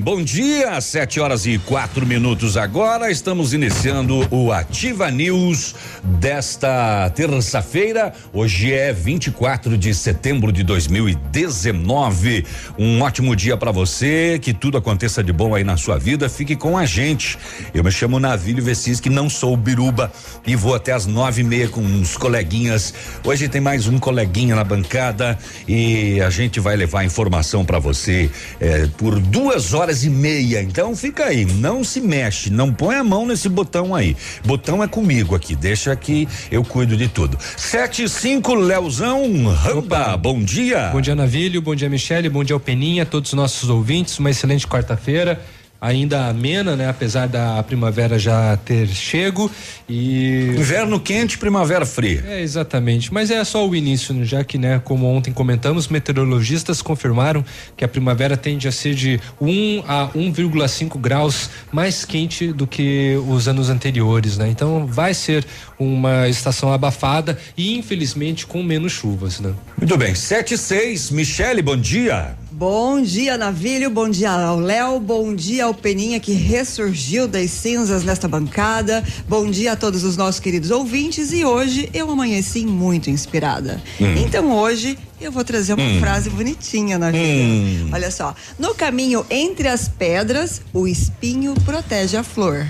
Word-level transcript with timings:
bom 0.00 0.22
dia, 0.22 0.80
sete 0.80 1.18
horas 1.18 1.44
e 1.44 1.58
quatro 1.58 2.06
minutos 2.06 2.56
agora. 2.56 3.10
Estamos 3.10 3.52
iniciando 3.52 4.24
o 4.30 4.52
Ativa 4.52 5.10
News 5.10 5.74
desta 6.04 7.10
terça-feira. 7.10 8.12
Hoje 8.32 8.72
é 8.72 8.92
24 8.92 9.76
de 9.76 9.92
setembro 9.92 10.52
de 10.52 10.62
2019. 10.62 12.46
Um 12.78 13.02
ótimo 13.02 13.34
dia 13.34 13.56
para 13.56 13.72
você, 13.72 14.38
que 14.40 14.54
tudo 14.54 14.78
aconteça 14.78 15.20
de 15.20 15.32
bom 15.32 15.52
aí 15.52 15.64
na 15.64 15.76
sua 15.76 15.98
vida. 15.98 16.28
Fique 16.28 16.54
com 16.54 16.78
a 16.78 16.86
gente. 16.86 17.36
Eu 17.74 17.82
me 17.82 17.90
chamo 17.90 18.20
Navílio 18.20 18.64
que 19.02 19.10
não 19.10 19.28
sou 19.28 19.56
biruba 19.56 20.12
e 20.46 20.54
vou 20.54 20.76
até 20.76 20.92
as 20.92 21.06
nove 21.06 21.40
e 21.40 21.44
meia 21.44 21.68
com 21.68 21.80
uns 21.80 22.16
coleguinhas. 22.16 22.94
Hoje 23.24 23.48
tem 23.48 23.60
mais 23.60 23.88
um 23.88 23.98
coleguinha 23.98 24.54
na 24.54 24.62
bancada 24.62 25.36
e 25.66 26.20
a 26.20 26.30
gente 26.30 26.60
vai 26.60 26.76
levar 26.76 27.04
informação 27.04 27.64
para 27.64 27.80
você 27.80 28.30
é, 28.60 28.86
por 28.96 29.18
duas 29.18 29.55
horas 29.74 30.04
e 30.04 30.10
meia. 30.10 30.62
Então 30.62 30.94
fica 30.94 31.24
aí, 31.24 31.44
não 31.44 31.82
se 31.82 32.00
mexe, 32.00 32.50
não 32.50 32.72
põe 32.72 32.96
a 32.96 33.04
mão 33.04 33.26
nesse 33.26 33.48
botão 33.48 33.94
aí. 33.94 34.16
Botão 34.44 34.82
é 34.82 34.88
comigo 34.88 35.34
aqui, 35.34 35.54
deixa 35.54 35.94
que 35.96 36.28
eu 36.50 36.64
cuido 36.64 36.96
de 36.96 37.08
tudo. 37.08 37.38
Sete 37.56 38.04
e 38.04 38.08
cinco, 38.08 38.54
Leozão 38.54 39.46
Ramba, 39.46 40.16
bom 40.16 40.42
dia. 40.42 40.90
Bom 40.92 41.00
dia, 41.00 41.14
Navilho, 41.14 41.62
bom 41.62 41.74
dia, 41.74 41.88
Michele, 41.88 42.28
bom 42.28 42.44
dia, 42.44 42.54
Alpeninha, 42.54 43.06
todos 43.06 43.30
os 43.30 43.34
nossos 43.34 43.68
ouvintes, 43.68 44.18
uma 44.18 44.30
excelente 44.30 44.66
quarta-feira 44.66 45.40
ainda 45.80 46.26
amena, 46.26 46.76
né? 46.76 46.88
Apesar 46.88 47.28
da 47.28 47.62
primavera 47.62 48.18
já 48.18 48.56
ter 48.56 48.88
chego 48.88 49.50
e 49.88 50.54
inverno 50.56 50.98
quente, 51.00 51.38
primavera 51.38 51.86
fria. 51.86 52.24
É 52.26 52.40
exatamente, 52.40 53.12
mas 53.12 53.30
é 53.30 53.42
só 53.44 53.66
o 53.66 53.74
início, 53.74 54.14
né? 54.14 54.24
já 54.24 54.42
que, 54.42 54.58
né? 54.58 54.80
Como 54.84 55.06
ontem 55.06 55.32
comentamos, 55.32 55.88
meteorologistas 55.88 56.82
confirmaram 56.82 57.44
que 57.76 57.84
a 57.84 57.88
primavera 57.88 58.36
tende 58.36 58.66
a 58.68 58.72
ser 58.72 58.94
de 58.94 59.20
1 59.40 59.84
a 59.86 60.08
1,5 60.08 60.98
graus 60.98 61.50
mais 61.72 62.04
quente 62.04 62.52
do 62.52 62.66
que 62.66 63.16
os 63.28 63.48
anos 63.48 63.70
anteriores, 63.70 64.36
né? 64.36 64.48
Então 64.48 64.86
vai 64.86 65.14
ser 65.14 65.46
uma 65.78 66.28
estação 66.28 66.72
abafada 66.72 67.38
e 67.56 67.76
infelizmente 67.76 68.46
com 68.46 68.62
menos 68.62 68.92
chuvas, 68.92 69.40
né? 69.40 69.52
Muito 69.76 69.96
bem, 69.96 70.14
sete 70.14 70.54
e 70.54 70.58
seis, 70.58 71.10
Michele, 71.10 71.62
bom 71.62 71.76
dia. 71.76 72.36
Bom 72.58 73.02
dia, 73.02 73.36
Navilho. 73.36 73.90
Bom 73.90 74.08
dia 74.08 74.30
ao 74.30 74.58
Léo. 74.58 74.98
Bom 74.98 75.34
dia 75.34 75.66
ao 75.66 75.74
Peninha 75.74 76.18
que 76.18 76.32
ressurgiu 76.32 77.28
das 77.28 77.50
cinzas 77.50 78.02
nesta 78.02 78.26
bancada. 78.26 79.04
Bom 79.28 79.50
dia 79.50 79.72
a 79.72 79.76
todos 79.76 80.04
os 80.04 80.16
nossos 80.16 80.40
queridos 80.40 80.70
ouvintes. 80.70 81.34
E 81.34 81.44
hoje 81.44 81.90
eu 81.92 82.10
amanheci 82.10 82.64
muito 82.64 83.10
inspirada. 83.10 83.78
Hum. 84.00 84.14
Então 84.24 84.50
hoje 84.56 84.96
eu 85.20 85.30
vou 85.30 85.44
trazer 85.44 85.74
uma 85.74 85.84
hum. 85.84 86.00
frase 86.00 86.30
bonitinha 86.30 86.98
na 86.98 87.10
vida. 87.10 87.28
Hum. 87.28 87.90
Olha 87.92 88.10
só. 88.10 88.34
No 88.58 88.74
caminho 88.74 89.26
entre 89.28 89.68
as 89.68 89.86
pedras, 89.86 90.62
o 90.72 90.88
espinho 90.88 91.52
protege 91.62 92.16
a 92.16 92.22
flor. 92.22 92.66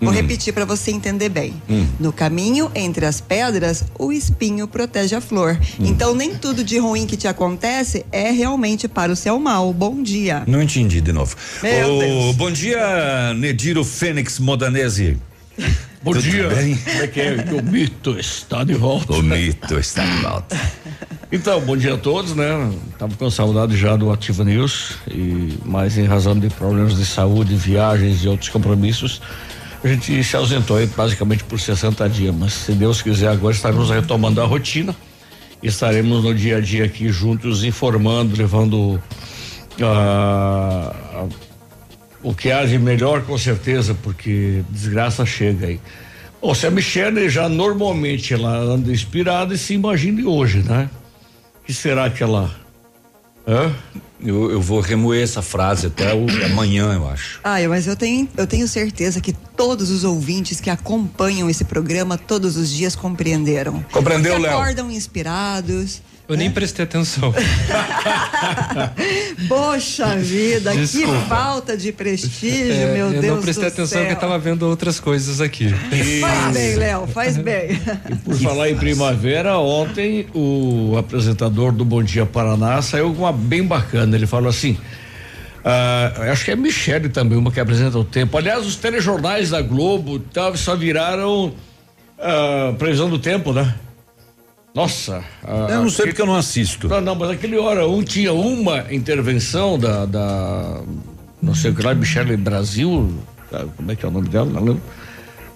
Vou 0.00 0.10
hum. 0.10 0.14
repetir 0.14 0.52
para 0.52 0.64
você 0.64 0.90
entender 0.90 1.28
bem. 1.28 1.54
Hum. 1.68 1.86
No 1.98 2.12
caminho 2.12 2.70
entre 2.74 3.06
as 3.06 3.20
pedras, 3.20 3.84
o 3.98 4.12
espinho 4.12 4.68
protege 4.68 5.14
a 5.14 5.20
flor. 5.20 5.58
Hum. 5.80 5.86
Então, 5.86 6.14
nem 6.14 6.34
tudo 6.34 6.62
de 6.62 6.78
ruim 6.78 7.06
que 7.06 7.16
te 7.16 7.26
acontece 7.26 8.04
é 8.12 8.30
realmente 8.30 8.88
para 8.88 9.10
o 9.10 9.16
seu 9.16 9.38
mal. 9.38 9.72
Bom 9.72 10.02
dia. 10.02 10.44
Não 10.46 10.62
entendi 10.62 11.00
de 11.00 11.12
novo. 11.12 11.34
Meu 11.62 11.94
oh, 11.94 11.98
Deus. 11.98 12.36
Bom 12.36 12.50
dia, 12.50 13.34
Nediro 13.34 13.84
Fênix 13.84 14.38
Modanese. 14.38 15.16
Bom 16.02 16.12
Tudo 16.12 16.22
dia. 16.22 16.48
Bem? 16.48 16.76
Como 16.76 17.02
é 17.02 17.06
que 17.06 17.20
é? 17.20 17.34
O 17.52 17.64
mito 17.64 18.18
está 18.18 18.62
de 18.62 18.74
volta. 18.74 19.12
O 19.14 19.22
mito 19.22 19.78
está 19.78 20.04
de 20.04 20.22
volta. 20.22 20.56
Então, 21.32 21.60
bom 21.60 21.76
dia 21.76 21.94
a 21.94 21.98
todos, 21.98 22.36
né? 22.36 22.72
Tava 22.98 23.16
com 23.16 23.28
saudade 23.28 23.76
já 23.76 23.96
do 23.96 24.12
Ativa 24.12 24.44
News 24.44 24.92
e 25.10 25.58
mais 25.64 25.98
em 25.98 26.04
razão 26.04 26.38
de 26.38 26.48
problemas 26.50 26.96
de 26.96 27.04
saúde, 27.04 27.56
viagens 27.56 28.22
e 28.22 28.28
outros 28.28 28.50
compromissos 28.50 29.20
a 29.86 29.88
gente 29.88 30.24
se 30.24 30.34
ausentou 30.36 30.78
aí 30.78 30.86
basicamente 30.86 31.44
por 31.44 31.60
60 31.60 32.08
dias, 32.08 32.34
mas 32.34 32.52
se 32.52 32.72
Deus 32.72 33.00
quiser 33.00 33.28
agora 33.28 33.54
estaremos 33.54 33.88
retomando 33.88 34.40
a 34.40 34.44
rotina. 34.44 34.94
Estaremos 35.62 36.24
no 36.24 36.34
dia 36.34 36.56
a 36.56 36.60
dia 36.60 36.84
aqui 36.84 37.08
juntos 37.08 37.62
informando, 37.62 38.36
levando 38.36 39.00
uh, 39.80 41.28
o 42.20 42.34
que 42.34 42.50
há 42.50 42.64
de 42.64 42.78
melhor 42.78 43.22
com 43.22 43.38
certeza, 43.38 43.96
porque 44.02 44.62
desgraça 44.70 45.24
chega 45.24 45.68
aí. 45.68 45.80
Bom, 46.42 46.52
se 46.52 46.66
a 46.66 46.70
Michelle 46.70 47.28
já 47.28 47.48
normalmente 47.48 48.34
ela 48.34 48.58
anda 48.58 48.90
inspirada 48.90 49.54
e 49.54 49.58
se 49.58 49.74
imagine 49.74 50.24
hoje, 50.24 50.64
né? 50.64 50.90
Que 51.64 51.72
será 51.72 52.10
que 52.10 52.24
ela 52.24 52.50
Hã? 53.46 53.72
Eu, 54.20 54.50
eu, 54.50 54.60
vou 54.60 54.80
remoer 54.80 55.22
essa 55.22 55.42
frase 55.42 55.86
até 55.86 56.14
o, 56.14 56.26
amanhã, 56.46 56.94
eu 56.94 57.08
acho. 57.08 57.38
Ah, 57.44 57.58
mas 57.68 57.86
eu 57.86 57.94
tenho, 57.94 58.28
eu 58.36 58.46
tenho 58.46 58.66
certeza 58.66 59.20
que 59.20 59.32
todos 59.32 59.90
os 59.90 60.04
ouvintes 60.04 60.58
que 60.58 60.70
acompanham 60.70 61.48
esse 61.48 61.64
programa 61.64 62.16
todos 62.16 62.56
os 62.56 62.70
dias 62.70 62.96
compreenderam. 62.96 63.84
Compreendeu, 63.92 64.38
Léo? 64.38 64.58
Acordam 64.58 64.90
inspirados. 64.90 66.02
Eu 66.28 66.36
nem 66.36 66.50
prestei 66.50 66.84
atenção. 66.84 67.32
Poxa 69.46 70.16
vida, 70.16 70.74
Desculpa. 70.74 71.20
que 71.20 71.28
falta 71.28 71.76
de 71.76 71.92
prestígio, 71.92 72.72
é, 72.72 72.94
meu 72.94 73.06
eu 73.06 73.12
Deus. 73.12 73.24
Eu 73.24 73.34
não 73.36 73.42
prestei 73.42 73.68
atenção 73.68 73.86
céu. 73.86 73.98
porque 74.00 74.12
eu 74.12 74.16
estava 74.16 74.38
vendo 74.38 74.64
outras 74.64 74.98
coisas 74.98 75.40
aqui. 75.40 75.72
E... 75.92 76.20
Faz 76.20 76.52
bem, 76.52 76.74
Léo, 76.74 77.06
faz 77.06 77.36
bem. 77.36 77.80
E 78.10 78.16
por 78.16 78.36
que 78.36 78.42
falar 78.42 78.64
faz. 78.64 78.72
em 78.72 78.76
primavera, 78.76 79.56
ontem 79.58 80.26
o 80.34 80.96
apresentador 80.98 81.70
do 81.70 81.84
Bom 81.84 82.02
Dia 82.02 82.26
Paraná 82.26 82.82
saiu 82.82 83.14
com 83.14 83.22
uma 83.22 83.32
bem 83.32 83.64
bacana. 83.64 84.16
Ele 84.16 84.26
falou 84.26 84.48
assim. 84.48 84.76
Uh, 85.64 86.30
acho 86.30 86.44
que 86.44 86.52
é 86.52 86.56
Michele 86.56 87.08
também, 87.08 87.36
uma 87.36 87.50
que 87.50 87.58
apresenta 87.58 87.98
o 87.98 88.04
tempo. 88.04 88.38
Aliás, 88.38 88.64
os 88.64 88.76
telejornais 88.76 89.50
da 89.50 89.60
Globo 89.60 90.20
tá, 90.20 90.54
só 90.54 90.76
viraram 90.76 91.52
uh, 92.18 92.72
previsão 92.78 93.10
do 93.10 93.18
tempo, 93.18 93.52
né? 93.52 93.74
Nossa. 94.76 95.24
A, 95.42 95.72
eu 95.72 95.82
não 95.82 95.88
sei 95.88 96.08
porque 96.08 96.20
eu 96.20 96.26
não 96.26 96.36
assisto. 96.36 96.86
Não, 96.86 97.00
não, 97.00 97.14
mas 97.14 97.30
aquele 97.30 97.56
hora 97.56 97.88
um 97.88 98.02
tinha 98.02 98.30
uma 98.34 98.92
intervenção 98.92 99.78
da, 99.78 100.04
da 100.04 100.82
não 101.40 101.54
sei 101.54 101.70
o 101.70 101.74
que 101.74 101.82
lá, 101.82 101.94
Michelle 101.94 102.36
Brasil, 102.36 103.10
tá, 103.50 103.64
como 103.74 103.90
é 103.90 103.96
que 103.96 104.04
é 104.04 104.08
o 104.08 104.12
nome 104.12 104.28
dela? 104.28 104.44
Não 104.44 104.62
lembro. 104.62 104.82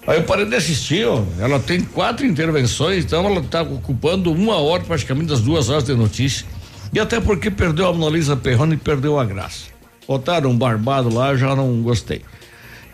Aí 0.07 0.17
eu 0.17 0.23
parei 0.23 0.45
de 0.45 0.55
assistir, 0.55 1.05
ó. 1.05 1.23
Ela 1.39 1.59
tem 1.59 1.81
quatro 1.81 2.25
intervenções, 2.25 3.05
então 3.05 3.23
ela 3.23 3.41
está 3.41 3.61
ocupando 3.61 4.31
uma 4.31 4.55
hora, 4.55 4.83
praticamente 4.83 5.27
das 5.27 5.41
duas 5.41 5.69
horas 5.69 5.83
de 5.83 5.93
notícia. 5.93 6.43
E 6.91 6.99
até 6.99 7.19
porque 7.19 7.51
perdeu 7.51 7.87
a 7.87 7.93
Mona 7.93 8.17
Lisa 8.17 8.35
Perrone 8.35 8.73
e 8.73 8.77
perdeu 8.77 9.19
a 9.19 9.23
graça. 9.23 9.65
Botaram 10.07 10.49
um 10.49 10.57
barbado 10.57 11.13
lá, 11.13 11.35
já 11.35 11.55
não 11.55 11.83
gostei. 11.83 12.23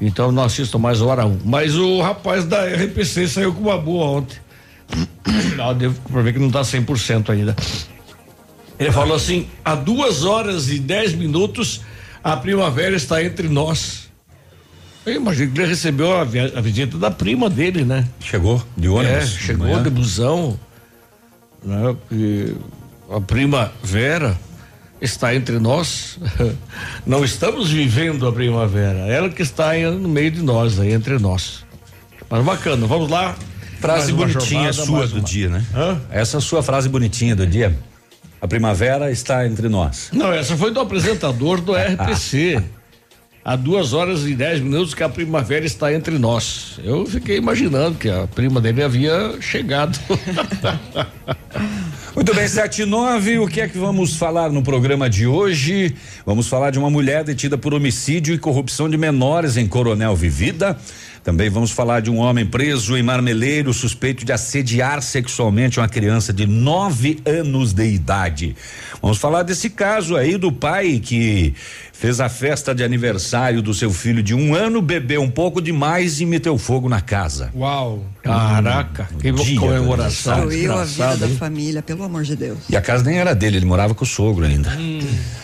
Então 0.01 0.29
não 0.29 0.43
assisto 0.43 0.77
mais 0.77 1.01
hora 1.01 1.25
um. 1.25 1.39
Mas 1.45 1.75
o 1.75 2.01
rapaz 2.01 2.43
da 2.43 2.66
RPC 2.66 3.29
saiu 3.29 3.53
com 3.53 3.61
uma 3.61 3.77
boa 3.77 4.05
ontem. 4.07 4.37
Não, 5.55 5.73
devo 5.73 5.99
ver 6.21 6.33
que 6.33 6.39
não 6.39 6.47
está 6.47 6.61
100% 6.61 7.29
ainda. 7.29 7.55
Ele 8.79 8.91
falou 8.91 9.15
assim: 9.15 9.47
há 9.63 9.75
duas 9.75 10.23
horas 10.23 10.69
e 10.69 10.79
dez 10.79 11.13
minutos 11.13 11.81
a 12.23 12.37
primavera 12.37 12.95
está 12.95 13.23
entre 13.23 13.47
nós. 13.47 14.07
Eu 15.05 15.15
imagino 15.15 15.51
que 15.53 15.61
ele 15.61 15.69
recebeu 15.69 16.11
a, 16.13 16.22
a 16.22 16.61
visita 16.61 16.97
da 16.97 17.09
prima 17.09 17.49
dele, 17.49 17.85
né? 17.85 18.05
Chegou 18.19 18.61
de 18.75 18.89
ônibus? 18.89 19.23
É, 19.23 19.25
chegou 19.25 19.81
de 19.81 19.89
busão. 19.89 20.59
Né? 21.63 21.95
E 22.11 22.55
a 23.09 23.22
primavera 23.22 24.37
está 25.01 25.33
entre 25.33 25.59
nós. 25.59 26.19
Não 27.07 27.23
estamos 27.23 27.69
vivendo 27.69 28.28
a 28.28 28.33
primavera. 28.33 28.99
Ela 29.07 29.29
que 29.29 29.41
está 29.41 29.73
no 29.91 30.09
meio 30.09 30.31
de 30.31 30.41
nós, 30.41 30.78
aí 30.79 30.91
entre 30.91 31.17
nós. 31.17 31.63
Mas 32.29 32.43
bacana, 32.43 32.85
vamos 32.85 33.09
lá. 33.09 33.35
Frase 33.79 34.12
bonitinha 34.12 34.72
jornada, 34.72 35.08
sua 35.08 35.08
do 35.08 35.22
dia, 35.22 35.50
né? 35.50 35.64
Hã? 35.76 36.00
Essa 36.09 36.38
é 36.38 36.40
a 36.40 36.41
sua 36.41 36.64
frase 36.64 36.90
bonitinha 36.90 37.35
do 37.35 37.46
dia. 37.46 37.78
A 38.40 38.47
primavera 38.47 39.12
está 39.12 39.47
entre 39.47 39.68
nós. 39.68 40.09
Não, 40.12 40.32
essa 40.32 40.56
foi 40.56 40.72
do 40.72 40.79
apresentador 40.79 41.62
do 41.62 41.74
RPC. 41.76 42.64
Há 43.44 43.56
duas 43.56 43.94
horas 43.94 44.26
e 44.26 44.35
dez 44.35 44.59
minutos 44.59 44.94
que 44.94 45.02
a 45.02 45.08
primavera 45.08 45.66
está 45.66 45.94
entre 45.94 46.20
nós. 46.20 46.79
Eu 46.84 47.06
fiquei 47.06 47.38
imaginando 47.38 47.97
que 47.97 48.09
a 48.09 48.28
prima 48.28 48.59
dele 48.59 48.84
havia 48.84 49.38
chegado. 49.40 49.97
Muito 52.14 52.34
bem, 52.34 52.47
7 52.47 52.82
e 52.82 52.85
9, 52.85 53.40
o 53.40 53.47
que 53.47 53.62
é 53.62 53.70
que 53.70 53.78
vamos 53.78 54.18
falar 54.18 54.50
no 54.50 54.64
programa 54.64 55.09
de 55.09 55.28
hoje? 55.28 55.96
Vamos 56.26 56.47
falar 56.47 56.72
de 56.72 56.79
uma 56.79 56.90
mulher 56.90 57.24
detida 57.24 57.58
por 57.58 57.74
homicídio 57.74 58.34
e 58.34 58.38
corrupção 58.38 58.90
de 58.90 58.97
menores 58.97 59.56
em 59.56 59.68
Coronel 59.68 60.16
Vivida. 60.16 60.78
Também 61.28 61.50
vamos 61.50 61.72
falar 61.72 62.00
de 62.00 62.09
um 62.09 62.20
homem 62.20 62.46
preso 62.46 62.96
em 62.96 63.03
Marmeleiro, 63.03 63.74
suspeito 63.74 64.24
de 64.24 64.32
assediar 64.32 65.02
sexualmente 65.02 65.78
uma 65.78 65.90
criança 65.90 66.32
de 66.32 66.47
nove 66.47 67.20
anos 67.26 67.74
de 67.74 67.85
idade. 67.85 68.56
Vamos 69.02 69.18
falar 69.18 69.44
desse 69.44 69.70
caso 69.70 70.16
aí 70.16 70.38
do 70.38 70.53
pai 70.53 71.02
que 71.03 71.53
fez 71.91 72.22
a 72.22 72.29
festa 72.29 72.74
de 72.74 72.84
aniversário 72.84 73.62
do 73.62 73.74
seu 73.74 73.91
filho 73.91 74.22
de 74.22 74.34
um 74.34 74.53
ano, 74.53 74.82
bebeu 74.82 75.22
um 75.22 75.29
pouco 75.29 75.59
demais 75.59 76.22
e 76.22 76.26
meteu 76.26 76.58
fogo 76.58 76.88
na 76.88 77.02
casa. 77.02 77.52
Uau! 77.56 78.06
Caraca, 78.22 79.09
que 79.20 79.32
dia 79.32 79.59
comemoração. 79.59 80.35
Destruiu 80.35 80.74
a 80.74 80.76
vida 80.76 80.85
desgraçado, 80.85 81.20
da 81.20 81.28
hein? 81.28 81.38
família, 81.38 81.82
pelo 81.82 82.03
amor 82.03 82.24
de 82.24 82.35
Deus. 82.35 82.59
E 82.70 82.78
a 82.78 82.82
casa 82.82 83.03
nem 83.03 83.18
era 83.18 83.34
dele, 83.34 83.58
ele 83.58 83.66
morava 83.66 83.96
com 83.96 84.03
o 84.03 84.08
sogro 84.08 84.46
ainda. 84.46 84.70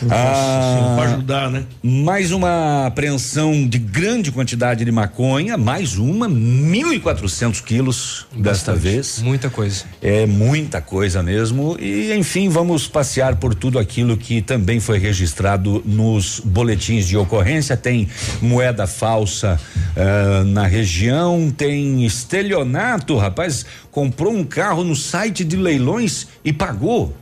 Nossa, 0.02 0.96
pra 0.96 1.04
ajudar, 1.14 1.50
né? 1.50 1.64
Mais 1.82 2.32
uma 2.32 2.86
apreensão 2.86 3.68
de 3.68 3.80
grande 3.80 4.32
quantidade 4.32 4.86
de 4.86 4.92
maconha, 4.92 5.58
mais 5.58 5.73
uma, 5.98 6.30
1.400 6.30 7.64
quilos 7.64 8.28
desta 8.32 8.72
Bastante. 8.72 8.80
vez. 8.80 9.20
Muita 9.22 9.50
coisa. 9.50 9.86
É 10.02 10.26
muita 10.26 10.82
coisa 10.82 11.24
mesmo. 11.24 11.76
E, 11.80 12.14
enfim, 12.14 12.50
vamos 12.50 12.88
passear 12.88 13.36
por 13.36 13.56
tudo 13.56 13.80
aquilo 13.80 14.16
que 14.16 14.42
também 14.42 14.80
foi 14.80 15.00
registrado 15.00 15.82
nos 15.86 16.40
boletins 16.40 17.08
de 17.08 17.18
ocorrência. 17.18 17.76
Tem 17.76 18.08
moeda 18.42 18.86
falsa 18.86 19.60
ah, 19.96 20.44
na 20.46 20.66
região, 20.68 21.52
tem 21.56 22.06
estelionato, 22.06 23.18
rapaz. 23.18 23.66
Comprou 23.92 24.34
um 24.34 24.44
carro 24.44 24.84
no 24.84 24.96
site 24.96 25.44
de 25.44 25.56
leilões 25.56 26.28
e 26.44 26.54
pagou. 26.54 27.16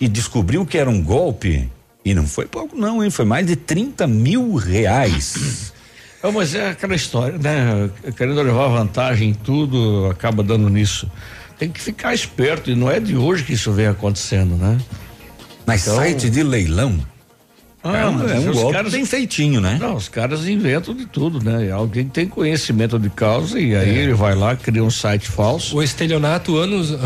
E 0.00 0.08
descobriu 0.08 0.64
que 0.66 0.78
era 0.78 0.88
um 0.88 1.02
golpe. 1.02 1.68
E 2.04 2.14
não 2.14 2.26
foi 2.26 2.46
pouco, 2.46 2.76
não, 2.76 3.04
hein? 3.04 3.10
Foi 3.10 3.24
mais 3.24 3.46
de 3.46 3.54
30 3.56 4.06
mil 4.06 4.54
reais. 4.54 5.72
É, 6.22 6.30
mas 6.30 6.54
é 6.54 6.70
aquela 6.70 6.94
história, 6.94 7.38
né? 7.38 7.88
Querendo 8.16 8.42
levar 8.42 8.68
vantagem 8.68 9.30
em 9.30 9.34
tudo, 9.34 10.08
acaba 10.10 10.42
dando 10.42 10.68
nisso. 10.68 11.10
Tem 11.58 11.70
que 11.70 11.80
ficar 11.80 12.14
esperto, 12.14 12.70
e 12.70 12.74
não 12.74 12.90
é 12.90 12.98
de 13.00 13.16
hoje 13.16 13.44
que 13.44 13.52
isso 13.52 13.72
vem 13.72 13.86
acontecendo, 13.86 14.56
né? 14.56 14.78
Mas 15.66 15.82
Então- 15.82 15.96
site 15.96 16.28
de 16.30 16.42
leilão. 16.42 16.98
É 17.94 18.06
um, 18.06 18.12
mas 18.12 18.30
é 18.30 18.34
um 18.38 18.50
os 18.50 18.56
golpe 18.56 18.72
caras- 18.74 18.92
bem 18.92 19.04
feitinho, 19.04 19.60
né? 19.60 19.78
Não, 19.80 19.94
os 19.96 20.08
caras 20.08 20.46
inventam 20.48 20.94
de 20.94 21.06
tudo, 21.06 21.42
né? 21.42 21.70
Alguém 21.70 22.06
tem 22.08 22.26
conhecimento 22.26 22.98
de 22.98 23.10
causa 23.10 23.58
e 23.58 23.74
aí 23.74 23.88
ele 23.98 24.14
vai 24.14 24.34
lá, 24.34 24.54
cria 24.56 24.82
um 24.82 24.90
site 24.90 25.28
falso. 25.28 25.76
O 25.76 25.82
estelionato, 25.82 26.56
anos, 26.56 26.92
ah, 26.92 26.96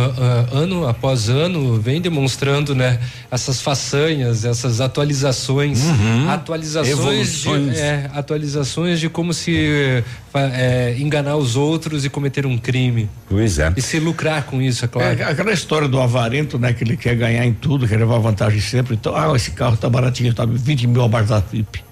ah, 0.53 0.59
ano 0.59 0.87
após 0.87 1.29
ano, 1.29 1.81
vem 1.81 2.01
demonstrando, 2.01 2.75
né, 2.75 2.99
essas 3.31 3.61
façanhas, 3.61 4.45
essas 4.45 4.81
atualizações, 4.81 5.81
atualizações, 6.29 6.99
Evoluções. 6.99 7.75
de, 7.75 7.81
é, 7.81 8.11
atualizações 8.15 9.01
de 9.01 9.09
como 9.09 9.33
se 9.35 10.03
é, 10.35 10.97
enganar 10.99 11.37
os 11.37 11.57
outros 11.57 12.05
e 12.05 12.11
cometer 12.11 12.47
um 12.47 12.57
crime 12.57 13.09
Pois 13.29 13.59
é. 13.59 13.73
e 13.77 13.83
se 13.83 13.99
lucrar 13.99 14.45
com 14.45 14.61
isso, 14.61 14.85
é 14.85 14.89
claro. 14.89 15.21
É 15.21 15.25
aquela 15.25 15.53
história 15.53 15.89
do 15.89 16.01
avarento, 16.01 16.59
né? 16.59 16.73
Que 16.73 16.85
ele 16.85 16.97
quer 16.97 17.15
ganhar 17.15 17.45
em 17.45 17.53
tudo, 17.53 17.87
quer 17.87 17.99
levar 17.99 18.19
vantagem 18.19 18.61
sempre. 18.61 18.95
Então, 18.95 19.15
ah, 19.15 19.35
esse 19.37 19.51
carro 19.51 19.77
tá 19.77 19.89
baratinho, 19.89 20.33
tá 20.33 20.45
20 20.47 20.87
mil 20.87 21.03
abaixo 21.03 21.29
da 21.29 21.43
FIP. 21.43 21.85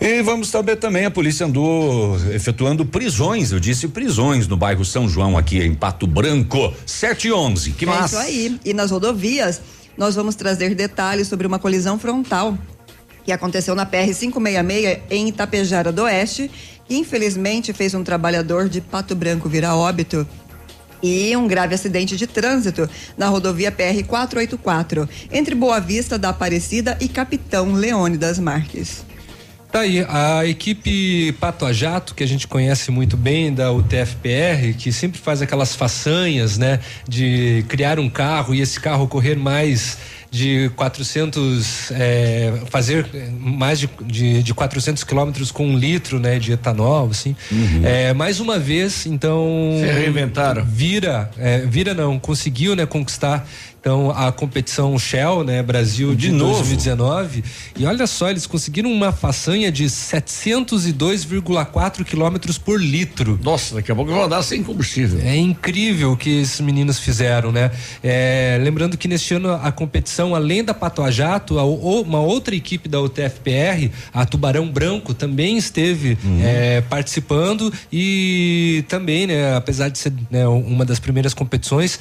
E 0.00 0.22
vamos 0.22 0.48
saber 0.48 0.76
também, 0.76 1.04
a 1.04 1.10
polícia 1.10 1.46
andou 1.46 2.16
efetuando 2.30 2.84
prisões, 2.84 3.52
eu 3.52 3.60
disse 3.60 3.88
prisões 3.88 4.46
no 4.46 4.56
bairro 4.56 4.84
São 4.84 5.08
João 5.08 5.38
aqui 5.38 5.62
em 5.62 5.74
Pato 5.74 6.06
Branco, 6.06 6.74
7 6.84 7.28
e 7.28 7.32
11. 7.32 7.70
Que 7.72 7.84
é 7.84 7.88
massa. 7.88 8.16
isso 8.16 8.26
aí. 8.26 8.60
E 8.64 8.74
nas 8.74 8.90
rodovias, 8.90 9.62
nós 9.96 10.14
vamos 10.14 10.34
trazer 10.34 10.74
detalhes 10.74 11.28
sobre 11.28 11.46
uma 11.46 11.58
colisão 11.58 11.98
frontal 11.98 12.58
que 13.24 13.32
aconteceu 13.32 13.74
na 13.74 13.86
PR 13.86 14.12
566 14.12 14.98
em 15.10 15.28
Itapejara 15.28 15.90
do 15.90 16.02
Oeste, 16.02 16.50
que 16.86 16.96
infelizmente 16.96 17.72
fez 17.72 17.94
um 17.94 18.04
trabalhador 18.04 18.68
de 18.68 18.80
Pato 18.80 19.14
Branco 19.14 19.48
virar 19.48 19.76
óbito. 19.76 20.26
E 21.02 21.36
um 21.36 21.46
grave 21.46 21.74
acidente 21.74 22.16
de 22.16 22.26
trânsito 22.26 22.88
na 23.16 23.28
rodovia 23.28 23.70
PR 23.70 24.02
484, 24.06 25.08
entre 25.30 25.54
Boa 25.54 25.78
Vista 25.78 26.18
da 26.18 26.30
Aparecida 26.30 26.96
e 27.00 27.08
Capitão 27.08 27.74
Leônidas 27.74 28.38
Marques. 28.38 29.04
Tá 29.74 29.80
aí, 29.80 30.06
a 30.08 30.46
equipe 30.46 31.32
Pato 31.32 31.66
a 31.66 31.72
Jato, 31.72 32.14
que 32.14 32.22
a 32.22 32.26
gente 32.28 32.46
conhece 32.46 32.92
muito 32.92 33.16
bem 33.16 33.52
da 33.52 33.72
UTFPR, 33.72 34.72
que 34.78 34.92
sempre 34.92 35.20
faz 35.20 35.42
aquelas 35.42 35.74
façanhas, 35.74 36.56
né, 36.56 36.78
de 37.08 37.64
criar 37.68 37.98
um 37.98 38.08
carro 38.08 38.54
e 38.54 38.60
esse 38.60 38.78
carro 38.78 39.08
correr 39.08 39.34
mais 39.34 39.98
de 40.34 40.68
400, 40.74 41.92
é, 41.92 42.52
fazer 42.68 43.06
mais 43.38 43.78
de, 43.78 43.88
de, 44.04 44.42
de 44.42 44.52
400 44.52 45.04
quilômetros 45.04 45.52
com 45.52 45.64
um 45.64 45.78
litro, 45.78 46.18
né, 46.18 46.40
de 46.40 46.50
etanol, 46.50 47.08
assim. 47.08 47.36
É, 47.84 48.12
mais 48.12 48.40
uma 48.40 48.58
vez, 48.58 49.06
então. 49.06 49.46
Se 49.78 49.86
reinventaram. 49.86 50.64
Vira, 50.64 51.30
é, 51.38 51.58
vira 51.58 51.94
não, 51.94 52.18
conseguiu, 52.18 52.74
né, 52.74 52.84
conquistar. 52.84 53.48
Então, 53.84 54.10
a 54.10 54.32
competição 54.32 54.98
Shell, 54.98 55.44
né, 55.44 55.62
Brasil 55.62 56.14
de, 56.14 56.28
De 56.28 56.32
novo. 56.32 56.54
2019. 56.54 57.44
E 57.76 57.84
olha 57.84 58.06
só, 58.06 58.30
eles 58.30 58.46
conseguiram 58.46 58.90
uma 58.90 59.12
façanha 59.12 59.70
de 59.70 59.84
702,4 59.84 62.02
quilômetros 62.02 62.56
por 62.56 62.80
litro. 62.80 63.38
Nossa, 63.42 63.74
daqui 63.74 63.92
a 63.92 63.94
pouco 63.94 64.10
eu 64.10 64.14
vou 64.14 64.24
andar 64.24 64.42
sem 64.42 64.62
combustível. 64.62 65.20
É 65.20 65.36
incrível 65.36 66.12
o 66.12 66.16
que 66.16 66.40
esses 66.40 66.62
meninos 66.62 66.98
fizeram, 66.98 67.52
né? 67.52 67.70
É, 68.02 68.58
lembrando 68.62 68.96
que 68.96 69.06
neste 69.06 69.34
ano 69.34 69.52
a 69.52 69.70
competição, 69.70 70.34
além 70.34 70.64
da 70.64 70.72
Pato 70.72 71.02
a 71.02 71.10
Jato, 71.10 71.58
uma 71.58 72.20
outra 72.20 72.54
equipe 72.54 72.88
da 72.88 73.02
UTFPR, 73.02 73.90
a 74.14 74.24
Tubarão 74.24 74.66
Branco, 74.66 75.12
também 75.12 75.58
esteve 75.58 76.16
é, 76.42 76.80
participando 76.80 77.70
e 77.92 78.82
também, 78.88 79.26
né, 79.26 79.54
apesar 79.54 79.90
de 79.90 79.98
ser 79.98 80.14
né, 80.30 80.48
uma 80.48 80.86
das 80.86 80.98
primeiras 80.98 81.34
competições, 81.34 82.00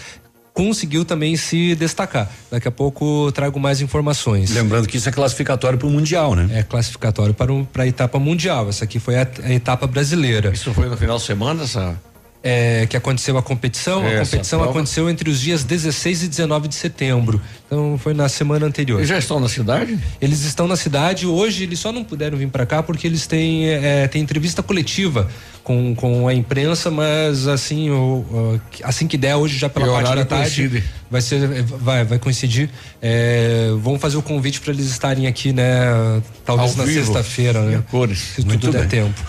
conseguiu 0.54 1.04
também 1.04 1.36
se 1.36 1.76
destacar. 1.76 2.30
Daqui 2.52 2.68
a 2.68 2.72
pouco 2.72 3.32
trago 3.32 3.60
mais 3.60 3.82
informações. 3.82 4.52
Lembrando 4.52 4.88
que 4.88 4.98
isso 4.98 5.10
é 5.10 5.12
classificatório 5.12 5.78
para 5.78 5.88
o 5.88 5.92
Mundial, 5.92 6.36
né? 6.36 6.60
É 6.60 6.64
classificatório 6.64 7.34
para, 7.34 7.52
um, 7.52 7.66
para 7.66 7.84
a 7.84 7.88
etapa 7.88 8.20
mundial. 8.20 8.70
Essa 8.70 8.86
aqui 8.86 9.00
foi 9.00 9.18
a, 9.18 9.28
a 9.44 9.52
etapa 9.52 9.88
brasileira. 9.88 10.52
Isso 10.54 10.74
foi 10.74 10.88
no 10.88 10.96
final 10.96 11.18
de 11.18 11.24
semana, 11.24 11.64
essa. 11.64 12.00
É, 12.46 12.86
que 12.88 12.98
aconteceu 12.98 13.38
a 13.38 13.42
competição. 13.42 14.04
É, 14.06 14.18
a 14.20 14.26
competição 14.26 14.60
prova. 14.60 14.74
aconteceu 14.76 15.10
entre 15.10 15.30
os 15.30 15.40
dias 15.40 15.64
16 15.64 16.24
e 16.24 16.28
19 16.28 16.68
de 16.68 16.76
setembro. 16.76 17.40
Então 17.66 17.98
foi 17.98 18.14
na 18.14 18.28
semana 18.28 18.66
anterior. 18.66 18.98
Eles 19.00 19.08
já 19.08 19.18
estão 19.18 19.40
na 19.40 19.48
cidade? 19.48 19.98
Eles 20.22 20.44
estão 20.44 20.68
na 20.68 20.76
cidade. 20.76 21.26
Hoje 21.26 21.64
eles 21.64 21.80
só 21.80 21.94
não 21.94 22.04
puderam 22.04 22.38
vir 22.38 22.50
para 22.50 22.66
cá 22.66 22.84
porque 22.84 23.08
eles 23.08 23.26
têm, 23.26 23.70
é, 23.70 24.10
têm 24.10 24.22
entrevista 24.22 24.62
coletiva 24.62 25.30
com, 25.64 25.96
com 25.96 26.28
a 26.28 26.34
imprensa, 26.34 26.92
mas 26.92 27.48
assim, 27.48 27.90
o, 27.90 27.96
o- 28.30 28.62
assim 28.84 29.08
que 29.08 29.16
der, 29.18 29.38
hoje 29.38 29.58
já 29.58 29.70
pela 29.70 29.88
parte 29.94 30.14
da 30.14 30.26
tarde. 30.26 30.68
coincide. 30.68 30.84
Vai 31.10 31.22
ser, 31.22 31.64
vai, 31.64 32.04
vai 32.04 32.20
coincidir. 32.20 32.70
É, 33.02 33.70
vamos 33.82 34.02
fazer 34.02 34.18
o 34.18 34.22
convite 34.22 34.60
para 34.60 34.74
eles 34.74 34.88
estarem 34.88 35.28
aqui, 35.28 35.54
né? 35.54 36.22
Talvez 36.44 36.78
Ao 36.78 36.86
na 36.86 36.92
sexta-feira, 36.92 37.62
né? 37.62 37.84
cores. 37.90 38.20
Se 38.36 38.46
Muito 38.46 38.60
tudo 38.62 38.74
der 38.74 38.88
bem. 38.88 39.04
tempo. 39.06 39.22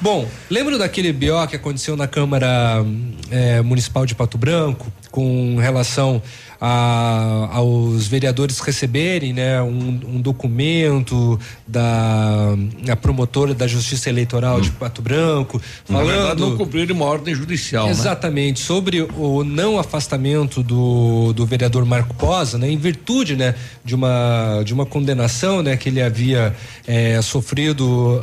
Bom, 0.00 0.26
lembra 0.48 0.78
daquele 0.78 1.12
BO 1.12 1.46
que 1.46 1.56
aconteceu 1.56 1.94
na 1.94 2.08
Câmara 2.08 2.82
eh, 3.30 3.60
Municipal 3.60 4.06
de 4.06 4.14
Pato 4.14 4.38
Branco 4.38 4.90
com 5.10 5.56
relação 5.58 6.22
a- 6.60 7.48
aos 7.52 8.06
vereadores 8.06 8.58
receberem 8.60 9.32
né, 9.32 9.60
um, 9.62 10.00
um 10.16 10.20
documento 10.20 11.38
da 11.66 12.56
promotora 13.00 13.54
da 13.54 13.66
Justiça 13.66 14.08
Eleitoral 14.10 14.60
de 14.60 14.70
Pato 14.70 15.00
Branco 15.00 15.60
Na 15.88 15.98
verdade, 16.02 16.18
falando 16.22 16.38
não 16.50 16.56
cumpriram 16.56 16.94
uma 16.94 17.06
ordem 17.06 17.34
judicial, 17.34 17.86
né? 17.86 17.92
Exatamente, 17.92 18.60
sobre 18.60 19.02
o 19.02 19.42
não 19.42 19.78
afastamento 19.78 20.62
do, 20.62 21.32
do 21.32 21.46
vereador 21.46 21.84
Marco 21.86 22.14
Posa, 22.14 22.58
né, 22.58 22.70
em 22.70 22.76
virtude, 22.78 23.36
né, 23.36 23.54
de 23.84 23.94
uma 23.94 24.62
de 24.64 24.74
uma 24.74 24.84
condenação, 24.84 25.62
né, 25.62 25.76
que 25.76 25.88
ele 25.88 26.02
havia 26.02 26.54
eh, 26.86 27.20
sofrido 27.22 28.22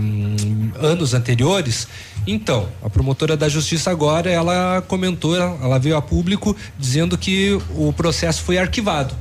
hum, 0.00 0.70
anos 0.80 1.12
anteriores. 1.14 1.86
Então, 2.26 2.68
a 2.82 2.90
promotora 2.90 3.36
da 3.36 3.48
Justiça 3.48 3.90
agora, 3.90 4.28
ela 4.30 4.82
comentou, 4.88 5.36
ela, 5.36 5.56
ela 5.62 5.78
veio 5.78 5.96
a 5.96 6.02
público 6.02 6.56
dizendo 6.78 7.16
que 7.16 7.56
o 7.76 7.92
processo 7.92 8.42
foi 8.42 8.58
arquivado. 8.58 9.14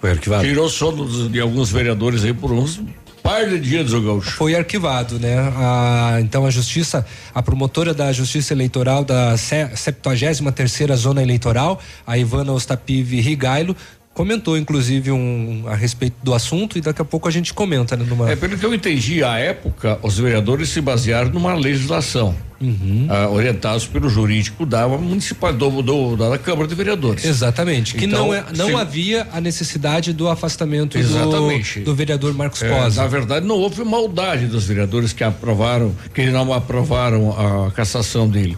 Foi 0.00 0.10
arquivado. 0.10 0.42
Tirou 0.42 0.68
sono 0.68 1.28
de 1.28 1.38
alguns 1.40 1.70
vereadores 1.70 2.24
aí 2.24 2.32
por 2.34 2.50
uns 2.52 2.80
par 3.22 3.48
de 3.48 3.60
dias, 3.60 3.92
o 3.92 4.00
Gaúcho. 4.02 4.32
foi 4.32 4.54
arquivado, 4.56 5.16
né? 5.20 5.38
A- 5.56 6.18
então 6.20 6.44
a 6.44 6.50
justiça, 6.50 7.06
a 7.32 7.40
promotora 7.40 7.94
da 7.94 8.12
Justiça 8.12 8.52
Eleitoral 8.52 9.04
da 9.04 9.36
se- 9.36 9.68
73 9.76 10.40
terceira 10.52 10.96
Zona 10.96 11.22
Eleitoral, 11.22 11.80
a 12.04 12.18
Ivana 12.18 12.50
Ostapiv 12.52 13.12
Rigailo, 13.20 13.76
comentou 14.14 14.56
inclusive 14.56 15.10
um 15.10 15.64
a 15.66 15.74
respeito 15.74 16.16
do 16.22 16.34
assunto 16.34 16.78
e 16.78 16.80
daqui 16.80 17.00
a 17.00 17.04
pouco 17.04 17.28
a 17.28 17.30
gente 17.30 17.52
comenta, 17.54 17.96
né? 17.96 18.04
Numa... 18.08 18.30
É, 18.30 18.36
pelo 18.36 18.56
que 18.56 18.64
eu 18.64 18.74
entendi, 18.74 19.24
à 19.24 19.38
época, 19.38 19.98
os 20.02 20.18
vereadores 20.18 20.68
se 20.68 20.80
basearam 20.80 21.30
numa 21.30 21.54
legislação. 21.54 22.34
Uhum. 22.60 23.08
Ah, 23.10 23.28
orientados 23.28 23.86
pelo 23.86 24.08
jurídico 24.08 24.64
da 24.64 24.86
municipal 24.86 25.52
do, 25.52 25.82
do, 25.82 26.16
da 26.16 26.38
Câmara 26.38 26.68
de 26.68 26.74
Vereadores. 26.76 27.24
Exatamente. 27.24 27.96
Que 27.96 28.04
então, 28.04 28.28
não, 28.28 28.34
é, 28.34 28.44
não 28.56 28.78
havia 28.78 29.26
a 29.32 29.40
necessidade 29.40 30.12
do 30.12 30.28
afastamento 30.28 30.96
Exatamente. 30.96 31.80
Do, 31.80 31.86
do 31.86 31.94
vereador 31.94 32.32
Marcos 32.34 32.62
é, 32.62 32.90
Na 32.90 33.06
verdade, 33.08 33.44
não 33.44 33.56
houve 33.56 33.82
maldade 33.82 34.46
dos 34.46 34.64
vereadores 34.64 35.12
que 35.12 35.24
aprovaram, 35.24 35.92
que 36.14 36.24
não 36.26 36.52
aprovaram 36.52 37.66
a 37.66 37.70
cassação 37.72 38.28
dele. 38.28 38.56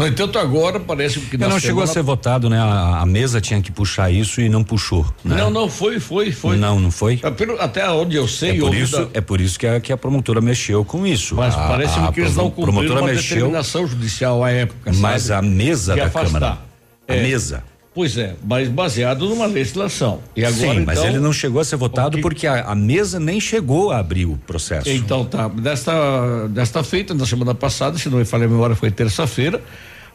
No 0.00 0.06
entanto, 0.06 0.38
agora 0.38 0.80
parece 0.80 1.20
que. 1.20 1.36
não 1.36 1.60
chegou 1.60 1.82
a 1.82 1.86
ser 1.86 2.02
votado, 2.02 2.48
né? 2.48 2.58
A, 2.58 3.00
a, 3.02 3.06
mesa 3.06 3.40
tinha 3.40 3.60
que 3.60 3.70
puxar 3.70 4.10
isso 4.10 4.40
e 4.40 4.48
não 4.48 4.64
puxou. 4.64 5.04
Né? 5.22 5.36
Não, 5.36 5.50
não, 5.50 5.68
foi, 5.68 6.00
foi, 6.00 6.32
foi. 6.32 6.56
Não, 6.56 6.80
não 6.80 6.90
foi? 6.90 7.20
É, 7.22 7.62
até 7.62 7.88
onde 7.90 8.16
eu 8.16 8.26
sei. 8.26 8.56
É 8.56 8.60
por, 8.60 8.74
isso, 8.74 8.96
da... 8.96 9.08
é 9.12 9.20
por 9.20 9.40
isso 9.40 9.58
que 9.58 9.66
a, 9.66 9.78
que 9.78 9.92
a 9.92 9.96
promotora 9.96 10.40
mexeu 10.40 10.84
com 10.84 11.06
isso. 11.06 11.34
Mas 11.34 11.54
a, 11.54 11.68
parece 11.68 11.98
a, 11.98 12.10
que 12.10 12.20
eles 12.20 12.34
não 12.34 12.50
cumpriram 12.50 12.96
uma 12.96 13.06
mexeu, 13.08 13.36
determinação 13.36 13.86
judicial 13.86 14.42
à 14.42 14.50
época. 14.50 14.90
Mas 14.94 15.24
sabe? 15.24 15.46
a 15.46 15.50
mesa 15.50 15.94
da 15.94 16.06
afastar. 16.06 16.32
Câmara. 16.32 16.58
A 17.06 17.14
é. 17.14 17.22
mesa. 17.22 17.69
Pois 17.92 18.16
é, 18.16 18.36
mas 18.44 18.68
baseado 18.68 19.28
numa 19.28 19.46
legislação. 19.46 20.20
E 20.36 20.44
agora, 20.44 20.74
Sim, 20.74 20.84
mas 20.86 20.98
então, 20.98 21.10
ele 21.10 21.18
não 21.18 21.32
chegou 21.32 21.60
a 21.60 21.64
ser 21.64 21.74
votado 21.74 22.16
que... 22.16 22.22
porque 22.22 22.46
a, 22.46 22.62
a, 22.62 22.74
mesa 22.74 23.18
nem 23.18 23.40
chegou 23.40 23.90
a 23.90 23.98
abrir 23.98 24.26
o 24.26 24.36
processo. 24.36 24.88
Então 24.88 25.24
tá, 25.24 25.48
desta, 25.48 26.46
desta 26.48 26.84
feita, 26.84 27.14
na 27.14 27.26
semana 27.26 27.52
passada, 27.52 27.98
se 27.98 28.08
não 28.08 28.18
me 28.18 28.24
falha 28.24 28.44
a 28.44 28.48
memória, 28.48 28.76
foi 28.76 28.92
terça-feira, 28.92 29.60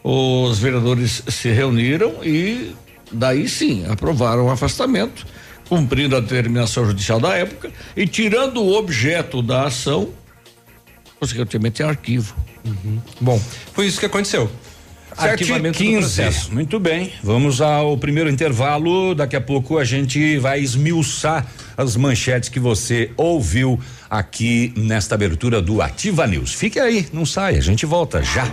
os 0.01 0.57
vereadores 0.57 1.21
se 1.27 1.49
reuniram 1.49 2.23
e 2.23 2.73
daí 3.11 3.47
sim 3.49 3.85
aprovaram 3.89 4.45
o 4.45 4.51
afastamento, 4.51 5.25
cumprindo 5.67 6.15
a 6.15 6.21
determinação 6.21 6.85
judicial 6.85 7.19
da 7.19 7.35
época 7.35 7.71
e 7.97 8.07
tirando 8.07 8.61
o 8.61 8.73
objeto 8.73 9.41
da 9.41 9.63
ação, 9.63 10.09
consequentemente 11.19 11.83
é 11.83 11.85
arquivo. 11.85 12.37
Uhum. 12.63 12.99
Bom, 13.19 13.41
foi 13.73 13.85
isso 13.85 13.99
que 13.99 14.05
aconteceu. 14.05 14.49
Arquivamento 15.17 15.77
15. 15.77 16.51
Muito 16.51 16.79
bem. 16.79 17.13
Vamos 17.23 17.61
ao 17.61 17.97
primeiro 17.97 18.29
intervalo. 18.29 19.15
Daqui 19.15 19.35
a 19.35 19.41
pouco 19.41 19.77
a 19.77 19.83
gente 19.83 20.37
vai 20.37 20.59
esmiuçar 20.59 21.45
as 21.77 21.95
manchetes 21.95 22.49
que 22.49 22.59
você 22.59 23.11
ouviu 23.17 23.79
aqui 24.19 24.73
nesta 24.75 25.15
abertura 25.15 25.61
do 25.61 25.81
Ativa 25.81 26.25
News. 26.27 26.53
Fique 26.53 26.79
aí, 26.79 27.07
não 27.11 27.25
saia, 27.25 27.57
a 27.57 27.61
gente 27.61 27.85
volta 27.85 28.23
já. 28.23 28.45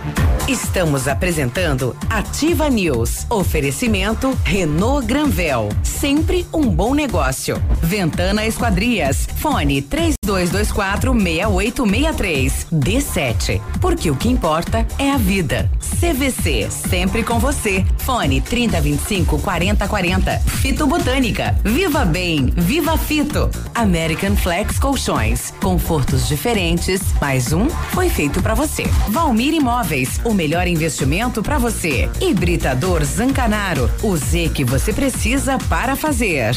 Estamos 0.47 1.07
apresentando 1.07 1.95
Ativa 2.09 2.69
News. 2.69 3.25
Oferecimento 3.29 4.37
Renault 4.43 5.05
Granvel, 5.05 5.69
sempre 5.83 6.45
um 6.53 6.63
bom 6.63 6.93
negócio. 6.93 7.61
Ventana 7.81 8.45
Esquadrias. 8.45 9.27
Fone 9.37 9.81
3224 9.81 11.13
6863. 11.13 12.67
D7. 12.71 13.61
Porque 13.79 14.09
o 14.09 14.15
que 14.15 14.29
importa 14.29 14.85
é 14.97 15.11
a 15.11 15.17
vida. 15.17 15.69
CVC, 15.99 16.69
sempre 16.69 17.23
com 17.23 17.39
você. 17.39 17.85
Fone 17.99 18.41
3025 18.41 19.39
4040. 19.39 20.39
Fito 20.39 20.87
Botânica. 20.87 21.55
Viva 21.63 22.03
Bem, 22.03 22.47
Viva 22.55 22.97
Fito. 22.97 23.49
American 23.75 24.35
Flex 24.35 24.79
Colchões. 24.79 25.52
Confortos 25.61 26.27
diferentes. 26.27 27.01
Mais 27.19 27.53
um 27.53 27.69
foi 27.69 28.09
feito 28.09 28.41
para 28.41 28.53
você. 28.53 28.83
Valmir 29.09 29.53
Imóveis, 29.53 30.19
o 30.23 30.33
melhor 30.33 30.67
investimento 30.67 31.41
para 31.41 31.57
você. 31.57 32.09
Hibridador 32.21 33.03
Zancanaro, 33.03 33.89
o 34.01 34.15
Z 34.17 34.51
que 34.53 34.63
você 34.63 34.91
precisa 34.91 35.57
para 35.69 35.95
fazer. 35.95 36.55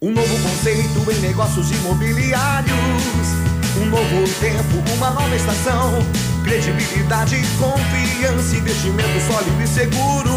Um 0.00 0.12
novo 0.12 0.42
conceito 0.42 1.10
em 1.10 1.20
negócios 1.20 1.70
imobiliários. 1.70 2.72
Um 3.80 3.86
novo 3.86 4.28
tempo, 4.40 4.92
uma 4.96 5.10
nova 5.10 5.36
estação. 5.36 5.92
Credibilidade, 6.44 7.36
confiança, 7.58 8.56
investimento 8.56 9.20
sólido 9.30 9.62
e 9.62 9.66
seguro. 9.66 10.32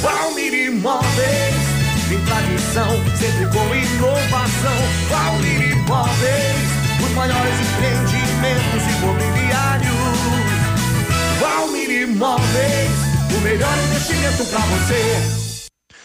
Valmir 0.00 0.54
Imóveis 0.54 1.73
em 2.12 2.20
tradição, 2.24 2.90
sempre 3.16 3.46
com 3.46 3.74
inovação. 3.74 4.78
Valmir 5.08 5.72
Imóveis, 5.72 6.68
os 7.04 7.12
maiores 7.14 7.54
empreendimentos 7.60 8.82
imobiliários. 8.98 9.94
Valmir 11.40 11.90
Imóveis, 12.02 12.90
o 13.36 13.40
melhor 13.40 13.78
investimento 13.78 14.44
para 14.46 14.60
você. 14.60 15.43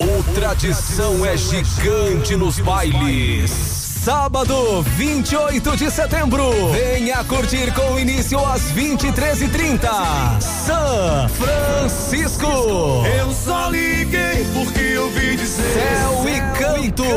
O 0.00 0.22
tradição 0.32 1.26
é 1.26 1.36
gigante 1.36 2.36
nos 2.36 2.60
bailes. 2.60 3.50
Sábado, 3.50 4.80
28 4.96 5.76
de 5.76 5.90
setembro. 5.90 6.44
Venha 6.70 7.24
curtir 7.24 7.74
com 7.74 7.98
início 7.98 8.38
às 8.46 8.62
23h30. 8.72 10.40
São 10.40 11.28
Francisco. 11.30 12.46
Eu 13.18 13.32
só 13.32 13.68
liguei 13.70 14.46
porque 14.54 14.80
eu 14.80 15.10
vi 15.10 15.36
dizer. 15.36 15.72
Céu 15.72 16.28
e 16.28 16.40
cantos. 16.56 17.08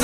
Na 0.00 0.03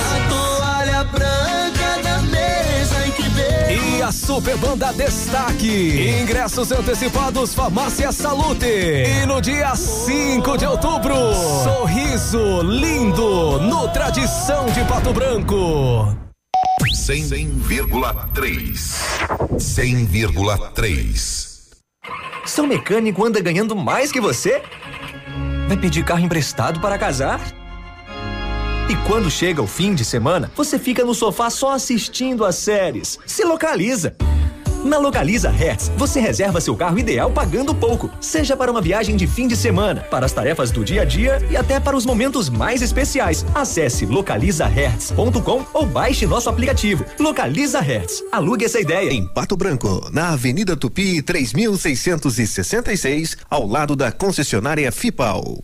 veio. 4.11 4.13
E 4.13 4.13
a 4.13 4.13
Super 4.13 4.57
Banda 4.57 4.91
Destaque. 4.93 6.21
Ingressos 6.21 6.71
antecipados 6.71 7.53
Farmácia 7.53 8.11
Salute. 8.11 8.65
E 8.65 9.25
no 9.25 9.41
dia 9.41 9.75
5 9.75 10.57
de 10.57 10.65
outubro, 10.65 11.15
sorriso 11.63 12.61
lindo 12.61 13.59
no 13.59 13.87
Tradição 13.89 14.65
de 14.67 14.83
Pato 14.85 15.13
Branco. 15.13 16.15
100,3. 16.93 18.71
100,3. 19.57 21.51
Seu 22.45 22.67
mecânico 22.67 23.25
anda 23.25 23.39
ganhando 23.39 23.75
mais 23.75 24.11
que 24.11 24.19
você? 24.19 24.61
Vai 25.67 25.77
pedir 25.77 26.03
carro 26.03 26.19
emprestado 26.21 26.81
para 26.81 26.97
casar? 26.97 27.39
E 28.91 28.95
quando 29.07 29.31
chega 29.31 29.61
o 29.61 29.67
fim 29.67 29.95
de 29.95 30.03
semana, 30.03 30.51
você 30.53 30.77
fica 30.77 31.05
no 31.05 31.15
sofá 31.15 31.49
só 31.49 31.71
assistindo 31.71 32.43
as 32.43 32.55
séries. 32.55 33.17
Se 33.25 33.45
localiza. 33.45 34.13
Na 34.83 34.97
Localiza 34.97 35.49
Hertz, 35.49 35.89
você 35.95 36.19
reserva 36.19 36.59
seu 36.59 36.75
carro 36.75 36.99
ideal 36.99 37.31
pagando 37.31 37.73
pouco, 37.73 38.09
seja 38.19 38.57
para 38.57 38.69
uma 38.69 38.81
viagem 38.81 39.15
de 39.15 39.25
fim 39.25 39.47
de 39.47 39.55
semana, 39.55 40.01
para 40.01 40.25
as 40.25 40.33
tarefas 40.33 40.71
do 40.71 40.83
dia 40.83 41.03
a 41.03 41.05
dia 41.05 41.41
e 41.49 41.55
até 41.55 41.79
para 41.79 41.95
os 41.95 42.05
momentos 42.05 42.49
mais 42.49 42.81
especiais. 42.81 43.45
Acesse 43.55 44.05
localizahertz.com 44.05 45.65
ou 45.73 45.85
baixe 45.85 46.27
nosso 46.27 46.49
aplicativo. 46.49 47.05
Localiza 47.17 47.79
Hertz. 47.79 48.21
Alugue 48.29 48.65
essa 48.65 48.81
ideia. 48.81 49.13
Em 49.13 49.25
Pato 49.25 49.55
Branco, 49.55 50.09
na 50.11 50.33
Avenida 50.33 50.75
Tupi, 50.75 51.21
3666, 51.21 53.37
ao 53.49 53.65
lado 53.65 53.95
da 53.95 54.11
concessionária 54.11 54.91
FIPAL. 54.91 55.63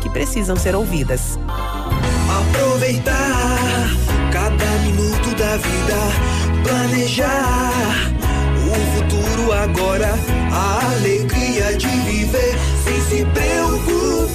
que 0.00 0.10
precisam 0.10 0.56
ser 0.56 0.74
ouvidas. 0.74 1.38
Aproveitar 2.40 3.90
cada 4.32 4.70
minuto 4.82 5.34
da 5.36 5.56
vida, 5.56 6.62
planejar 6.64 8.10
agora 9.62 10.14
a 10.52 10.92
alegria 10.92 11.76
de 11.76 11.88
viver 11.88 12.58
sem 12.84 13.00
se 13.02 13.24
preocupar. 13.26 14.29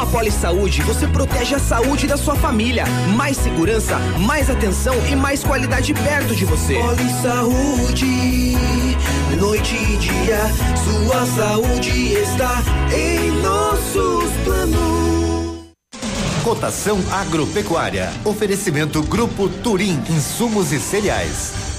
Com 0.00 0.04
a 0.04 0.06
Poli 0.06 0.30
Saúde, 0.30 0.80
você 0.80 1.06
protege 1.06 1.54
a 1.54 1.58
saúde 1.58 2.06
da 2.06 2.16
sua 2.16 2.34
família. 2.34 2.84
Mais 3.14 3.36
segurança, 3.36 3.98
mais 4.18 4.48
atenção 4.48 4.94
e 5.12 5.14
mais 5.14 5.44
qualidade 5.44 5.92
perto 5.92 6.34
de 6.34 6.46
você. 6.46 6.76
Poli 6.76 7.10
Saúde, 7.20 8.56
noite 9.38 9.74
e 9.74 9.96
dia, 9.98 10.40
sua 10.82 11.26
saúde 11.26 12.14
está 12.14 12.62
em 12.96 13.30
nossos 13.42 14.32
planos. 14.42 15.74
Cotação 16.42 16.98
agropecuária. 17.12 18.10
Oferecimento 18.24 19.02
Grupo 19.02 19.50
Turim, 19.50 20.02
insumos 20.08 20.72
e 20.72 20.80
cereais. 20.80 21.69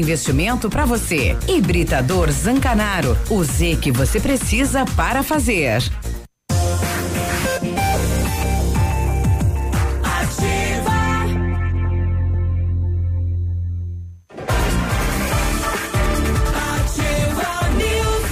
investimento 0.00 0.68
para 0.68 0.84
você. 0.84 1.36
Hibridador 1.46 2.30
Zancanaro. 2.30 3.16
O 3.28 3.44
Z 3.44 3.78
que 3.80 3.92
você 3.92 4.18
precisa 4.18 4.84
para 4.96 5.22
fazer. 5.22 5.82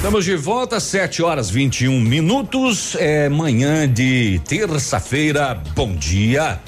Estamos 0.09 0.25
de 0.25 0.37
volta, 0.37 0.81
7 0.81 1.23
horas 1.23 1.51
21 1.51 2.01
minutos. 2.01 2.97
É 2.99 3.29
manhã 3.29 3.87
de 3.87 4.41
terça-feira. 4.49 5.63
Bom 5.75 5.95
dia. 5.95 6.59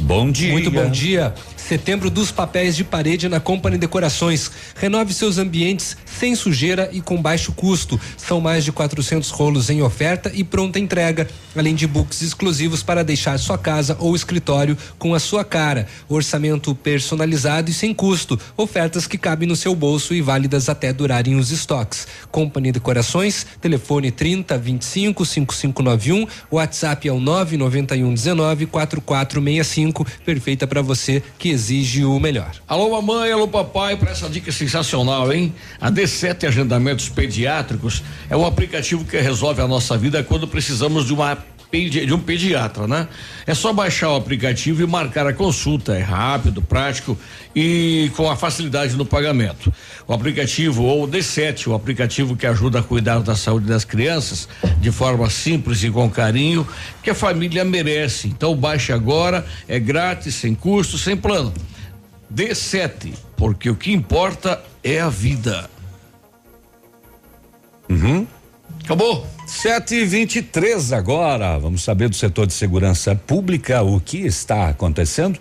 Bom 0.00 0.28
dia. 0.28 0.52
Muito 0.52 0.70
bom 0.70 0.90
dia. 0.90 1.34
Setembro 1.68 2.08
dos 2.08 2.32
papéis 2.32 2.74
de 2.74 2.82
parede 2.82 3.28
na 3.28 3.40
Company 3.40 3.76
Decorações. 3.76 4.50
Renove 4.74 5.12
seus 5.12 5.36
ambientes 5.36 5.98
sem 6.06 6.34
sujeira 6.34 6.88
e 6.94 7.02
com 7.02 7.20
baixo 7.20 7.52
custo. 7.52 8.00
São 8.16 8.40
mais 8.40 8.64
de 8.64 8.72
400 8.72 9.28
rolos 9.28 9.68
em 9.68 9.82
oferta 9.82 10.32
e 10.34 10.42
pronta 10.42 10.78
entrega, 10.78 11.28
além 11.56 11.74
de 11.74 11.86
books 11.86 12.22
exclusivos 12.22 12.82
para 12.82 13.04
deixar 13.04 13.38
sua 13.38 13.58
casa 13.58 13.96
ou 14.00 14.14
escritório 14.14 14.76
com 14.98 15.14
a 15.14 15.18
sua 15.18 15.44
cara. 15.44 15.86
Orçamento 16.08 16.74
personalizado 16.74 17.70
e 17.70 17.74
sem 17.74 17.94
custo. 17.94 18.38
Ofertas 18.56 19.06
que 19.06 19.18
cabem 19.18 19.48
no 19.48 19.56
seu 19.56 19.74
bolso 19.74 20.14
e 20.14 20.20
válidas 20.20 20.68
até 20.68 20.92
durarem 20.92 21.36
os 21.36 21.50
estoques. 21.50 22.06
Company 22.30 22.72
Decorações, 22.72 23.46
telefone 23.60 24.10
30 24.10 24.58
25 24.58 25.24
5591, 25.24 26.26
WhatsApp 26.50 27.08
é 27.08 27.12
o 27.12 27.20
991 27.20 28.14
19 28.14 28.66
4465, 28.66 30.06
perfeita 30.24 30.66
para 30.66 30.82
você 30.82 31.22
que 31.38 31.48
exige 31.48 32.04
o 32.04 32.18
melhor. 32.18 32.52
Alô 32.66 32.90
mamãe, 32.90 33.32
alô 33.32 33.48
papai, 33.48 33.96
para 33.96 34.10
essa 34.10 34.28
dica 34.28 34.52
sensacional, 34.52 35.32
hein? 35.32 35.54
A 35.80 35.90
D7 35.90 36.46
Agendamentos 36.46 37.08
Pediátricos 37.08 38.02
é 38.28 38.36
um 38.36 38.46
aplicativo 38.46 39.04
que 39.04 39.18
resolve 39.18 39.60
a 39.60 39.68
nossa 39.68 39.96
vida 39.96 40.22
quando 40.22 40.46
precisamos 40.46 41.06
de 41.06 41.12
uma 41.12 41.38
de 41.70 42.14
um 42.14 42.18
pediatra, 42.18 42.88
né? 42.88 43.06
É 43.46 43.54
só 43.54 43.74
baixar 43.74 44.10
o 44.10 44.16
aplicativo 44.16 44.82
e 44.82 44.86
marcar 44.86 45.26
a 45.26 45.34
consulta. 45.34 45.94
É 45.94 46.00
rápido, 46.00 46.62
prático 46.62 47.18
e 47.54 48.10
com 48.16 48.30
a 48.30 48.36
facilidade 48.36 48.96
no 48.96 49.04
pagamento. 49.04 49.70
O 50.06 50.14
aplicativo 50.14 50.84
ou 50.84 51.04
o 51.04 51.08
D7, 51.08 51.66
o 51.66 51.74
aplicativo 51.74 52.34
que 52.34 52.46
ajuda 52.46 52.78
a 52.78 52.82
cuidar 52.82 53.20
da 53.20 53.36
saúde 53.36 53.66
das 53.66 53.84
crianças 53.84 54.48
de 54.80 54.90
forma 54.90 55.28
simples 55.28 55.84
e 55.84 55.90
com 55.90 56.08
carinho 56.08 56.66
que 57.02 57.10
a 57.10 57.14
família 57.14 57.64
merece. 57.66 58.28
Então 58.28 58.56
baixe 58.56 58.90
agora, 58.90 59.44
é 59.68 59.78
grátis, 59.78 60.36
sem 60.36 60.54
custo, 60.54 60.96
sem 60.96 61.16
plano. 61.16 61.52
D7, 62.32 63.12
porque 63.36 63.68
o 63.68 63.74
que 63.74 63.92
importa 63.92 64.62
é 64.82 65.00
a 65.00 65.10
vida. 65.10 65.68
Uhum. 67.90 68.26
Acabou. 68.88 69.26
7 69.46 69.96
e 69.96 70.04
23 70.06 70.94
agora. 70.94 71.58
Vamos 71.58 71.84
saber 71.84 72.08
do 72.08 72.16
setor 72.16 72.46
de 72.46 72.54
segurança 72.54 73.14
pública 73.14 73.82
o 73.82 74.00
que 74.00 74.16
está 74.24 74.70
acontecendo. 74.70 75.38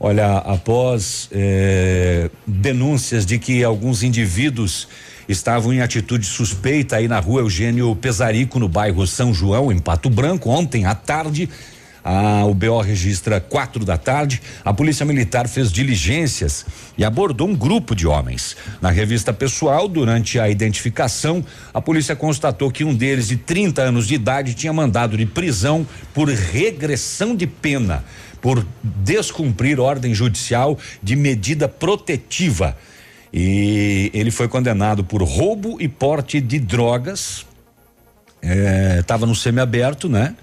Olha, 0.00 0.38
após 0.38 1.28
eh, 1.30 2.28
denúncias 2.44 3.24
de 3.24 3.38
que 3.38 3.62
alguns 3.62 4.02
indivíduos 4.02 4.88
estavam 5.28 5.72
em 5.72 5.80
atitude 5.80 6.26
suspeita 6.26 6.96
aí 6.96 7.06
na 7.06 7.20
rua 7.20 7.42
Eugênio 7.42 7.94
Pesarico, 7.94 8.58
no 8.58 8.68
bairro 8.68 9.06
São 9.06 9.32
João, 9.32 9.70
em 9.70 9.78
Pato 9.78 10.10
Branco, 10.10 10.50
ontem 10.50 10.84
à 10.84 10.92
tarde. 10.92 11.48
Ah, 12.10 12.46
o 12.46 12.54
BO 12.54 12.80
registra 12.80 13.38
quatro 13.38 13.84
da 13.84 13.98
tarde. 13.98 14.40
A 14.64 14.72
Polícia 14.72 15.04
Militar 15.04 15.46
fez 15.46 15.70
diligências 15.70 16.64
e 16.96 17.04
abordou 17.04 17.46
um 17.46 17.54
grupo 17.54 17.94
de 17.94 18.06
homens. 18.06 18.56
Na 18.80 18.88
revista 18.88 19.30
pessoal, 19.30 19.86
durante 19.86 20.40
a 20.40 20.48
identificação, 20.48 21.44
a 21.74 21.82
polícia 21.82 22.16
constatou 22.16 22.70
que 22.70 22.82
um 22.82 22.94
deles, 22.94 23.28
de 23.28 23.36
30 23.36 23.82
anos 23.82 24.06
de 24.08 24.14
idade, 24.14 24.54
tinha 24.54 24.72
mandado 24.72 25.18
de 25.18 25.26
prisão 25.26 25.86
por 26.14 26.30
regressão 26.30 27.36
de 27.36 27.46
pena, 27.46 28.02
por 28.40 28.66
descumprir 28.82 29.78
ordem 29.78 30.14
judicial 30.14 30.78
de 31.02 31.14
medida 31.14 31.68
protetiva. 31.68 32.74
E 33.30 34.10
ele 34.14 34.30
foi 34.30 34.48
condenado 34.48 35.04
por 35.04 35.22
roubo 35.22 35.76
e 35.78 35.86
porte 35.86 36.40
de 36.40 36.58
drogas. 36.58 37.44
Estava 38.98 39.26
no 39.26 39.34
semiaberto, 39.34 40.08
né? 40.08 40.34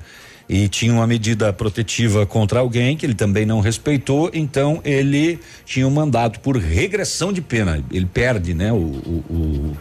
E 0.47 0.67
tinha 0.67 0.93
uma 0.93 1.07
medida 1.07 1.51
protetiva 1.51 2.25
contra 2.25 2.59
alguém 2.59 2.95
que 2.95 3.05
ele 3.05 3.15
também 3.15 3.45
não 3.45 3.59
respeitou, 3.59 4.29
então 4.33 4.79
ele 4.83 5.39
tinha 5.65 5.87
um 5.87 5.91
mandato 5.91 6.39
por 6.39 6.57
regressão 6.57 7.33
de 7.33 7.41
pena. 7.41 7.83
Ele 7.91 8.05
perde, 8.05 8.53
né, 8.53 8.71
o, 8.71 8.75
o, 8.75 9.75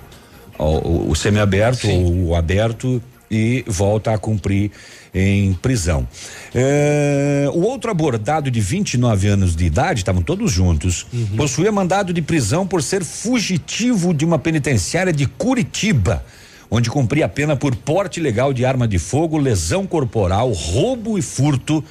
o, 0.59 0.64
o, 0.64 1.11
o 1.11 1.14
semiaberto 1.14 1.88
ou 1.88 2.29
o 2.29 2.35
aberto 2.35 3.03
e 3.31 3.64
volta 3.66 4.12
a 4.12 4.18
cumprir 4.18 4.70
em 5.14 5.53
prisão. 5.55 6.07
É, 6.55 7.48
o 7.53 7.61
outro 7.61 7.90
abordado 7.90 8.50
de 8.50 8.61
29 8.61 9.29
anos 9.29 9.55
de 9.55 9.64
idade, 9.64 10.00
estavam 10.00 10.22
todos 10.22 10.50
juntos, 10.50 11.07
possuía 11.37 11.70
mandado 11.70 12.12
de 12.12 12.20
prisão 12.20 12.66
por 12.66 12.83
ser 12.83 13.05
fugitivo 13.05 14.12
de 14.12 14.24
uma 14.24 14.38
penitenciária 14.38 15.12
de 15.12 15.27
Curitiba, 15.27 16.24
onde 16.70 16.90
cumpria 16.90 17.27
a 17.27 17.29
pena 17.29 17.55
por 17.57 17.74
porte 17.77 18.20
ilegal 18.20 18.53
de 18.53 18.64
arma 18.64 18.87
de 18.88 18.98
fogo, 18.98 19.38
lesão 19.38 19.87
corporal, 19.87 20.50
roubo 20.53 21.18
e 21.18 21.22
furto, 21.22 21.85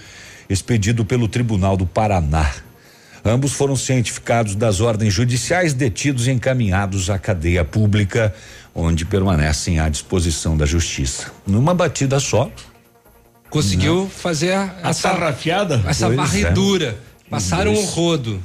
expedido 0.49 1.05
pelo 1.05 1.27
Tribunal 1.27 1.77
do 1.77 1.86
Paraná. 1.86 2.51
Ambos 3.25 3.53
foram 3.53 3.75
cientificados 3.75 4.53
das 4.55 4.81
ordens 4.81 5.13
judiciais, 5.13 5.73
detidos 5.73 6.27
e 6.27 6.31
encaminhados 6.31 7.09
à 7.09 7.17
cadeia 7.17 7.63
pública, 7.63 8.33
onde 8.75 9.05
permanecem 9.05 9.79
à 9.79 9.88
disposição 9.88 10.57
da 10.57 10.65
justiça. 10.65 11.31
Numa 11.47 11.73
batida 11.73 12.19
só. 12.19 12.51
Conseguiu 13.49 14.09
fazer 14.09 14.51
a, 14.53 14.63
A 14.83 14.93
tarrafiada? 14.93 15.75
essa 15.88 16.07
Pois 16.07 16.12
é. 16.12 16.15
varredura. 16.41 16.97
Passaram 17.29 17.71
um 17.71 17.75
Isso. 17.75 17.93
rodo. 17.93 18.41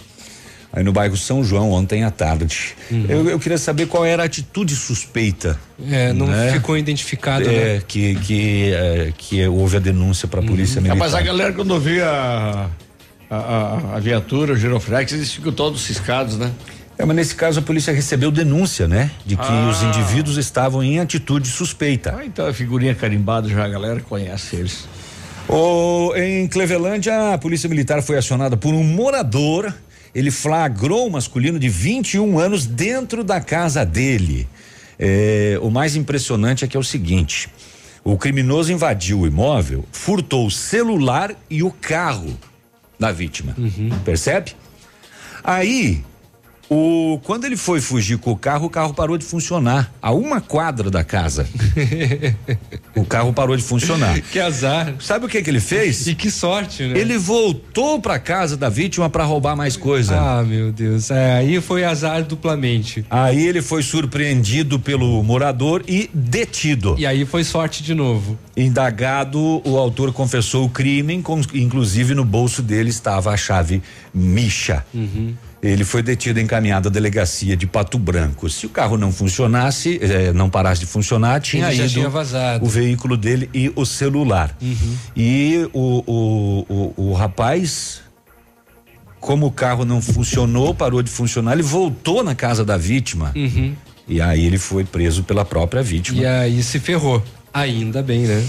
Aí 0.79 0.85
no 0.85 0.93
bairro 0.93 1.17
São 1.17 1.43
João, 1.43 1.73
ontem 1.73 2.05
à 2.05 2.11
tarde. 2.13 2.77
Eu, 3.09 3.29
eu 3.29 3.41
queria 3.41 3.59
saber 3.59 3.87
qual 3.87 4.05
era 4.05 4.23
a 4.23 4.27
atitude 4.27 4.77
suspeita. 4.77 5.59
É, 5.91 6.13
não 6.13 6.29
né? 6.29 6.53
ficou 6.53 6.79
identificado, 6.79 7.49
É, 7.51 7.75
né? 7.79 7.83
que, 7.89 8.15
que, 8.15 8.73
é, 8.73 9.13
que 9.19 9.45
houve 9.49 9.79
a 9.79 9.81
denúncia 9.81 10.29
para 10.29 10.39
a 10.39 10.43
polícia 10.45 10.81
militar. 10.81 10.97
Mas 10.97 11.15
a 11.15 11.21
galera 11.21 11.53
quando 11.53 11.81
vê 11.81 12.01
a, 12.01 12.69
a, 13.29 13.37
a, 13.37 13.97
a 13.97 13.99
viatura, 13.99 14.53
o 14.53 14.57
giroflex, 14.57 15.11
eles 15.13 15.33
ficam 15.33 15.51
todos 15.51 15.81
ciscados, 15.83 16.39
né? 16.39 16.53
É, 16.97 17.05
mas 17.05 17.17
nesse 17.17 17.35
caso 17.35 17.59
a 17.59 17.63
polícia 17.63 17.93
recebeu 17.93 18.31
denúncia, 18.31 18.87
né? 18.87 19.11
De 19.27 19.35
que 19.37 19.43
Ah. 19.49 19.69
os 19.73 19.83
indivíduos 19.83 20.37
estavam 20.37 20.81
em 20.81 21.01
atitude 21.01 21.49
suspeita. 21.49 22.15
Ah, 22.17 22.25
então 22.25 22.47
a 22.47 22.53
figurinha 22.55 22.95
carimbada 22.95 23.49
já 23.49 23.65
a 23.65 23.69
galera 23.69 23.99
conhece 23.99 24.55
eles. 24.55 24.87
O, 25.49 26.15
em 26.15 26.47
Clevelândia, 26.47 27.35
a 27.35 27.39
polícia 27.39 27.69
militar 27.69 28.01
foi 28.01 28.17
acionada 28.17 28.57
por 28.57 28.73
um 28.75 28.85
morador. 28.85 29.75
Ele 30.15 30.31
flagrou 30.31 31.07
um 31.07 31.11
masculino 31.11 31.59
de 31.59 31.69
21 31.69 32.39
anos 32.39 32.67
dentro 32.67 33.23
da 33.23 33.41
casa 33.41 33.85
dele. 33.85 34.49
É, 34.99 35.59
o 35.63 35.71
mais 35.71 35.95
impressionante 35.97 36.65
é 36.65 36.69
que 36.69 36.77
é 36.77 36.81
o 36.81 36.85
seguinte: 36.85 37.49
o 38.03 38.17
criminoso 38.17 38.73
invadiu 38.73 39.21
o 39.21 39.27
imóvel, 39.27 39.85
furtou 39.93 40.47
o 40.47 40.51
celular 40.51 41.35
e 41.51 41.63
o 41.63 41.71
carro 41.71 42.39
da 42.99 43.13
vítima. 43.13 43.55
Percebe? 44.05 44.53
Aí, 45.45 46.03
o, 46.71 47.19
quando 47.25 47.47
ele 47.47 47.57
foi 47.57 47.81
fugir 47.81 48.19
com 48.19 48.31
o 48.31 48.37
carro, 48.37 48.67
o 48.67 48.71
carro 48.71 48.93
parou 48.93 49.17
de 49.17 49.25
funcionar. 49.25 49.91
A 50.03 50.13
uma 50.13 50.41
quadra 50.41 50.91
da 50.91 51.03
casa. 51.03 51.49
o 52.95 53.05
carro 53.05 53.33
parou 53.33 53.57
de 53.57 53.63
funcionar. 53.63 54.21
Que 54.21 54.39
azar. 54.39 54.95
Sabe 55.01 55.25
o 55.25 55.29
que 55.29 55.43
que 55.43 55.49
ele 55.49 55.61
fez? 55.61 56.07
E 56.07 56.15
que 56.15 56.31
sorte, 56.31 56.83
né? 56.83 56.99
Ele 56.99 57.17
voltou 57.17 58.01
pra 58.01 58.19
casa 58.19 58.57
da 58.57 58.69
vítima 58.69 59.09
pra 59.09 59.25
roubar 59.25 59.57
mais 59.57 59.77
coisa. 59.77 60.19
Ah, 60.19 60.43
meu 60.43 60.71
Deus. 60.71 61.11
É, 61.11 61.39
aí 61.39 61.61
foi 61.61 61.85
azar 61.85 62.23
duplamente. 62.23 63.05
Aí 63.09 63.47
ele 63.47 63.63
foi 63.63 63.83
surpreendido 63.83 64.79
pelo 64.79 65.23
morador 65.23 65.83
e 65.89 66.11
detido. 66.13 66.97
E 66.99 67.07
aí 67.07 67.25
foi 67.25 67.45
sorte 67.45 67.83
de 67.83 67.95
novo. 67.95 68.39
Indagado, 68.55 69.63
o 69.65 69.79
autor 69.79 70.13
confessou 70.13 70.67
o 70.67 70.69
crime, 70.69 71.15
inclusive 71.55 72.15
no 72.15 72.25
bolso 72.25 72.61
dele 72.61 72.91
estava 72.91 73.31
a 73.31 73.37
chave 73.37 73.83
Misha. 74.13 74.85
Uhum. 74.93 75.35
Ele 75.61 75.85
foi 75.85 76.03
detido 76.03 76.39
e 76.39 76.43
encaminhado 76.43 76.89
à 76.89 76.91
delegacia 76.91 77.57
de 77.57 77.67
Pato 77.67 77.99
Branco. 77.99 78.49
Se 78.49 78.65
o 78.67 78.69
carro 78.69 78.97
não 78.97 79.11
funcionasse, 79.11 79.99
eh, 80.01 80.33
não 80.33 80.49
parasse 80.49 80.81
de 80.81 80.87
funcionar, 80.87 81.41
tinha 81.41 81.73
Ele 81.73 81.83
ido 81.83 81.89
tinha 81.93 82.09
vazado. 82.09 82.65
o 82.65 82.69
veículo 82.69 83.17
dele 83.17 83.51
e 83.53 83.73
o 83.75 83.85
celular. 83.85 84.57
Uhum. 84.63 84.97
E 85.17 85.69
o, 85.73 86.05
o, 86.07 86.95
o, 86.97 87.11
o 87.11 87.13
rapaz, 87.13 88.03
como 89.19 89.47
o 89.47 89.51
carro 89.51 89.85
não 89.85 90.01
funcionou, 90.01 90.73
parou 90.73 91.03
de 91.03 91.11
funcionar, 91.11 91.55
ele 91.55 91.63
voltou 91.63 92.23
na 92.23 92.37
casa 92.37 92.65
da 92.65 92.77
vítima. 92.77 93.33
Uhum. 93.35 93.75
E 94.07 94.21
aí 94.21 94.47
ele 94.47 94.59
foi 94.59 94.85
preso 94.85 95.25
pela 95.25 95.45
própria 95.45 95.83
vítima. 95.83 96.21
E 96.23 96.25
aí 96.27 96.63
se 96.63 96.79
ferrou. 96.79 97.23
Ainda 97.53 98.01
bem, 98.01 98.21
né? 98.21 98.47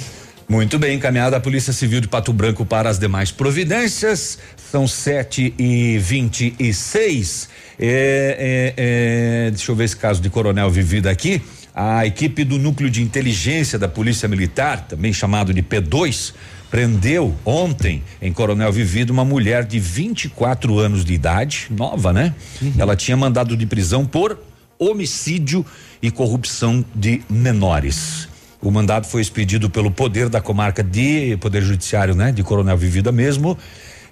Muito 0.47 0.79
bem, 0.79 0.95
encaminhada 0.97 1.37
a 1.37 1.39
Polícia 1.39 1.71
Civil 1.71 2.01
de 2.01 2.07
Pato 2.07 2.33
Branco 2.33 2.65
para 2.65 2.89
as 2.89 2.97
demais 2.97 3.29
providências. 3.31 4.39
São 4.71 4.87
sete 4.87 5.51
e 5.57 5.97
vinte 5.97 6.53
e 6.59 6.71
seis. 6.75 7.49
É, 7.79 8.75
é, 8.77 9.47
é, 9.47 9.49
deixa 9.49 9.71
eu 9.71 9.75
ver 9.75 9.85
esse 9.85 9.95
caso 9.95 10.21
de 10.21 10.29
coronel 10.29 10.69
vivido 10.69 11.07
aqui. 11.07 11.41
A 11.73 12.05
equipe 12.05 12.43
do 12.43 12.59
Núcleo 12.59 12.87
de 12.87 13.01
Inteligência 13.01 13.79
da 13.79 13.87
Polícia 13.87 14.27
Militar, 14.27 14.85
também 14.87 15.11
chamado 15.11 15.51
de 15.55 15.63
P2, 15.63 16.33
prendeu 16.69 17.35
ontem 17.43 18.03
em 18.21 18.31
Coronel 18.31 18.71
Vivido 18.71 19.09
uma 19.09 19.25
mulher 19.25 19.65
de 19.65 19.79
24 19.79 20.77
anos 20.77 21.03
de 21.03 21.15
idade, 21.15 21.65
nova, 21.71 22.13
né? 22.13 22.35
Ela 22.77 22.95
tinha 22.95 23.17
mandado 23.17 23.57
de 23.57 23.65
prisão 23.65 24.05
por 24.05 24.37
homicídio 24.77 25.65
e 25.99 26.11
corrupção 26.11 26.85
de 26.93 27.21
menores. 27.27 28.27
O 28.61 28.69
mandado 28.69 29.07
foi 29.07 29.21
expedido 29.21 29.69
pelo 29.69 29.89
poder 29.89 30.29
da 30.29 30.41
comarca 30.41 30.83
de 30.83 31.37
Poder 31.37 31.61
Judiciário, 31.61 32.13
né? 32.13 32.31
De 32.31 32.43
Coronel 32.43 32.77
Vivida 32.77 33.11
mesmo. 33.11 33.57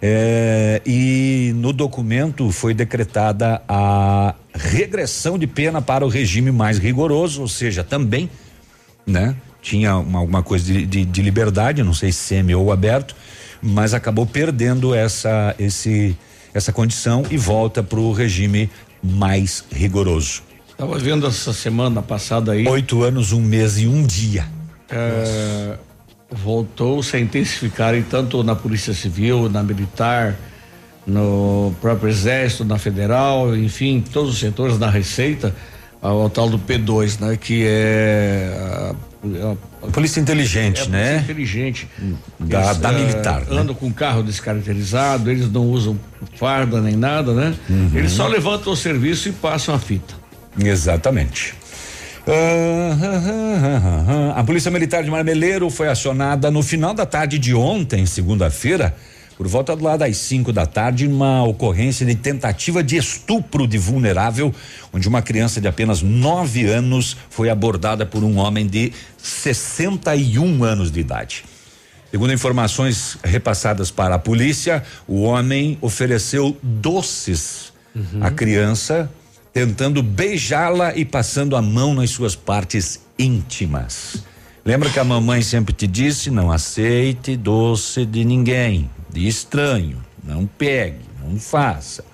É, 0.02 0.82
e 0.86 1.52
no 1.56 1.74
documento 1.74 2.52
foi 2.52 2.74
decretada 2.74 3.62
a 3.68 4.36
regressão 4.54 5.38
de 5.38 5.48
pena 5.48 5.82
para 5.82 6.06
o 6.06 6.10
regime 6.10 6.52
mais 6.52 6.78
rigoroso, 6.78 7.42
ou 7.42 7.48
seja, 7.48 7.84
também, 7.84 8.30
né? 9.06 9.36
Tinha 9.62 9.98
uma, 9.98 10.20
alguma 10.20 10.44
coisa 10.44 10.66
de, 10.66 10.86
de, 10.86 11.06
de 11.06 11.22
liberdade, 11.22 11.84
não 11.84 11.94
sei 11.94 12.12
se 12.12 12.20
semi 12.20 12.54
ou 12.54 12.72
aberto, 12.72 13.16
mas 13.62 13.94
acabou 13.94 14.26
perdendo 14.26 14.94
essa, 14.94 15.56
esse, 15.58 16.16
essa 16.54 16.72
condição 16.72 17.24
e 17.30 17.38
volta 17.38 17.82
para 17.82 18.00
o 18.00 18.12
regime 18.12 18.70
mais 19.04 19.64
rigoroso. 19.72 20.44
Tava 20.78 21.00
vendo 21.00 21.26
essa 21.26 21.52
semana 21.54 22.04
passada 22.04 22.52
aí. 22.52 22.68
Oito 22.68 23.02
anos, 23.02 23.32
um 23.32 23.42
mês 23.42 23.80
e 23.80 23.88
um 23.88 24.04
dia. 24.04 24.48
É, 24.90 25.76
voltou-se 26.32 27.16
a 27.16 27.20
intensificarem 27.20 28.04
tanto 28.04 28.44
na 28.44 28.56
Polícia 28.56 28.94
Civil, 28.94 29.50
na 29.50 29.64
Militar, 29.64 30.36
no 31.06 31.74
próprio 31.82 32.10
Exército, 32.10 32.66
na 32.66 32.78
Federal, 32.78 33.56
enfim, 33.56 34.04
todos 34.12 34.32
os 34.34 34.40
setores 34.40 34.78
da 34.78 34.90
Receita, 34.90 35.56
ao 36.02 36.30
tal 36.30 36.50
do 36.50 36.60
P2, 36.60 37.20
né? 37.20 37.38
Que 37.38 37.64
é 37.66 38.94
a, 39.24 39.52
a- 39.54 39.88
Polícia 39.92 40.20
inteligente, 40.20 40.82
é 40.82 40.84
a 40.84 40.88
né? 40.90 41.04
polícia 41.14 41.24
inteligente. 41.32 41.88
Da- 42.40 42.66
Eles, 42.66 42.78
da 42.78 42.92
eh, 42.92 42.98
militar, 43.00 43.42
né? 43.46 43.60
Andam 43.62 43.74
com 43.74 43.92
carro 43.94 44.22
descaracterizado, 44.22 45.32
eles 45.32 45.50
não 45.50 45.66
usam 45.70 45.98
farda 46.36 46.82
nem 46.82 46.96
nada, 46.98 47.34
né? 47.34 47.56
Uhum. 47.70 47.92
Eles 47.94 48.12
só 48.12 48.28
levantam 48.28 48.74
o 48.74 48.76
serviço 48.76 49.30
e 49.30 49.32
passam 49.32 49.74
a 49.74 49.80
fita. 49.80 50.14
Exatamente. 50.60 51.56
Ah, 52.30 52.34
ah, 52.34 53.22
ah, 53.24 53.62
ah, 53.64 54.34
ah. 54.36 54.40
A 54.42 54.44
Polícia 54.44 54.70
Militar 54.70 55.02
de 55.02 55.10
Marmeleiro 55.10 55.70
foi 55.70 55.88
acionada 55.88 56.52
no 56.52 56.62
final 56.62 56.94
da 56.94 57.06
tarde 57.06 57.40
de 57.40 57.56
ontem, 57.56 58.06
segunda-feira, 58.06 58.94
por 59.38 59.48
volta 59.48 59.74
do 59.74 59.82
lado 59.82 60.00
das 60.00 60.18
5 60.18 60.52
da 60.52 60.66
tarde, 60.66 61.08
uma 61.08 61.44
ocorrência 61.44 62.06
de 62.06 62.16
tentativa 62.16 62.84
de 62.84 62.98
estupro 62.98 63.66
de 63.66 63.78
vulnerável, 63.78 64.54
onde 64.92 65.08
uma 65.08 65.22
criança 65.22 65.62
de 65.62 65.70
apenas 65.70 66.02
9 66.02 66.66
anos 66.66 67.16
foi 67.30 67.50
abordada 67.50 68.06
por 68.06 68.22
um 68.26 68.40
homem 68.40 68.68
de 68.68 68.92
61 69.18 70.66
anos 70.66 70.92
de 70.92 71.00
idade. 71.00 71.46
Segundo 72.12 72.34
informações 72.34 73.18
repassadas 73.24 73.90
para 73.90 74.16
a 74.16 74.20
polícia, 74.20 74.84
o 75.08 75.22
homem 75.22 75.78
ofereceu 75.80 76.58
doces 76.62 77.72
à 78.20 78.30
criança, 78.30 79.10
tentando 79.58 80.04
beijá-la 80.04 80.96
e 80.96 81.04
passando 81.04 81.56
a 81.56 81.62
mão 81.64 81.96
nas 81.96 82.12
suas 82.12 82.36
partes 82.36 83.02
íntimas. 83.18 84.24
Lembra 84.64 84.88
que 84.88 85.00
a 85.00 85.04
mamãe 85.04 85.42
sempre 85.42 85.74
te 85.74 85.88
disse: 85.88 86.30
não 86.30 86.52
aceite 86.52 87.36
doce 87.36 88.06
de 88.06 88.24
ninguém, 88.24 88.88
de 89.12 89.28
estranho, 89.28 89.98
não 90.24 90.46
pegue, 90.46 91.00
não 91.20 91.40
faça. 91.40 92.06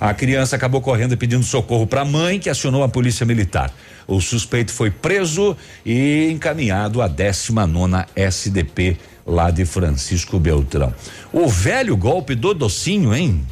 A 0.00 0.12
criança 0.12 0.56
acabou 0.56 0.80
correndo 0.80 1.12
e 1.12 1.16
pedindo 1.16 1.44
socorro 1.44 1.86
para 1.86 2.00
a 2.00 2.04
mãe, 2.04 2.40
que 2.40 2.50
acionou 2.50 2.82
a 2.82 2.88
polícia 2.88 3.24
militar. 3.24 3.72
O 4.08 4.20
suspeito 4.20 4.72
foi 4.72 4.90
preso 4.90 5.56
e 5.86 6.28
encaminhado 6.32 7.00
à 7.00 7.06
19 7.06 8.04
SDP 8.16 8.96
lá 9.24 9.52
de 9.52 9.64
Francisco 9.64 10.40
Beltrão. 10.40 10.92
O 11.32 11.46
velho 11.46 11.96
golpe 11.96 12.34
do 12.34 12.52
docinho, 12.52 13.14
hein? 13.14 13.46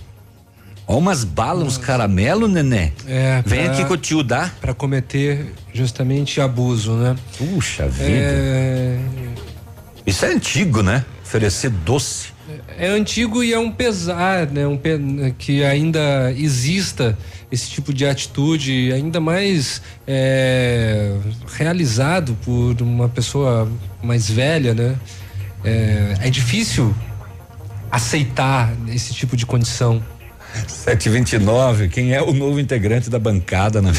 Ó, 0.91 0.97
umas 0.97 1.23
balas, 1.23 1.67
uns 1.67 1.77
caramelo, 1.79 2.49
nenê. 2.49 2.93
É, 3.07 3.43
Vem 3.45 3.65
pra- 3.65 3.73
aqui 3.73 3.85
que 3.85 3.93
eu 3.93 3.97
tio 3.99 4.23
dá. 4.23 4.51
Para 4.59 4.73
cometer 4.73 5.53
justamente 5.73 6.41
abuso, 6.41 6.95
né? 6.95 7.15
Puxa 7.37 7.87
vida. 7.87 8.09
É, 8.11 8.99
Isso 10.07 10.25
é 10.25 10.29
antigo, 10.33 10.83
né? 10.83 11.05
Oferecer 11.23 11.69
doce. 11.69 12.29
é 12.79 12.89
antigo 12.89 13.45
e 13.45 13.53
é 13.53 13.59
um 13.59 13.71
pesar, 13.71 14.47
né? 14.47 14.67
Um 14.67 14.79
pe- 14.79 15.35
que 15.39 15.63
ainda 15.63 16.33
exista 16.33 17.19
esse 17.53 17.69
tipo 17.69 17.93
de 17.93 18.07
atitude, 18.07 18.91
ainda 18.91 19.21
mais 19.21 19.83
é, 20.07 21.15
realizado 21.55 22.35
por 22.43 22.81
uma 22.81 23.11
pessoa 23.11 23.71
mais 24.03 24.31
velha, 24.31 24.73
né? 24.73 24.97
É, 25.63 26.15
é 26.23 26.31
difícil 26.31 26.95
aceitar 27.91 28.73
esse 28.89 29.13
tipo 29.13 29.37
de 29.37 29.45
condição. 29.45 30.03
729, 30.67 31.89
quem 31.89 32.15
é 32.15 32.23
o 32.23 32.33
novo 32.33 32.59
integrante 32.59 33.11
da 33.11 33.19
bancada? 33.19 33.81
Na... 33.83 33.93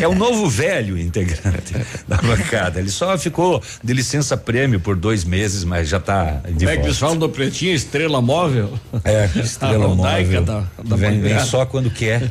é 0.00 0.06
o 0.08 0.14
novo 0.14 0.48
velho 0.48 0.98
integrante 0.98 1.74
da 2.08 2.16
bancada. 2.16 2.80
Ele 2.80 2.90
só 2.90 3.16
ficou 3.18 3.62
de 3.82 3.92
licença 3.92 4.36
prêmio 4.36 4.80
por 4.80 4.96
dois 4.96 5.24
meses, 5.24 5.64
mas 5.64 5.88
já 5.88 6.00
tá 6.00 6.40
de 6.48 6.52
Como 6.66 6.68
é 6.70 6.76
que 6.76 6.82
eles 6.82 6.98
volta. 6.98 6.98
falam 6.98 7.16
do 7.18 7.28
pretinho? 7.28 7.74
Estrela 7.74 8.20
móvel? 8.20 8.72
É, 9.04 9.28
estrela 9.38 9.88
móvel. 9.94 10.42
da- 10.42 10.64
da 10.84 10.96
vem, 10.96 11.20
vem 11.20 11.38
só 11.40 11.64
quando 11.64 11.90
quer 11.90 12.30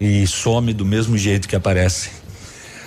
e 0.00 0.26
some 0.26 0.72
do 0.72 0.84
mesmo 0.84 1.16
jeito 1.16 1.48
que 1.48 1.56
aparece. 1.56 2.10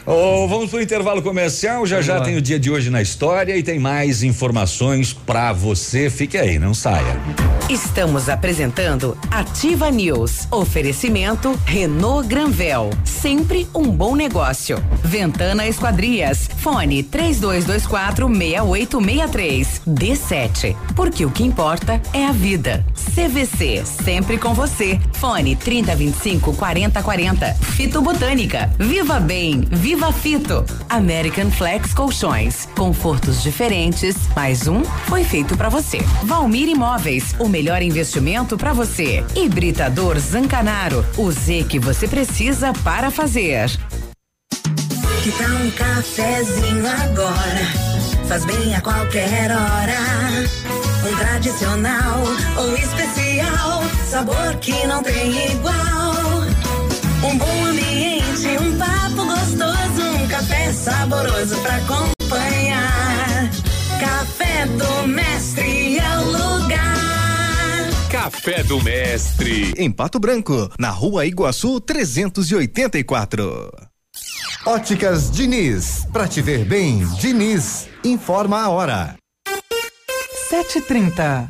Ô, 0.05 0.47
vamos 0.47 0.69
pro 0.69 0.79
intervalo 0.79 1.19
comercial. 1.19 1.83
Já 1.87 1.99
já 1.99 2.21
tem 2.21 2.37
o 2.37 2.41
dia 2.41 2.59
de 2.59 2.69
hoje 2.69 2.91
na 2.91 3.01
história 3.01 3.57
e 3.57 3.63
tem 3.63 3.79
mais 3.79 4.21
informações 4.21 5.13
pra 5.13 5.51
você. 5.51 6.11
Fique 6.11 6.37
aí, 6.37 6.59
não 6.59 6.75
saia. 6.75 7.19
Estamos 7.67 8.29
apresentando 8.29 9.17
Ativa 9.31 9.89
News. 9.89 10.47
Oferecimento 10.51 11.59
Renault 11.65 12.27
Granvel. 12.27 12.91
Sempre 13.03 13.67
um 13.73 13.89
bom 13.89 14.15
negócio. 14.15 14.77
Ventana 15.03 15.67
Esquadrias. 15.67 16.47
Fone 16.57 17.01
3224 17.01 18.27
6863. 18.27 19.81
D7. 19.87 20.75
Porque 20.95 21.25
o 21.25 21.31
que 21.31 21.43
importa 21.43 21.99
é 22.13 22.27
a 22.27 22.31
vida. 22.31 22.85
CVC. 23.15 23.83
Sempre 23.83 24.37
com 24.37 24.53
você. 24.53 24.99
Fone 25.13 25.55
3025 25.55 26.53
4040. 26.53 27.53
Fito 27.55 28.01
Botânica. 28.03 28.69
Viva 28.77 29.19
Bem. 29.19 29.61
Viva 29.71 29.94
Fito. 30.13 30.65
American 30.89 31.49
Flex 31.49 31.93
Colchões. 31.93 32.67
Confortos 32.75 33.41
diferentes. 33.41 34.15
Mais 34.35 34.67
um 34.67 34.83
foi 34.83 35.23
feito 35.23 35.57
pra 35.57 35.69
você. 35.69 35.99
Valmir 36.23 36.69
Imóveis. 36.69 37.33
O 37.39 37.47
melhor 37.47 37.81
investimento 37.81 38.57
pra 38.57 38.73
você. 38.73 39.23
Hibridador 39.35 40.19
Zancanaro. 40.19 41.05
O 41.17 41.31
Z 41.31 41.65
que 41.69 41.79
você 41.79 42.07
precisa 42.07 42.73
para 42.83 43.09
fazer. 43.09 43.69
Que 45.23 45.31
tal 45.31 45.49
um 45.49 45.71
cafezinho 45.71 46.85
agora? 46.87 47.95
Faz 48.27 48.45
bem 48.45 48.75
a 48.75 48.81
qualquer 48.81 49.49
hora. 49.51 49.97
Um 51.07 51.15
tradicional 51.17 52.21
ou 52.57 52.75
especial, 52.75 53.83
sabor 54.09 54.55
que 54.61 54.85
não 54.87 55.01
tem 55.01 55.51
igual. 55.51 56.45
Um 57.23 57.37
bom 57.37 57.65
ambiente, 57.65 58.47
um 58.59 58.77
papo 58.77 59.24
saboroso 60.85 61.57
pra 61.61 61.77
acompanhar. 61.77 63.49
Café 63.99 64.67
do 64.67 65.07
Mestre 65.07 65.97
é 65.97 66.17
o 66.19 66.25
lugar. 66.25 67.89
Café 68.11 68.61
do 68.63 68.79
Mestre. 68.83 69.73
Em 69.77 69.91
Pato 69.91 70.19
Branco, 70.19 70.69
na 70.77 70.91
rua 70.91 71.25
Iguaçu 71.25 71.81
384. 71.81 73.71
Óticas 74.63 75.31
Diniz, 75.31 76.05
pra 76.13 76.27
te 76.27 76.39
ver 76.39 76.65
bem, 76.65 77.03
Diniz, 77.19 77.87
informa 78.03 78.61
a 78.61 78.69
hora. 78.69 79.15
7h30. 80.51 81.49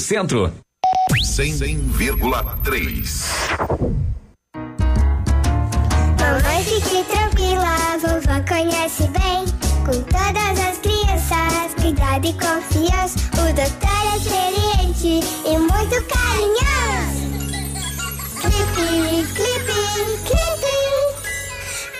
Centro. 0.00 0.50
100,3. 1.12 3.30
Mamãe, 6.18 6.64
fique 6.64 7.04
tranquila, 7.04 7.98
vovó 8.00 8.40
conhece 8.48 9.06
bem. 9.08 9.44
Com 9.84 10.00
todas 10.04 10.58
as 10.60 10.78
crianças, 10.78 11.74
cuidado 11.80 12.26
e 12.26 12.32
confiança. 12.32 13.18
O 13.34 13.52
doutor 13.52 14.12
é 14.12 14.16
experiente 14.16 14.63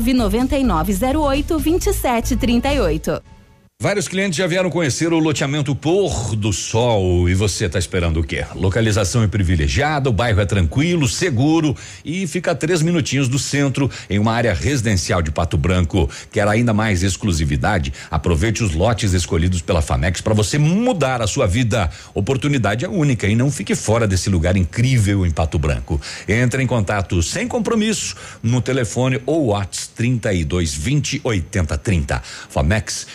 99908 0.00 1.58
2738. 1.58 3.37
Vários 3.80 4.08
clientes 4.08 4.36
já 4.36 4.44
vieram 4.44 4.70
conhecer 4.70 5.12
o 5.12 5.20
loteamento 5.20 5.72
Pôr 5.72 6.34
do 6.34 6.52
Sol 6.52 7.28
e 7.28 7.34
você 7.34 7.66
está 7.66 7.78
esperando 7.78 8.18
o 8.18 8.24
quê? 8.24 8.44
Localização 8.56 9.22
é 9.22 9.28
privilegiada, 9.28 10.10
o 10.10 10.12
bairro 10.12 10.40
é 10.40 10.44
tranquilo, 10.44 11.06
seguro 11.06 11.76
e 12.04 12.26
fica 12.26 12.50
a 12.50 12.54
três 12.56 12.82
minutinhos 12.82 13.28
do 13.28 13.38
centro 13.38 13.88
em 14.10 14.18
uma 14.18 14.32
área 14.32 14.52
residencial 14.52 15.22
de 15.22 15.30
Pato 15.30 15.56
Branco. 15.56 16.10
Quer 16.32 16.48
ainda 16.48 16.74
mais 16.74 17.04
exclusividade? 17.04 17.92
Aproveite 18.10 18.64
os 18.64 18.74
lotes 18.74 19.12
escolhidos 19.12 19.62
pela 19.62 19.80
Famex 19.80 20.20
para 20.20 20.34
você 20.34 20.58
mudar 20.58 21.22
a 21.22 21.28
sua 21.28 21.46
vida. 21.46 21.88
Oportunidade 22.12 22.84
é 22.84 22.88
única 22.88 23.28
e 23.28 23.36
não 23.36 23.48
fique 23.48 23.76
fora 23.76 24.08
desse 24.08 24.28
lugar 24.28 24.56
incrível 24.56 25.24
em 25.24 25.30
Pato 25.30 25.56
Branco. 25.56 26.00
Entre 26.26 26.60
em 26.60 26.66
contato 26.66 27.22
sem 27.22 27.46
compromisso 27.46 28.16
no 28.42 28.60
telefone 28.60 29.22
ou 29.24 29.50
WhatsApp 29.50 29.92
32 29.94 30.74
20 30.74 31.20
80 31.22 31.78
30. 31.78 32.22
Famex 32.48 33.06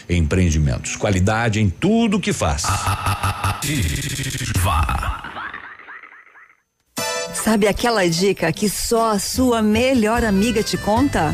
Empreendimentos. 0.53 0.95
Qualidade 0.95 1.59
em 1.59 1.69
tudo 1.69 2.19
que 2.19 2.31
faz. 2.31 2.63
Sabe 7.33 7.67
aquela 7.67 8.07
dica 8.07 8.51
que 8.51 8.69
só 8.69 9.11
a 9.11 9.19
sua 9.19 9.61
melhor 9.61 10.23
amiga 10.23 10.61
te 10.61 10.77
conta? 10.77 11.33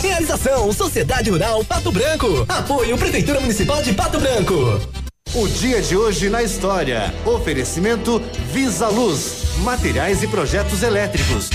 Realização 0.00 0.72
Sociedade 0.72 1.28
Rural 1.28 1.64
Pato 1.64 1.90
Branco. 1.90 2.46
Apoio 2.48 2.96
Prefeitura 2.96 3.40
Municipal 3.40 3.82
de 3.82 3.92
Pato 3.92 4.20
Branco. 4.20 4.80
O 5.34 5.48
dia 5.48 5.82
de 5.82 5.96
hoje 5.96 6.30
na 6.30 6.40
história. 6.40 7.12
Oferecimento 7.26 8.22
Visa 8.52 8.86
Luz, 8.86 9.56
materiais 9.58 10.22
e 10.22 10.28
projetos 10.28 10.84
elétricos. 10.84 11.50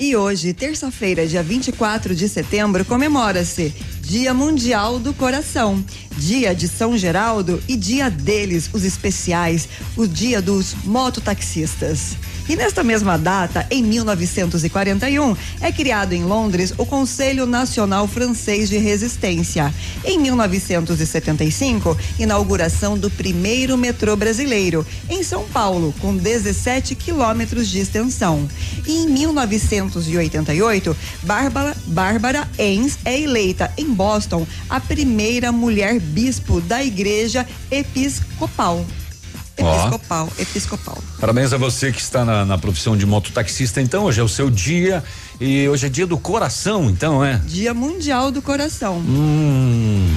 E 0.00 0.16
hoje, 0.16 0.52
terça-feira, 0.52 1.26
dia 1.26 1.44
24 1.44 2.12
de 2.12 2.28
setembro, 2.28 2.84
comemora-se 2.84 3.72
Dia 4.00 4.34
Mundial 4.34 4.98
do 4.98 5.14
Coração, 5.14 5.84
Dia 6.16 6.54
de 6.54 6.68
São 6.68 6.96
Geraldo 6.96 7.62
e 7.68 7.76
Dia 7.76 8.10
deles, 8.10 8.70
os 8.72 8.84
especiais, 8.84 9.68
o 9.96 10.06
Dia 10.06 10.42
dos 10.42 10.74
mototaxistas. 10.84 12.16
E 12.50 12.56
nesta 12.56 12.82
mesma 12.82 13.16
data, 13.16 13.64
em 13.70 13.80
1941, 13.80 15.36
é 15.60 15.70
criado 15.70 16.14
em 16.14 16.24
Londres 16.24 16.74
o 16.76 16.84
Conselho 16.84 17.46
Nacional 17.46 18.08
Francês 18.08 18.68
de 18.68 18.76
Resistência. 18.76 19.72
Em 20.04 20.18
1975, 20.18 21.96
inauguração 22.18 22.98
do 22.98 23.08
primeiro 23.08 23.78
metrô 23.78 24.16
brasileiro, 24.16 24.84
em 25.08 25.22
São 25.22 25.44
Paulo, 25.44 25.94
com 26.00 26.16
17 26.16 26.96
quilômetros 26.96 27.68
de 27.68 27.78
extensão. 27.78 28.48
E 28.84 29.04
em 29.04 29.06
1988, 29.08 30.96
Bárbara, 31.22 31.76
Bárbara 31.86 32.48
Ames 32.58 32.98
é 33.04 33.16
eleita 33.16 33.72
em 33.78 33.86
Boston 33.86 34.44
a 34.68 34.80
primeira 34.80 35.52
mulher 35.52 36.00
bispo 36.10 36.60
da 36.60 36.82
Igreja 36.82 37.46
Episcopal. 37.70 38.84
Episcopal, 39.56 40.28
episcopal. 40.38 40.98
Parabéns 41.20 41.52
a 41.52 41.58
você 41.58 41.92
que 41.92 42.00
está 42.00 42.24
na, 42.24 42.44
na 42.44 42.56
profissão 42.56 42.96
de 42.96 43.04
mototaxista. 43.04 43.80
Então, 43.80 44.04
hoje 44.04 44.20
é 44.20 44.24
o 44.24 44.28
seu 44.28 44.50
dia 44.50 45.04
e 45.38 45.68
hoje 45.68 45.86
é 45.86 45.88
dia 45.88 46.06
do 46.06 46.16
coração, 46.16 46.88
então, 46.88 47.24
é? 47.24 47.36
Dia 47.44 47.74
Mundial 47.74 48.30
do 48.30 48.40
Coração. 48.40 48.98
Hum. 48.98 50.08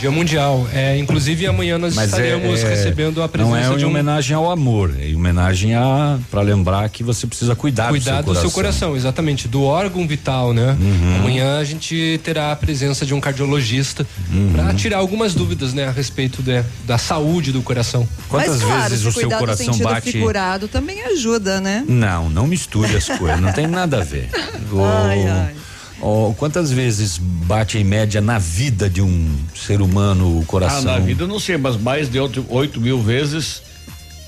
Dia 0.00 0.10
Mundial. 0.10 0.66
É, 0.72 0.96
inclusive 0.96 1.46
amanhã 1.46 1.76
nós 1.78 1.94
Mas 1.94 2.06
estaremos 2.06 2.60
é, 2.64 2.66
é, 2.66 2.68
recebendo 2.70 3.22
a 3.22 3.28
presença 3.28 3.50
Não 3.68 3.74
é 3.74 3.76
de 3.76 3.82
em 3.84 3.86
um 3.86 3.90
homenagem 3.90 4.34
ao 4.34 4.50
amor, 4.50 4.94
é 4.98 5.08
em 5.08 5.14
homenagem 5.14 5.74
a 5.74 6.18
para 6.30 6.40
lembrar 6.40 6.88
que 6.88 7.04
você 7.04 7.26
precisa 7.26 7.54
cuidar, 7.54 7.90
cuidar 7.90 8.22
do 8.22 8.32
seu 8.32 8.34
do 8.34 8.40
seu 8.40 8.50
coração, 8.50 8.96
exatamente, 8.96 9.46
do 9.46 9.62
órgão 9.62 10.06
vital, 10.08 10.54
né? 10.54 10.74
Uhum. 10.80 11.16
Amanhã 11.16 11.58
a 11.58 11.64
gente 11.64 12.18
terá 12.24 12.50
a 12.50 12.56
presença 12.56 13.04
de 13.04 13.12
um 13.14 13.20
cardiologista 13.20 14.06
Uhum. 14.32 14.52
para 14.54 14.72
tirar 14.74 14.98
algumas 14.98 15.34
dúvidas, 15.34 15.74
né, 15.74 15.86
a 15.86 15.90
respeito 15.90 16.42
de, 16.42 16.62
da 16.86 16.96
saúde 16.96 17.52
do 17.52 17.60
coração. 17.62 18.08
Quantas 18.28 18.56
Mas 18.56 18.62
claro, 18.62 18.82
vezes 18.90 19.00
se 19.02 19.08
o 19.08 19.12
seu 19.12 19.28
do 19.28 19.36
coração 19.36 19.66
sentido 19.66 19.84
bate? 19.84 20.12
figurado 20.12 20.66
também 20.68 21.02
ajuda, 21.02 21.60
né? 21.60 21.84
Não, 21.86 22.30
não 22.30 22.46
misture 22.46 22.96
as 22.96 23.06
coisas, 23.06 23.40
não 23.40 23.52
tem 23.52 23.66
nada 23.66 23.98
a 24.00 24.04
ver. 24.04 24.28
O- 24.72 24.82
Ai, 24.84 25.26
ai. 25.26 25.54
O- 26.00 26.34
quantas 26.36 26.70
vezes 26.72 27.18
bate 27.18 27.78
em 27.78 27.84
média 27.84 28.20
na 28.20 28.38
vida 28.38 28.88
de 28.88 29.02
um 29.02 29.34
ser 29.54 29.80
humano 29.82 30.38
o 30.38 30.40
Ah, 30.42 30.46
coração? 30.46 30.82
na 30.84 30.98
vida 30.98 31.24
eu 31.24 31.28
não 31.28 31.38
sei, 31.40 31.56
mas 31.56 31.76
mais 31.76 32.08
de 32.10 32.18
8 32.18 32.80
mil 32.80 33.00
vezes 33.02 33.62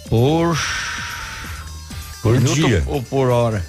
por. 0.08 0.58
Por 2.22 2.34
minuto 2.34 2.54
dia. 2.54 2.82
Ou 2.86 3.02
por 3.02 3.28
hora. 3.30 3.64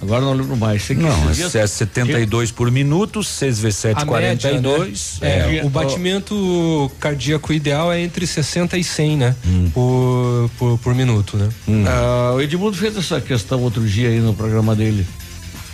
Agora 0.00 0.20
não 0.20 0.34
lembro 0.34 0.56
mais. 0.56 0.82
Sei 0.82 0.94
que 0.94 1.02
Não, 1.02 1.30
é, 1.30 1.32
dias- 1.32 1.54
é 1.54 1.66
72 1.66 2.50
por 2.50 2.70
minuto, 2.70 3.24
6 3.24 3.58
vezes 3.60 3.78
7, 3.78 4.02
A 4.02 4.04
42. 4.04 5.18
média, 5.22 5.46
né? 5.46 5.54
é. 5.54 5.58
É, 5.60 5.64
o 5.64 5.70
batimento 5.70 6.90
cardíaco 7.00 7.50
ideal 7.52 7.90
é 7.90 8.00
entre 8.02 8.26
60 8.26 8.76
e 8.76 8.84
100, 8.84 9.16
né? 9.16 9.34
Por, 9.72 10.50
por, 10.58 10.78
por 10.78 10.94
minuto, 10.94 11.38
né? 11.38 11.48
Ah, 11.88 12.34
o 12.34 12.40
Edmundo 12.42 12.76
fez 12.76 12.94
essa 12.96 13.20
questão 13.22 13.62
outro 13.62 13.86
dia 13.86 14.08
aí 14.10 14.20
no 14.20 14.34
programa 14.34 14.76
dele. 14.76 15.06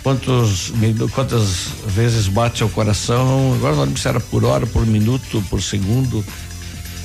Quantos, 0.03 0.73
quantas 1.13 1.67
vezes 1.87 2.27
bate 2.27 2.61
o 2.63 2.69
coração? 2.69 3.53
Agora 3.55 3.73
não 3.75 3.83
lembro 3.85 3.99
se 3.99 4.07
era 4.07 4.19
por 4.19 4.43
hora, 4.43 4.67
por 4.67 4.85
minuto, 4.85 5.41
por 5.49 5.61
segundo. 5.61 6.23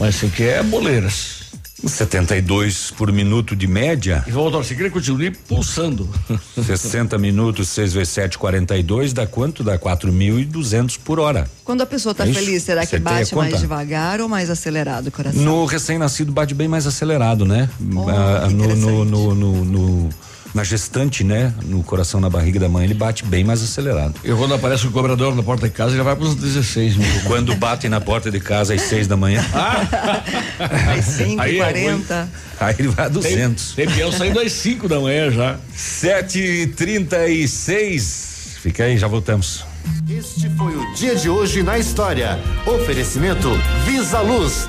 Mas 0.00 0.16
isso 0.16 0.26
aqui 0.26 0.42
é 0.42 0.62
boleiras. 0.64 1.38
72 1.86 2.90
por 2.90 3.12
minuto 3.12 3.54
de 3.54 3.68
média. 3.68 4.24
E 4.26 4.32
vamos 4.32 4.50
torcer 4.50 4.76
que 4.76 4.82
ele 4.82 4.90
continue 4.90 5.30
pulsando. 5.30 6.08
60 6.60 7.16
minutos, 7.18 7.68
6 7.68 7.92
vezes 7.92 8.08
7, 8.14 8.36
42, 8.36 9.12
dá 9.12 9.28
quanto? 9.28 9.62
Dá 9.62 9.78
4.200 9.78 10.98
por 11.04 11.20
hora. 11.20 11.48
Quando 11.64 11.82
a 11.82 11.86
pessoa 11.86 12.12
tá 12.12 12.26
É 12.28 12.32
feliz, 12.32 12.64
será 12.64 12.80
que 12.80 12.88
Você 12.90 12.98
bate 12.98 13.14
mais 13.16 13.30
conta? 13.52 13.58
devagar 13.58 14.20
ou 14.20 14.28
mais 14.28 14.50
acelerado 14.50 15.06
o 15.06 15.12
coração? 15.12 15.40
No 15.40 15.64
recém-nascido 15.66 16.32
bate 16.32 16.52
bem 16.52 16.66
mais 16.66 16.84
acelerado, 16.84 17.44
né? 17.44 17.70
Oh, 17.94 18.08
Ah, 18.10 18.48
no, 18.50 18.74
no, 18.74 19.04
no- 19.04 19.64
no- 19.64 20.10
na 20.54 20.64
gestante, 20.64 21.22
né? 21.24 21.52
No 21.64 21.82
coração, 21.82 22.20
na 22.20 22.30
barriga 22.30 22.58
da 22.58 22.68
mãe, 22.68 22.84
ele 22.84 22.94
bate 22.94 23.24
bem 23.24 23.44
mais 23.44 23.62
acelerado. 23.62 24.14
E 24.24 24.32
quando 24.32 24.54
aparece 24.54 24.86
o 24.86 24.90
cobrador 24.90 25.34
na 25.34 25.42
porta 25.42 25.68
de 25.68 25.74
casa, 25.74 25.94
ele 25.94 26.02
vai 26.02 26.16
para 26.16 26.24
os 26.24 26.34
16 26.34 26.96
mil. 26.96 27.08
Quando 27.26 27.54
bate 27.54 27.88
na 27.88 28.00
porta 28.00 28.30
de 28.30 28.40
casa 28.40 28.74
às 28.74 28.82
6 28.82 29.06
da 29.06 29.16
manhã, 29.16 29.44
Às 30.98 31.04
5 31.04 31.40
Aí 31.40 31.56
e 31.56 31.60
é 31.60 31.64
40 31.64 32.28
aí 32.60 32.74
ele 32.78 32.88
vai 32.88 33.06
a 33.06 33.08
200. 33.08 33.72
Tem 33.72 33.88
peão 33.88 34.10
saindo 34.10 34.40
às 34.40 34.52
5 34.52 34.88
da 34.88 34.98
manhã 34.98 35.30
já. 35.30 35.58
7 35.74 36.38
e 36.38 36.66
36 36.66 38.28
Fica 38.60 38.84
aí, 38.84 38.98
já 38.98 39.06
voltamos. 39.06 39.64
Este 40.08 40.50
foi 40.50 40.76
o 40.76 40.92
dia 40.92 41.14
de 41.14 41.28
hoje 41.30 41.62
na 41.62 41.78
história. 41.78 42.38
Oferecimento 42.66 43.48
Visa 43.84 44.20
Luz. 44.20 44.68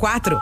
quatro. 0.01 0.41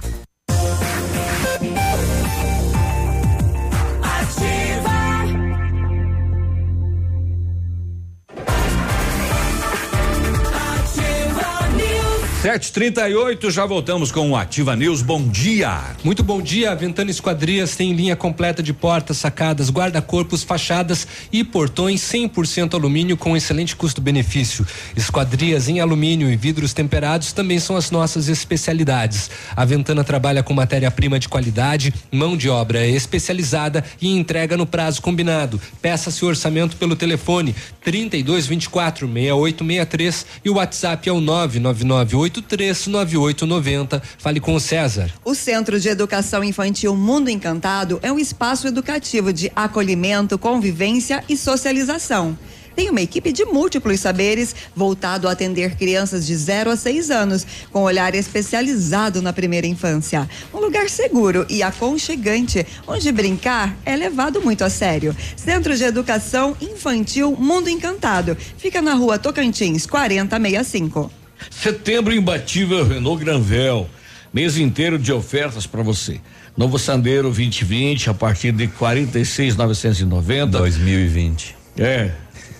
738, 12.41 13.51
já 13.51 13.67
voltamos 13.67 14.11
com 14.11 14.31
o 14.31 14.35
Ativa 14.35 14.75
News. 14.75 15.03
Bom 15.03 15.21
dia. 15.27 15.79
Muito 16.03 16.23
bom 16.23 16.41
dia. 16.41 16.73
Ventana 16.73 17.11
Esquadrias 17.11 17.75
tem 17.75 17.93
linha 17.93 18.15
completa 18.15 18.63
de 18.63 18.73
portas, 18.73 19.17
sacadas, 19.17 19.69
guarda-corpos, 19.69 20.41
fachadas 20.41 21.07
e 21.31 21.43
portões 21.43 22.01
100% 22.01 22.73
alumínio 22.73 23.15
com 23.15 23.37
excelente 23.37 23.75
custo-benefício. 23.75 24.65
Esquadrias 24.97 25.69
em 25.69 25.81
alumínio 25.81 26.31
e 26.31 26.35
vidros 26.35 26.73
temperados 26.73 27.31
também 27.31 27.59
são 27.59 27.75
as 27.75 27.91
nossas 27.91 28.27
especialidades. 28.27 29.29
A 29.55 29.63
Ventana 29.63 30.03
trabalha 30.03 30.41
com 30.41 30.51
matéria-prima 30.51 31.19
de 31.19 31.29
qualidade, 31.29 31.93
mão 32.11 32.35
de 32.35 32.49
obra 32.49 32.87
especializada 32.87 33.85
e 34.01 34.17
entrega 34.17 34.57
no 34.57 34.65
prazo 34.65 34.99
combinado. 34.99 35.61
Peça 35.79 36.09
seu 36.09 36.27
orçamento 36.27 36.75
pelo 36.75 36.95
telefone 36.95 37.55
3224 37.83 39.07
6863 39.07 40.25
e 40.43 40.49
o 40.49 40.55
WhatsApp 40.55 41.07
é 41.07 41.11
o 41.11 41.21
999 41.21 42.30
839890. 42.31 44.01
Fale 44.17 44.39
com 44.39 44.55
o 44.55 44.59
César. 44.59 45.11
O 45.23 45.35
Centro 45.35 45.79
de 45.79 45.89
Educação 45.89 46.43
Infantil 46.43 46.95
Mundo 46.95 47.29
Encantado 47.29 47.99
é 48.01 48.11
um 48.11 48.19
espaço 48.19 48.67
educativo 48.67 49.33
de 49.33 49.51
acolhimento, 49.55 50.37
convivência 50.37 51.23
e 51.27 51.35
socialização. 51.35 52.37
Tem 52.75 52.89
uma 52.89 53.01
equipe 53.01 53.31
de 53.31 53.43
múltiplos 53.45 53.99
saberes 53.99 54.55
voltado 54.75 55.27
a 55.27 55.31
atender 55.31 55.75
crianças 55.75 56.25
de 56.25 56.35
0 56.35 56.71
a 56.71 56.75
6 56.75 57.11
anos, 57.11 57.45
com 57.71 57.83
olhar 57.83 58.15
especializado 58.15 59.21
na 59.21 59.33
primeira 59.33 59.67
infância. 59.67 60.29
Um 60.53 60.59
lugar 60.59 60.89
seguro 60.89 61.45
e 61.49 61.61
aconchegante, 61.61 62.65
onde 62.87 63.11
brincar 63.11 63.75
é 63.85 63.95
levado 63.95 64.41
muito 64.41 64.63
a 64.63 64.69
sério. 64.69 65.15
Centro 65.35 65.75
de 65.75 65.83
Educação 65.83 66.55
Infantil 66.61 67.35
Mundo 67.37 67.69
Encantado. 67.69 68.37
Fica 68.57 68.81
na 68.81 68.93
rua 68.93 69.19
Tocantins, 69.19 69.85
4065. 69.85 71.20
Setembro 71.49 72.13
imbatível 72.13 72.87
Renault 72.87 73.23
Granvel. 73.23 73.89
Mês 74.33 74.57
inteiro 74.57 74.97
de 74.97 75.11
ofertas 75.11 75.67
para 75.67 75.83
você. 75.83 76.21
Novo 76.55 76.77
Sandero 76.79 77.29
2020 77.29 78.09
a 78.09 78.13
partir 78.13 78.51
de 78.51 78.67
46,990. 78.67 80.57
2020. 80.57 81.55
É, 81.77 82.11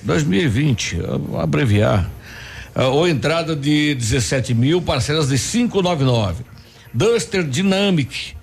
2020, 0.02 0.96
vou 0.96 1.40
abreviar. 1.40 2.10
Ah, 2.74 2.88
ou 2.88 3.08
entrada 3.08 3.56
de 3.56 3.96
17 3.96 4.54
mil, 4.54 4.82
parcelas 4.82 5.28
de 5.28 5.38
599. 5.38 6.44
Duster 6.94 7.44
Dynamic 7.44 8.34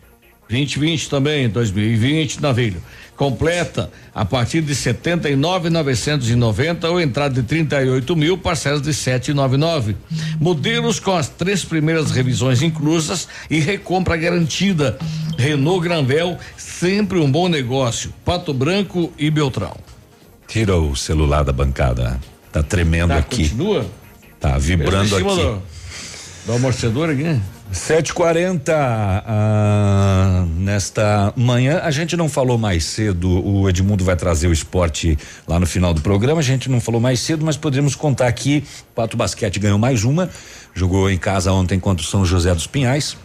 2020 0.49 1.11
também, 1.11 1.49
2020, 1.49 2.41
navilho. 2.41 2.83
Completa 3.19 3.91
a 4.15 4.25
partir 4.25 4.61
de 4.63 4.77
79,990 4.77 6.89
ou 6.89 7.01
entrada 7.01 7.35
de 7.35 7.43
38 7.43 8.15
mil, 8.15 8.39
parcelas 8.39 8.81
de 8.81 8.95
799. 8.95 9.97
Modelos 10.41 11.01
com 11.01 11.17
as 11.17 11.29
três 11.29 11.65
primeiras 11.65 12.13
revisões 12.13 12.63
inclusas 12.63 13.27
e 13.51 13.59
recompra 13.59 14.17
garantida. 14.17 14.97
Renault 15.37 15.83
Granvel, 15.83 16.39
sempre 16.57 17.19
um 17.19 17.29
bom 17.31 17.49
negócio. 17.49 18.15
Pato 18.25 18.55
Branco 18.55 19.13
e 19.19 19.29
Beltrão. 19.33 19.77
Tira 20.47 20.77
o 20.77 20.95
celular 20.95 21.43
da 21.43 21.53
bancada. 21.53 22.21
Tá 22.53 22.63
tremendo 22.63 23.09
Tá, 23.09 23.17
aqui. 23.19 23.49
continua? 23.49 23.85
Tá 24.39 24.57
vibrando 24.59 25.17
aqui. 25.17 25.25
Do, 25.25 25.61
do 26.47 26.53
amortecedor 26.53 27.11
aqui? 27.11 27.41
7h40 27.73 28.71
ah, 28.71 30.45
nesta 30.57 31.33
manhã. 31.37 31.81
A 31.83 31.91
gente 31.91 32.17
não 32.17 32.29
falou 32.29 32.57
mais 32.57 32.85
cedo, 32.85 33.47
o 33.47 33.69
Edmundo 33.69 34.05
vai 34.05 34.17
trazer 34.17 34.49
o 34.49 34.53
esporte 34.53 35.19
lá 35.47 35.61
no 35.61 35.67
final 35.67 35.93
do 35.93 36.01
programa. 36.01 36.41
A 36.41 36.45
gente 36.45 36.71
não 36.71 36.81
falou 36.81 37.01
mais 37.01 37.21
cedo, 37.21 37.45
mas 37.45 37.57
podemos 37.57 37.95
contar 37.95 38.27
aqui: 38.27 38.65
Pato 38.95 39.17
Basquete 39.17 39.59
ganhou 39.59 39.79
mais 39.79 40.05
uma, 40.05 40.31
jogou 40.75 41.11
em 41.11 41.19
casa 41.19 41.53
ontem 41.53 41.79
contra 41.79 42.05
o 42.05 42.09
São 42.09 42.25
José 42.25 42.55
dos 42.55 42.67
Pinhais. 42.67 43.17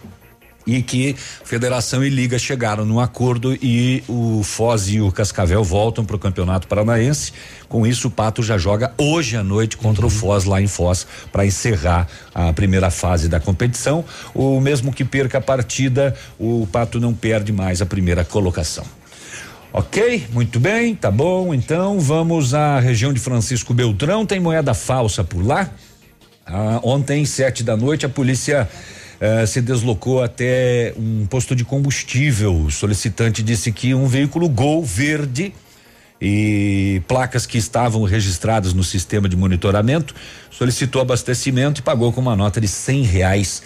E 0.66 0.82
que 0.82 1.14
Federação 1.44 2.02
e 2.02 2.08
Liga 2.08 2.38
chegaram 2.38 2.86
num 2.86 2.98
acordo 2.98 3.54
e 3.62 4.02
o 4.08 4.42
Foz 4.42 4.88
e 4.88 5.00
o 5.00 5.12
Cascavel 5.12 5.62
voltam 5.62 6.04
para 6.04 6.16
o 6.16 6.18
Campeonato 6.18 6.66
Paranaense. 6.66 7.32
Com 7.68 7.86
isso, 7.86 8.08
o 8.08 8.10
Pato 8.10 8.42
já 8.42 8.56
joga 8.56 8.92
hoje 8.96 9.36
à 9.36 9.44
noite 9.44 9.76
contra 9.76 10.06
o 10.06 10.10
Foz 10.10 10.44
lá 10.44 10.62
em 10.62 10.66
Foz 10.66 11.06
para 11.30 11.44
encerrar 11.44 12.08
a 12.34 12.52
primeira 12.52 12.90
fase 12.90 13.28
da 13.28 13.38
competição. 13.38 14.04
O 14.34 14.58
mesmo 14.58 14.92
que 14.92 15.04
perca 15.04 15.38
a 15.38 15.40
partida, 15.40 16.14
o 16.38 16.66
Pato 16.72 16.98
não 16.98 17.12
perde 17.12 17.52
mais 17.52 17.82
a 17.82 17.86
primeira 17.86 18.24
colocação. 18.24 18.84
Ok, 19.76 20.28
muito 20.32 20.60
bem, 20.60 20.94
tá 20.94 21.10
bom. 21.10 21.52
Então 21.52 21.98
vamos 21.98 22.54
à 22.54 22.78
região 22.78 23.12
de 23.12 23.18
Francisco 23.18 23.74
Beltrão. 23.74 24.24
Tem 24.24 24.38
moeda 24.38 24.72
falsa 24.72 25.24
por 25.24 25.44
lá? 25.44 25.68
Ah, 26.46 26.78
ontem, 26.82 27.24
sete 27.24 27.64
da 27.64 27.76
noite, 27.76 28.06
a 28.06 28.08
polícia 28.08 28.68
eh, 29.20 29.46
se 29.46 29.60
deslocou 29.60 30.22
até 30.22 30.94
um 30.96 31.26
posto 31.26 31.54
de 31.54 31.64
combustível. 31.64 32.54
O 32.54 32.70
solicitante 32.70 33.42
disse 33.42 33.72
que 33.72 33.94
um 33.94 34.06
veículo 34.06 34.48
Gol 34.48 34.84
verde 34.84 35.52
e 36.20 37.02
placas 37.06 37.44
que 37.44 37.58
estavam 37.58 38.02
registradas 38.04 38.72
no 38.72 38.82
sistema 38.82 39.28
de 39.28 39.36
monitoramento 39.36 40.14
solicitou 40.50 41.02
abastecimento 41.02 41.80
e 41.80 41.82
pagou 41.82 42.12
com 42.12 42.20
uma 42.20 42.36
nota 42.36 42.60
de 42.60 42.68
cem 42.68 43.02
reais 43.02 43.62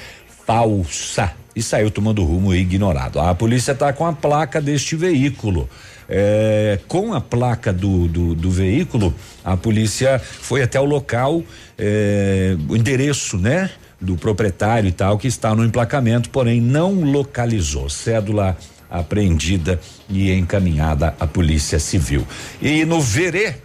falsa 0.46 1.32
e 1.54 1.62
saiu 1.62 1.90
tomando 1.90 2.24
rumo 2.24 2.54
ignorado. 2.54 3.20
A 3.20 3.34
polícia 3.34 3.72
está 3.72 3.92
com 3.92 4.06
a 4.06 4.12
placa 4.12 4.60
deste 4.60 4.96
veículo. 4.96 5.68
É, 6.08 6.78
com 6.88 7.12
a 7.12 7.20
placa 7.20 7.70
do, 7.70 8.08
do, 8.08 8.34
do 8.34 8.50
veículo, 8.50 9.14
a 9.44 9.58
polícia 9.58 10.18
foi 10.18 10.62
até 10.62 10.80
o 10.80 10.84
local, 10.86 11.42
é, 11.76 12.56
o 12.66 12.74
endereço, 12.74 13.36
né? 13.36 13.70
Do 14.00 14.16
proprietário 14.16 14.88
e 14.88 14.92
tal, 14.92 15.18
que 15.18 15.26
está 15.26 15.54
no 15.56 15.64
emplacamento, 15.64 16.30
porém 16.30 16.60
não 16.60 17.02
localizou. 17.02 17.90
Cédula 17.90 18.56
apreendida 18.88 19.80
e 20.08 20.32
encaminhada 20.32 21.14
à 21.18 21.26
Polícia 21.26 21.80
Civil. 21.80 22.26
E 22.62 22.84
no 22.84 23.00
Verê, 23.00 23.56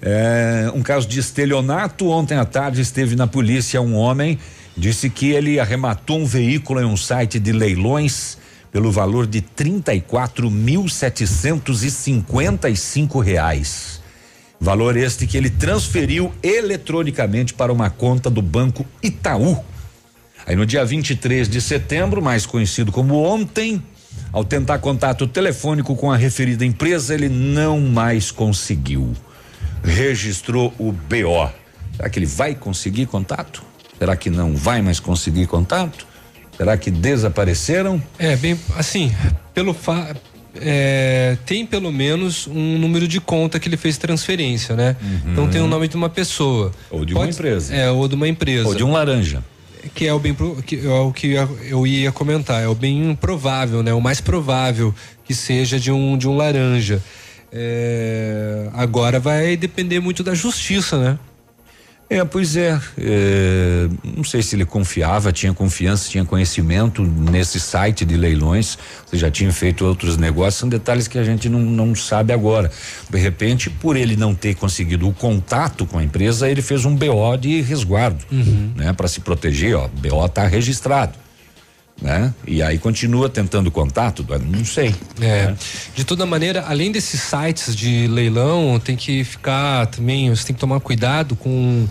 é, 0.00 0.70
um 0.74 0.80
caso 0.80 1.08
de 1.08 1.18
estelionato. 1.18 2.08
Ontem 2.08 2.38
à 2.38 2.44
tarde 2.44 2.80
esteve 2.80 3.16
na 3.16 3.26
polícia 3.26 3.82
um 3.82 3.96
homem, 3.96 4.38
disse 4.76 5.10
que 5.10 5.30
ele 5.30 5.58
arrematou 5.58 6.20
um 6.20 6.24
veículo 6.24 6.80
em 6.80 6.84
um 6.84 6.96
site 6.96 7.38
de 7.38 7.52
leilões 7.52 8.38
pelo 8.70 8.92
valor 8.92 9.26
de 9.26 9.40
trinta 9.40 9.92
e 9.92 10.00
quatro 10.00 10.48
mil 10.48 10.88
setecentos 10.88 11.82
e 11.82 11.90
cinquenta 11.90 12.70
e 12.70 12.76
cinco 12.76 13.18
reais. 13.18 13.99
Valor 14.60 14.94
este 14.94 15.26
que 15.26 15.38
ele 15.38 15.48
transferiu 15.48 16.30
eletronicamente 16.42 17.54
para 17.54 17.72
uma 17.72 17.88
conta 17.88 18.28
do 18.28 18.42
Banco 18.42 18.84
Itaú. 19.02 19.64
Aí 20.46 20.54
no 20.54 20.66
dia 20.66 20.84
23 20.84 21.48
de 21.48 21.62
setembro, 21.62 22.20
mais 22.20 22.44
conhecido 22.44 22.92
como 22.92 23.22
ontem, 23.22 23.82
ao 24.30 24.44
tentar 24.44 24.78
contato 24.78 25.26
telefônico 25.26 25.96
com 25.96 26.12
a 26.12 26.16
referida 26.16 26.62
empresa, 26.62 27.14
ele 27.14 27.28
não 27.28 27.80
mais 27.80 28.30
conseguiu. 28.30 29.14
Registrou 29.82 30.74
o 30.78 30.92
BO. 30.92 31.50
Será 31.96 32.10
que 32.10 32.18
ele 32.18 32.26
vai 32.26 32.54
conseguir 32.54 33.06
contato? 33.06 33.62
Será 33.98 34.14
que 34.14 34.28
não 34.28 34.54
vai 34.54 34.82
mais 34.82 35.00
conseguir 35.00 35.46
contato? 35.46 36.06
Será 36.54 36.76
que 36.76 36.90
desapareceram? 36.90 38.02
É, 38.18 38.36
bem, 38.36 38.60
assim, 38.76 39.10
pelo 39.54 39.72
fa 39.72 40.14
é, 40.54 41.36
tem 41.46 41.64
pelo 41.64 41.92
menos 41.92 42.46
um 42.46 42.78
número 42.78 43.06
de 43.06 43.20
conta 43.20 43.60
que 43.60 43.68
ele 43.68 43.76
fez 43.76 43.96
transferência, 43.96 44.74
né? 44.74 44.96
Então 45.26 45.48
tem 45.48 45.60
o 45.60 45.66
nome 45.66 45.88
de 45.88 45.96
uma 45.96 46.08
pessoa. 46.08 46.72
Ou 46.90 47.04
de 47.04 47.14
uma 47.14 47.28
empresa. 47.28 47.74
É, 47.74 47.90
ou 47.90 48.08
de 48.08 48.14
uma 48.14 48.28
empresa. 48.28 48.68
Ou 48.68 48.74
de 48.74 48.84
um 48.84 48.92
laranja. 48.92 49.44
Que 49.94 50.06
é 50.06 50.12
o 50.12 50.18
bem 50.18 50.36
que 50.66 50.86
é 50.86 50.90
o 50.90 51.12
que 51.12 51.34
eu 51.68 51.86
ia 51.86 52.12
comentar, 52.12 52.62
é 52.62 52.68
o 52.68 52.74
bem 52.74 53.16
provável, 53.18 53.82
né? 53.82 53.94
O 53.94 54.00
mais 54.00 54.20
provável 54.20 54.94
que 55.24 55.34
seja 55.34 55.78
de 55.78 55.90
um 55.90 56.18
de 56.18 56.28
um 56.28 56.36
laranja. 56.36 57.02
É, 57.52 58.68
agora 58.74 59.18
vai 59.18 59.56
depender 59.56 60.00
muito 60.00 60.22
da 60.22 60.34
justiça, 60.34 60.98
né? 60.98 61.18
É, 62.10 62.24
pois 62.24 62.56
é, 62.56 62.76
é, 62.98 63.88
Não 64.16 64.24
sei 64.24 64.42
se 64.42 64.56
ele 64.56 64.64
confiava, 64.64 65.30
tinha 65.30 65.54
confiança, 65.54 66.10
tinha 66.10 66.24
conhecimento 66.24 67.04
nesse 67.04 67.60
site 67.60 68.04
de 68.04 68.16
leilões. 68.16 68.76
Você 69.06 69.16
já 69.16 69.30
tinha 69.30 69.52
feito 69.52 69.86
outros 69.86 70.16
negócios, 70.16 70.56
são 70.56 70.68
detalhes 70.68 71.06
que 71.06 71.16
a 71.16 71.22
gente 71.22 71.48
não, 71.48 71.60
não 71.60 71.94
sabe 71.94 72.32
agora. 72.32 72.68
De 73.08 73.16
repente, 73.16 73.70
por 73.70 73.96
ele 73.96 74.16
não 74.16 74.34
ter 74.34 74.56
conseguido 74.56 75.08
o 75.08 75.14
contato 75.14 75.86
com 75.86 75.98
a 75.98 76.02
empresa, 76.02 76.50
ele 76.50 76.62
fez 76.62 76.84
um 76.84 76.96
BO 76.96 77.36
de 77.38 77.60
resguardo, 77.60 78.24
né? 78.74 78.92
Para 78.92 79.06
se 79.06 79.20
proteger, 79.20 79.76
ó. 79.76 79.86
BO 79.86 80.28
tá 80.28 80.48
registrado, 80.48 81.12
né? 82.00 82.32
E 82.46 82.62
aí 82.62 82.78
continua 82.78 83.28
tentando 83.28 83.70
contato, 83.70 84.24
não 84.46 84.64
sei. 84.64 84.94
É. 85.20 85.54
De 85.94 86.04
toda 86.04 86.24
maneira, 86.24 86.64
além 86.66 86.90
desses 86.90 87.20
sites 87.20 87.76
de 87.76 88.06
leilão, 88.06 88.80
tem 88.80 88.96
que 88.96 89.22
ficar 89.24 89.86
também, 89.86 90.30
você 90.30 90.46
tem 90.46 90.54
que 90.54 90.60
tomar 90.60 90.80
cuidado 90.80 91.36
com 91.36 91.86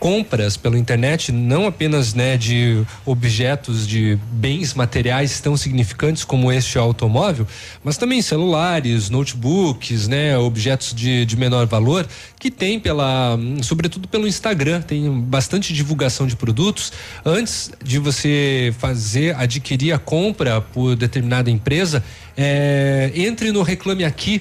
compras 0.00 0.56
pela 0.56 0.78
internet, 0.78 1.30
não 1.30 1.66
apenas 1.66 2.14
né, 2.14 2.38
de 2.38 2.82
objetos, 3.04 3.86
de 3.86 4.18
bens 4.32 4.72
materiais 4.72 5.38
tão 5.40 5.58
significantes 5.58 6.24
como 6.24 6.50
este 6.50 6.78
automóvel, 6.78 7.46
mas 7.84 7.98
também 7.98 8.22
celulares, 8.22 9.10
notebooks, 9.10 10.08
né, 10.08 10.38
objetos 10.38 10.94
de, 10.94 11.26
de 11.26 11.36
menor 11.36 11.66
valor, 11.66 12.08
que 12.38 12.50
tem 12.50 12.80
pela, 12.80 13.38
sobretudo 13.62 14.08
pelo 14.08 14.26
Instagram, 14.26 14.80
tem 14.80 15.20
bastante 15.20 15.74
divulgação 15.74 16.26
de 16.26 16.34
produtos. 16.34 16.90
Antes 17.22 17.70
de 17.84 17.98
você 17.98 18.74
fazer, 18.78 19.36
adquirir 19.36 19.92
a 19.92 19.98
compra 19.98 20.62
por 20.62 20.96
determinada 20.96 21.50
empresa, 21.50 22.02
é, 22.34 23.12
entre 23.14 23.52
no 23.52 23.62
Reclame 23.62 24.04
Aqui, 24.04 24.40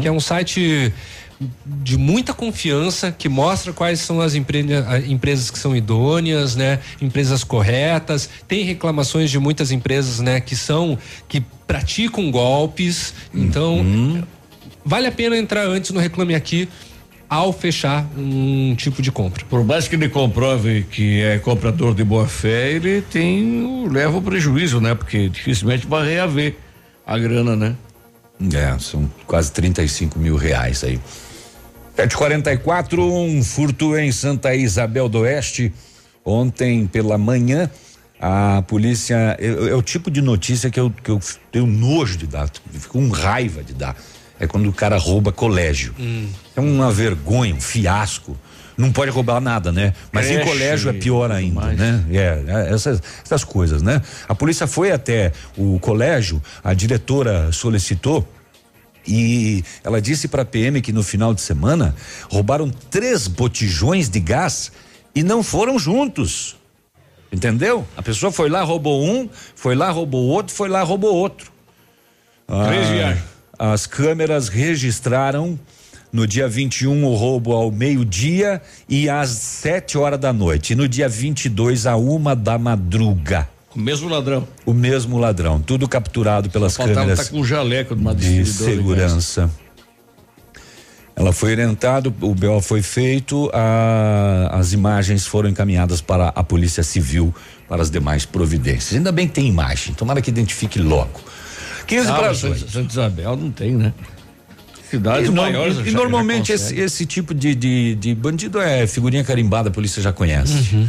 que 0.00 0.06
é 0.06 0.12
um 0.12 0.20
site 0.20 0.92
de 1.64 1.96
muita 1.96 2.34
confiança 2.34 3.10
que 3.10 3.28
mostra 3.28 3.72
quais 3.72 4.00
são 4.00 4.20
as 4.20 4.34
empre 4.34 4.64
empresas 5.08 5.50
que 5.50 5.58
são 5.58 5.74
idôneas, 5.74 6.54
né? 6.54 6.80
Empresas 7.00 7.42
corretas. 7.42 8.28
Tem 8.46 8.62
reclamações 8.62 9.30
de 9.30 9.38
muitas 9.38 9.70
empresas, 9.70 10.20
né? 10.20 10.40
Que 10.40 10.54
são 10.54 10.98
que 11.26 11.40
praticam 11.66 12.30
golpes. 12.30 13.14
Então 13.32 14.24
vale 14.84 15.06
a 15.06 15.12
pena 15.12 15.36
entrar 15.36 15.66
antes 15.66 15.90
no 15.90 16.00
Reclame 16.00 16.34
Aqui 16.34 16.68
ao 17.28 17.52
fechar 17.52 18.04
um 18.18 18.74
tipo 18.74 19.00
de 19.00 19.12
compra. 19.12 19.44
Por 19.48 19.64
mais 19.64 19.86
que 19.86 19.94
ele 19.94 20.08
comprove 20.08 20.84
que 20.90 21.22
é 21.22 21.38
comprador 21.38 21.94
de 21.94 22.02
boa 22.02 22.26
fé, 22.26 22.72
ele 22.72 23.02
tem 23.02 23.88
leva 23.88 24.18
o 24.18 24.22
prejuízo, 24.22 24.80
né? 24.80 24.94
Porque 24.94 25.28
dificilmente 25.28 25.86
vai 25.86 26.06
reaver 26.06 26.56
a 27.06 27.16
grana, 27.16 27.56
né? 27.56 27.76
É, 28.52 28.76
são 28.78 29.10
quase 29.26 29.52
35 29.52 30.18
mil 30.18 30.36
reais 30.36 30.82
aí. 30.82 30.98
744, 31.96 33.02
um 33.02 33.42
furto 33.42 33.96
em 33.96 34.10
Santa 34.12 34.54
Isabel 34.54 35.08
do 35.08 35.20
Oeste. 35.20 35.72
Ontem 36.24 36.86
pela 36.86 37.16
manhã, 37.16 37.70
a 38.20 38.62
polícia. 38.66 39.36
É, 39.38 39.70
é 39.70 39.74
o 39.74 39.82
tipo 39.82 40.10
de 40.10 40.20
notícia 40.20 40.70
que 40.70 40.78
eu, 40.78 40.90
que 40.90 41.10
eu 41.10 41.18
tenho 41.50 41.66
nojo 41.66 42.16
de 42.18 42.26
dar, 42.26 42.48
fico 42.72 42.98
com 42.98 43.08
raiva 43.08 43.62
de 43.62 43.72
dar. 43.72 43.96
É 44.38 44.46
quando 44.46 44.68
o 44.68 44.72
cara 44.72 44.96
rouba 44.96 45.32
colégio. 45.32 45.94
É 46.56 46.60
uma 46.60 46.90
vergonha, 46.90 47.54
um 47.54 47.60
fiasco. 47.60 48.36
Não 48.76 48.90
pode 48.90 49.10
roubar 49.10 49.38
nada, 49.40 49.70
né? 49.70 49.92
Mas 50.10 50.30
em 50.30 50.36
Creche 50.36 50.48
colégio 50.48 50.88
é 50.88 50.92
pior 50.94 51.30
ainda, 51.30 51.60
mais. 51.60 51.78
né? 51.78 52.02
É, 52.10 52.42
é, 52.46 52.72
essas, 52.72 53.02
essas 53.22 53.44
coisas, 53.44 53.82
né? 53.82 54.00
A 54.26 54.34
polícia 54.34 54.66
foi 54.66 54.90
até 54.90 55.32
o 55.58 55.78
colégio, 55.78 56.42
a 56.64 56.72
diretora 56.72 57.52
solicitou 57.52 58.26
e 59.06 59.64
ela 59.82 60.00
disse 60.00 60.28
para 60.28 60.42
a 60.42 60.44
PM 60.44 60.80
que 60.80 60.92
no 60.92 61.02
final 61.02 61.34
de 61.34 61.40
semana 61.40 61.94
roubaram 62.30 62.70
três 62.90 63.26
botijões 63.26 64.08
de 64.08 64.20
gás 64.20 64.72
e 65.14 65.22
não 65.22 65.42
foram 65.42 65.78
juntos. 65.78 66.56
Entendeu? 67.32 67.86
A 67.96 68.02
pessoa 68.02 68.32
foi 68.32 68.48
lá, 68.48 68.62
roubou 68.62 69.04
um, 69.04 69.28
foi 69.54 69.74
lá, 69.74 69.90
roubou 69.90 70.26
outro, 70.26 70.54
foi 70.54 70.68
lá, 70.68 70.82
roubou 70.82 71.14
outro. 71.14 71.52
Três 72.46 72.88
Ah, 72.88 72.92
viagens. 72.92 73.24
As 73.58 73.86
câmeras 73.86 74.48
registraram 74.48 75.58
no 76.12 76.26
dia 76.26 76.48
21 76.48 77.04
o 77.04 77.14
roubo 77.14 77.52
ao 77.52 77.70
meio-dia 77.70 78.60
e 78.88 79.08
às 79.08 79.28
7 79.30 79.96
horas 79.96 80.18
da 80.18 80.32
noite. 80.32 80.72
E 80.72 80.76
no 80.76 80.88
dia 80.88 81.08
22 81.08 81.86
a 81.86 81.96
uma 81.96 82.34
da 82.34 82.58
madruga. 82.58 83.48
O 83.74 83.78
mesmo 83.78 84.08
ladrão. 84.08 84.46
O 84.66 84.72
mesmo 84.72 85.18
ladrão. 85.18 85.60
Tudo 85.60 85.86
capturado 85.88 86.50
pelas 86.50 86.76
Faltava 86.76 87.00
câmeras 87.00 87.26
tá 87.26 87.30
com 87.30 87.40
o 87.40 87.44
jaleco 87.44 87.94
de 87.94 88.00
uma 88.00 88.14
de 88.14 88.42
distribuidora 88.42 89.08
segurança. 89.08 89.50
Ela 91.14 91.32
foi 91.32 91.52
orientada, 91.52 92.08
o 92.08 92.34
BO 92.34 92.60
foi 92.62 92.80
feito, 92.82 93.50
a- 93.52 94.48
as 94.58 94.72
imagens 94.72 95.26
foram 95.26 95.50
encaminhadas 95.50 96.00
para 96.00 96.28
a 96.28 96.42
Polícia 96.42 96.82
Civil 96.82 97.34
para 97.68 97.82
as 97.82 97.90
demais 97.90 98.24
providências. 98.24 98.94
Ainda 98.96 99.12
bem 99.12 99.28
que 99.28 99.34
tem 99.34 99.46
imagem, 99.46 99.92
tomara 99.94 100.22
que 100.22 100.30
identifique 100.30 100.78
logo. 100.78 101.20
15 101.86 102.08
Ah, 102.10 102.14
para 102.14 102.34
Santa- 102.34 102.80
Isabel 102.88 103.36
não 103.36 103.50
tem, 103.50 103.72
né? 103.72 103.92
Cidades 104.88 105.28
e, 105.28 105.32
no- 105.32 105.42
maiores. 105.42 105.76
e 105.78 105.90
já- 105.90 105.98
normalmente 105.98 106.52
esse, 106.52 106.74
esse 106.76 107.04
tipo 107.04 107.34
de, 107.34 107.54
de, 107.54 107.94
de 107.96 108.14
bandido 108.14 108.58
é 108.60 108.86
figurinha 108.86 109.22
carimbada, 109.22 109.68
a 109.68 109.72
polícia 109.72 110.02
já 110.02 110.12
conhece. 110.12 110.74
Uhum. 110.74 110.88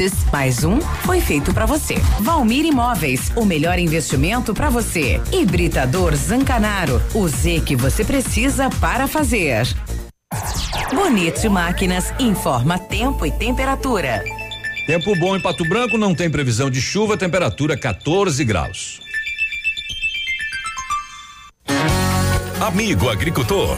Mais 0.31 0.63
um 0.63 0.79
foi 0.81 1.21
feito 1.21 1.53
pra 1.53 1.65
você. 1.65 1.95
Valmir 2.19 2.65
Imóveis. 2.65 3.31
O 3.35 3.45
melhor 3.45 3.77
investimento 3.77 4.53
pra 4.53 4.69
você. 4.69 5.21
Hibridador 5.31 6.15
Zancanaro. 6.15 7.01
O 7.13 7.27
Z 7.27 7.61
que 7.65 7.75
você 7.75 8.03
precisa 8.03 8.69
para 8.79 9.07
fazer. 9.07 9.67
Bonito 10.93 11.51
Máquinas 11.51 12.11
informa 12.19 12.79
tempo 12.79 13.25
e 13.25 13.31
temperatura. 13.31 14.23
Tempo 14.87 15.15
bom 15.19 15.35
em 15.35 15.41
Pato 15.41 15.63
Branco, 15.67 15.97
não 15.97 16.15
tem 16.15 16.29
previsão 16.29 16.69
de 16.69 16.81
chuva, 16.81 17.15
temperatura 17.15 17.77
14 17.77 18.43
graus. 18.43 18.99
Amigo 22.59 23.09
agricultor, 23.09 23.77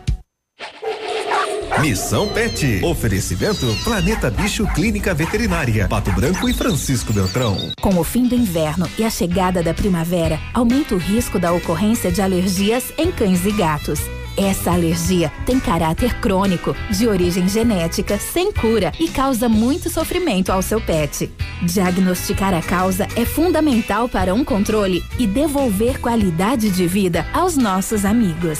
Missão 1.81 2.27
Pet. 2.27 2.79
Oferecimento 2.83 3.65
Planeta 3.83 4.29
Bicho 4.29 4.67
Clínica 4.67 5.15
Veterinária. 5.15 5.87
Pato 5.87 6.11
Branco 6.11 6.47
e 6.47 6.53
Francisco 6.53 7.11
Beltrão. 7.11 7.57
Com 7.81 7.97
o 7.97 8.03
fim 8.03 8.27
do 8.27 8.35
inverno 8.35 8.87
e 8.99 9.03
a 9.03 9.09
chegada 9.09 9.63
da 9.63 9.73
primavera, 9.73 10.39
aumenta 10.53 10.93
o 10.93 10.99
risco 10.99 11.39
da 11.39 11.51
ocorrência 11.51 12.11
de 12.11 12.21
alergias 12.21 12.93
em 12.99 13.11
cães 13.11 13.47
e 13.47 13.51
gatos. 13.51 13.99
Essa 14.37 14.73
alergia 14.73 15.31
tem 15.43 15.59
caráter 15.59 16.13
crônico, 16.19 16.75
de 16.91 17.07
origem 17.07 17.49
genética, 17.49 18.19
sem 18.19 18.51
cura 18.53 18.91
e 18.99 19.07
causa 19.07 19.49
muito 19.49 19.89
sofrimento 19.89 20.51
ao 20.51 20.61
seu 20.61 20.79
pet. 20.79 21.31
Diagnosticar 21.63 22.53
a 22.53 22.61
causa 22.61 23.07
é 23.15 23.25
fundamental 23.25 24.07
para 24.07 24.35
um 24.35 24.45
controle 24.45 25.03
e 25.17 25.25
devolver 25.25 25.99
qualidade 25.99 26.69
de 26.69 26.85
vida 26.85 27.25
aos 27.33 27.57
nossos 27.57 28.05
amigos. 28.05 28.59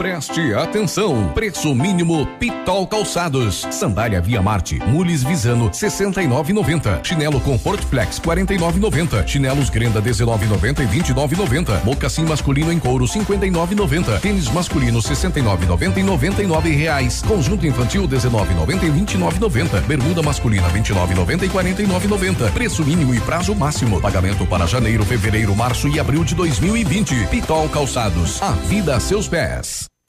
Preste 0.00 0.54
atenção. 0.54 1.30
Preço 1.34 1.74
mínimo 1.74 2.26
Pitol 2.38 2.86
Calçados. 2.86 3.66
Sandália 3.70 4.18
Via 4.18 4.40
Marte, 4.40 4.78
Mules 4.86 5.22
Visano 5.22 5.68
69,90. 5.68 7.04
Chinelo 7.04 7.38
Comfort 7.38 7.84
Flex 7.84 8.18
49,90. 8.18 9.26
Chinelos 9.26 9.68
Grenda 9.68 10.00
19,90 10.00 10.80
e 10.80 10.86
29,90. 10.86 11.84
Mocassim 11.84 12.24
masculino 12.24 12.72
em 12.72 12.78
couro 12.78 13.04
59,90. 13.04 14.20
Tênis 14.20 14.48
masculino 14.48 15.00
69,90 15.00 15.98
e 15.98 16.02
99 16.02 16.70
reais. 16.70 17.20
Conjunto 17.20 17.66
infantil 17.66 18.08
19,90 18.08 18.82
e 18.84 18.90
29,90. 18.90 19.82
Bermuda 19.82 20.22
masculina 20.22 20.70
29,90 20.70 21.42
e 21.42 21.48
49,90. 21.50 22.50
Preço 22.52 22.82
mínimo 22.86 23.14
e 23.14 23.20
prazo 23.20 23.54
máximo. 23.54 24.00
Pagamento 24.00 24.46
para 24.46 24.66
janeiro, 24.66 25.04
fevereiro, 25.04 25.54
março 25.54 25.88
e 25.88 26.00
abril 26.00 26.24
de 26.24 26.34
2020. 26.34 27.26
Pitol 27.26 27.68
Calçados. 27.68 28.40
A 28.40 28.52
vida 28.52 28.96
a 28.96 29.00
seus 29.00 29.28
pés. 29.28 29.89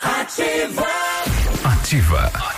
Ativa. 0.00 0.86
Ativa. 1.64 2.57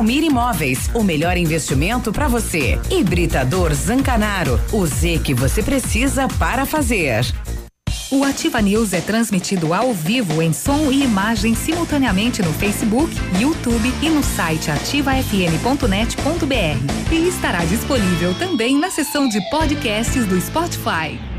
Valmir 0.01 0.23
Imóveis. 0.23 0.89
O 0.95 1.03
melhor 1.03 1.37
investimento 1.37 2.11
para 2.11 2.27
você. 2.27 2.79
Hibridador 2.89 3.71
Zancanaro. 3.71 4.59
O 4.73 4.83
Z 4.87 5.19
que 5.23 5.31
você 5.31 5.61
precisa 5.61 6.27
para 6.39 6.65
fazer. 6.65 7.23
O 8.11 8.23
Ativa 8.23 8.59
News 8.63 8.93
é 8.93 8.99
transmitido 8.99 9.75
ao 9.75 9.93
vivo 9.93 10.41
em 10.41 10.51
som 10.53 10.91
e 10.91 11.03
imagem 11.03 11.53
simultaneamente 11.53 12.41
no 12.41 12.51
Facebook, 12.53 13.15
YouTube 13.39 13.93
e 14.01 14.09
no 14.09 14.23
site 14.23 14.71
ativafm.net.br. 14.71 17.13
E 17.13 17.27
estará 17.27 17.63
disponível 17.63 18.33
também 18.33 18.79
na 18.79 18.89
seção 18.89 19.29
de 19.29 19.39
podcasts 19.51 20.25
do 20.25 20.41
Spotify. 20.41 21.30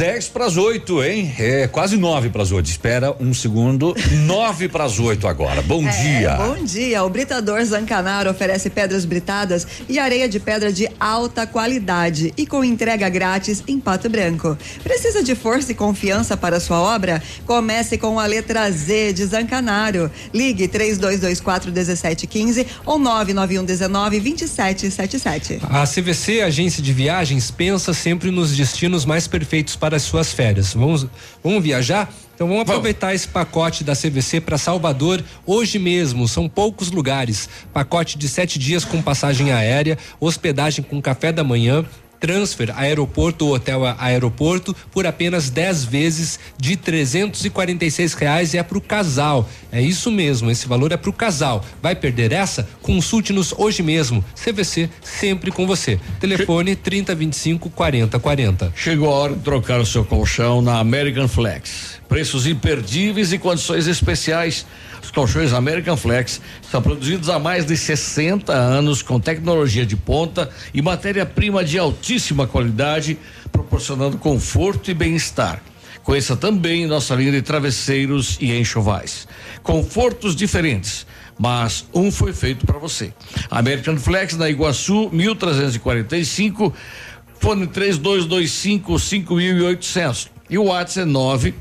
10 0.00 0.28
para 0.30 0.46
as 0.46 0.56
8, 0.56 1.04
hein? 1.04 1.34
É 1.38 1.68
quase 1.68 1.98
9 1.98 2.30
para 2.30 2.42
as 2.42 2.50
8. 2.50 2.64
Espera 2.64 3.14
um 3.20 3.34
segundo. 3.34 3.94
9 4.24 4.66
para 4.70 4.84
as 4.84 4.98
8 4.98 5.28
agora. 5.28 5.60
Bom 5.60 5.86
É, 5.86 5.90
dia. 5.90 6.36
Bom 6.36 6.64
dia. 6.64 7.04
O 7.04 7.10
Britador 7.10 7.62
Zancanaro 7.62 8.30
oferece 8.30 8.70
pedras 8.70 9.04
britadas 9.04 9.66
e 9.90 9.98
areia 9.98 10.26
de 10.26 10.40
pedra 10.40 10.72
de 10.72 10.88
alta 10.98 11.46
qualidade 11.46 12.32
e 12.34 12.46
com 12.46 12.64
entrega 12.64 13.10
grátis 13.10 13.62
em 13.68 13.78
Pato 13.78 14.08
Branco. 14.08 14.56
Precisa 14.82 15.22
de 15.22 15.34
força 15.34 15.72
e 15.72 15.74
confiança 15.74 16.34
para 16.34 16.60
sua 16.60 16.80
obra? 16.80 17.22
Comece 17.44 17.98
com 17.98 18.18
a 18.18 18.24
letra 18.24 18.70
Z 18.70 19.12
de 19.12 19.26
Zancanaro. 19.26 20.10
Ligue 20.32 20.66
3224 20.66 21.70
1715 21.70 22.66
ou 22.86 22.98
991 22.98 23.66
19 23.66 24.18
2777. 24.18 25.60
A 25.68 25.86
CVC, 25.86 26.40
agência 26.40 26.82
de 26.82 26.90
viagens, 26.90 27.50
pensa 27.50 27.92
sempre 27.92 28.30
nos 28.30 28.56
destinos 28.56 29.04
mais 29.04 29.28
perfeitos 29.28 29.76
para 29.76 29.89
as 29.96 30.02
suas 30.02 30.32
férias. 30.32 30.74
Vamos, 30.74 31.06
vamos 31.42 31.62
viajar? 31.62 32.12
Então 32.34 32.48
vamos 32.48 32.62
aproveitar 32.62 33.14
esse 33.14 33.28
pacote 33.28 33.84
da 33.84 33.94
CVC 33.94 34.40
para 34.40 34.56
Salvador 34.56 35.22
hoje 35.44 35.78
mesmo. 35.78 36.26
São 36.26 36.48
poucos 36.48 36.90
lugares. 36.90 37.48
Pacote 37.72 38.16
de 38.16 38.28
sete 38.28 38.58
dias 38.58 38.84
com 38.84 39.02
passagem 39.02 39.52
aérea, 39.52 39.98
hospedagem 40.18 40.82
com 40.82 41.02
café 41.02 41.32
da 41.32 41.44
manhã. 41.44 41.84
Transfer 42.20 42.70
aeroporto 42.76 43.46
ou 43.46 43.54
hotel 43.54 43.82
aeroporto 43.98 44.76
por 44.92 45.06
apenas 45.06 45.48
10 45.48 45.84
vezes 45.84 46.38
de 46.58 46.76
346 46.76 48.12
reais 48.12 48.54
e 48.54 48.58
é 48.58 48.62
para 48.62 48.76
o 48.76 48.80
casal. 48.80 49.48
É 49.72 49.80
isso 49.80 50.10
mesmo, 50.10 50.50
esse 50.50 50.68
valor 50.68 50.92
é 50.92 50.96
para 50.96 51.10
o 51.10 51.12
casal. 51.12 51.64
Vai 51.82 51.96
perder 51.96 52.30
essa? 52.30 52.68
Consulte-nos 52.82 53.54
hoje 53.56 53.82
mesmo. 53.82 54.24
CVC 54.34 54.90
sempre 55.02 55.50
com 55.50 55.66
você. 55.66 55.98
Telefone 56.20 56.76
3025 56.76 57.70
4040. 57.70 58.72
Chegou 58.76 59.08
a 59.08 59.14
hora 59.14 59.34
de 59.34 59.40
trocar 59.40 59.80
o 59.80 59.86
seu 59.86 60.04
colchão 60.04 60.60
na 60.60 60.78
American 60.78 61.26
Flex. 61.26 62.00
Preços 62.08 62.46
imperdíveis 62.46 63.32
e 63.32 63.38
condições 63.38 63.86
especiais. 63.86 64.66
Os 65.02 65.10
colchões 65.10 65.52
American 65.52 65.96
Flex 65.96 66.40
são 66.70 66.80
produzidos 66.82 67.28
há 67.28 67.38
mais 67.38 67.64
de 67.64 67.76
60 67.76 68.52
anos 68.52 69.02
com 69.02 69.18
tecnologia 69.18 69.84
de 69.84 69.96
ponta 69.96 70.50
e 70.72 70.82
matéria-prima 70.82 71.64
de 71.64 71.78
altíssima 71.78 72.46
qualidade, 72.46 73.18
proporcionando 73.50 74.18
conforto 74.18 74.90
e 74.90 74.94
bem-estar. 74.94 75.62
Conheça 76.02 76.36
também 76.36 76.86
nossa 76.86 77.14
linha 77.14 77.32
de 77.32 77.42
travesseiros 77.42 78.38
e 78.40 78.52
enxovais. 78.56 79.28
Confortos 79.62 80.34
diferentes, 80.34 81.06
mas 81.38 81.86
um 81.92 82.10
foi 82.10 82.32
feito 82.32 82.66
para 82.66 82.78
você. 82.78 83.12
American 83.50 83.96
Flex 83.96 84.36
na 84.36 84.48
Iguaçu, 84.48 85.10
1345, 85.10 86.72
fone 87.38 87.66
3225 87.66 88.98
5800 88.98 90.30
e 90.48 90.58
o 90.58 90.64
WhatsApp 90.64 91.08
é 91.08 91.12
9 91.12 91.54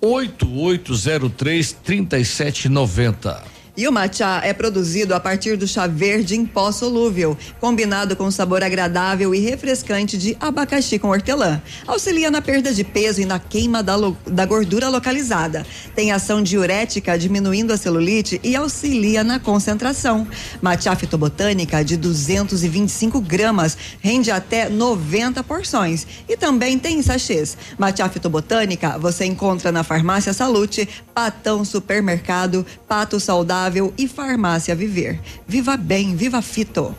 8803 0.00 1.76
3790. 1.84 3.57
E 3.78 3.86
o 3.86 3.92
matcha 3.92 4.40
é 4.42 4.52
produzido 4.52 5.14
a 5.14 5.20
partir 5.20 5.56
do 5.56 5.64
chá 5.64 5.86
verde 5.86 6.34
em 6.34 6.44
pó 6.44 6.72
solúvel, 6.72 7.38
combinado 7.60 8.16
com 8.16 8.28
sabor 8.28 8.64
agradável 8.64 9.32
e 9.32 9.38
refrescante 9.38 10.18
de 10.18 10.36
abacaxi 10.40 10.98
com 10.98 11.10
hortelã. 11.10 11.62
Auxilia 11.86 12.28
na 12.28 12.42
perda 12.42 12.74
de 12.74 12.82
peso 12.82 13.20
e 13.20 13.24
na 13.24 13.38
queima 13.38 13.80
da, 13.80 13.94
da 14.26 14.44
gordura 14.44 14.88
localizada. 14.88 15.64
Tem 15.94 16.10
ação 16.10 16.42
diurética, 16.42 17.16
diminuindo 17.16 17.72
a 17.72 17.76
celulite 17.76 18.40
e 18.42 18.56
auxilia 18.56 19.22
na 19.22 19.38
concentração. 19.38 20.26
Matcha 20.60 20.96
fitobotânica 20.96 21.84
de 21.84 21.96
225 21.96 23.20
gramas 23.20 23.78
rende 24.00 24.32
até 24.32 24.68
90 24.68 25.44
porções. 25.44 26.04
E 26.28 26.36
também 26.36 26.80
tem 26.80 27.00
sachês. 27.00 27.56
Matcha 27.78 28.08
fitobotânica 28.08 28.98
você 28.98 29.24
encontra 29.24 29.70
na 29.70 29.84
Farmácia 29.84 30.32
Salute, 30.32 30.88
Patão 31.14 31.64
Supermercado, 31.64 32.66
Pato 32.88 33.20
Saudável 33.20 33.67
saudável 33.68 33.92
e 33.96 34.08
farmácia 34.08 34.74
Viver. 34.74 35.20
Viva 35.46 35.76
bem, 35.76 36.16
viva 36.16 36.40
fito. 36.42 36.94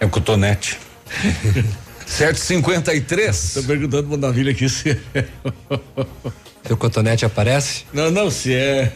É 0.00 0.04
o 0.04 0.08
cotonete. 0.08 0.78
753. 2.06 3.54
Tô 3.54 3.62
perguntando 3.64 4.08
pro 4.08 4.16
Navilha 4.16 4.52
aqui 4.52 4.68
se. 4.68 4.96
Seu 6.64 6.76
cotonete 6.76 7.24
aparece? 7.24 7.84
Não, 7.92 8.10
não, 8.10 8.30
se 8.30 8.54
é. 8.54 8.92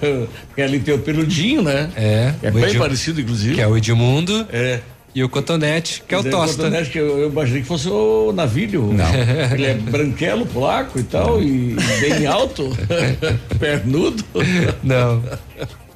Porque 0.49 0.63
ali 0.63 0.79
tem 0.79 0.95
o 0.95 0.99
peludinho, 0.99 1.63
né? 1.63 1.91
É. 1.97 2.35
É 2.43 2.49
o 2.51 2.53
bem 2.53 2.65
Edim- 2.65 2.79
parecido, 2.79 3.21
inclusive. 3.21 3.55
Que 3.55 3.61
é 3.61 3.67
o 3.67 3.77
Edmundo. 3.77 4.47
É. 4.53 4.81
E 5.13 5.25
o 5.25 5.29
cotonete, 5.29 6.05
que 6.07 6.15
é 6.15 6.19
o 6.19 6.23
Daí 6.23 6.31
Tosta. 6.31 6.57
cotonete 6.63 6.91
que 6.91 6.99
eu, 6.99 7.19
eu 7.19 7.31
imaginei 7.31 7.63
que 7.63 7.67
fosse 7.67 7.89
o 7.89 8.31
navilho. 8.33 8.93
Não. 8.93 9.13
Ele 9.53 9.67
é 9.67 9.75
branquelo, 9.75 10.47
polaco 10.47 11.01
e 11.01 11.03
tal, 11.03 11.43
e 11.43 11.75
bem 12.01 12.27
alto, 12.27 12.71
pernudo. 13.59 14.25
Não. 14.85 15.21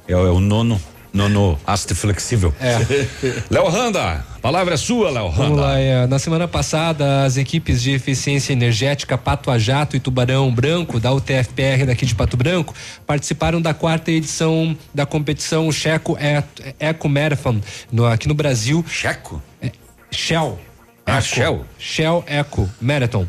É, 0.07 0.13
é 0.13 0.15
o 0.15 0.39
nono. 0.39 0.79
Nono 1.13 1.57
haste 1.65 1.95
flexível. 1.95 2.53
É. 2.59 2.75
Léo 3.49 3.69
Randa, 3.69 4.25
a 4.35 4.39
palavra 4.41 4.73
é 4.73 4.77
sua, 4.77 5.09
Léo 5.09 5.29
Vamos 5.31 5.51
Randa. 5.51 5.61
lá, 5.61 5.79
é, 5.79 6.05
na 6.07 6.19
semana 6.19 6.45
passada, 6.45 7.23
as 7.23 7.37
equipes 7.37 7.81
de 7.81 7.91
eficiência 7.91 8.51
energética 8.51 9.17
Pato 9.17 9.49
a 9.49 9.57
Jato 9.57 9.95
e 9.95 9.99
Tubarão 10.01 10.53
Branco, 10.53 10.99
da 10.99 11.13
UTFPR 11.13 11.85
daqui 11.87 12.05
de 12.05 12.13
Pato 12.13 12.35
Branco, 12.35 12.73
participaram 13.07 13.61
da 13.61 13.73
quarta 13.73 14.11
edição 14.11 14.75
da 14.93 15.05
competição 15.05 15.71
Checo 15.71 16.17
Eco 16.77 17.07
Marathon, 17.07 17.61
no- 17.89 18.05
aqui 18.05 18.27
no 18.27 18.33
Brasil. 18.33 18.83
Checo? 18.85 19.41
Shell. 20.11 20.59
Ah, 21.05 21.19
Eco. 21.19 21.27
Shell. 21.27 21.65
Shell 21.79 22.23
Eco 22.27 22.69
Marathon 22.81 23.25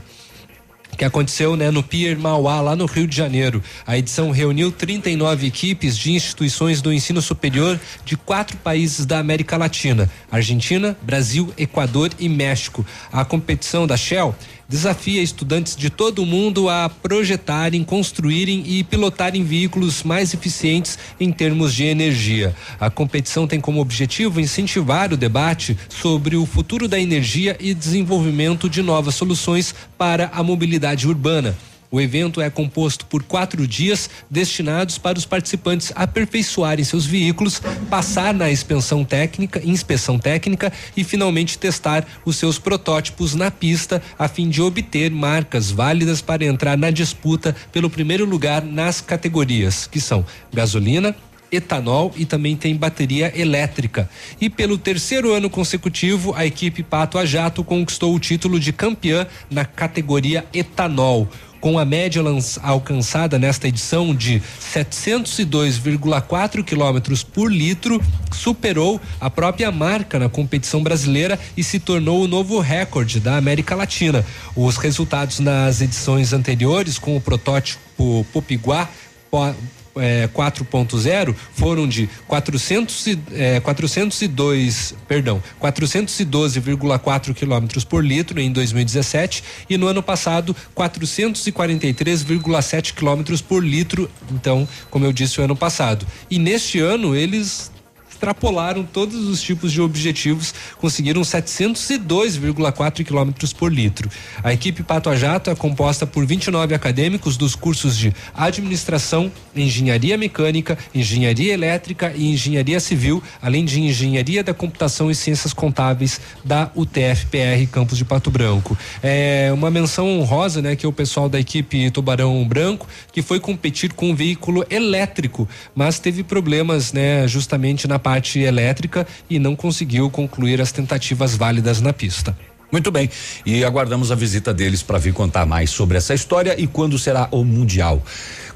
que 0.96 1.04
aconteceu 1.04 1.56
né, 1.56 1.70
no 1.70 1.82
Pier 1.82 2.18
Mauá, 2.18 2.60
lá 2.60 2.74
no 2.74 2.86
Rio 2.86 3.06
de 3.06 3.16
Janeiro. 3.16 3.62
A 3.86 3.98
edição 3.98 4.30
reuniu 4.30 4.72
39 4.72 5.46
equipes 5.46 5.96
de 5.96 6.12
instituições 6.12 6.80
do 6.80 6.92
ensino 6.92 7.20
superior 7.20 7.78
de 8.04 8.16
quatro 8.16 8.56
países 8.56 9.04
da 9.04 9.18
América 9.18 9.56
Latina: 9.56 10.10
Argentina, 10.30 10.96
Brasil, 11.02 11.52
Equador 11.56 12.10
e 12.18 12.28
México. 12.28 12.84
A 13.12 13.24
competição 13.24 13.86
da 13.86 13.96
Shell 13.96 14.34
desafia 14.68 15.22
estudantes 15.22 15.76
de 15.76 15.90
todo 15.90 16.22
o 16.22 16.26
mundo 16.26 16.68
a 16.68 16.88
projetarem, 16.88 17.84
construírem 17.84 18.64
e 18.66 18.82
pilotarem 18.84 19.44
veículos 19.44 20.02
mais 20.02 20.34
eficientes 20.34 20.98
em 21.18 21.30
termos 21.32 21.74
de 21.74 21.84
energia. 21.84 22.54
A 22.80 22.90
competição 22.90 23.46
tem 23.46 23.60
como 23.60 23.80
objetivo 23.80 24.40
incentivar 24.40 25.12
o 25.12 25.16
debate 25.16 25.76
sobre 25.88 26.36
o 26.36 26.46
futuro 26.46 26.88
da 26.88 26.98
energia 26.98 27.56
e 27.60 27.74
desenvolvimento 27.74 28.68
de 28.68 28.82
novas 28.82 29.14
soluções 29.14 29.74
para 29.96 30.30
a 30.32 30.42
mobilidade 30.42 31.06
urbana. 31.06 31.56
O 31.96 32.00
evento 32.00 32.42
é 32.42 32.50
composto 32.50 33.06
por 33.06 33.22
quatro 33.22 33.66
dias 33.66 34.10
destinados 34.30 34.98
para 34.98 35.16
os 35.16 35.24
participantes 35.24 35.90
aperfeiçoarem 35.94 36.84
seus 36.84 37.06
veículos, 37.06 37.58
passar 37.88 38.34
na 38.34 38.50
inspeção 38.50 39.02
técnica, 39.02 39.62
inspeção 39.64 40.18
técnica 40.18 40.70
e 40.94 41.02
finalmente 41.02 41.56
testar 41.56 42.06
os 42.22 42.36
seus 42.36 42.58
protótipos 42.58 43.34
na 43.34 43.50
pista 43.50 44.02
a 44.18 44.28
fim 44.28 44.50
de 44.50 44.60
obter 44.60 45.10
marcas 45.10 45.70
válidas 45.70 46.20
para 46.20 46.44
entrar 46.44 46.76
na 46.76 46.90
disputa 46.90 47.56
pelo 47.72 47.88
primeiro 47.88 48.26
lugar 48.26 48.62
nas 48.62 49.00
categorias, 49.00 49.86
que 49.86 49.98
são 49.98 50.22
gasolina, 50.52 51.16
etanol 51.50 52.12
e 52.16 52.24
também 52.24 52.56
tem 52.56 52.76
bateria 52.76 53.32
elétrica. 53.38 54.08
E 54.40 54.48
pelo 54.50 54.78
terceiro 54.78 55.32
ano 55.32 55.48
consecutivo, 55.48 56.34
a 56.34 56.44
equipe 56.44 56.82
Pato 56.82 57.18
a 57.18 57.24
Jato 57.24 57.64
conquistou 57.64 58.14
o 58.14 58.20
título 58.20 58.58
de 58.58 58.72
campeã 58.72 59.26
na 59.50 59.64
categoria 59.64 60.44
etanol. 60.52 61.28
Com 61.60 61.78
a 61.78 61.84
média 61.84 62.22
alcançada 62.62 63.38
nesta 63.38 63.66
edição 63.66 64.14
de 64.14 64.40
702,4 64.72 66.62
quilômetros 66.64 67.22
por 67.22 67.52
litro, 67.52 68.00
superou 68.32 69.00
a 69.20 69.28
própria 69.30 69.72
marca 69.72 70.18
na 70.18 70.28
competição 70.28 70.82
brasileira 70.82 71.38
e 71.56 71.64
se 71.64 71.78
tornou 71.80 72.22
o 72.22 72.28
novo 72.28 72.60
recorde 72.60 73.18
da 73.20 73.36
América 73.36 73.74
Latina. 73.74 74.24
Os 74.54 74.76
resultados 74.76 75.40
nas 75.40 75.80
edições 75.80 76.32
anteriores, 76.32 76.98
com 76.98 77.16
o 77.16 77.20
protótipo 77.20 78.26
Popiguá, 78.32 78.88
po- 79.30 79.54
é, 79.96 80.28
4.0 80.28 81.34
foram 81.54 81.88
de 81.88 82.08
400 82.26 83.06
e, 83.06 83.18
é, 83.32 83.60
402, 83.60 84.94
perdão, 85.06 85.40
412,4 85.60 87.34
quilômetros 87.34 87.84
por 87.84 88.02
litro 88.04 88.40
em 88.40 88.50
2017 88.52 89.44
e 89.68 89.76
no 89.76 89.86
ano 89.86 90.02
passado 90.02 90.56
443,7 90.76 92.94
quilômetros 92.94 93.40
por 93.40 93.64
litro. 93.64 94.10
Então, 94.30 94.68
como 94.90 95.04
eu 95.04 95.12
disse, 95.12 95.40
o 95.40 95.44
ano 95.44 95.54
passado. 95.56 96.06
E 96.30 96.38
neste 96.38 96.80
ano 96.80 97.14
eles 97.14 97.70
extrapolaram 98.16 98.82
todos 98.82 99.28
os 99.28 99.42
tipos 99.42 99.70
de 99.70 99.80
objetivos, 99.80 100.54
conseguiram 100.78 101.20
702,4 101.20 103.04
quilômetros 103.04 103.52
por 103.52 103.72
litro. 103.72 104.10
A 104.42 104.52
equipe 104.52 104.82
Pato 104.82 105.10
a 105.10 105.16
Jato 105.16 105.50
é 105.50 105.54
composta 105.54 106.06
por 106.06 106.24
29 106.24 106.74
acadêmicos 106.74 107.36
dos 107.36 107.54
cursos 107.54 107.96
de 107.96 108.12
Administração, 108.34 109.30
Engenharia 109.54 110.16
Mecânica, 110.16 110.78
Engenharia 110.94 111.52
Elétrica 111.52 112.12
e 112.16 112.32
Engenharia 112.32 112.80
Civil, 112.80 113.22
além 113.40 113.64
de 113.64 113.80
Engenharia 113.80 114.42
da 114.42 114.54
Computação 114.54 115.10
e 115.10 115.14
Ciências 115.14 115.52
Contábeis 115.52 116.20
da 116.44 116.70
UTFPR 116.74 117.66
Campus 117.70 117.98
de 117.98 118.04
Pato 118.04 118.30
Branco. 118.30 118.76
É 119.02 119.50
uma 119.52 119.70
menção 119.70 120.18
honrosa, 120.18 120.62
né, 120.62 120.74
que 120.74 120.86
é 120.86 120.88
o 120.88 120.92
pessoal 120.92 121.28
da 121.28 121.38
equipe 121.38 121.90
Tubarão 121.90 122.46
Branco, 122.46 122.86
que 123.12 123.20
foi 123.20 123.38
competir 123.38 123.92
com 123.92 124.10
um 124.10 124.14
veículo 124.14 124.64
elétrico, 124.70 125.46
mas 125.74 125.98
teve 125.98 126.22
problemas, 126.22 126.92
né, 126.92 127.28
justamente 127.28 127.86
na 127.86 127.98
parte 128.06 128.38
elétrica 128.38 129.04
e 129.28 129.36
não 129.36 129.56
conseguiu 129.56 130.08
concluir 130.08 130.60
as 130.60 130.70
tentativas 130.70 131.34
válidas 131.34 131.80
na 131.80 131.92
pista. 131.92 132.38
Muito 132.70 132.92
bem. 132.92 133.10
E 133.44 133.64
aguardamos 133.64 134.12
a 134.12 134.14
visita 134.14 134.54
deles 134.54 134.80
para 134.80 134.96
vir 134.96 135.12
contar 135.12 135.44
mais 135.44 135.70
sobre 135.70 135.98
essa 135.98 136.14
história 136.14 136.54
e 136.56 136.68
quando 136.68 136.96
será 137.00 137.26
o 137.32 137.42
Mundial. 137.42 138.00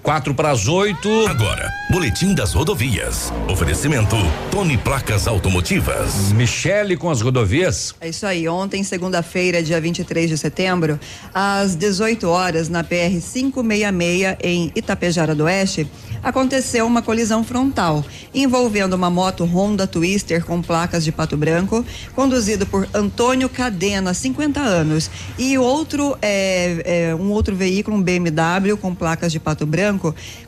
Quatro 0.03 0.35
para 0.35 0.51
as 0.51 0.67
oito. 0.67 1.09
Agora, 1.27 1.71
Boletim 1.91 2.35
das 2.35 2.53
Rodovias. 2.55 3.33
Oferecimento 3.49 4.17
Tony 4.51 4.79
Placas 4.79 5.29
Automotivas. 5.29 6.33
Michele 6.33 6.97
com 6.97 7.11
as 7.11 7.21
rodovias. 7.21 7.95
É 8.01 8.09
isso 8.09 8.25
aí. 8.25 8.49
Ontem, 8.49 8.83
segunda-feira, 8.83 9.63
dia 9.63 9.81
23 9.81 10.31
de 10.31 10.39
setembro, 10.39 10.99
às 11.35 11.75
18 11.75 12.29
horas, 12.29 12.69
na 12.69 12.83
PR 12.83 13.21
566, 13.21 14.37
em 14.43 14.73
Itapejara 14.75 15.35
do 15.35 15.45
Oeste, 15.45 15.87
aconteceu 16.23 16.87
uma 16.87 17.03
colisão 17.03 17.43
frontal 17.43 18.05
envolvendo 18.35 18.95
uma 18.95 19.11
moto 19.11 19.45
Honda 19.45 19.87
Twister 19.87 20.45
com 20.45 20.63
placas 20.63 21.03
de 21.05 21.11
Pato 21.11 21.37
Branco, 21.37 21.85
conduzido 22.15 22.67
por 22.67 22.89
Antônio 22.95 23.49
Cadena, 23.49 24.15
50 24.15 24.61
anos, 24.61 25.11
e 25.39 25.59
outro 25.59 26.17
é, 26.23 27.09
é, 27.11 27.15
um 27.15 27.31
outro 27.31 27.57
veículo, 27.57 27.97
um 27.97 28.03
BMW 28.03 28.77
com 28.81 28.95
placas 28.95 29.33
de 29.33 29.41
Pato 29.41 29.67
Branco, 29.67 29.90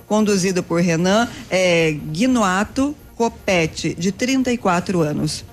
conduzido 0.07 0.63
por 0.63 0.81
Renan 0.81 1.29
é, 1.51 1.93
Guinoato 2.11 2.95
Copete, 3.17 3.95
de 3.95 4.11
34 4.11 5.01
anos. 5.01 5.45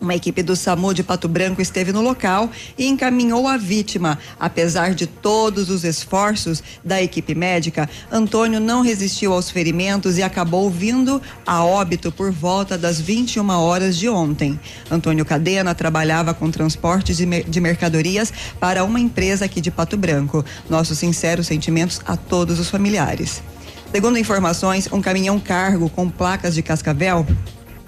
Uma 0.00 0.14
equipe 0.14 0.42
do 0.42 0.56
SAMU 0.56 0.94
de 0.94 1.02
Pato 1.02 1.28
Branco 1.28 1.60
esteve 1.60 1.92
no 1.92 2.00
local 2.00 2.48
e 2.78 2.86
encaminhou 2.86 3.46
a 3.46 3.58
vítima. 3.58 4.18
Apesar 4.38 4.94
de 4.94 5.06
todos 5.06 5.68
os 5.68 5.84
esforços 5.84 6.62
da 6.82 7.02
equipe 7.02 7.34
médica, 7.34 7.88
Antônio 8.10 8.58
não 8.58 8.80
resistiu 8.80 9.34
aos 9.34 9.50
ferimentos 9.50 10.16
e 10.16 10.22
acabou 10.22 10.70
vindo 10.70 11.20
a 11.46 11.62
óbito 11.62 12.10
por 12.10 12.32
volta 12.32 12.78
das 12.78 12.98
21 12.98 13.46
horas 13.50 13.98
de 13.98 14.08
ontem. 14.08 14.58
Antônio 14.90 15.24
Cadena 15.24 15.74
trabalhava 15.74 16.32
com 16.32 16.50
transporte 16.50 17.14
de, 17.14 17.26
mer- 17.26 17.44
de 17.44 17.60
mercadorias 17.60 18.32
para 18.58 18.82
uma 18.84 18.98
empresa 18.98 19.44
aqui 19.44 19.60
de 19.60 19.70
Pato 19.70 19.98
Branco. 19.98 20.42
Nossos 20.70 20.98
sinceros 20.98 21.46
sentimentos 21.46 22.00
a 22.06 22.16
todos 22.16 22.58
os 22.58 22.70
familiares. 22.70 23.42
Segundo 23.92 24.18
informações, 24.18 24.88
um 24.90 25.02
caminhão 25.02 25.38
cargo 25.38 25.90
com 25.90 26.08
placas 26.08 26.54
de 26.54 26.62
Cascavel 26.62 27.26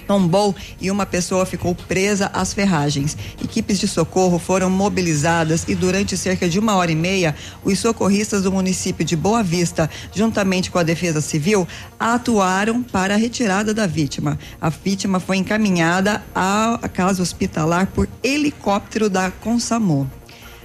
tombou 0.02 0.54
e 0.80 0.90
uma 0.90 1.06
pessoa 1.06 1.46
ficou 1.46 1.74
presa 1.74 2.30
às 2.34 2.52
ferragens. 2.52 3.16
Equipes 3.42 3.78
de 3.78 3.88
socorro 3.88 4.38
foram 4.38 4.68
mobilizadas 4.68 5.64
e 5.68 5.74
durante 5.74 6.16
cerca 6.16 6.48
de 6.48 6.58
uma 6.58 6.76
hora 6.76 6.92
e 6.92 6.94
meia, 6.96 7.34
os 7.64 7.78
socorristas 7.78 8.42
do 8.42 8.52
município 8.52 9.04
de 9.04 9.16
Boa 9.16 9.42
Vista, 9.42 9.88
juntamente 10.14 10.70
com 10.70 10.78
a 10.78 10.82
Defesa 10.82 11.20
Civil, 11.20 11.66
atuaram 11.98 12.82
para 12.82 13.14
a 13.14 13.16
retirada 13.16 13.72
da 13.72 13.86
vítima. 13.86 14.38
A 14.60 14.68
vítima 14.68 15.20
foi 15.20 15.36
encaminhada 15.36 16.22
à 16.34 16.78
casa 16.92 17.22
hospitalar 17.22 17.86
por 17.86 18.08
helicóptero 18.22 19.08
da 19.08 19.30
Consamu. 19.30 20.10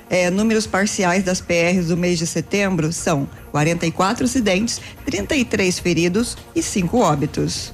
É, 0.10 0.30
números 0.30 0.66
parciais 0.66 1.24
das 1.24 1.42
PRs 1.42 1.88
do 1.88 1.98
mês 1.98 2.18
de 2.18 2.26
setembro 2.26 2.94
são 2.94 3.28
44 3.52 4.26
acidentes, 4.26 4.80
33 5.06 5.80
feridos 5.80 6.38
e 6.56 6.64
5 6.64 6.98
óbitos. 6.98 7.74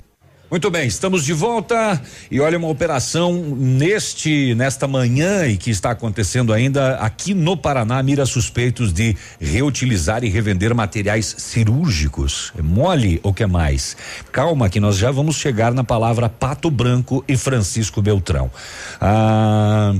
Muito 0.51 0.69
bem, 0.69 0.85
estamos 0.85 1.23
de 1.23 1.31
volta 1.31 2.01
e 2.29 2.41
olha 2.41 2.57
uma 2.57 2.67
operação 2.67 3.31
neste 3.55 4.53
nesta 4.53 4.85
manhã 4.85 5.47
e 5.47 5.55
que 5.55 5.69
está 5.69 5.91
acontecendo 5.91 6.51
ainda 6.51 6.95
aqui 6.95 7.33
no 7.33 7.55
Paraná 7.55 8.03
mira 8.03 8.25
suspeitos 8.25 8.91
de 8.91 9.15
reutilizar 9.39 10.25
e 10.25 10.29
revender 10.29 10.75
materiais 10.75 11.33
cirúrgicos. 11.37 12.51
É 12.59 12.61
mole 12.61 13.17
ou 13.23 13.33
que 13.33 13.45
mais? 13.45 13.95
Calma 14.33 14.67
que 14.67 14.81
nós 14.81 14.97
já 14.97 15.09
vamos 15.09 15.37
chegar 15.37 15.73
na 15.73 15.85
palavra 15.85 16.27
Pato 16.27 16.69
Branco 16.69 17.23
e 17.29 17.37
Francisco 17.37 18.01
Beltrão. 18.01 18.51
Ah, 18.99 19.95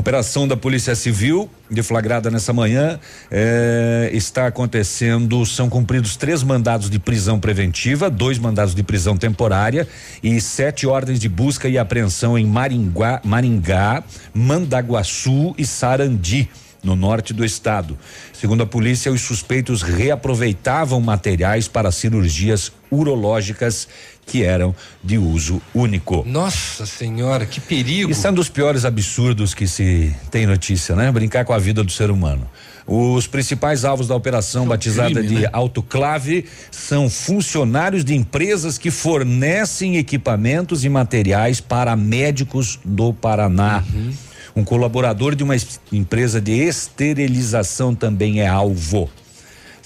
Operação 0.00 0.48
da 0.48 0.56
Polícia 0.56 0.94
Civil, 0.94 1.46
deflagrada 1.70 2.30
nessa 2.30 2.54
manhã, 2.54 2.98
eh, 3.30 4.08
está 4.14 4.46
acontecendo. 4.46 5.44
São 5.44 5.68
cumpridos 5.68 6.16
três 6.16 6.42
mandados 6.42 6.88
de 6.88 6.98
prisão 6.98 7.38
preventiva, 7.38 8.08
dois 8.08 8.38
mandados 8.38 8.74
de 8.74 8.82
prisão 8.82 9.14
temporária 9.14 9.86
e 10.22 10.40
sete 10.40 10.86
ordens 10.86 11.20
de 11.20 11.28
busca 11.28 11.68
e 11.68 11.76
apreensão 11.76 12.38
em 12.38 12.46
Maringá, 12.46 13.20
Maringá 13.22 14.02
Mandaguaçu 14.32 15.54
e 15.58 15.66
Sarandi 15.66 16.48
no 16.82 16.96
norte 16.96 17.34
do 17.34 17.44
estado. 17.44 17.98
Segundo 18.32 18.62
a 18.62 18.66
polícia, 18.66 19.12
os 19.12 19.20
suspeitos 19.20 19.82
reaproveitavam 19.82 20.98
materiais 20.98 21.68
para 21.68 21.92
cirurgias 21.92 22.72
urológicas 22.90 23.86
que 24.26 24.42
eram 24.44 24.74
de 25.02 25.18
uso 25.18 25.60
único. 25.74 26.24
Nossa 26.26 26.86
senhora, 26.86 27.44
que 27.46 27.60
perigo. 27.60 28.12
Isso 28.12 28.26
é 28.26 28.30
um 28.30 28.34
dos 28.34 28.48
piores 28.48 28.84
absurdos 28.84 29.54
que 29.54 29.66
se 29.66 30.14
tem 30.30 30.46
notícia, 30.46 30.94
né? 30.94 31.10
Brincar 31.10 31.44
com 31.44 31.52
a 31.52 31.58
vida 31.58 31.82
do 31.82 31.90
ser 31.90 32.10
humano. 32.10 32.48
Os 32.86 33.26
principais 33.26 33.84
alvos 33.84 34.08
da 34.08 34.14
operação 34.16 34.66
batizada 34.66 35.10
crime, 35.14 35.28
de 35.28 35.34
né? 35.42 35.48
autoclave 35.52 36.44
são 36.72 37.08
funcionários 37.08 38.04
de 38.04 38.14
empresas 38.14 38.78
que 38.78 38.90
fornecem 38.90 39.96
equipamentos 39.96 40.84
e 40.84 40.88
materiais 40.88 41.60
para 41.60 41.94
médicos 41.94 42.78
do 42.84 43.12
Paraná. 43.12 43.84
Um 44.56 44.64
colaborador 44.64 45.36
de 45.36 45.44
uma 45.44 45.54
es- 45.54 45.80
empresa 45.92 46.40
de 46.40 46.52
esterilização 46.52 47.94
também 47.94 48.40
é 48.40 48.48
alvo. 48.48 49.08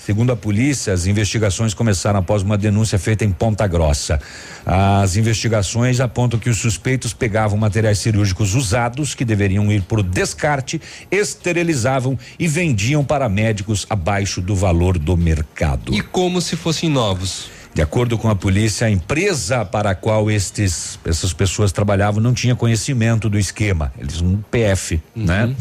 Segundo 0.04 0.32
a 0.32 0.36
polícia, 0.36 0.92
as 0.92 1.06
investigações 1.06 1.72
começaram 1.72 2.18
após 2.18 2.42
uma 2.42 2.58
denúncia 2.58 2.98
feita 2.98 3.24
em 3.24 3.32
Ponta 3.32 3.66
Grossa. 3.66 4.20
As 4.66 5.16
investigações 5.16 5.98
apontam 5.98 6.38
que 6.38 6.50
os 6.50 6.58
suspeitos 6.58 7.14
pegavam 7.14 7.56
materiais 7.56 8.00
cirúrgicos 8.00 8.54
usados 8.54 9.14
que 9.14 9.24
deveriam 9.24 9.72
ir 9.72 9.80
para 9.80 10.00
o 10.00 10.02
descarte, 10.02 10.78
esterilizavam 11.10 12.18
e 12.38 12.46
vendiam 12.46 13.02
para 13.02 13.30
médicos 13.30 13.86
abaixo 13.88 14.42
do 14.42 14.54
valor 14.54 14.98
do 14.98 15.16
mercado. 15.16 15.94
E 15.94 16.02
como 16.02 16.38
se 16.42 16.54
fossem 16.54 16.90
novos. 16.90 17.48
De 17.72 17.80
acordo 17.80 18.18
com 18.18 18.28
a 18.28 18.36
polícia, 18.36 18.86
a 18.86 18.90
empresa 18.90 19.64
para 19.64 19.90
a 19.90 19.94
qual 19.94 20.30
estes, 20.30 20.98
essas 21.04 21.32
pessoas 21.32 21.72
trabalhavam 21.72 22.22
não 22.22 22.34
tinha 22.34 22.54
conhecimento 22.54 23.30
do 23.30 23.38
esquema. 23.38 23.90
Eles 23.98 24.20
um 24.20 24.36
PF, 24.36 25.00
né? 25.16 25.54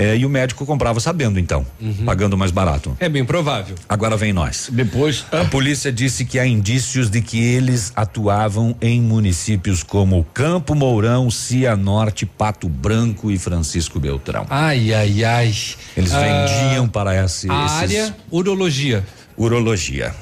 É, 0.00 0.16
e 0.16 0.24
o 0.24 0.28
médico 0.30 0.64
comprava 0.64 1.00
sabendo, 1.00 1.40
então, 1.40 1.66
pagando 2.06 2.38
mais 2.38 2.52
barato. 2.52 2.96
É 3.00 3.08
bem 3.08 3.24
provável. 3.24 3.74
Agora 3.88 4.16
vem 4.16 4.32
nós. 4.32 4.68
Depois. 4.70 5.24
A 5.32 5.44
polícia 5.46 5.90
disse 5.90 6.24
que 6.24 6.38
há 6.38 6.46
indícios 6.46 7.10
de 7.10 7.20
que 7.20 7.36
eles 7.42 7.92
atuavam 7.96 8.76
em 8.80 9.00
municípios 9.02 9.82
como 9.82 10.22
Campo 10.32 10.76
Mourão, 10.76 11.28
Cianorte, 11.32 12.24
Pato 12.24 12.68
Branco 12.68 13.28
e 13.28 13.36
Francisco 13.38 13.98
Beltrão. 13.98 14.46
Ai, 14.48 14.94
ai, 14.94 15.24
ai. 15.24 15.52
Eles 15.96 16.12
Ah, 16.14 16.20
vendiam 16.20 16.86
para 16.86 17.24
esse, 17.24 17.50
A 17.50 17.66
esses- 17.66 17.76
área 17.78 18.16
urologia. 18.30 19.04
urologia. 19.36 20.14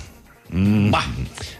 Hum. 0.50 0.90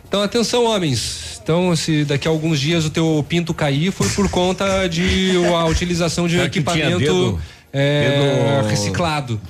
Então, 0.09 0.23
atenção, 0.23 0.65
homens. 0.65 1.39
Então, 1.43 1.75
se 1.77 2.05
daqui 2.05 2.27
a 2.27 2.31
alguns 2.31 2.61
dias 2.61 2.85
o 2.85 2.91
teu 2.91 3.25
pinto 3.29 3.53
cair, 3.53 3.91
foi 3.93 4.09
por 4.11 4.29
conta 4.31 4.87
de 4.89 5.33
a 5.55 5.65
utilização 5.67 6.27
de 6.29 6.39
um 6.39 6.43
equipamento 6.45 7.39
é, 7.79 8.61
dedo- 8.63 8.69
reciclado. 8.69 9.41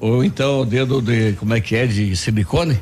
Ou 0.00 0.22
então 0.24 0.60
o 0.60 0.64
dedo 0.66 1.00
de, 1.00 1.32
como 1.34 1.54
é 1.54 1.60
que 1.60 1.74
é, 1.76 1.86
de 1.86 2.14
silicone? 2.16 2.78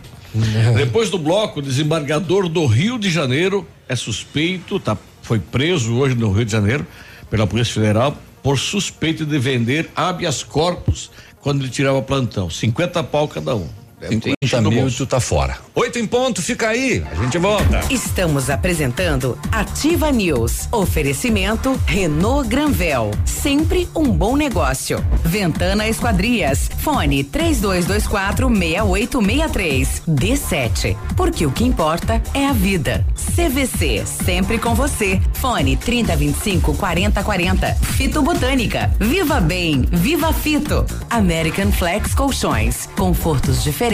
Depois 0.77 1.11
do 1.11 1.19
bloco, 1.19 1.61
o 1.61 1.63
desembargador 1.63 2.49
do 2.49 2.67
Rio 2.67 2.99
de 2.99 3.09
Janeiro 3.09 3.67
é 3.89 3.95
suspeito, 3.95 4.81
tá, 4.81 4.97
foi 5.23 5.39
preso 5.39 5.95
hoje 5.95 6.15
no 6.17 6.33
Rio 6.33 6.45
de 6.45 6.51
Janeiro 6.51 6.85
pela 7.31 7.47
Polícia 7.47 7.75
Federal 7.75 8.17
por 8.43 8.59
suspeito 8.59 9.25
de 9.25 9.39
vender 9.39 9.89
habeas 9.95 10.43
corpus 10.43 11.11
quando 11.41 11.63
ele 11.63 11.71
tirava 11.71 12.03
plantão. 12.03 12.51
50 12.51 13.03
pau 13.05 13.29
cada 13.29 13.55
um. 13.55 13.69
Deve 14.01 14.19
ter 14.19 14.31
50 14.31 14.37
enchido 14.43 14.69
o 14.69 14.73
mil 14.73 14.91
tu 14.91 15.07
tá 15.07 15.21
fora. 15.21 15.57
Oito 15.75 15.99
em 15.99 16.07
ponto, 16.07 16.43
fica 16.43 16.69
aí. 16.69 17.05
A 17.11 17.15
gente 17.15 17.39
volta. 17.39 17.81
Estamos 17.91 18.51
apresentando 18.51 19.39
Ativa 19.51 20.11
News. 20.11 20.69
Oferecimento 20.73 21.81
Renault 21.87 22.49
Granvel. 22.49 23.11
Sempre 23.25 23.89
um 23.95 24.05
bom 24.11 24.37
negócio. 24.37 25.05
Ventana 25.25 25.89
Esquadrias. 25.89 26.69
Fone 26.79 27.25
3224 27.25 28.49
6863. 28.49 30.03
D7. 30.09 30.97
Porque 31.17 31.47
o 31.47 31.53
que 31.53 31.65
importa 31.65 32.21
é 32.35 32.47
a 32.47 32.53
vida. 32.53 33.07
CVC. 33.35 34.05
Sempre 34.07 34.59
com 34.59 34.75
você. 34.75 35.21
Fone 35.35 35.77
3025 35.77 36.75
4040. 36.75 37.75
Fito 37.75 38.23
Botânica. 38.23 38.93
Viva 38.99 39.41
Bem. 39.41 39.87
Viva 39.91 40.33
Fito. 40.33 40.85
American 41.09 41.71
Flex 41.73 42.15
Colchões. 42.15 42.89
Confortos 42.97 43.63
diferentes. 43.63 43.94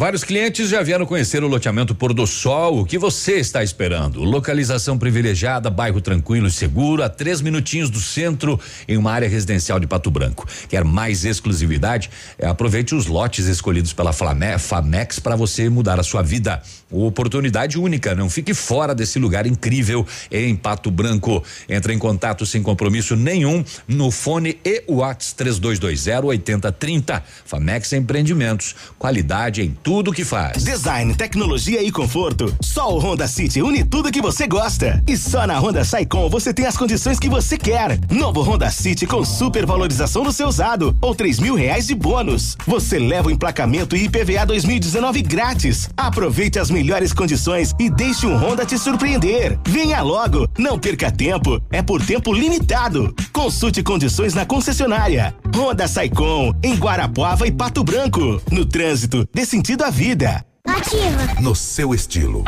Vários 0.00 0.24
clientes 0.24 0.70
já 0.70 0.82
vieram 0.82 1.04
conhecer 1.04 1.44
o 1.44 1.46
loteamento 1.46 1.94
Pôr 1.94 2.14
do 2.14 2.26
Sol. 2.26 2.80
O 2.80 2.86
que 2.86 2.96
você 2.96 3.34
está 3.34 3.62
esperando? 3.62 4.24
Localização 4.24 4.96
privilegiada, 4.96 5.68
bairro 5.68 6.00
tranquilo 6.00 6.46
e 6.46 6.50
seguro, 6.50 7.02
a 7.02 7.08
três 7.10 7.42
minutinhos 7.42 7.90
do 7.90 8.00
centro, 8.00 8.58
em 8.88 8.96
uma 8.96 9.12
área 9.12 9.28
residencial 9.28 9.78
de 9.78 9.86
Pato 9.86 10.10
Branco. 10.10 10.48
Quer 10.70 10.84
mais 10.84 11.26
exclusividade? 11.26 12.08
É, 12.38 12.46
aproveite 12.46 12.94
os 12.94 13.04
lotes 13.04 13.44
escolhidos 13.44 13.92
pela 13.92 14.10
Flame- 14.10 14.58
Famex 14.58 15.18
para 15.18 15.36
você 15.36 15.68
mudar 15.68 16.00
a 16.00 16.02
sua 16.02 16.22
vida. 16.22 16.62
Oportunidade 16.90 17.78
única, 17.78 18.14
não 18.14 18.30
fique 18.30 18.54
fora 18.54 18.94
desse 18.94 19.18
lugar 19.18 19.46
incrível 19.46 20.06
em 20.30 20.56
Pato 20.56 20.90
Branco. 20.90 21.44
Entre 21.68 21.92
em 21.92 21.98
contato 21.98 22.46
sem 22.46 22.62
compromisso 22.62 23.14
nenhum 23.14 23.62
no 23.86 24.10
fone 24.10 24.58
e 24.64 24.82
Whats 24.88 25.34
3220 25.34 26.24
8030. 26.24 27.22
Famex 27.44 27.92
Empreendimentos, 27.92 28.74
qualidade 28.98 29.60
em 29.60 29.76
tudo 29.82 29.89
que 29.90 30.24
faz. 30.24 30.62
Design, 30.62 31.12
tecnologia 31.16 31.82
e 31.82 31.90
conforto. 31.90 32.54
Só 32.60 32.94
o 32.94 32.98
Honda 33.00 33.26
City 33.26 33.60
une 33.60 33.82
tudo 33.82 34.12
que 34.12 34.22
você 34.22 34.46
gosta. 34.46 35.02
E 35.06 35.16
só 35.16 35.48
na 35.48 35.58
Honda 35.58 35.84
Saicom 35.84 36.28
você 36.28 36.54
tem 36.54 36.64
as 36.64 36.76
condições 36.76 37.18
que 37.18 37.28
você 37.28 37.58
quer. 37.58 37.98
Novo 38.08 38.40
Honda 38.40 38.70
City 38.70 39.04
com 39.04 39.24
super 39.24 39.66
valorização 39.66 40.22
do 40.22 40.32
seu 40.32 40.46
usado 40.46 40.96
ou 41.02 41.12
três 41.12 41.40
mil 41.40 41.56
reais 41.56 41.88
de 41.88 41.96
bônus. 41.96 42.56
Você 42.68 43.00
leva 43.00 43.28
o 43.28 43.30
emplacamento 43.32 43.96
e 43.96 44.04
IPVA 44.04 44.46
2019 44.46 45.22
grátis. 45.22 45.90
Aproveite 45.96 46.60
as 46.60 46.70
melhores 46.70 47.12
condições 47.12 47.74
e 47.76 47.90
deixe 47.90 48.28
um 48.28 48.36
Honda 48.36 48.64
te 48.64 48.78
surpreender. 48.78 49.58
Venha 49.66 50.00
logo, 50.02 50.48
não 50.56 50.78
perca 50.78 51.10
tempo. 51.10 51.60
É 51.72 51.82
por 51.82 52.00
tempo 52.00 52.32
limitado. 52.32 53.12
Consulte 53.32 53.82
condições 53.82 54.34
na 54.34 54.46
concessionária. 54.46 55.34
Honda 55.52 55.88
Saicom 55.88 56.52
em 56.62 56.76
Guarapuava 56.76 57.48
e 57.48 57.50
Pato 57.50 57.82
Branco. 57.82 58.40
No 58.52 58.64
trânsito, 58.64 59.28
dê 59.34 59.44
sentido 59.44 59.69
à 59.84 59.90
vida. 59.90 60.44
Ativa. 60.66 61.40
No 61.40 61.54
seu 61.54 61.94
estilo, 61.94 62.44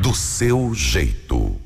do 0.00 0.14
seu 0.14 0.72
jeito. 0.74 1.65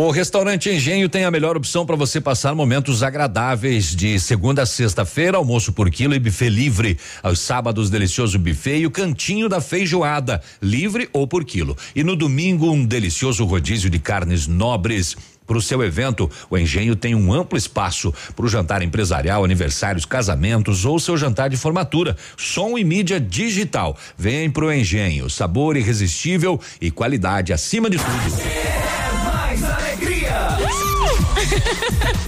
O 0.00 0.12
restaurante 0.12 0.70
Engenho 0.70 1.08
tem 1.08 1.24
a 1.24 1.30
melhor 1.30 1.56
opção 1.56 1.84
para 1.84 1.96
você 1.96 2.20
passar 2.20 2.54
momentos 2.54 3.02
agradáveis 3.02 3.96
de 3.96 4.20
segunda 4.20 4.62
a 4.62 4.66
sexta-feira, 4.66 5.36
almoço 5.36 5.72
por 5.72 5.90
quilo 5.90 6.14
e 6.14 6.20
buffet 6.20 6.48
livre. 6.48 6.96
Aos 7.20 7.40
sábados, 7.40 7.90
delicioso 7.90 8.38
buffet 8.38 8.78
e 8.78 8.86
o 8.86 8.92
cantinho 8.92 9.48
da 9.48 9.60
feijoada, 9.60 10.40
livre 10.62 11.08
ou 11.12 11.26
por 11.26 11.44
quilo. 11.44 11.76
E 11.96 12.04
no 12.04 12.14
domingo, 12.14 12.70
um 12.70 12.86
delicioso 12.86 13.44
rodízio 13.44 13.90
de 13.90 13.98
carnes 13.98 14.46
nobres. 14.46 15.16
Para 15.44 15.58
o 15.58 15.62
seu 15.62 15.82
evento, 15.82 16.30
o 16.48 16.56
Engenho 16.56 16.94
tem 16.94 17.16
um 17.16 17.32
amplo 17.32 17.58
espaço 17.58 18.14
para 18.36 18.46
o 18.46 18.48
jantar 18.48 18.82
empresarial, 18.82 19.44
aniversários, 19.44 20.04
casamentos 20.04 20.84
ou 20.84 21.00
seu 21.00 21.16
jantar 21.16 21.50
de 21.50 21.56
formatura. 21.56 22.16
Som 22.36 22.78
e 22.78 22.84
mídia 22.84 23.18
digital. 23.18 23.98
Vem 24.16 24.48
pro 24.48 24.72
Engenho, 24.72 25.28
sabor 25.28 25.76
irresistível 25.76 26.60
e 26.80 26.88
qualidade 26.88 27.52
acima 27.52 27.90
de 27.90 27.98
tudo. 27.98 29.07
Mais 29.98 30.24
alegria! 30.28 30.56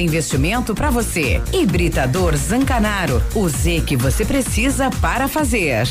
investimento 0.00 0.74
para 0.74 0.90
você. 0.90 1.40
Hibridador 1.52 2.36
Zancanaro. 2.36 3.22
O 3.34 3.48
Z 3.48 3.82
que 3.86 3.96
você 3.96 4.24
precisa 4.24 4.90
para 5.00 5.28
fazer. 5.28 5.86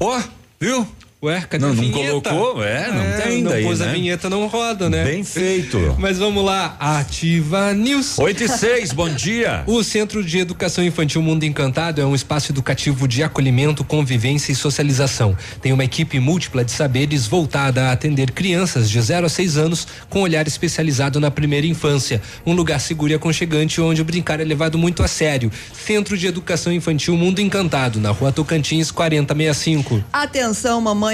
Ó, 0.00 0.20
viu? 0.60 0.86
Ué, 1.24 1.40
cadê 1.48 1.64
não, 1.64 1.72
a 1.72 1.74
não 1.74 1.82
vinheta? 1.82 2.30
colocou? 2.30 2.62
É, 2.62 2.92
não 2.92 3.22
tem 3.22 3.42
não 3.42 3.50
daí, 3.50 3.64
pôs 3.64 3.78
né? 3.78 3.88
a 3.88 3.92
vinheta, 3.92 4.28
não 4.28 4.46
roda, 4.46 4.90
né? 4.90 5.04
Bem 5.04 5.24
feito. 5.24 5.78
Mas 5.98 6.18
vamos 6.18 6.44
lá, 6.44 6.76
Ativa 6.78 7.72
News. 7.72 8.18
8 8.18 8.44
e 8.44 8.48
6, 8.48 8.92
bom 8.92 9.08
dia. 9.08 9.64
O 9.74 9.82
Centro 9.82 10.22
de 10.22 10.38
Educação 10.38 10.84
Infantil 10.84 11.22
Mundo 11.22 11.44
Encantado 11.44 11.98
é 11.98 12.04
um 12.04 12.14
espaço 12.14 12.52
educativo 12.52 13.08
de 13.08 13.22
acolhimento, 13.22 13.82
convivência 13.82 14.52
e 14.52 14.54
socialização. 14.54 15.34
Tem 15.62 15.72
uma 15.72 15.82
equipe 15.82 16.20
múltipla 16.20 16.62
de 16.62 16.72
saberes 16.72 17.26
voltada 17.26 17.88
a 17.88 17.92
atender 17.92 18.30
crianças 18.30 18.90
de 18.90 19.00
0 19.00 19.24
a 19.24 19.28
6 19.30 19.56
anos 19.56 19.88
com 20.10 20.20
olhar 20.20 20.46
especializado 20.46 21.18
na 21.18 21.30
primeira 21.30 21.66
infância. 21.66 22.20
Um 22.44 22.52
lugar 22.52 22.78
seguro 22.80 23.12
e 23.12 23.14
aconchegante 23.14 23.80
onde 23.80 24.02
o 24.02 24.04
brincar 24.04 24.40
é 24.40 24.44
levado 24.44 24.76
muito 24.76 25.02
a 25.02 25.08
sério. 25.08 25.50
Centro 25.72 26.18
de 26.18 26.26
Educação 26.26 26.70
Infantil 26.70 27.16
Mundo 27.16 27.40
Encantado, 27.40 27.98
na 27.98 28.10
rua 28.10 28.30
Tocantins 28.30 28.90
4065. 28.90 30.04
Atenção, 30.12 30.82
mamãe 30.82 31.13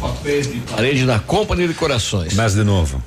Papéis 0.00 0.46
de 0.50 0.60
parede 0.60 1.04
da 1.04 1.18
Companhia 1.18 1.66
de 1.66 1.74
Corações. 1.74 2.34
Mas 2.34 2.54
de 2.54 2.62
novo. 2.62 3.02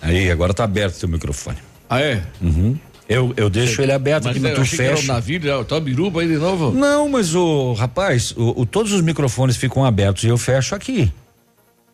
Aí, 0.00 0.30
agora 0.30 0.54
tá 0.54 0.64
aberto 0.64 0.94
o 0.94 0.98
seu 0.98 1.08
microfone. 1.08 1.58
Ah, 1.90 2.00
é? 2.00 2.22
Uhum. 2.40 2.76
Eu, 3.06 3.34
eu 3.36 3.50
deixo 3.50 3.82
ele 3.82 3.92
aberto 3.92 4.24
Mas 4.24 4.30
aqui, 4.32 4.40
mas 4.40 4.50
eu 4.52 4.56
tu 4.56 4.62
achei 4.62 4.78
que 4.78 4.84
era 4.84 4.94
o 4.94 4.96
fecha. 4.96 5.12
navio, 5.12 5.40
né? 5.58 5.64
tá 5.64 5.78
biruba 5.78 6.22
aí 6.22 6.28
de 6.28 6.36
novo? 6.38 6.72
Não, 6.72 7.06
mas 7.10 7.34
o 7.34 7.74
rapaz, 7.74 8.32
o, 8.34 8.62
o- 8.62 8.64
todos 8.66 8.92
os 8.92 9.02
microfones 9.02 9.56
ficam 9.58 9.84
abertos 9.84 10.24
e 10.24 10.28
eu 10.28 10.38
fecho 10.38 10.74
aqui. 10.74 11.12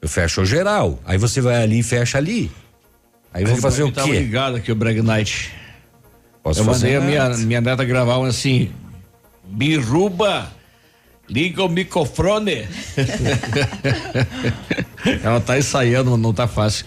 Eu 0.00 0.08
fecho 0.08 0.42
o 0.42 0.46
geral. 0.46 1.00
Aí 1.04 1.18
você 1.18 1.40
vai 1.40 1.60
ali 1.64 1.80
e 1.80 1.82
fecha 1.82 2.16
ali. 2.16 2.48
Aí 3.34 3.42
eu 3.42 3.48
vou 3.48 3.56
fazer 3.56 3.82
o 3.82 3.90
Tava 3.90 4.06
quê? 4.06 4.20
ligado 4.20 4.56
aqui 4.56 4.70
o 4.70 4.74
Brag 4.76 5.02
Night. 5.02 5.50
Posso 6.44 6.60
eu 6.60 6.64
fazer 6.64 6.98
mandei 7.00 7.18
a 7.18 7.24
minha, 7.26 7.36
minha 7.44 7.60
neta 7.60 7.84
gravar 7.84 8.18
um 8.18 8.24
assim. 8.24 8.70
Biruba, 9.44 10.48
liga 11.30 11.62
o 11.62 11.68
microfone. 11.68 12.68
Ela 15.22 15.40
tá 15.40 15.58
ensaiando, 15.58 16.16
não 16.16 16.32
tá 16.32 16.46
fácil. 16.46 16.86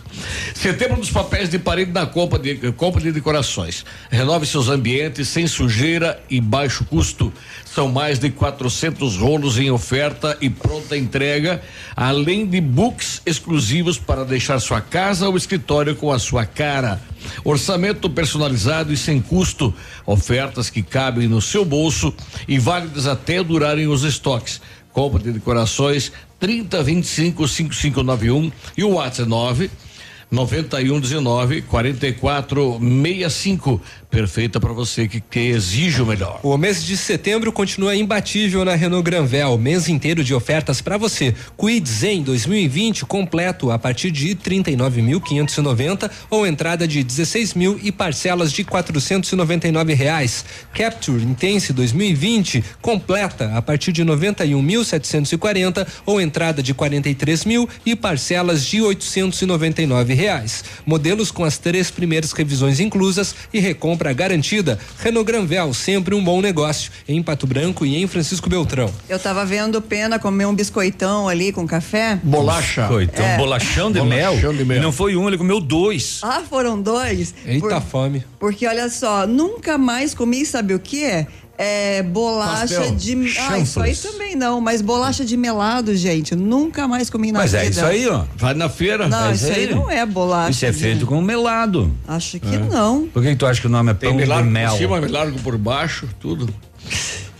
Setembro 0.53 0.97
dos 0.97 1.09
papéis 1.09 1.49
de 1.49 1.57
parede 1.57 1.91
da 1.91 2.05
Compa 2.05 2.37
de, 2.37 2.71
Compa 2.73 2.99
de 2.99 3.11
Decorações. 3.11 3.85
Renove 4.09 4.45
seus 4.45 4.69
ambientes 4.69 5.27
sem 5.27 5.47
sujeira 5.47 6.21
e 6.29 6.39
baixo 6.39 6.85
custo. 6.85 7.33
São 7.65 7.89
mais 7.91 8.19
de 8.19 8.29
400 8.29 9.17
rolos 9.17 9.57
em 9.57 9.71
oferta 9.71 10.37
e 10.39 10.49
pronta 10.49 10.95
entrega, 10.95 11.61
além 11.95 12.45
de 12.45 12.61
books 12.61 13.21
exclusivos 13.25 13.97
para 13.97 14.23
deixar 14.23 14.59
sua 14.59 14.79
casa 14.79 15.27
ou 15.27 15.35
escritório 15.35 15.95
com 15.95 16.11
a 16.11 16.19
sua 16.19 16.45
cara. 16.45 17.01
Orçamento 17.43 18.09
personalizado 18.09 18.93
e 18.93 18.97
sem 18.97 19.21
custo. 19.21 19.73
Ofertas 20.05 20.69
que 20.69 20.83
cabem 20.83 21.27
no 21.27 21.41
seu 21.41 21.65
bolso 21.65 22.13
e 22.47 22.59
válidas 22.59 23.07
até 23.07 23.43
durarem 23.43 23.87
os 23.87 24.03
estoques. 24.03 24.61
Compra 24.91 25.23
de 25.23 25.31
decorações 25.31 26.11
3025 26.43 27.47
5591 27.47 28.51
e 28.75 28.83
o 28.83 28.95
WhatsApp 28.95 29.29
9 29.29 29.71
9119 30.29 31.61
4465. 31.61 33.79
Perfeita 34.13 34.59
para 34.59 34.71
você 34.71 35.07
que, 35.07 35.19
que 35.19 35.39
exige 35.39 35.99
o 35.99 36.05
melhor. 36.05 36.39
O 36.43 36.55
mês 36.55 36.83
de 36.83 36.95
setembro 36.95 37.51
continua 37.51 37.95
imbatível 37.95 38.63
na 38.63 38.75
Renault 38.75 39.03
Granvel, 39.03 39.57
mês 39.57 39.89
inteiro 39.89 40.23
de 40.23 40.35
ofertas 40.35 40.79
para 40.81 40.99
você. 40.99 41.33
Quid 41.57 41.89
Zen 41.89 42.21
2020 42.21 43.07
completo 43.07 43.71
a 43.71 43.79
partir 43.79 44.11
de 44.11 44.35
39.590 44.35 46.11
ou 46.29 46.45
entrada 46.45 46.87
de 46.87 47.03
16 47.03 47.55
mil 47.55 47.79
e 47.81 47.91
parcelas 47.91 48.53
de 48.53 48.63
499 48.63 49.95
reais. 49.95 50.45
Capture 50.75 51.23
Intense 51.23 51.73
2020 51.73 52.63
completa 52.83 53.57
a 53.57 53.63
partir 53.63 53.91
de 53.91 54.05
91.740 54.05 55.87
ou 56.05 56.21
entrada 56.21 56.61
de 56.61 56.71
43 56.71 57.45
mil 57.45 57.67
e 57.83 57.95
parcelas 57.95 58.63
de 58.63 58.79
899 58.79 60.13
reais. 60.13 60.63
Modelos 60.85 61.31
com 61.31 61.43
as 61.43 61.57
três 61.57 61.89
primeiras 61.89 62.31
revisões 62.31 62.79
inclusas 62.79 63.33
e 63.51 63.59
recompra 63.59 64.02
garantida. 64.11 64.77
Renault 64.99 65.25
Granvel, 65.25 65.73
sempre 65.73 66.15
um 66.15 66.23
bom 66.23 66.41
negócio. 66.41 66.91
Em 67.07 67.21
Pato 67.23 67.45
Branco 67.47 67.85
e 67.85 67.95
em 67.95 68.07
Francisco 68.07 68.49
Beltrão. 68.49 68.91
Eu 69.07 69.19
tava 69.19 69.45
vendo 69.45 69.81
Pena 69.81 70.17
comer 70.19 70.45
um 70.47 70.53
biscoitão 70.55 71.29
ali 71.29 71.51
com 71.53 71.65
café. 71.67 72.19
Bolacha. 72.23 72.89
Então, 73.03 73.23
É. 73.25 73.37
bolachão 73.37 73.91
de 73.91 74.01
mel. 74.01 74.31
Bolachão 74.31 74.55
de 74.55 74.65
mel. 74.65 74.77
E 74.77 74.81
não 74.81 74.91
foi 74.91 75.15
um, 75.15 75.27
ele 75.27 75.37
comeu 75.37 75.59
dois. 75.61 76.19
Ah, 76.23 76.41
foram 76.49 76.81
dois? 76.81 77.33
Eita 77.45 77.67
Por- 77.67 77.81
fome. 77.83 78.23
Porque 78.39 78.65
olha 78.67 78.89
só, 78.89 79.25
nunca 79.27 79.77
mais 79.77 80.13
comi, 80.13 80.45
sabe 80.45 80.73
o 80.73 80.79
que? 80.79 81.03
É 81.05 81.27
bolacha 82.11 82.59
Pastel. 82.79 82.95
de. 82.95 83.35
Ah, 83.39 83.59
isso 83.59 83.79
aí 83.79 83.95
também 83.95 84.35
não, 84.35 84.59
mas 84.59 84.81
bolacha 84.81 85.23
de 85.23 85.37
melado, 85.37 85.95
gente. 85.95 86.35
Nunca 86.35 86.87
mais 86.87 87.09
comi 87.09 87.31
na 87.31 87.39
Mas 87.39 87.51
vida. 87.51 87.63
é 87.63 87.69
isso 87.69 87.85
aí, 87.85 88.07
ó. 88.07 88.23
Vai 88.35 88.53
na 88.53 88.67
feira. 88.69 89.07
Não, 89.07 89.29
É 89.29 89.33
isso 89.33 89.45
aí 89.51 89.73
não 89.73 89.89
é 89.89 90.05
bolacha. 90.05 90.51
Isso 90.51 90.65
é 90.65 90.71
de- 90.71 90.77
feito 90.79 91.05
com 91.05 91.21
melado. 91.21 91.91
Acho 92.07 92.39
que 92.39 92.57
não. 92.57 93.07
Por 93.07 93.21
que, 93.21 93.29
que 93.29 93.35
tu 93.35 93.45
acha 93.45 93.61
que 93.61 93.67
o 93.67 93.69
nome 93.69 93.91
é 93.91 93.93
Tem 93.93 94.09
pão 94.09 94.17
de 94.19 94.43
mel? 94.49 94.71
por 94.71 94.77
cima, 94.77 94.99
milagre 95.01 95.39
por 95.43 95.57
baixo, 95.57 96.07
tudo. 96.19 96.47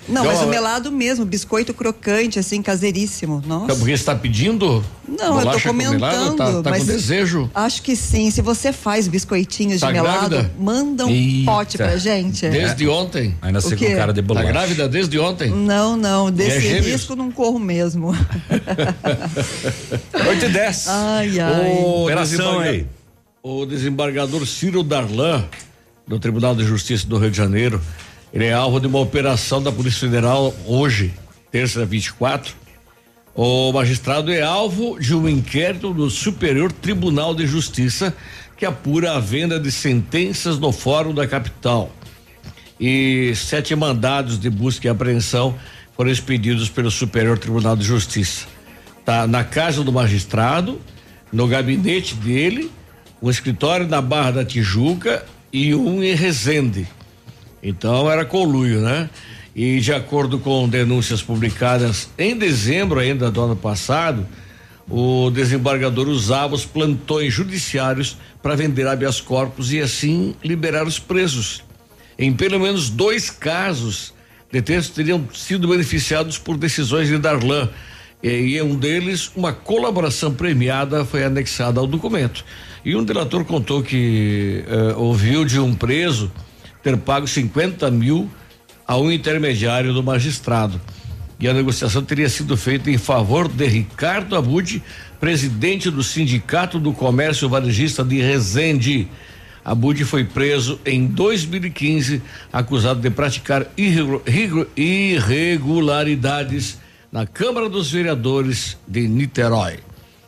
Não, 0.08 0.22
Então, 0.24 0.34
mas 0.36 0.42
o 0.46 0.48
melado 0.50 0.92
mesmo, 0.92 1.24
biscoito 1.26 1.74
crocante, 1.74 2.38
assim, 2.38 2.62
caseiríssimo. 2.62 3.42
Nossa. 3.48 3.74
Porque 3.76 3.96
você 3.98 4.04
tá 4.04 4.14
pedindo? 4.16 4.84
Não, 5.08 5.16
eu 5.28 5.34
tô 5.34 5.40
bolacha 5.46 5.70
com 5.70 5.74
melado? 5.76 6.00
comentando. 6.00 6.38
Tá, 6.38 6.62
tá 6.64 6.70
mas 6.72 6.82
com 6.84 6.88
desejo. 6.92 7.50
Acho 7.56 7.82
que 7.82 7.96
sim. 7.96 8.30
Se 8.30 8.42
você 8.42 8.74
faz 8.74 9.08
biscoitinhos 9.08 9.80
Tá 9.80 9.88
de 9.88 9.94
melado, 9.94 10.30
grávida? 10.30 10.52
manda 10.60 11.06
um 11.06 11.10
Eita. 11.10 11.52
pote 11.52 11.78
pra 11.78 11.96
gente. 11.98 12.50
Desde 12.50 12.88
ontem. 12.88 13.36
Aí 13.42 13.52
nasceu 13.54 13.72
O 13.72 13.78
quê? 13.78 13.92
com 13.92 13.96
cara 13.96 14.12
de 14.14 14.22
Tá 14.22 14.28
bolacha. 14.28 14.48
grávida 14.48 14.90
desde 14.90 15.18
ontem? 15.20 15.50
Não, 15.52 15.96
não. 15.96 16.30
Desse 16.30 16.60
gêmeos? 16.60 16.86
risco 16.86 17.16
não 17.16 17.32
corro 17.32 17.58
mesmo. 17.60 18.12
8 20.28 20.46
e 20.46 20.50
10. 20.50 20.88
Ai, 20.88 21.40
ai. 21.40 21.72
O 21.80 22.04
Operação 22.04 22.60
aí. 22.60 22.86
O 23.42 23.66
desembargador 23.66 24.46
Ciro 24.48 24.84
Darlan, 24.84 25.46
do 26.08 26.18
Tribunal 26.20 26.56
de 26.56 26.64
Justiça 26.66 27.06
do 27.08 27.18
Rio 27.18 27.30
de 27.32 27.38
Janeiro, 27.38 27.82
ele 28.34 28.46
é 28.46 28.54
alvo 28.54 28.80
de 28.80 28.88
uma 28.88 29.00
operação 29.00 29.62
da 29.62 29.72
Polícia 29.72 30.00
Federal 30.00 30.52
hoje, 30.66 31.14
terça 31.52 31.86
24. 31.86 32.56
O 33.36 33.72
magistrado 33.72 34.32
é 34.32 34.42
alvo 34.42 35.00
de 35.00 35.14
um 35.14 35.30
inquérito 35.30 35.94
do 35.94 36.10
Superior 36.10 36.72
Tribunal 36.72 37.36
de 37.36 37.46
Justiça 37.46 38.12
que 38.58 38.66
apura 38.66 39.14
a 39.14 39.20
venda 39.20 39.60
de 39.60 39.72
sentenças 39.72 40.58
no 40.58 40.72
Fórum 40.72 41.14
da 41.14 41.28
Capital. 41.28 41.92
E 42.80 43.34
sete 43.36 43.76
mandados 43.76 44.40
de 44.40 44.50
busca 44.50 44.88
e 44.88 44.90
apreensão 44.90 45.56
foram 45.96 46.10
expedidos 46.10 46.70
pelo 46.70 46.90
Superior 46.90 47.38
Tribunal 47.38 47.78
de 47.78 47.84
Justiça. 47.84 48.48
Tá 49.06 49.28
na 49.28 49.44
casa 49.44 49.84
do 49.84 49.92
magistrado, 49.92 50.82
no 51.32 51.48
gabinete 51.48 52.16
dele, 52.16 52.72
um 53.22 53.30
escritório 53.30 53.88
na 53.88 54.02
Barra 54.02 54.32
da 54.32 54.46
Tijuca 54.46 55.24
e 55.52 55.76
um 55.76 56.04
em 56.04 56.16
Resende. 56.16 56.88
Então 57.64 58.12
era 58.12 58.26
conluio, 58.26 58.82
né? 58.82 59.10
E 59.56 59.80
de 59.80 59.94
acordo 59.94 60.38
com 60.38 60.68
denúncias 60.68 61.22
publicadas 61.22 62.10
em 62.18 62.36
dezembro 62.36 63.00
ainda 63.00 63.32
do 63.32 63.42
ano 63.42 63.56
passado, 63.56 64.28
o 64.90 65.30
desembargador 65.30 66.10
usava 66.10 66.54
os 66.54 66.66
plantões 66.66 67.34
judiciários 67.34 68.18
para 68.42 68.56
vender 68.56 68.86
habeas 68.86 69.22
corpus 69.22 69.72
e 69.72 69.80
assim 69.80 70.36
liberar 70.44 70.86
os 70.86 71.00
presos. 71.00 71.64
Em 72.20 72.34
pelo 72.34 72.60
menos 72.60 72.90
dois 72.90 73.30
casos, 73.30 74.14
detentos 74.52 74.90
teriam 74.90 75.26
sido 75.34 75.68
beneficiados 75.68 76.38
por 76.38 76.58
decisões 76.58 77.08
de 77.08 77.18
Darlan. 77.18 77.70
E, 78.22 78.30
e 78.30 78.58
em 78.58 78.62
um 78.62 78.76
deles, 78.76 79.32
uma 79.36 79.54
colaboração 79.54 80.34
premiada 80.34 81.06
foi 81.06 81.24
anexada 81.24 81.80
ao 81.80 81.88
documento. 81.88 82.44
E 82.84 82.96
um 82.96 83.04
delator 83.04 83.46
contou 83.46 83.82
que 83.82 84.64
eh, 84.68 84.94
ouviu 84.98 85.46
de 85.46 85.60
um 85.60 85.74
preso 85.74 86.30
ter 86.84 86.96
pago 86.98 87.28
50 87.28 87.90
mil 87.90 88.30
a 88.86 88.98
um 88.98 89.12
intermediário 89.12 89.94
do 89.94 90.04
magistrado. 90.04 90.80
E 91.40 91.48
a 91.48 91.54
negociação 91.54 92.04
teria 92.04 92.30
sido 92.30 92.56
feita 92.56 92.92
em 92.92 92.98
favor 92.98 93.48
de 93.48 93.66
Ricardo 93.66 94.36
Abud, 94.36 94.84
presidente 95.20 95.90
do 95.90 96.04
Sindicato 96.04 96.80
do 96.80 96.94
Comércio 96.94 97.50
Varejista 97.50 98.04
de 98.04 98.22
Resende. 98.22 99.08
Abud 99.66 100.04
foi 100.04 100.26
preso 100.26 100.80
em 100.86 101.08
2015, 101.08 102.22
acusado 102.52 103.00
de 103.00 103.10
praticar 103.10 103.66
irregu- 103.78 104.22
irregu- 104.28 104.68
irregularidades 104.76 106.78
na 107.12 107.26
Câmara 107.26 107.70
dos 107.70 107.90
Vereadores 107.92 108.78
de 108.88 109.08
Niterói. 109.08 109.80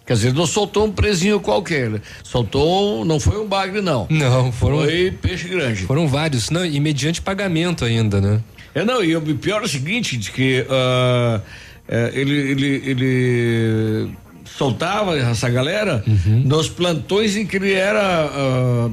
Quer 0.06 0.14
dizer, 0.14 0.34
não 0.34 0.45
soltou 0.45 0.86
um 0.86 0.91
presinho 0.91 1.39
qualquer, 1.39 1.89
né? 1.89 2.01
soltou, 2.24 3.03
não 3.03 3.20
foi 3.20 3.39
um 3.39 3.47
bagre 3.47 3.82
não. 3.82 4.06
Não, 4.10 4.51
foram. 4.51 4.78
Foi 4.78 5.12
peixe 5.20 5.47
grande. 5.47 5.84
Foram 5.84 6.08
vários, 6.08 6.51
não, 6.51 6.64
e 6.64 6.80
mediante 6.80 7.22
pagamento 7.22 7.84
ainda, 7.84 8.22
né? 8.22 8.39
É, 8.76 8.86
não, 8.86 9.03
e 9.03 9.16
o 9.16 9.22
pior 9.38 9.62
é 9.62 9.66
o 9.66 9.68
seguinte, 9.68 10.16
de 10.16 10.32
que 10.32 10.66
ah, 10.70 11.41
é, 11.88 12.12
ele, 12.14 12.34
ele, 12.34 12.84
ele 12.86 14.12
soltava 14.45 15.18
essa 15.18 15.49
galera 15.49 16.03
nos 16.43 16.70
plantões 16.70 17.36
em 17.36 17.45
que 17.45 17.56
ele 17.56 17.74
era, 17.74 18.26
ah, 18.26 18.91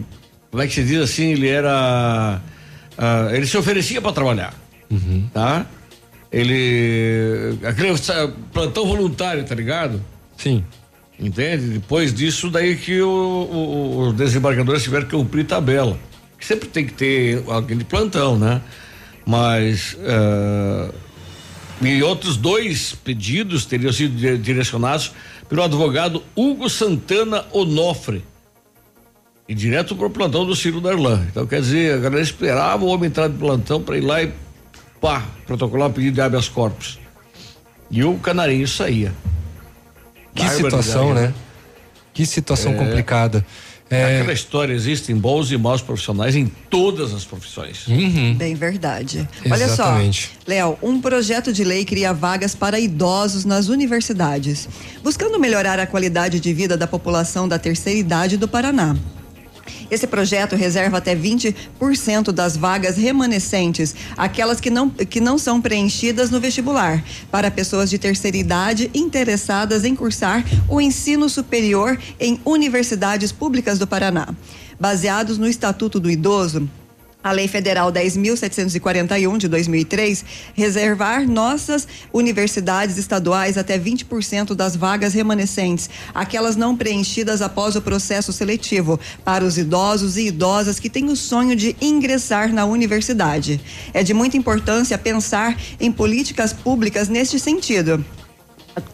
como 0.50 0.62
é 0.62 0.66
que 0.66 0.72
se 0.72 0.84
diz 0.84 1.02
assim, 1.02 1.32
ele 1.32 1.48
era, 1.48 2.40
ah, 2.96 3.28
ele 3.32 3.46
se 3.46 3.58
oferecia 3.58 4.00
para 4.00 4.12
trabalhar, 4.12 4.54
tá? 5.34 5.66
Ele, 6.30 7.58
aquele 7.64 7.92
plantão 8.52 8.86
voluntário, 8.86 9.44
tá 9.44 9.54
ligado? 9.54 10.00
Sim. 10.38 10.64
Entende? 11.22 11.66
Depois 11.78 12.12
disso, 12.12 12.50
daí 12.50 12.74
que 12.76 13.00
o- 13.00 13.08
o- 13.08 13.98
os 14.08 14.14
desembargadores 14.14 14.82
tiveram 14.82 15.06
que 15.06 15.16
cumprir 15.16 15.46
tabela. 15.46 15.96
Sempre 16.40 16.68
tem 16.68 16.84
que 16.84 16.92
ter 16.92 17.44
alguém 17.46 17.78
de 17.78 17.84
plantão, 17.84 18.36
né? 18.36 18.60
Mas. 19.24 19.96
eh, 20.00 20.90
e 21.80 22.02
outros 22.02 22.36
dois 22.36 22.92
pedidos 23.04 23.64
teriam 23.64 23.92
sido 23.92 24.16
di- 24.16 24.36
direcionados 24.38 25.12
pelo 25.48 25.62
advogado 25.62 26.22
Hugo 26.34 26.68
Santana 26.68 27.44
Onofre. 27.52 28.24
E 29.48 29.54
direto 29.54 29.94
para 29.96 30.06
o 30.06 30.10
plantão 30.10 30.44
do 30.46 30.54
Ciro 30.56 30.80
Darlan. 30.80 31.24
Então, 31.30 31.46
quer 31.46 31.60
dizer, 31.60 31.94
a 31.94 31.98
galera 31.98 32.22
esperava 32.22 32.84
o 32.84 32.88
homem 32.88 33.08
entrar 33.08 33.28
de 33.28 33.36
plantão 33.36 33.80
para 33.82 33.96
ir 33.96 34.00
lá 34.00 34.22
e 34.22 34.32
pá, 35.00 35.24
protocolar 35.46 35.90
o 35.90 35.92
pedido 35.92 36.14
de 36.14 36.20
habeas 36.20 36.48
corpus. 36.48 36.98
E 37.90 38.02
o 38.04 38.16
canarinho 38.18 38.66
saía. 38.66 39.12
Que 40.34 40.48
situação, 40.48 41.14
né? 41.14 41.32
Que 42.14 42.26
situação 42.26 42.72
É. 42.72 42.76
complicada. 42.76 43.44
É, 43.90 44.20
Aquela 44.20 44.32
história, 44.32 44.72
existem 44.72 45.14
bons 45.14 45.52
e 45.52 45.58
maus 45.58 45.82
profissionais 45.82 46.34
em 46.34 46.46
todas 46.46 47.12
as 47.12 47.26
profissões. 47.26 47.86
Uhum. 47.86 48.34
Bem 48.34 48.54
verdade. 48.54 49.28
Olha 49.44 49.68
só, 49.68 49.84
Exatamente. 49.84 50.30
Léo, 50.46 50.78
um 50.82 50.98
projeto 50.98 51.52
de 51.52 51.62
lei 51.62 51.84
cria 51.84 52.14
vagas 52.14 52.54
para 52.54 52.80
idosos 52.80 53.44
nas 53.44 53.68
universidades, 53.68 54.66
buscando 55.04 55.38
melhorar 55.38 55.78
a 55.78 55.86
qualidade 55.86 56.40
de 56.40 56.54
vida 56.54 56.74
da 56.74 56.86
população 56.86 57.46
da 57.46 57.58
terceira 57.58 57.98
idade 57.98 58.38
do 58.38 58.48
Paraná. 58.48 58.96
Esse 59.90 60.06
projeto 60.06 60.56
reserva 60.56 60.98
até 60.98 61.14
20% 61.14 62.32
das 62.32 62.56
vagas 62.56 62.96
remanescentes, 62.96 63.94
aquelas 64.16 64.60
que 64.60 64.70
não, 64.70 64.90
que 64.90 65.20
não 65.20 65.38
são 65.38 65.60
preenchidas 65.60 66.30
no 66.30 66.40
vestibular, 66.40 67.02
para 67.30 67.50
pessoas 67.50 67.90
de 67.90 67.98
terceira 67.98 68.36
idade 68.36 68.90
interessadas 68.94 69.84
em 69.84 69.94
cursar 69.94 70.44
o 70.68 70.80
ensino 70.80 71.28
superior 71.28 71.98
em 72.18 72.40
universidades 72.44 73.32
públicas 73.32 73.78
do 73.78 73.86
Paraná. 73.86 74.28
Baseados 74.78 75.38
no 75.38 75.46
Estatuto 75.46 76.00
do 76.00 76.10
Idoso, 76.10 76.68
a 77.22 77.32
Lei 77.32 77.46
Federal 77.46 77.92
10.741 77.92 79.38
de 79.38 79.48
2003 79.48 80.24
reservar 80.54 81.28
nossas 81.28 81.86
universidades 82.12 82.98
estaduais 82.98 83.56
até 83.56 83.78
20% 83.78 84.54
das 84.54 84.74
vagas 84.74 85.14
remanescentes, 85.14 85.88
aquelas 86.14 86.56
não 86.56 86.76
preenchidas 86.76 87.42
após 87.42 87.76
o 87.76 87.82
processo 87.82 88.32
seletivo, 88.32 88.98
para 89.24 89.44
os 89.44 89.58
idosos 89.58 90.16
e 90.16 90.26
idosas 90.26 90.80
que 90.80 90.90
têm 90.90 91.10
o 91.10 91.16
sonho 91.16 91.54
de 91.54 91.76
ingressar 91.80 92.52
na 92.52 92.64
universidade. 92.64 93.60
É 93.94 94.02
de 94.02 94.14
muita 94.14 94.36
importância 94.36 94.98
pensar 94.98 95.56
em 95.80 95.92
políticas 95.92 96.52
públicas 96.52 97.08
neste 97.08 97.38
sentido. 97.38 98.04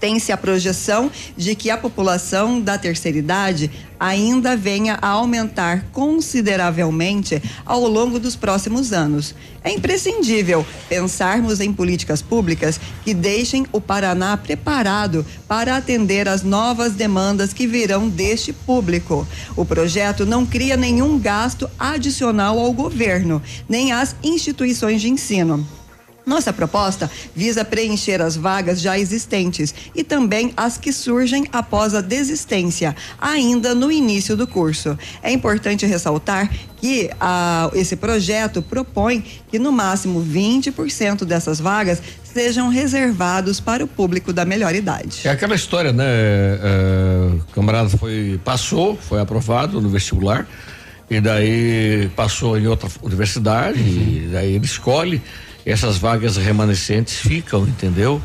Tem-se 0.01 0.33
a 0.33 0.37
projeção 0.37 1.11
de 1.37 1.55
que 1.55 1.71
a 1.71 1.77
população 1.77 2.61
da 2.61 2.77
terceira 2.77 3.19
idade 3.19 3.71
ainda 3.99 4.57
venha 4.57 4.99
a 5.01 5.09
aumentar 5.09 5.85
consideravelmente 5.93 7.43
ao 7.65 7.87
longo 7.87 8.19
dos 8.19 8.37
próximos 8.37 8.93
anos. 8.93 9.35
É 9.63 9.73
imprescindível 9.73 10.65
pensarmos 10.89 11.61
em 11.61 11.73
políticas 11.73 12.23
públicas 12.23 12.81
que 13.05 13.13
deixem 13.13 13.67
o 13.73 13.81
Paraná 13.81 14.37
preparado 14.37 15.27
para 15.47 15.77
atender 15.77 16.29
às 16.29 16.43
novas 16.43 16.93
demandas 16.93 17.53
que 17.53 17.67
virão 17.67 18.09
deste 18.09 18.53
público. 18.53 19.27
O 19.57 19.65
projeto 19.65 20.25
não 20.25 20.47
cria 20.47 20.77
nenhum 20.77 21.19
gasto 21.19 21.69
adicional 21.79 22.59
ao 22.59 22.73
governo, 22.73 23.43
nem 23.69 23.93
às 23.93 24.15
instituições 24.23 25.01
de 25.01 25.09
ensino. 25.09 25.67
Nossa 26.29 26.53
proposta 26.53 27.11
visa 27.35 27.65
preencher 27.65 28.21
as 28.21 28.37
vagas 28.37 28.83
já 28.83 28.99
existentes 28.99 29.75
e 29.95 30.05
também 30.05 30.53
as 30.55 30.77
que 30.77 30.93
surgem 30.93 31.47
após 31.51 31.95
a 31.95 32.03
desistência, 32.03 32.95
ainda 33.19 33.75
no 33.75 33.91
início 33.91 34.37
do 34.37 34.47
curso. 34.47 34.99
É 35.23 35.33
importante 35.33 35.87
ressaltar 35.87 36.51
que 36.77 37.11
ah, 37.19 37.71
esse 37.73 37.97
projeto 37.97 38.61
propõe 38.61 39.25
que 39.51 39.59
no 39.59 39.73
máximo 39.73 40.23
20% 40.23 41.25
dessas 41.25 41.59
vagas 41.59 42.03
sejam 42.23 42.69
reservados 42.69 43.59
para 43.59 43.83
o 43.83 43.89
público 43.89 44.31
da 44.31 44.45
melhor 44.45 44.75
idade. 44.75 45.23
É 45.25 45.31
aquela 45.31 45.55
história, 45.55 45.95
né? 45.95 46.05
É, 46.07 47.31
o 47.37 47.53
camarada 47.55 47.89
foi, 47.89 48.39
passou, 48.45 48.97
foi 48.97 49.19
aprovado 49.19 49.81
no 49.81 49.89
vestibular, 49.89 50.47
e 51.11 51.23
daí 51.23 52.11
passou 52.15 52.59
em 52.59 52.67
outra 52.67 52.89
universidade, 53.03 53.81
e 53.81 54.29
daí 54.31 54.53
ele 54.53 54.67
escolhe, 54.67 55.23
essas 55.67 55.97
vagas 55.99 56.37
remanescentes 56.37 57.15
ficam, 57.17 57.67
entendeu? 57.67 58.21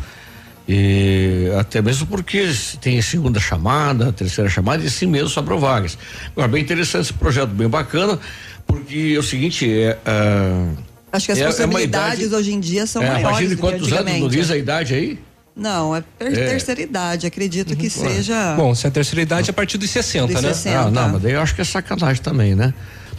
E 0.67 1.51
até 1.59 1.81
mesmo 1.81 2.07
porque 2.07 2.49
tem 2.79 3.01
segunda 3.01 3.39
chamada, 3.39 4.13
terceira 4.13 4.49
chamada, 4.49 4.81
e 4.83 4.87
assim 4.87 5.05
mesmo 5.05 5.27
sobrou 5.29 5.59
vagas. 5.59 5.97
Agora, 6.31 6.47
bem 6.47 6.61
interessante 6.63 7.03
esse 7.03 7.13
projeto, 7.13 7.49
bem 7.49 7.67
bacana, 7.67 8.17
porque 8.65 9.13
é 9.15 9.19
o 9.19 9.23
seguinte, 9.23 9.69
é. 9.69 9.97
ah, 10.05 10.69
Acho 11.11 11.25
que 11.27 11.31
as 11.33 11.37
é- 11.39 11.41
é 11.41 11.45
possibilidades 11.47 12.19
idade- 12.21 12.35
hoje 12.35 12.53
em 12.53 12.59
dia 12.59 12.87
são 12.87 13.03
é, 13.03 13.07
maiores 13.07 13.37
Imagina 13.51 13.55
quantos 13.57 13.91
anos 13.91 14.19
não 14.19 14.27
diz 14.29 14.49
a 14.49 14.57
idade 14.57 14.93
aí? 14.95 15.19
Não, 15.55 15.95
é, 15.95 16.01
É. 16.19 16.29
terceira 16.31 16.81
idade, 16.81 17.27
acredito 17.27 17.75
que 17.75 17.87
seja. 17.89 18.55
Bom, 18.55 18.73
se 18.73 18.87
é 18.87 18.89
a 18.89 18.91
terceira 18.91 19.21
idade, 19.21 19.49
é 19.49 19.51
a 19.51 19.53
partir 19.53 19.77
dos 19.77 19.89
60, 19.91 20.33
Dos 20.33 20.41
né? 20.41 20.53
60. 20.53 20.79
Ah, 20.79 20.89
não, 20.89 21.09
mas 21.09 21.21
daí 21.21 21.33
eu 21.33 21.41
acho 21.41 21.53
que 21.53 21.61
é 21.61 21.63
sacanagem 21.63 22.23
também, 22.23 22.55
né? 22.55 22.73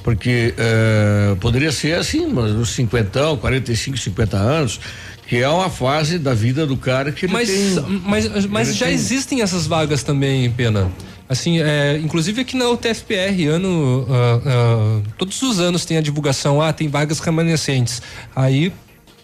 Porque 0.05 0.53
eh, 0.59 1.35
poderia 1.41 1.73
ser 1.73 1.95
assim, 1.95 2.27
mas 2.27 2.53
nos 2.53 2.69
50, 2.75 3.39
45, 3.39 3.97
50 3.97 4.37
anos, 4.37 4.79
que 5.27 5.39
é 5.39 5.49
uma 5.49 5.71
fase 5.71 6.19
da 6.19 6.35
vida 6.35 6.67
do 6.67 6.77
cara 6.77 7.11
que 7.11 7.25
ele 7.25 7.33
Mas, 7.33 7.49
tem. 7.49 8.03
mas, 8.05 8.47
mas 8.47 8.77
já 8.77 8.85
tem- 8.85 8.95
existem 8.95 9.41
essas 9.41 9.67
vagas 9.67 10.03
também, 10.03 10.51
Pena. 10.51 10.93
Assim, 11.27 11.59
é, 11.59 11.97
inclusive 12.05 12.43
aqui 12.43 12.55
na 12.55 12.69
UTFPR, 12.69 13.47
ano, 13.49 14.07
ah, 14.11 14.41
ah, 14.45 15.01
todos 15.17 15.41
os 15.41 15.59
anos 15.59 15.87
tem 15.87 15.97
a 15.97 16.03
divulgação, 16.03 16.61
ah, 16.61 16.71
tem 16.71 16.87
vagas 16.87 17.19
remanescentes. 17.21 18.03
Aí, 18.37 18.71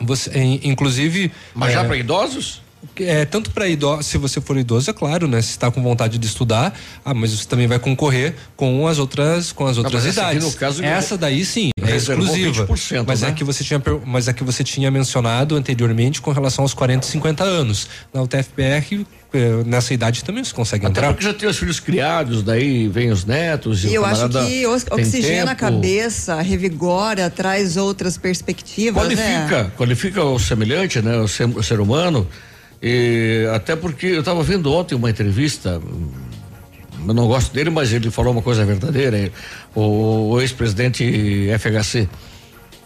você, 0.00 0.30
inclusive. 0.64 1.30
Mas 1.54 1.74
já 1.74 1.82
é, 1.82 1.84
para 1.84 1.96
idosos? 1.98 2.62
É, 2.98 3.24
tanto 3.26 3.50
para 3.50 3.68
idoso, 3.68 4.02
se 4.02 4.16
você 4.16 4.40
for 4.40 4.56
idoso, 4.56 4.90
é 4.90 4.92
claro, 4.92 5.28
né? 5.28 5.40
Se 5.42 5.50
está 5.50 5.70
com 5.70 5.82
vontade 5.82 6.18
de 6.18 6.26
estudar, 6.26 6.72
ah, 7.04 7.12
mas 7.12 7.32
você 7.32 7.46
também 7.46 7.66
vai 7.66 7.78
concorrer 7.78 8.34
com 8.56 8.86
as 8.86 8.98
outras, 8.98 9.52
com 9.52 9.66
as 9.66 9.76
outras 9.76 10.02
mas 10.02 10.06
essa 10.06 10.22
aqui, 10.22 10.36
idades. 10.36 10.54
no 10.54 10.58
caso, 10.58 10.82
essa 10.82 11.16
daí 11.18 11.44
sim, 11.44 11.70
é 11.82 11.96
exclusiva. 11.96 12.66
20%, 12.66 13.04
mas 13.06 13.20
né? 13.20 13.28
é 13.28 13.32
que 13.32 13.44
você 13.44 13.62
tinha, 13.62 13.82
mas 14.06 14.28
é 14.28 14.32
que 14.32 14.42
você 14.42 14.64
tinha 14.64 14.90
mencionado 14.90 15.56
anteriormente 15.56 16.22
com 16.22 16.30
relação 16.30 16.62
aos 16.64 16.72
40 16.72 17.06
e 17.06 17.10
50 17.10 17.44
anos. 17.44 17.86
Na 18.14 18.22
UTFPR, 18.22 19.04
eh, 19.32 19.62
nessa 19.66 19.92
idade 19.92 20.24
também 20.24 20.42
você 20.42 20.54
consegue 20.54 20.86
Até 20.86 21.00
entrar. 21.00 21.08
porque 21.12 21.24
já 21.24 21.34
tem 21.34 21.48
os 21.48 21.58
filhos 21.58 21.80
criados, 21.80 22.42
daí 22.42 22.88
vem 22.88 23.10
os 23.10 23.26
netos. 23.26 23.84
E 23.84 23.88
o 23.88 23.92
eu 23.92 24.04
acho 24.06 24.28
que 24.28 24.66
oxigena 24.66 25.52
a 25.52 25.54
cabeça, 25.54 26.40
revigora, 26.40 27.28
traz 27.28 27.76
outras 27.76 28.16
perspectivas. 28.16 29.06
né? 29.08 29.46
Qualifica, 29.46 29.72
qualifica 29.76 30.24
o 30.24 30.38
semelhante, 30.38 31.02
né? 31.02 31.18
O 31.18 31.28
ser, 31.28 31.44
o 31.44 31.62
ser 31.62 31.78
humano. 31.78 32.26
E 32.82 33.46
até 33.54 33.76
porque 33.76 34.06
eu 34.06 34.20
estava 34.20 34.42
vendo 34.42 34.72
ontem 34.72 34.94
uma 34.94 35.10
entrevista, 35.10 35.78
hum, 35.78 36.10
eu 37.06 37.14
não 37.14 37.26
gosto 37.26 37.52
dele, 37.52 37.70
mas 37.70 37.92
ele 37.92 38.10
falou 38.10 38.32
uma 38.32 38.42
coisa 38.42 38.64
verdadeira. 38.64 39.30
O, 39.74 40.30
o 40.32 40.40
ex-presidente 40.40 41.48
FHC, 41.58 42.08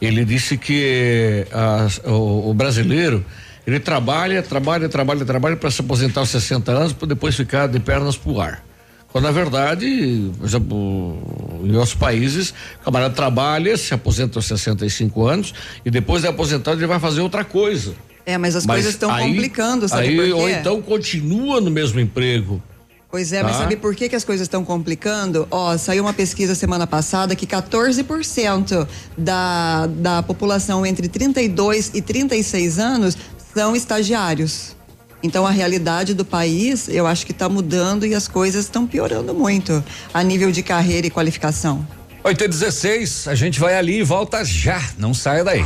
ele 0.00 0.24
disse 0.24 0.56
que 0.58 1.46
as- 1.52 1.98
o, 2.04 2.50
o 2.50 2.54
brasileiro 2.54 3.24
ele 3.66 3.80
trabalha, 3.80 4.42
trabalha, 4.42 4.88
trabalha, 4.88 5.24
trabalha 5.24 5.56
para 5.56 5.70
se 5.70 5.80
aposentar 5.80 6.20
aos 6.20 6.28
60 6.30 6.70
anos, 6.72 6.92
para 6.92 7.08
depois 7.08 7.34
ficar 7.34 7.66
de 7.68 7.78
pernas 7.80 8.16
pro 8.16 8.40
ar. 8.40 8.62
Quando 9.08 9.24
na 9.24 9.30
verdade, 9.30 10.30
por 10.36 10.44
exemplo, 10.46 11.60
em 11.64 11.72
outros 11.76 11.94
países, 11.94 12.52
o 12.80 12.84
camarada 12.84 13.14
trabalha, 13.14 13.76
se 13.76 13.94
aposenta 13.94 14.38
aos 14.40 14.44
65 14.46 15.24
anos 15.24 15.54
e 15.84 15.90
depois 15.90 16.22
de 16.22 16.28
aposentado 16.28 16.78
ele 16.80 16.86
vai 16.88 16.98
fazer 16.98 17.20
outra 17.20 17.44
coisa. 17.44 17.94
É, 18.26 18.38
mas 18.38 18.56
as 18.56 18.64
coisas 18.64 18.92
estão 18.92 19.10
complicando, 19.16 19.88
sabe 19.88 20.08
aí, 20.08 20.16
por 20.16 20.24
quê? 20.24 20.32
Ou 20.32 20.48
então 20.48 20.80
continua 20.82 21.60
no 21.60 21.70
mesmo 21.70 22.00
emprego. 22.00 22.62
Pois 23.10 23.32
é, 23.32 23.42
mas 23.44 23.52
Tá. 23.52 23.58
sabe 23.58 23.76
por 23.76 23.94
que, 23.94 24.08
que 24.08 24.16
as 24.16 24.24
coisas 24.24 24.46
estão 24.46 24.64
complicando? 24.64 25.46
Ó, 25.50 25.76
saiu 25.76 26.02
uma 26.02 26.12
pesquisa 26.12 26.52
semana 26.54 26.84
passada 26.86 27.36
que 27.36 27.46
14% 27.46 28.88
da, 29.16 29.86
da 29.86 30.22
população 30.22 30.84
entre 30.84 31.06
32 31.06 31.92
e 31.94 32.02
36 32.02 32.78
anos 32.78 33.16
são 33.54 33.76
estagiários. 33.76 34.74
Então 35.22 35.46
a 35.46 35.50
realidade 35.50 36.12
do 36.12 36.24
país, 36.24 36.88
eu 36.88 37.06
acho 37.06 37.24
que 37.24 37.32
está 37.32 37.48
mudando 37.48 38.04
e 38.04 38.14
as 38.14 38.26
coisas 38.26 38.64
estão 38.64 38.86
piorando 38.86 39.32
muito 39.32 39.82
a 40.12 40.22
nível 40.22 40.50
de 40.50 40.62
carreira 40.62 41.06
e 41.06 41.10
qualificação. 41.10 41.86
8 42.26 42.42
e 42.42 42.48
16 42.48 43.28
a 43.28 43.34
gente 43.34 43.60
vai 43.60 43.76
ali 43.76 43.98
e 43.98 44.02
volta 44.02 44.42
já. 44.46 44.82
Não 44.96 45.12
saia 45.12 45.44
daí. 45.44 45.62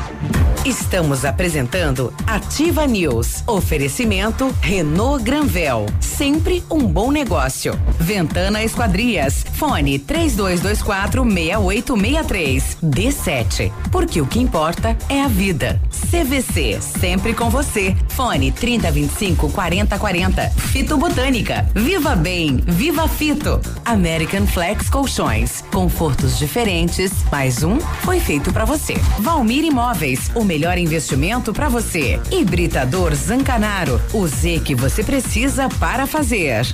Estamos 0.65 1.25
apresentando 1.25 2.13
Ativa 2.27 2.87
News. 2.87 3.45
Oferecimento 3.47 4.55
Renault 4.61 5.23
Granvel. 5.23 5.87
Sempre 6.01 6.65
um 6.69 6.81
bom 6.81 7.13
negócio. 7.13 7.79
Ventana 7.99 8.63
Esquadrias. 8.63 9.47
Fone 9.55 9.99
3224 10.01 11.23
6863. 11.25 12.77
D7. 12.83 13.73
Porque 13.91 14.21
o 14.21 14.27
que 14.27 14.41
importa 14.41 14.97
é 15.09 15.23
a 15.23 15.29
vida. 15.29 15.81
CVC. 16.11 16.81
Sempre 16.83 17.35
com 17.35 17.49
você. 17.49 17.97
Fone 18.09 18.51
3025 18.51 19.51
4040. 19.51 20.51
Fito 20.51 20.99
Botânica. 20.99 21.71
Viva 21.75 22.17
Bem. 22.17 22.63
Viva 22.67 23.09
Fito. 23.09 23.61
American 23.85 24.47
Flex 24.47 24.91
Colchões. 24.91 25.63
Confortos 25.73 26.37
diferentes. 26.49 27.13
Mais 27.31 27.63
um 27.63 27.79
foi 28.03 28.19
feito 28.19 28.51
para 28.53 28.65
você. 28.65 28.95
Valmir 29.19 29.65
Imóveis. 29.65 30.31
O 30.35 30.43
melhor 30.43 30.79
investimento 30.79 31.53
para 31.53 31.69
você. 31.69 32.19
Hibridador 32.33 33.15
Zancanaro. 33.15 34.01
O 34.15 34.27
Z 34.27 34.61
que 34.65 34.75
você 34.75 35.05
precisa 35.05 35.69
para 35.79 36.07
fazer. 36.07 36.67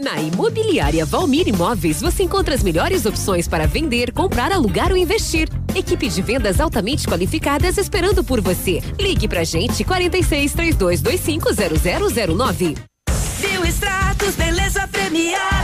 Na 0.00 0.20
Imobiliária 0.20 1.06
Valmir 1.06 1.46
Imóveis, 1.46 2.00
você 2.00 2.24
encontra 2.24 2.52
as 2.52 2.64
melhores 2.64 3.06
opções 3.06 3.46
para 3.46 3.68
vender, 3.68 4.12
comprar, 4.12 4.50
alugar 4.50 4.90
ou 4.90 4.96
investir. 4.96 5.48
Equipe 5.72 6.08
de 6.08 6.20
vendas 6.20 6.58
altamente 6.58 7.06
qualificadas 7.06 7.78
esperando 7.78 8.24
por 8.24 8.40
você. 8.40 8.80
Ligue 8.98 9.28
pra 9.28 9.44
gente 9.44 9.84
46 9.84 10.52
3225 10.52 11.48
0009. 12.34 12.74
Bioextratos, 13.40 14.34
beleza 14.34 14.88
premiada. 14.88 15.63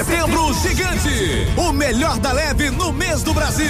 Setembro 0.00 0.54
Gigante, 0.54 1.46
o 1.58 1.72
melhor 1.72 2.18
da 2.20 2.32
leve 2.32 2.70
no 2.70 2.90
mês 2.90 3.22
do 3.22 3.34
Brasil. 3.34 3.68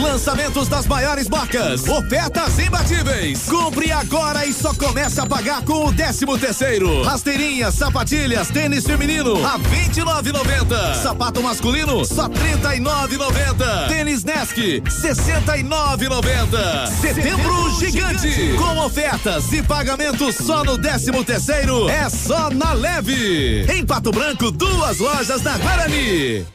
Lançamentos 0.00 0.68
das 0.68 0.86
maiores 0.86 1.28
marcas, 1.28 1.88
ofertas 1.88 2.60
imbatíveis. 2.60 3.42
Compre 3.42 3.90
agora 3.90 4.46
e 4.46 4.52
só 4.52 4.72
comece 4.72 5.20
a 5.20 5.26
pagar 5.26 5.64
com 5.64 5.86
o 5.86 5.92
13 5.92 6.26
terceiro. 6.38 7.02
Rasteirinhas, 7.02 7.74
sapatilhas, 7.74 8.46
tênis 8.50 8.86
feminino 8.86 9.44
a 9.44 9.58
29,90. 9.58 11.02
Sapato 11.02 11.42
masculino 11.42 12.04
só 12.04 12.28
39,90. 12.28 13.88
Tênis 13.88 14.22
Nesk 14.22 14.56
69,90. 14.56 16.86
Setembro 17.00 17.80
Gigante, 17.80 18.54
com 18.56 18.78
ofertas 18.78 19.52
e 19.52 19.60
pagamentos 19.64 20.36
só 20.36 20.62
no 20.62 20.78
13 20.78 21.10
terceiro. 21.24 21.88
É 21.88 22.08
só 22.08 22.48
na 22.48 22.74
leve. 22.74 23.66
Em 23.72 23.84
Pato 23.84 24.12
Branco, 24.12 24.52
duas 24.52 24.98
lojas 24.98 25.40
da 25.40 25.47
Guarani. 25.56 26.46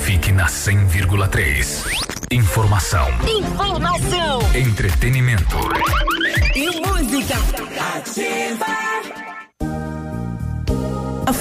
Fique 0.00 0.32
na 0.32 0.46
100,3. 0.46 1.86
Informação, 2.30 3.08
Informação 3.26 4.40
entretenimento. 4.54 5.56
e 6.54 6.68
música. 6.80 7.34
A 7.78 8.00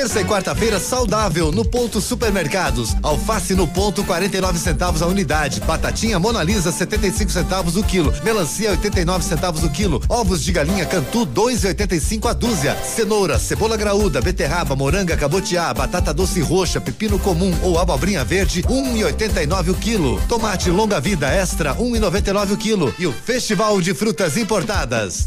Terça 0.00 0.18
e 0.18 0.24
quarta-feira 0.24 0.80
saudável 0.80 1.52
no 1.52 1.62
Ponto 1.62 2.00
Supermercados. 2.00 2.96
Alface 3.02 3.54
no 3.54 3.68
ponto 3.68 4.02
49 4.02 4.58
centavos 4.58 5.02
a 5.02 5.06
unidade. 5.06 5.60
Batatinha 5.60 6.18
Mona 6.18 6.42
Lisa 6.42 6.72
75 6.72 7.30
centavos 7.30 7.76
o 7.76 7.84
quilo. 7.84 8.10
Melancia 8.24 8.70
89 8.70 9.22
centavos 9.22 9.62
o 9.62 9.68
quilo. 9.68 10.02
Ovos 10.08 10.42
de 10.42 10.52
galinha 10.52 10.86
Cantu 10.86 11.26
2,85 11.26 12.30
a 12.30 12.32
dúzia. 12.32 12.74
Cenoura, 12.76 13.38
cebola 13.38 13.76
graúda, 13.76 14.22
beterraba, 14.22 14.74
moranga, 14.74 15.18
cabotiá, 15.18 15.74
batata 15.74 16.14
doce 16.14 16.40
roxa, 16.40 16.80
pepino 16.80 17.18
comum 17.18 17.54
ou 17.62 17.78
abobrinha 17.78 18.24
verde 18.24 18.62
1,89 18.62 19.68
o 19.68 19.74
quilo. 19.74 20.18
Tomate 20.26 20.70
longa 20.70 20.98
vida 20.98 21.28
extra 21.28 21.74
1,99 21.74 22.52
o 22.52 22.56
quilo. 22.56 22.94
E 22.98 23.06
o 23.06 23.12
Festival 23.12 23.78
de 23.82 23.92
Frutas 23.92 24.38
Importadas. 24.38 25.26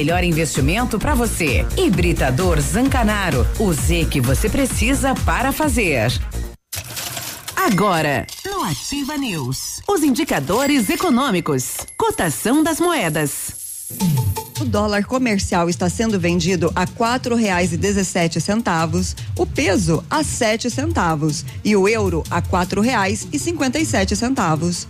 melhor 0.00 0.24
investimento 0.24 0.98
para 0.98 1.14
você. 1.14 1.66
Hibridador 1.76 2.58
Zancanaro. 2.58 3.46
O 3.58 3.70
Z 3.70 4.06
que 4.10 4.18
você 4.18 4.48
precisa 4.48 5.14
para 5.26 5.52
fazer. 5.52 6.10
Agora, 7.54 8.26
no 8.46 8.62
Ativa 8.64 9.18
News, 9.18 9.82
os 9.86 10.02
indicadores 10.02 10.88
econômicos, 10.88 11.76
cotação 11.98 12.62
das 12.62 12.80
moedas. 12.80 13.52
O 14.58 14.64
dólar 14.64 15.04
comercial 15.04 15.68
está 15.68 15.90
sendo 15.90 16.18
vendido 16.18 16.72
a 16.74 16.86
quatro 16.86 17.36
reais 17.36 17.74
e 17.74 17.76
dezessete 17.76 18.40
centavos, 18.40 19.14
o 19.36 19.44
peso 19.44 20.02
a 20.08 20.24
sete 20.24 20.70
centavos 20.70 21.44
e 21.62 21.76
o 21.76 21.86
euro 21.86 22.22
a 22.30 22.40
quatro 22.40 22.80
reais 22.80 23.28
e 23.30 23.38
cinquenta 23.38 23.78
e 23.78 23.84
sete 23.84 24.16
centavos. 24.16 24.88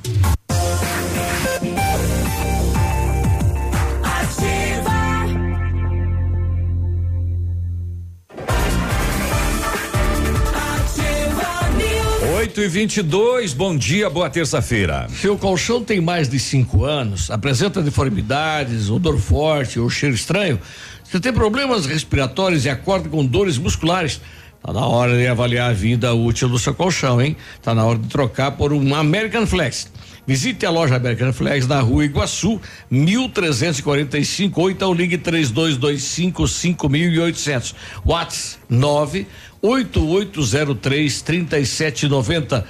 8 12.40 12.58
e 12.58 12.68
22 12.68 13.52
bom 13.52 13.76
dia, 13.76 14.08
boa 14.08 14.30
terça-feira. 14.30 15.06
seu 15.10 15.36
colchão 15.36 15.84
tem 15.84 16.00
mais 16.00 16.26
de 16.26 16.38
cinco 16.38 16.86
anos, 16.86 17.30
apresenta 17.30 17.82
deformidades, 17.82 18.88
odor 18.88 19.18
forte 19.18 19.78
ou 19.78 19.90
cheiro 19.90 20.14
estranho, 20.14 20.58
se 21.04 21.20
tem 21.20 21.34
problemas 21.34 21.84
respiratórios 21.84 22.64
e 22.64 22.70
acorda 22.70 23.10
com 23.10 23.26
dores 23.26 23.58
musculares, 23.58 24.22
Tá 24.62 24.74
na 24.74 24.86
hora 24.86 25.16
de 25.16 25.26
avaliar 25.26 25.70
a 25.70 25.72
vida 25.72 26.12
útil 26.12 26.46
do 26.46 26.58
seu 26.58 26.74
colchão, 26.74 27.20
hein? 27.20 27.34
Tá 27.62 27.74
na 27.74 27.82
hora 27.82 27.98
de 27.98 28.08
trocar 28.08 28.50
por 28.52 28.74
um 28.74 28.94
American 28.94 29.46
Flex. 29.46 29.90
Visite 30.26 30.66
a 30.66 30.70
loja 30.70 30.96
American 30.96 31.32
Flex 31.32 31.66
na 31.66 31.80
rua 31.80 32.04
Iguaçu, 32.04 32.60
1345, 32.90 34.60
ou 34.60 34.70
então 34.70 34.92
ligue 34.92 35.16
3225 35.16 36.46
5800. 36.46 37.74
WhatsApp 38.04 38.60
9 38.68 39.26
8803 39.62 41.22
3790. 41.22 42.66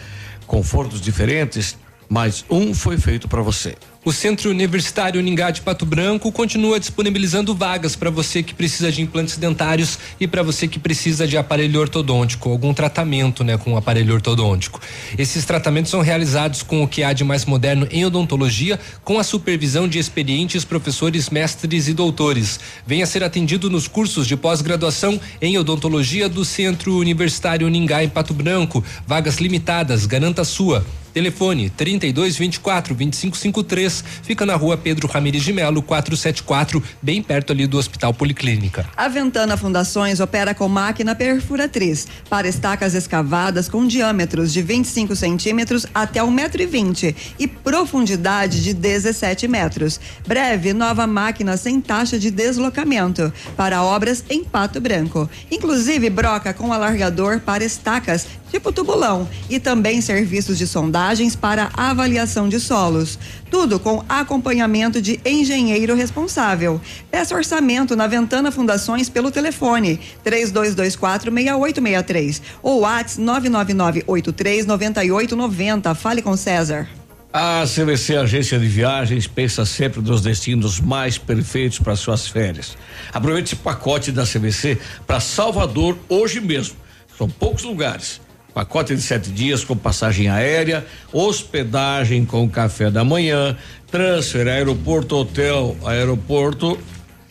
Confortos 0.46 1.00
diferentes, 1.00 1.76
mas 2.08 2.44
um 2.50 2.74
foi 2.74 2.98
feito 2.98 3.28
para 3.28 3.42
você. 3.42 3.76
O 4.02 4.12
Centro 4.12 4.48
Universitário 4.48 5.20
Uningá 5.20 5.50
de 5.50 5.60
Pato 5.60 5.84
Branco 5.84 6.32
continua 6.32 6.80
disponibilizando 6.80 7.54
vagas 7.54 7.94
para 7.94 8.08
você 8.08 8.42
que 8.42 8.54
precisa 8.54 8.90
de 8.90 9.02
implantes 9.02 9.36
dentários 9.36 9.98
e 10.18 10.26
para 10.26 10.42
você 10.42 10.66
que 10.66 10.78
precisa 10.78 11.26
de 11.26 11.36
aparelho 11.36 11.78
ortodôntico, 11.78 12.48
algum 12.48 12.72
tratamento, 12.72 13.44
né, 13.44 13.58
com 13.58 13.76
aparelho 13.76 14.14
ortodôntico. 14.14 14.80
Esses 15.18 15.44
tratamentos 15.44 15.90
são 15.90 16.00
realizados 16.00 16.62
com 16.62 16.82
o 16.82 16.88
que 16.88 17.02
há 17.02 17.12
de 17.12 17.24
mais 17.24 17.44
moderno 17.44 17.86
em 17.90 18.02
odontologia, 18.06 18.80
com 19.04 19.18
a 19.18 19.22
supervisão 19.22 19.86
de 19.86 19.98
experientes 19.98 20.64
professores, 20.64 21.28
mestres 21.28 21.86
e 21.86 21.92
doutores. 21.92 22.58
Venha 22.86 23.04
ser 23.04 23.22
atendido 23.22 23.68
nos 23.68 23.86
cursos 23.86 24.26
de 24.26 24.34
pós-graduação 24.34 25.20
em 25.42 25.58
odontologia 25.58 26.26
do 26.26 26.42
Centro 26.42 26.96
Universitário 26.96 27.66
Uningá 27.66 28.02
em 28.02 28.08
Pato 28.08 28.32
Branco. 28.32 28.82
Vagas 29.06 29.36
limitadas, 29.36 30.06
garanta 30.06 30.40
a 30.40 30.44
sua. 30.46 30.86
Telefone 31.12 31.70
32 31.70 32.36
24 32.36 32.94
25 32.94 33.36
53, 33.36 34.04
fica 34.22 34.46
na 34.46 34.54
rua 34.54 34.76
Pedro 34.76 35.08
Ramires 35.08 35.42
de 35.42 35.52
Melo, 35.52 35.82
474, 35.82 36.82
bem 37.02 37.22
perto 37.22 37.52
ali 37.52 37.66
do 37.66 37.78
Hospital 37.78 38.14
Policlínica. 38.14 38.88
A 38.96 39.08
Ventana 39.08 39.56
Fundações 39.56 40.20
opera 40.20 40.54
com 40.54 40.68
máquina 40.68 41.14
perfuratriz 41.14 42.06
para 42.28 42.48
estacas 42.48 42.94
escavadas 42.94 43.68
com 43.68 43.86
diâmetros 43.86 44.52
de 44.52 44.62
25 44.62 45.16
centímetros 45.16 45.86
até 45.92 46.20
1,20m 46.20 47.14
e 47.38 47.46
profundidade 47.46 48.62
de 48.62 48.72
17 48.72 49.48
metros. 49.48 50.00
Breve, 50.26 50.72
nova 50.72 51.06
máquina 51.06 51.56
sem 51.56 51.80
taxa 51.80 52.18
de 52.18 52.30
deslocamento 52.30 53.32
para 53.56 53.82
obras 53.82 54.24
em 54.30 54.44
Pato 54.44 54.80
Branco. 54.80 55.28
Inclusive, 55.50 56.08
broca 56.10 56.54
com 56.54 56.72
alargador 56.72 57.40
para 57.40 57.64
estacas 57.64 58.26
tipo 58.50 58.72
tubulão 58.72 59.28
e 59.48 59.58
também 59.60 60.00
serviços 60.00 60.58
de 60.58 60.66
sondagens 60.66 61.36
para 61.36 61.70
avaliação 61.74 62.48
de 62.48 62.58
solos. 62.58 63.18
Tudo 63.50 63.78
com 63.80 64.04
acompanhamento 64.08 65.00
de 65.00 65.20
engenheiro 65.24 65.94
responsável. 65.94 66.80
Peça 67.10 67.34
orçamento 67.34 67.96
na 67.96 68.06
Ventana 68.06 68.52
Fundações 68.52 69.08
pelo 69.08 69.30
telefone 69.30 70.00
3224 70.22 71.32
6863 71.32 72.42
ou 72.62 72.80
WhatsApp 72.80 73.20
999 73.20 74.04
83 74.06 74.66
9890. 74.66 75.94
Fale 75.94 76.22
com 76.22 76.36
César. 76.36 76.88
A 77.32 77.62
CVC 77.64 78.16
Agência 78.16 78.58
de 78.58 78.66
Viagens 78.66 79.28
pensa 79.28 79.64
sempre 79.64 80.00
nos 80.00 80.20
destinos 80.20 80.80
mais 80.80 81.16
perfeitos 81.16 81.78
para 81.78 81.94
suas 81.94 82.26
férias. 82.26 82.76
Aproveite 83.12 83.54
esse 83.54 83.62
pacote 83.62 84.10
da 84.10 84.24
CVC 84.24 84.76
para 85.06 85.20
Salvador 85.20 85.96
hoje 86.08 86.40
mesmo. 86.40 86.74
São 87.16 87.28
poucos 87.28 87.62
lugares. 87.62 88.20
Pacote 88.52 88.94
de 88.94 89.02
sete 89.02 89.30
dias 89.30 89.64
com 89.64 89.76
passagem 89.76 90.28
aérea, 90.28 90.84
hospedagem 91.12 92.24
com 92.24 92.48
café 92.48 92.90
da 92.90 93.04
manhã, 93.04 93.56
transfer 93.90 94.48
aeroporto, 94.48 95.16
hotel, 95.16 95.76
aeroporto, 95.84 96.78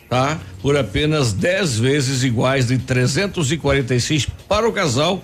tá? 0.08 0.38
Por 0.62 0.76
apenas 0.76 1.32
10 1.32 1.78
vezes 1.78 2.22
iguais 2.22 2.66
de 2.66 2.78
346 2.78 4.28
para 4.48 4.68
o 4.68 4.72
casal 4.72 5.22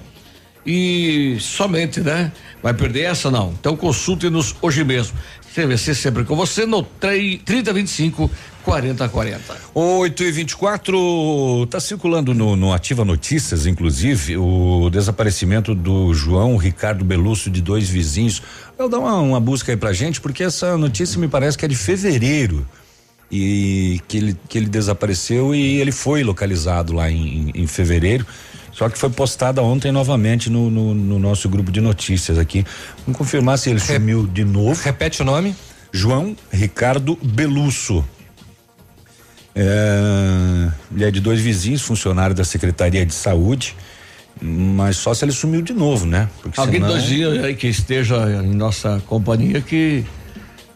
e 0.67 1.37
somente, 1.41 2.01
né? 2.01 2.33
Vai 2.63 2.75
perder 2.75 3.03
essa 3.03 3.31
não. 3.31 3.55
Então 3.59 3.77
consulte-nos 3.77 4.55
hoje 4.61 4.85
mesmo. 4.85 5.17
CVC 5.55 5.95
sempre 5.95 6.25
com 6.25 6.37
você 6.37 6.67
no 6.67 6.83
3025 6.83 8.31
4040. 8.67 9.57
8 9.73 10.23
e 10.25 10.33
24 10.33 11.67
tá 11.71 11.79
circulando 11.79 12.35
no, 12.35 12.57
no 12.57 12.73
Ativa 12.73 13.05
Notícias, 13.05 13.65
inclusive, 13.65 14.37
o 14.37 14.91
desaparecimento 14.91 15.73
do 15.73 16.13
João 16.13 16.57
Ricardo 16.57 17.05
Belusso 17.05 17.49
de 17.49 17.63
dois 17.63 17.89
vizinhos. 17.89 18.43
Eu 18.77 18.89
dar 18.89 18.99
uma, 18.99 19.15
uma 19.21 19.41
busca 19.41 19.71
aí 19.71 19.77
pra 19.77 19.93
gente, 19.93 20.21
porque 20.21 20.43
essa 20.43 20.77
notícia 20.77 21.17
me 21.21 21.29
parece 21.29 21.57
que 21.57 21.65
é 21.65 21.69
de 21.69 21.77
fevereiro 21.77 22.67
e 23.31 24.01
que 24.09 24.17
ele, 24.17 24.37
que 24.49 24.59
ele 24.59 24.67
desapareceu 24.67 25.55
e 25.55 25.81
ele 25.81 25.93
foi 25.93 26.25
localizado 26.25 26.93
lá 26.93 27.09
em, 27.09 27.53
em, 27.55 27.63
em 27.63 27.67
fevereiro. 27.69 28.27
Só 28.73 28.89
que 28.89 28.99
foi 28.99 29.11
postada 29.11 29.63
ontem 29.63 29.93
novamente 29.93 30.51
no, 30.51 30.69
no, 30.69 30.93
no, 30.93 31.19
nosso 31.21 31.49
grupo 31.49 31.71
de 31.71 31.81
notícias 31.81 32.37
aqui. 32.37 32.67
Vamos 33.07 33.17
confirmar 33.17 33.59
se 33.59 33.71
ele 33.71 33.79
Rep 33.79 34.01
sumiu 34.01 34.27
de 34.27 34.45
novo. 34.45 34.83
Repete 34.83 35.23
o 35.23 35.25
nome? 35.25 35.55
João 35.93 36.37
Ricardo 36.53 37.17
Belusso. 37.23 38.05
É, 39.59 40.69
ele 40.95 41.05
é 41.05 41.11
de 41.11 41.19
dois 41.19 41.41
vizinhos, 41.41 41.81
funcionário 41.81 42.37
da 42.37 42.45
Secretaria 42.45 43.07
de 43.07 43.15
Saúde, 43.15 43.75
mas 44.41 44.99
só 44.99 45.15
se 45.15 45.25
ele 45.25 45.33
sumiu 45.33 45.63
de 45.63 45.73
novo, 45.73 46.05
né? 46.05 46.29
Porque 46.43 46.61
Alguém 46.61 46.75
senão... 46.75 46.89
dois 46.89 47.05
dias 47.05 47.43
aí 47.43 47.55
que 47.55 47.67
esteja 47.67 48.17
em 48.45 48.55
nossa 48.55 49.03
companhia 49.07 49.63
que 49.63 50.05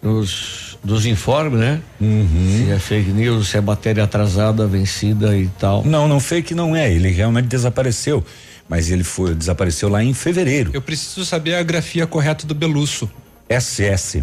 nos, 0.02 0.78
nos 0.82 1.04
informe, 1.04 1.58
né? 1.58 1.80
Uhum. 2.00 2.64
Se 2.64 2.70
é 2.70 2.78
fake 2.78 3.10
news, 3.10 3.48
se 3.48 3.58
é 3.58 3.60
matéria 3.60 4.02
atrasada, 4.02 4.66
vencida 4.66 5.36
e 5.36 5.46
tal. 5.58 5.84
Não, 5.84 6.08
não 6.08 6.18
fake 6.18 6.54
não 6.54 6.74
é, 6.74 6.90
ele 6.90 7.10
realmente 7.10 7.48
desapareceu, 7.48 8.24
mas 8.66 8.90
ele 8.90 9.04
foi 9.04 9.34
desapareceu 9.34 9.90
lá 9.90 10.02
em 10.02 10.14
fevereiro. 10.14 10.70
Eu 10.72 10.80
preciso 10.80 11.26
saber 11.26 11.54
a 11.54 11.62
grafia 11.62 12.06
correta 12.06 12.46
do 12.46 12.54
Belusso. 12.54 13.10
SS. 13.46 14.22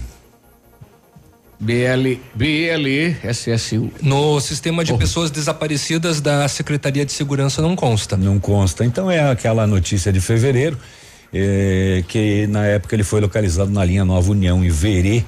BL, 1.60 2.20
BLE 2.36 3.18
SSU. 3.34 3.92
No 4.02 4.40
sistema 4.40 4.84
de 4.84 4.94
oh. 4.94 4.98
pessoas 4.98 5.32
desaparecidas 5.32 6.22
da 6.22 6.48
Secretaria 6.48 7.06
de 7.06 7.12
Segurança 7.12 7.62
não 7.62 7.76
consta. 7.76 8.16
Não 8.16 8.40
consta. 8.40 8.86
Então 8.86 9.10
é 9.10 9.30
aquela 9.30 9.66
notícia 9.66 10.12
de 10.14 10.22
fevereiro, 10.22 10.78
eh, 11.34 12.04
que 12.08 12.46
na 12.48 12.66
época 12.66 12.96
ele 12.96 13.04
foi 13.04 13.22
localizado 13.22 13.72
na 13.72 13.84
linha 13.84 14.06
Nova 14.06 14.32
União 14.32 14.64
em 14.64 14.70
Verê. 14.70 15.24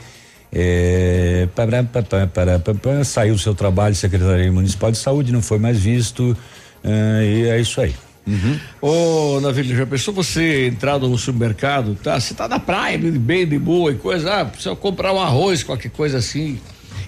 Para, 1.55 1.83
para, 1.83 2.59
para, 2.59 3.03
saiu 3.03 3.35
do 3.35 3.39
seu 3.39 3.53
trabalho, 3.53 3.93
Secretaria 3.93 4.51
Municipal 4.51 4.91
de 4.91 4.97
Saúde, 4.97 5.31
não 5.31 5.41
foi 5.41 5.59
mais 5.59 5.79
visto. 5.79 6.35
Eh, 6.83 7.23
e 7.23 7.49
é 7.49 7.59
isso 7.59 7.81
aí. 7.81 7.93
Uhum. 8.29 8.59
Ô, 8.79 9.39
Navilho, 9.41 9.75
já 9.75 9.85
pensou 9.85 10.13
você 10.13 10.67
entrar 10.67 10.99
no 10.99 11.17
supermercado, 11.17 11.95
tá? 11.95 12.19
Você 12.19 12.33
tá 12.33 12.47
na 12.47 12.59
praia, 12.59 12.97
bem 12.97 13.47
de 13.47 13.57
boa 13.57 13.91
e 13.91 13.95
coisa, 13.95 14.41
ah, 14.41 14.45
precisa 14.45 14.75
comprar 14.75 15.11
um 15.11 15.19
arroz, 15.19 15.63
qualquer 15.63 15.89
coisa 15.89 16.19
assim, 16.19 16.59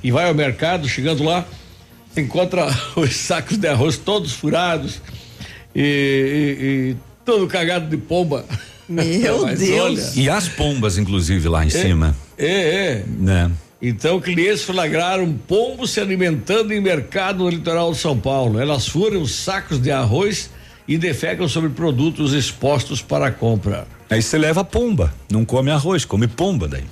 e 0.03 0.11
vai 0.11 0.27
ao 0.27 0.33
mercado, 0.33 0.89
chegando 0.89 1.23
lá, 1.23 1.45
encontra 2.17 2.67
os 2.97 3.15
sacos 3.15 3.57
de 3.57 3.67
arroz 3.67 3.97
todos 3.97 4.33
furados 4.33 4.99
e, 5.75 5.81
e, 5.81 6.65
e 6.91 6.97
todo 7.23 7.47
cagado 7.47 7.87
de 7.87 7.97
pomba. 7.97 8.43
Meu 8.89 9.45
Deus! 9.55 9.79
Olha, 9.79 10.11
e 10.15 10.29
as 10.29 10.49
pombas, 10.49 10.97
inclusive, 10.97 11.47
lá 11.47 11.63
em 11.63 11.67
é, 11.67 11.69
cima. 11.69 12.15
É, 12.37 12.47
é. 12.47 13.05
Né? 13.07 13.51
Então, 13.81 14.19
clientes 14.19 14.63
flagraram 14.63 15.31
pombos 15.47 15.91
se 15.91 15.99
alimentando 15.99 16.71
em 16.71 16.79
mercado 16.79 17.43
no 17.43 17.49
litoral 17.49 17.91
de 17.91 17.97
São 17.97 18.17
Paulo. 18.17 18.59
Elas 18.59 18.87
furam 18.87 19.21
os 19.21 19.33
sacos 19.33 19.79
de 19.79 19.91
arroz 19.91 20.51
e 20.91 20.97
defecam 20.97 21.47
sobre 21.47 21.69
produtos 21.69 22.33
expostos 22.33 23.01
para 23.01 23.31
compra. 23.31 23.87
Aí 24.09 24.21
você 24.21 24.37
leva 24.37 24.61
pomba, 24.61 25.13
não 25.31 25.45
come 25.45 25.71
arroz, 25.71 26.03
come 26.03 26.27
pomba 26.27 26.67
daí. 26.67 26.83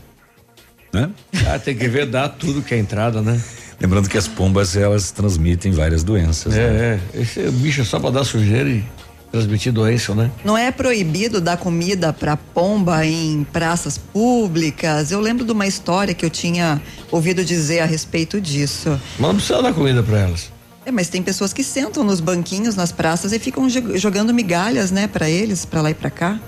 Né? 0.93 1.09
Ah, 1.45 1.59
tem 1.59 1.75
que 1.75 1.85
ver 1.89 2.05
dar 2.05 2.29
tudo 2.29 2.61
que 2.61 2.73
é 2.73 2.77
entrada, 2.77 3.21
né? 3.21 3.41
Lembrando 3.77 4.07
que 4.07 4.17
as 4.17 4.25
pombas 4.25 4.77
elas 4.77 5.11
transmitem 5.11 5.73
várias 5.73 6.01
doenças. 6.01 6.55
É, 6.55 6.69
né? 6.69 7.01
é. 7.13 7.21
Esse 7.21 7.41
bicho 7.51 7.81
é 7.81 7.83
só 7.83 7.99
para 7.99 8.11
dar 8.11 8.23
sujeira 8.23 8.69
e 8.69 8.85
transmitir 9.33 9.73
doença, 9.73 10.15
né? 10.15 10.31
Não 10.45 10.57
é 10.57 10.71
proibido 10.71 11.41
dar 11.41 11.57
comida 11.57 12.13
para 12.13 12.37
pomba 12.37 13.05
em 13.05 13.45
praças 13.51 13.97
públicas. 13.97 15.11
Eu 15.11 15.19
lembro 15.19 15.43
de 15.43 15.51
uma 15.51 15.67
história 15.67 16.13
que 16.13 16.25
eu 16.25 16.29
tinha 16.29 16.81
ouvido 17.11 17.43
dizer 17.43 17.81
a 17.81 17.85
respeito 17.85 18.39
disso. 18.39 18.97
Mas 19.19 19.27
não 19.27 19.35
precisa 19.35 19.61
dar 19.61 19.73
comida 19.73 20.01
para 20.01 20.19
elas. 20.19 20.49
É, 20.89 20.91
mas 20.91 21.07
tem 21.07 21.21
pessoas 21.21 21.53
que 21.53 21.63
sentam 21.63 22.03
nos 22.03 22.19
banquinhos 22.19 22.75
nas 22.75 22.91
praças 22.91 23.31
e 23.31 23.37
ficam 23.37 23.67
jogando 23.69 24.33
migalhas, 24.33 24.89
né, 24.89 25.07
para 25.07 25.29
eles, 25.29 25.63
para 25.63 25.83
lá 25.83 25.91
e 25.91 25.93
para 25.93 26.09
cá. 26.09 26.39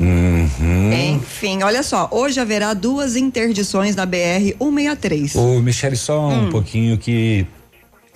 Uhum. 0.00 0.90
Enfim, 0.90 1.62
olha 1.62 1.82
só, 1.82 2.08
hoje 2.10 2.40
haverá 2.40 2.72
duas 2.72 3.14
interdições 3.14 3.94
na 3.94 4.06
BR 4.06 4.56
163. 4.58 5.34
Ô, 5.34 5.60
Michele, 5.60 5.96
só 5.96 6.18
um 6.18 6.46
hum. 6.46 6.50
pouquinho 6.50 6.96
que 6.96 7.46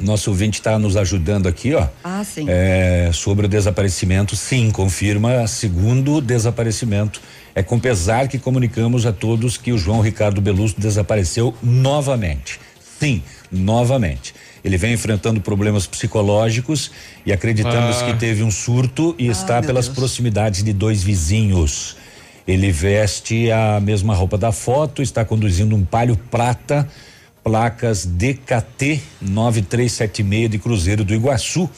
nosso 0.00 0.30
ouvinte 0.30 0.58
está 0.58 0.78
nos 0.78 0.96
ajudando 0.96 1.46
aqui, 1.46 1.74
ó. 1.74 1.86
Ah, 2.02 2.24
sim. 2.24 2.46
É, 2.48 3.10
sobre 3.12 3.44
o 3.44 3.48
desaparecimento, 3.48 4.34
sim, 4.34 4.70
confirma 4.70 5.46
segundo 5.46 6.18
desaparecimento. 6.22 7.20
É 7.54 7.62
com 7.62 7.78
pesar 7.78 8.26
que 8.26 8.38
comunicamos 8.38 9.04
a 9.04 9.12
todos 9.12 9.58
que 9.58 9.70
o 9.70 9.76
João 9.76 10.00
Ricardo 10.00 10.40
Belusso 10.40 10.76
desapareceu 10.78 11.54
novamente. 11.62 12.58
Sim, 12.98 13.22
novamente. 13.52 14.34
Ele 14.64 14.78
vem 14.78 14.94
enfrentando 14.94 15.40
problemas 15.40 15.86
psicológicos 15.86 16.90
e 17.26 17.32
acreditamos 17.32 18.00
Ah. 18.00 18.06
que 18.06 18.14
teve 18.18 18.42
um 18.42 18.50
surto 18.50 19.14
e 19.18 19.26
está 19.28 19.54
meu 19.60 19.64
pelas 19.64 19.86
Deus. 19.86 19.96
proximidades 19.98 20.62
de 20.62 20.72
dois 20.72 21.02
vizinhos. 21.02 21.96
Ele 22.48 22.72
veste 22.72 23.50
a 23.50 23.78
mesma 23.80 24.14
roupa 24.14 24.38
da 24.38 24.52
foto, 24.52 25.02
está 25.02 25.24
conduzindo 25.24 25.76
um 25.76 25.84
palio 25.84 26.16
prata, 26.30 26.88
placas 27.42 28.06
DKT 28.06 29.02
9376 29.20 30.50
de 30.50 30.58
Cruzeiro 30.58 31.04
do 31.04 31.14
Iguaçu. 31.14 31.68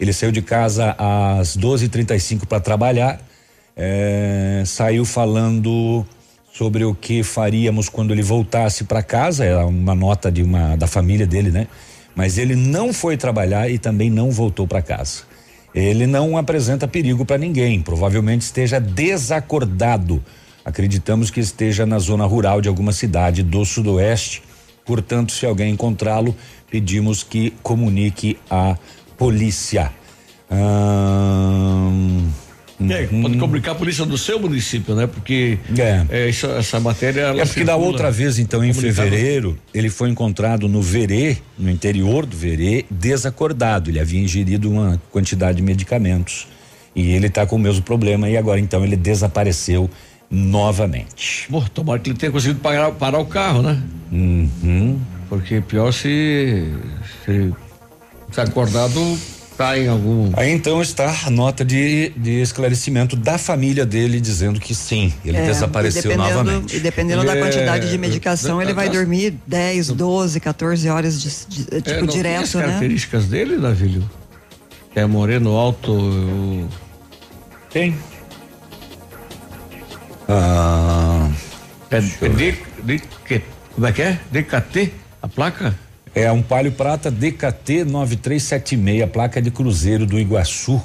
Ele 0.00 0.12
saiu 0.12 0.32
de 0.32 0.42
casa 0.42 0.94
às 0.98 1.56
12h35 1.56 2.46
para 2.46 2.60
trabalhar. 2.60 3.20
eh, 3.74 4.62
saiu 4.66 5.02
falando 5.04 6.04
sobre 6.52 6.84
o 6.84 6.94
que 6.94 7.22
faríamos 7.22 7.88
quando 7.88 8.12
ele 8.12 8.20
voltasse 8.22 8.84
para 8.84 9.02
casa. 9.02 9.46
Era 9.46 9.64
uma 9.64 9.94
nota 9.94 10.30
de 10.30 10.42
uma 10.42 10.76
da 10.76 10.86
família 10.86 11.26
dele, 11.26 11.50
né? 11.50 11.66
Mas 12.14 12.38
ele 12.38 12.54
não 12.54 12.92
foi 12.92 13.16
trabalhar 13.16 13.70
e 13.70 13.78
também 13.78 14.10
não 14.10 14.30
voltou 14.30 14.66
para 14.66 14.82
casa. 14.82 15.22
Ele 15.74 16.06
não 16.06 16.36
apresenta 16.36 16.86
perigo 16.86 17.24
para 17.24 17.38
ninguém. 17.38 17.80
Provavelmente 17.80 18.42
esteja 18.42 18.78
desacordado. 18.78 20.22
Acreditamos 20.64 21.30
que 21.30 21.40
esteja 21.40 21.86
na 21.86 21.98
zona 21.98 22.24
rural 22.24 22.60
de 22.60 22.68
alguma 22.68 22.92
cidade 22.92 23.42
do 23.42 23.64
sudoeste. 23.64 24.42
Portanto, 24.84 25.32
se 25.32 25.46
alguém 25.46 25.72
encontrá-lo, 25.72 26.36
pedimos 26.70 27.22
que 27.22 27.52
comunique 27.62 28.38
à 28.50 28.76
polícia. 29.16 29.92
Ahn, 30.50 32.28
É, 32.90 33.06
pode 33.06 33.36
comunicar 33.38 33.72
a 33.72 33.74
polícia 33.74 34.04
do 34.04 34.16
seu 34.16 34.38
município, 34.38 34.94
né? 34.94 35.06
Porque 35.06 35.58
é. 36.10 36.28
isso- 36.28 36.46
essa 36.46 36.80
matéria. 36.80 37.20
ela 37.22 37.40
É 37.42 37.44
porque 37.44 37.64
da 37.64 37.76
outra 37.76 38.10
vez, 38.10 38.38
então, 38.38 38.64
em 38.64 38.72
fevereiro, 38.72 39.58
ele 39.74 39.88
foi 39.90 40.08
encontrado 40.08 40.68
no 40.68 40.80
Verê, 40.82 41.36
no 41.58 41.70
interior 41.70 42.24
do 42.26 42.36
Verê, 42.36 42.84
desacordado. 42.90 43.90
Ele 43.90 44.00
havia 44.00 44.20
ingerido 44.20 44.70
uma 44.70 45.00
quantidade 45.10 45.56
de 45.56 45.62
medicamentos. 45.62 46.46
E 46.94 47.10
ele 47.12 47.26
está 47.28 47.46
com 47.46 47.56
o 47.56 47.58
mesmo 47.58 47.82
problema 47.82 48.28
e 48.28 48.36
agora 48.36 48.60
então 48.60 48.84
ele 48.84 48.96
desapareceu 48.96 49.88
novamente. 50.30 51.46
Pô, 51.50 51.62
tomara 51.72 51.98
que 51.98 52.10
ele 52.10 52.18
tenha 52.18 52.32
conseguido 52.32 52.60
parar, 52.60 52.90
parar 52.92 53.18
o 53.18 53.26
carro, 53.26 53.62
né? 53.62 53.82
Uhum. 54.10 54.98
Porque 55.28 55.60
pior 55.62 55.92
se, 55.92 56.68
se 57.24 57.50
acordado 58.40 59.18
tá 59.56 59.78
em 59.78 59.88
algum. 59.88 60.30
Aí 60.34 60.50
então 60.50 60.80
está 60.82 61.14
a 61.26 61.30
nota 61.30 61.64
de, 61.64 62.10
de 62.16 62.40
esclarecimento 62.40 63.14
da 63.16 63.38
família 63.38 63.84
dele 63.86 64.20
dizendo 64.20 64.58
que 64.60 64.74
sim, 64.74 65.12
ele 65.24 65.36
É, 65.36 65.46
desapareceu 65.46 66.10
e 66.12 66.16
novamente. 66.16 66.76
E 66.76 66.80
dependendo 66.80 67.24
da 67.24 67.32
Ele 67.32 67.40
quantidade 67.42 67.86
é- 67.86 67.90
de 67.90 67.98
medicação, 67.98 68.60
ele 68.60 68.72
vai 68.72 68.88
dormir 68.88 69.34
10, 69.46 69.88
12, 69.88 70.40
14 70.40 70.88
horas 70.88 71.20
de, 71.20 71.28
de- 71.48 71.76
É, 71.76 71.80
tipo 71.80 72.00
não 72.00 72.06
tem 72.06 72.16
direto, 72.16 72.42
as 72.44 72.54
né? 72.54 72.62
características 72.62 73.26
dele, 73.26 73.56
Davilho? 73.58 74.08
É 74.94 75.04
moreno 75.06 75.56
alto. 75.56 75.92
eu- 75.92 76.68
Tem. 77.70 77.96
Ah, 80.28 81.28
é, 81.90 81.96
é 81.96 82.28
de, 82.28 82.52
de, 82.84 82.98
que, 83.26 83.42
como 83.74 83.86
é 83.86 83.92
que 83.92 84.02
é? 84.02 84.18
DKT? 84.30 84.92
A 85.20 85.28
placa? 85.28 85.74
É 86.14 86.30
um 86.30 86.42
Palio 86.42 86.72
Prata 86.72 87.10
DKT 87.10 87.84
9376, 87.84 89.10
placa 89.10 89.40
de 89.40 89.50
Cruzeiro 89.50 90.04
do 90.04 90.18
Iguaçu. 90.18 90.82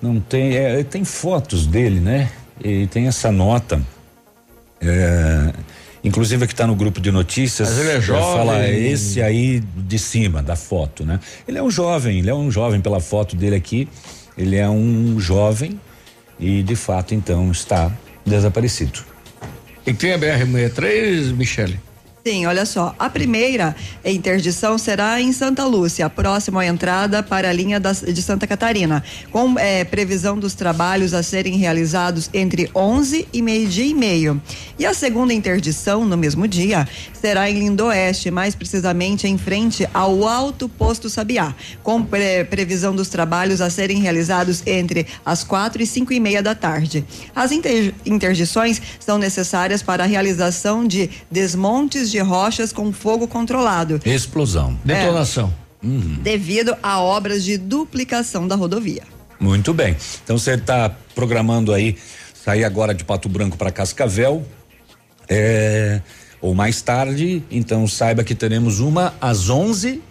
Não 0.00 0.18
tem, 0.20 0.56
é, 0.56 0.82
tem 0.82 1.04
fotos 1.04 1.66
dele, 1.66 2.00
né? 2.00 2.30
E 2.62 2.86
tem 2.86 3.06
essa 3.06 3.30
nota. 3.30 3.82
É, 4.80 5.52
inclusive 6.02 6.46
que 6.46 6.52
está 6.52 6.66
no 6.66 6.74
grupo 6.74 7.00
de 7.00 7.10
notícias. 7.10 7.68
Mas 7.70 7.78
ele 7.78 7.90
é 7.90 8.00
jovem. 8.00 8.46
Fala 8.46 8.68
esse 8.68 9.20
aí 9.20 9.60
de 9.60 9.98
cima 9.98 10.42
da 10.42 10.56
foto, 10.56 11.04
né? 11.04 11.20
Ele 11.46 11.58
é 11.58 11.62
um 11.62 11.70
jovem, 11.70 12.18
ele 12.18 12.30
é 12.30 12.34
um 12.34 12.50
jovem 12.50 12.80
pela 12.80 13.00
foto 13.00 13.36
dele 13.36 13.56
aqui. 13.56 13.88
Ele 14.36 14.56
é 14.56 14.68
um 14.68 15.20
jovem 15.20 15.78
e 16.40 16.62
de 16.62 16.74
fato 16.74 17.14
então 17.14 17.50
está 17.50 17.92
desaparecido. 18.24 19.00
E 19.86 19.92
tem 19.92 20.14
a 20.14 20.18
BR-63, 20.18 21.34
Michele? 21.34 21.78
Sim, 22.26 22.46
olha 22.46 22.64
só. 22.64 22.94
A 22.98 23.10
primeira 23.10 23.76
interdição 24.02 24.78
será 24.78 25.20
em 25.20 25.30
Santa 25.30 25.62
Lúcia, 25.66 26.08
próximo 26.08 26.58
à 26.58 26.64
entrada 26.64 27.22
para 27.22 27.50
a 27.50 27.52
linha 27.52 27.78
de 27.78 28.22
Santa 28.22 28.46
Catarina, 28.46 29.04
com 29.30 29.58
eh, 29.58 29.84
previsão 29.84 30.38
dos 30.38 30.54
trabalhos 30.54 31.12
a 31.12 31.22
serem 31.22 31.58
realizados 31.58 32.30
entre 32.32 32.70
11 32.74 33.28
e 33.30 33.42
meio-dia 33.42 33.84
e 33.84 33.92
meio. 33.92 34.40
E 34.78 34.86
a 34.86 34.94
segunda 34.94 35.34
interdição, 35.34 36.06
no 36.06 36.16
mesmo 36.16 36.48
dia, 36.48 36.88
será 37.12 37.50
em 37.50 37.58
Lindoeste, 37.58 38.30
mais 38.30 38.54
precisamente 38.54 39.28
em 39.28 39.36
frente 39.36 39.86
ao 39.92 40.26
Alto 40.26 40.66
Posto 40.66 41.10
Sabiá, 41.10 41.54
com 41.82 42.02
pre- 42.02 42.44
previsão 42.44 42.96
dos 42.96 43.10
trabalhos 43.10 43.60
a 43.60 43.68
serem 43.68 43.98
realizados 44.00 44.62
entre 44.66 45.06
as 45.26 45.44
quatro 45.44 45.82
e 45.82 45.86
cinco 45.86 46.10
e 46.10 46.18
meia 46.18 46.42
da 46.42 46.54
tarde. 46.54 47.04
As 47.36 47.52
inter- 47.52 47.92
interdições 48.06 48.80
são 48.98 49.18
necessárias 49.18 49.82
para 49.82 50.04
a 50.04 50.06
realização 50.06 50.86
de 50.86 51.10
desmontes 51.30 52.10
de 52.13 52.13
rochas 52.20 52.72
com 52.72 52.92
fogo 52.92 53.26
controlado, 53.26 54.00
Explosão. 54.04 54.78
Detonação. 54.84 55.52
Uhum. 55.82 56.18
devido 56.22 56.74
a 56.82 56.98
obras 57.00 57.44
de 57.44 57.58
duplicação 57.58 58.48
da 58.48 58.54
rodovia. 58.54 59.02
Muito 59.38 59.74
bem. 59.74 59.94
Então 60.22 60.38
você 60.38 60.52
está 60.52 60.90
programando 61.14 61.74
aí 61.74 61.98
sair 62.32 62.64
agora 62.64 62.94
de 62.94 63.04
Pato 63.04 63.28
Branco 63.28 63.58
para 63.58 63.70
Cascavel, 63.70 64.46
é, 65.28 66.00
ou 66.40 66.54
mais 66.54 66.80
tarde. 66.80 67.42
Então 67.50 67.86
saiba 67.86 68.24
que 68.24 68.34
teremos 68.34 68.80
uma 68.80 69.14
às 69.20 69.50
11 69.50 70.02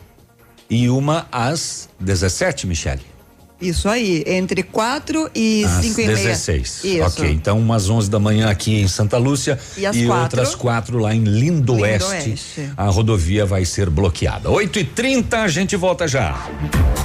e 0.70 0.90
uma 0.90 1.28
às 1.32 1.90
17, 2.00 2.68
Michele. 2.68 3.13
Isso 3.62 3.88
aí, 3.88 4.24
entre 4.28 4.62
4 4.64 5.30
e 5.34 5.64
Às 5.64 5.86
5 5.86 6.02
e 6.02 6.06
meia. 6.08 6.18
16. 6.18 6.84
Isso. 6.84 7.04
Ok, 7.04 7.32
então 7.32 7.58
umas 7.58 7.90
11 7.90 8.10
da 8.10 8.20
manhã 8.20 8.50
aqui 8.50 8.76
em 8.82 8.88
Santa 8.88 9.18
Lúcia 9.18 9.58
E 9.78 9.86
às 9.86 9.96
quatro? 9.98 10.22
outras 10.24 10.56
quatro 10.56 10.98
lá 10.98 11.16
em 11.16 11.24
Lindoeste. 11.24 12.10
Lindoeste. 12.30 12.70
A 12.76 12.86
rodovia 12.88 13.46
vai 13.46 13.64
ser 13.64 13.90
bloqueada. 13.90 14.50
8 14.50 14.80
e 14.80 14.84
30 14.84 15.42
a 15.44 15.48
gente 15.48 15.76
volta 15.78 16.08
já. 16.08 16.46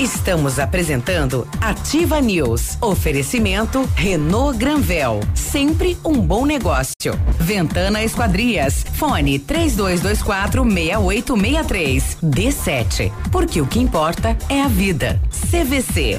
Estamos 0.00 0.58
apresentando 0.58 1.46
Ativa 1.60 2.20
News. 2.20 2.76
Oferecimento 2.80 3.88
Renault 3.94 4.58
Granvel. 4.58 5.20
Sempre 5.34 5.96
um 6.04 6.14
bom 6.20 6.44
negócio. 6.44 6.94
Ventana 7.38 8.02
Esquadrias. 8.02 8.84
Fone 8.94 9.38
3224 9.38 10.64
6863. 10.64 12.16
D7. 12.22 13.12
Porque 13.30 13.60
o 13.60 13.66
que 13.66 13.78
importa 13.78 14.36
é 14.48 14.62
a 14.62 14.68
vida. 14.68 15.20
CVC. 15.50 16.18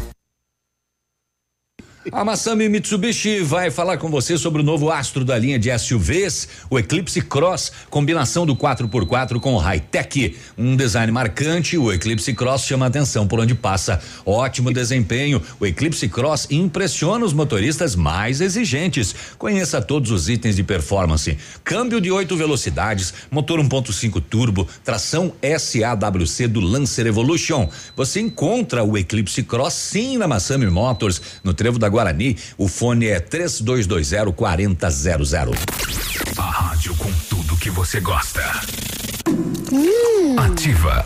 A 2.11 2.25
Massami 2.25 2.67
Mitsubishi 2.67 3.41
vai 3.41 3.69
falar 3.69 3.97
com 3.97 4.09
você 4.09 4.35
sobre 4.35 4.61
o 4.61 4.65
novo 4.65 4.89
astro 4.89 5.23
da 5.23 5.37
linha 5.37 5.59
de 5.59 5.77
SUVs, 5.77 6.47
o 6.67 6.79
Eclipse 6.79 7.21
Cross, 7.21 7.71
combinação 7.91 8.43
do 8.43 8.55
4x4 8.55 9.39
com 9.39 9.55
high-tech. 9.55 10.35
Um 10.57 10.75
design 10.75 11.11
marcante, 11.11 11.77
o 11.77 11.91
Eclipse 11.91 12.33
Cross 12.33 12.63
chama 12.63 12.87
atenção 12.87 13.27
por 13.27 13.39
onde 13.39 13.53
passa. 13.53 14.01
Ótimo 14.25 14.73
desempenho, 14.73 15.41
o 15.59 15.65
Eclipse 15.65 16.09
Cross 16.09 16.47
impressiona 16.49 17.23
os 17.23 17.33
motoristas 17.33 17.95
mais 17.95 18.41
exigentes. 18.41 19.13
Conheça 19.37 19.79
todos 19.79 20.09
os 20.09 20.27
itens 20.27 20.55
de 20.55 20.63
performance: 20.63 21.37
câmbio 21.63 22.01
de 22.01 22.11
oito 22.11 22.35
velocidades, 22.35 23.13
motor 23.29 23.59
1.5 23.59 24.21
turbo, 24.27 24.67
tração 24.83 25.33
SAWC 25.43 26.47
do 26.47 26.61
Lancer 26.61 27.05
Evolution. 27.05 27.69
Você 27.95 28.19
encontra 28.19 28.83
o 28.83 28.97
Eclipse 28.97 29.43
Cross 29.43 29.73
sim 29.73 30.17
na 30.17 30.27
Massami 30.27 30.65
Motors, 30.65 31.21
no 31.43 31.53
Trevo 31.53 31.77
da 31.77 31.90
Guarani. 31.91 32.37
O 32.57 32.67
fone 32.67 33.07
é 33.07 33.19
3220 33.19 34.33
4000. 34.33 34.77
A 36.37 36.41
rádio 36.41 36.95
com 36.95 37.11
tudo 37.29 37.57
que 37.57 37.69
você 37.69 37.99
gosta. 37.99 38.41
Ativa. 40.37 41.05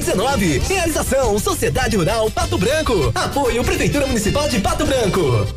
Realização 0.67 1.37
Sociedade 1.37 1.95
Rural 1.95 2.31
Pato 2.31 2.57
Branco. 2.57 3.11
Apoio 3.13 3.63
Prefeitura 3.63 4.07
Municipal 4.07 4.49
de 4.49 4.59
Pato 4.59 4.85
Branco. 4.85 5.47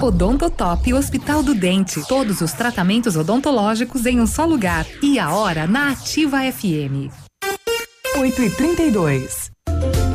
Odontotop 0.00 0.92
Hospital 0.92 1.42
do 1.42 1.54
Dente. 1.54 2.02
Todos 2.08 2.40
os 2.40 2.52
tratamentos 2.52 3.14
odontológicos 3.14 4.06
em 4.06 4.20
um 4.20 4.26
só 4.26 4.44
lugar. 4.44 4.84
E 5.00 5.18
a 5.18 5.32
hora 5.32 5.66
na 5.66 5.92
Ativa 5.92 6.38
FM. 6.40 7.12
8 8.18 8.42
e 8.42 8.50
32 8.50 9.52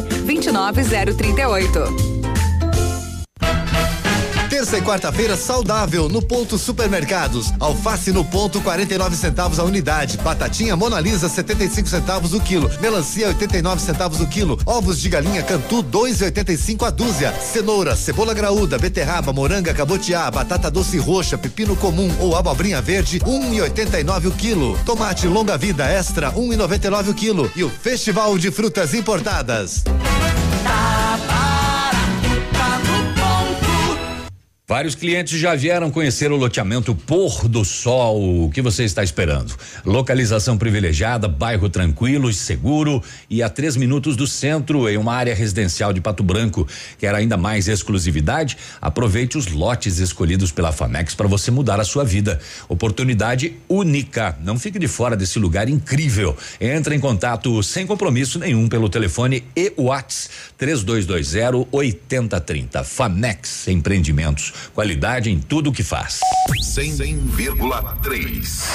29038. 0.00 2.11
Terça 4.62 4.78
e 4.78 4.82
quarta-feira 4.82 5.36
saudável 5.36 6.08
no 6.08 6.22
ponto 6.22 6.56
supermercados. 6.56 7.52
Alface 7.58 8.12
no 8.12 8.24
ponto 8.24 8.60
49 8.60 9.16
centavos 9.16 9.58
a 9.58 9.64
unidade. 9.64 10.18
Batatinha 10.18 10.76
Monalisa 10.76 11.28
75 11.28 11.88
centavos 11.88 12.32
o 12.32 12.38
quilo. 12.38 12.70
Melancia 12.80 13.26
89 13.26 13.82
centavos 13.82 14.20
o 14.20 14.26
quilo. 14.28 14.56
Ovos 14.64 15.00
de 15.00 15.08
galinha 15.08 15.42
Cantu 15.42 15.82
2,85 15.82 16.86
a 16.86 16.90
dúzia. 16.90 17.32
Cenoura, 17.32 17.96
cebola 17.96 18.32
graúda, 18.32 18.78
beterraba, 18.78 19.32
moranga, 19.32 19.74
cabotiá, 19.74 20.30
batata 20.30 20.70
doce 20.70 20.96
roxa, 20.96 21.36
pepino 21.36 21.74
comum 21.74 22.08
ou 22.20 22.36
abobrinha 22.36 22.80
verde 22.80 23.18
1,89 23.18 24.26
o 24.26 24.30
quilo. 24.30 24.78
Tomate 24.86 25.26
longa 25.26 25.58
vida 25.58 25.90
extra 25.90 26.30
1,99 26.30 27.08
o 27.08 27.14
quilo. 27.14 27.50
E 27.56 27.64
o 27.64 27.68
Festival 27.68 28.38
de 28.38 28.52
Frutas 28.52 28.94
Importadas. 28.94 29.82
Vários 34.72 34.94
clientes 34.94 35.38
já 35.38 35.54
vieram 35.54 35.90
conhecer 35.90 36.32
o 36.32 36.36
loteamento 36.36 36.94
Pôr 36.94 37.46
do 37.46 37.62
Sol. 37.62 38.46
O 38.46 38.50
que 38.50 38.62
você 38.62 38.84
está 38.84 39.04
esperando? 39.04 39.54
Localização 39.84 40.56
privilegiada, 40.56 41.28
bairro 41.28 41.68
tranquilo 41.68 42.30
e 42.30 42.32
seguro 42.32 43.02
e 43.28 43.42
a 43.42 43.50
três 43.50 43.76
minutos 43.76 44.16
do 44.16 44.26
centro, 44.26 44.88
em 44.88 44.96
uma 44.96 45.12
área 45.12 45.34
residencial 45.34 45.92
de 45.92 46.00
Pato 46.00 46.22
Branco. 46.22 46.66
Quer 46.98 47.14
ainda 47.14 47.36
mais 47.36 47.68
exclusividade? 47.68 48.56
Aproveite 48.80 49.36
os 49.36 49.46
lotes 49.48 49.98
escolhidos 49.98 50.50
pela 50.50 50.72
Famex 50.72 51.14
para 51.14 51.28
você 51.28 51.50
mudar 51.50 51.78
a 51.78 51.84
sua 51.84 52.02
vida. 52.02 52.40
Oportunidade 52.66 53.58
única. 53.68 54.38
Não 54.42 54.58
fique 54.58 54.78
de 54.78 54.88
fora 54.88 55.14
desse 55.14 55.38
lugar 55.38 55.68
incrível. 55.68 56.34
Entre 56.58 56.96
em 56.96 56.98
contato 56.98 57.62
sem 57.62 57.86
compromisso 57.86 58.38
nenhum 58.38 58.66
pelo 58.70 58.88
telefone 58.88 59.44
e 59.54 59.70
Whats 59.76 60.30
3220 60.56 61.68
8030. 61.70 62.84
Famex 62.84 63.68
Empreendimentos. 63.68 64.61
Qualidade 64.74 65.30
em 65.30 65.38
tudo 65.38 65.72
que 65.72 65.82
faz. 65.82 66.20
100,3. 66.60 68.66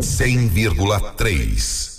100,3. 0.00 1.95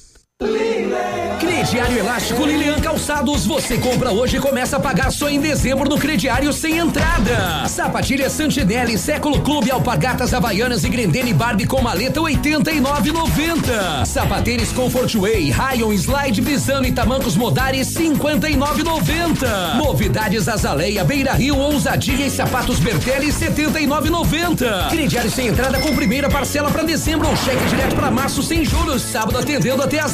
Crediário 1.67 1.97
Elástico 1.99 2.45
Lilian 2.45 2.79
Calçados, 2.79 3.45
você 3.45 3.77
compra 3.77 4.11
hoje 4.11 4.37
e 4.37 4.39
começa 4.39 4.77
a 4.77 4.79
pagar 4.79 5.11
só 5.11 5.27
em 5.29 5.39
dezembro 5.39 5.89
no 5.89 5.97
crediário 5.97 6.53
sem 6.53 6.77
entrada. 6.77 7.67
Sapatilha 7.67 8.29
Santinelli, 8.29 8.97
Século 8.97 9.41
Clube, 9.41 9.69
Alpargatas 9.69 10.33
Havaianas 10.33 10.83
e 10.83 10.89
Grendene 10.89 11.33
Barbie 11.33 11.65
com 11.65 11.81
maleta 11.81 12.21
89,90. 12.21 14.05
Sapatênis 14.05 14.71
Comfort 14.71 15.13
Way, 15.15 15.49
Rayon 15.49 15.91
Slide 15.91 16.39
Visano 16.39 16.85
e 16.85 16.91
Tamancos 16.91 17.35
Modari 17.35 17.79
59,90. 17.79 19.75
Novidades 19.77 20.47
Azaleia, 20.47 21.03
Beira 21.03 21.33
Rio, 21.33 21.57
Ousadia 21.57 22.27
e 22.27 22.29
Sapatos 22.29 22.79
Bertelli 22.79 23.27
79,90. 23.27 24.89
Crediário 24.89 25.29
sem 25.29 25.47
entrada 25.47 25.79
com 25.79 25.95
primeira 25.95 26.29
parcela 26.29 26.71
para 26.71 26.83
dezembro 26.83 27.27
ou 27.27 27.35
cheque 27.35 27.65
direto 27.65 27.95
para 27.95 28.09
março 28.09 28.41
sem 28.41 28.63
juros. 28.63 29.01
Sábado 29.01 29.37
atendendo 29.37 29.83
até 29.83 29.99
às 29.99 30.13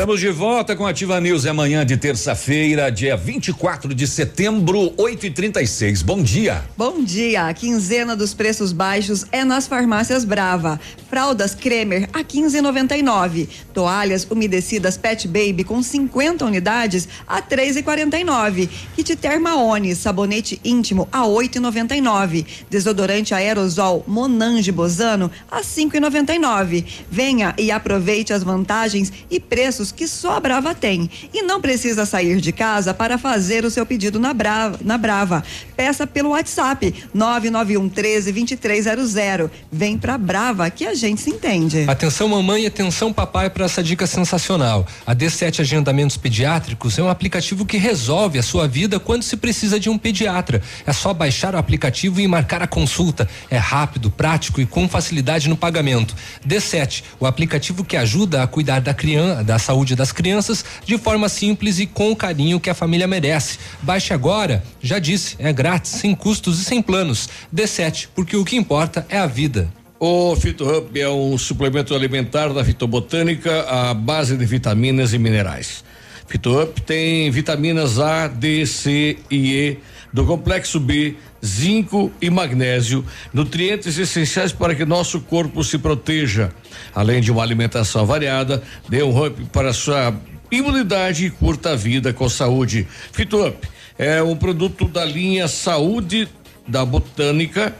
Estamos 0.00 0.18
de 0.18 0.30
volta 0.30 0.74
com 0.74 0.86
Ativa 0.86 1.20
News. 1.20 1.44
É 1.44 1.52
manhã 1.52 1.84
de 1.84 1.94
terça-feira, 1.94 2.90
dia 2.90 3.18
24 3.18 3.94
de 3.94 4.06
setembro, 4.06 4.94
8 4.96 5.26
e 5.26 5.30
36 5.30 6.00
Bom 6.00 6.22
dia. 6.22 6.64
Bom 6.74 7.04
dia. 7.04 7.48
A 7.48 7.52
quinzena 7.52 8.16
dos 8.16 8.32
preços 8.32 8.72
baixos 8.72 9.26
é 9.30 9.44
nas 9.44 9.66
farmácias 9.66 10.24
Brava. 10.24 10.80
Fraldas 11.10 11.54
Kremer 11.54 12.08
a 12.14 12.24
15,99. 12.24 13.46
Toalhas 13.74 14.26
umedecidas 14.30 14.96
Pet 14.96 15.28
Baby 15.28 15.64
com 15.64 15.82
50 15.82 16.46
unidades 16.46 17.06
a 17.26 17.42
3,49. 17.42 18.70
Kit 18.96 19.14
Termaone 19.16 19.94
sabonete 19.94 20.58
íntimo 20.64 21.10
a 21.12 21.24
8,99. 21.24 22.46
Desodorante 22.70 23.34
aerosol 23.34 24.02
Monange 24.06 24.72
Bozano 24.72 25.30
a 25.50 25.60
5,99. 25.60 26.86
Venha 27.10 27.54
e 27.58 27.70
aproveite 27.70 28.32
as 28.32 28.42
vantagens 28.42 29.12
e 29.30 29.38
preços 29.38 29.89
produtos 29.90 29.92
que 29.92 30.06
só 30.06 30.36
a 30.36 30.40
Brava 30.40 30.74
tem. 30.74 31.10
E 31.32 31.42
não 31.42 31.60
precisa 31.60 32.06
sair 32.06 32.40
de 32.40 32.52
casa 32.52 32.94
para 32.94 33.18
fazer 33.18 33.64
o 33.64 33.70
seu 33.70 33.84
pedido 33.84 34.18
na 34.18 34.32
Brava. 34.32 34.78
Na 34.82 34.96
Brava. 34.96 35.42
Peça 35.76 36.06
pelo 36.06 36.30
WhatsApp 36.30 36.94
991 37.12 37.88
13 37.88 38.32
2300. 38.32 39.50
Vem 39.70 39.98
pra 39.98 40.16
Brava 40.16 40.68
que 40.70 40.86
a 40.86 40.94
gente 40.94 41.20
se 41.20 41.30
entende. 41.30 41.84
Atenção 41.88 42.28
mamãe 42.28 42.64
e 42.64 42.66
atenção 42.66 43.12
papai 43.12 43.50
para 43.50 43.64
essa 43.64 43.82
dica 43.82 44.06
sensacional. 44.06 44.86
A 45.06 45.14
D7 45.14 45.60
Agendamentos 45.60 46.16
Pediátricos 46.16 46.98
é 46.98 47.02
um 47.02 47.08
aplicativo 47.08 47.66
que 47.66 47.76
resolve 47.76 48.38
a 48.38 48.42
sua 48.42 48.66
vida 48.66 48.98
quando 48.98 49.22
se 49.22 49.36
precisa 49.36 49.78
de 49.78 49.88
um 49.88 49.98
pediatra. 49.98 50.62
É 50.86 50.92
só 50.92 51.12
baixar 51.12 51.54
o 51.54 51.58
aplicativo 51.58 52.20
e 52.20 52.26
marcar 52.26 52.62
a 52.62 52.66
consulta. 52.66 53.28
É 53.50 53.56
rápido, 53.56 54.10
prático 54.10 54.60
e 54.60 54.66
com 54.66 54.88
facilidade 54.88 55.48
no 55.48 55.56
pagamento. 55.56 56.14
D7, 56.46 57.02
o 57.18 57.26
aplicativo 57.26 57.84
que 57.84 57.96
ajuda 57.96 58.42
a 58.42 58.46
cuidar 58.46 58.80
da 58.80 58.94
criança, 58.94 59.42
da 59.42 59.58
saúde 59.58 59.79
das 59.96 60.12
crianças 60.12 60.64
de 60.84 60.96
forma 60.98 61.28
simples 61.28 61.78
e 61.78 61.86
com 61.86 62.10
o 62.10 62.16
carinho 62.16 62.60
que 62.60 62.70
a 62.70 62.74
família 62.74 63.06
merece. 63.06 63.58
Baixe 63.82 64.12
agora, 64.12 64.62
já 64.80 64.98
disse, 64.98 65.36
é 65.38 65.52
grátis, 65.52 65.92
sem 65.92 66.14
custos 66.14 66.60
e 66.60 66.64
sem 66.64 66.82
planos. 66.82 67.28
D7, 67.54 68.08
porque 68.14 68.36
o 68.36 68.44
que 68.44 68.56
importa 68.56 69.06
é 69.08 69.18
a 69.18 69.26
vida. 69.26 69.72
O 69.98 70.34
FitoHub 70.34 70.98
é 70.98 71.08
um 71.08 71.36
suplemento 71.36 71.94
alimentar 71.94 72.48
da 72.48 72.64
fitobotânica 72.64 73.62
à 73.62 73.92
base 73.92 74.36
de 74.36 74.46
vitaminas 74.46 75.12
e 75.12 75.18
minerais. 75.18 75.84
FitoHub 76.26 76.80
tem 76.82 77.30
vitaminas 77.30 77.98
A, 77.98 78.28
D, 78.28 78.64
C 78.64 79.18
e 79.30 79.52
E 79.52 79.78
do 80.12 80.24
complexo 80.24 80.80
B, 80.80 81.16
zinco 81.44 82.12
e 82.20 82.28
magnésio, 82.30 83.04
nutrientes 83.32 83.98
essenciais 83.98 84.52
para 84.52 84.74
que 84.74 84.84
nosso 84.84 85.20
corpo 85.20 85.62
se 85.64 85.78
proteja. 85.78 86.50
Além 86.94 87.20
de 87.20 87.30
uma 87.32 87.42
alimentação 87.42 88.04
variada, 88.06 88.62
dê 88.88 89.02
um 89.02 89.26
up 89.26 89.42
para 89.52 89.72
sua 89.72 90.14
imunidade 90.50 91.26
e 91.26 91.30
curta 91.30 91.70
a 91.72 91.76
vida 91.76 92.12
com 92.12 92.28
saúde. 92.28 92.86
FitoUp 93.12 93.56
é 93.98 94.22
um 94.22 94.36
produto 94.36 94.86
da 94.86 95.04
linha 95.04 95.46
Saúde 95.48 96.28
da 96.66 96.84
Botânica, 96.84 97.74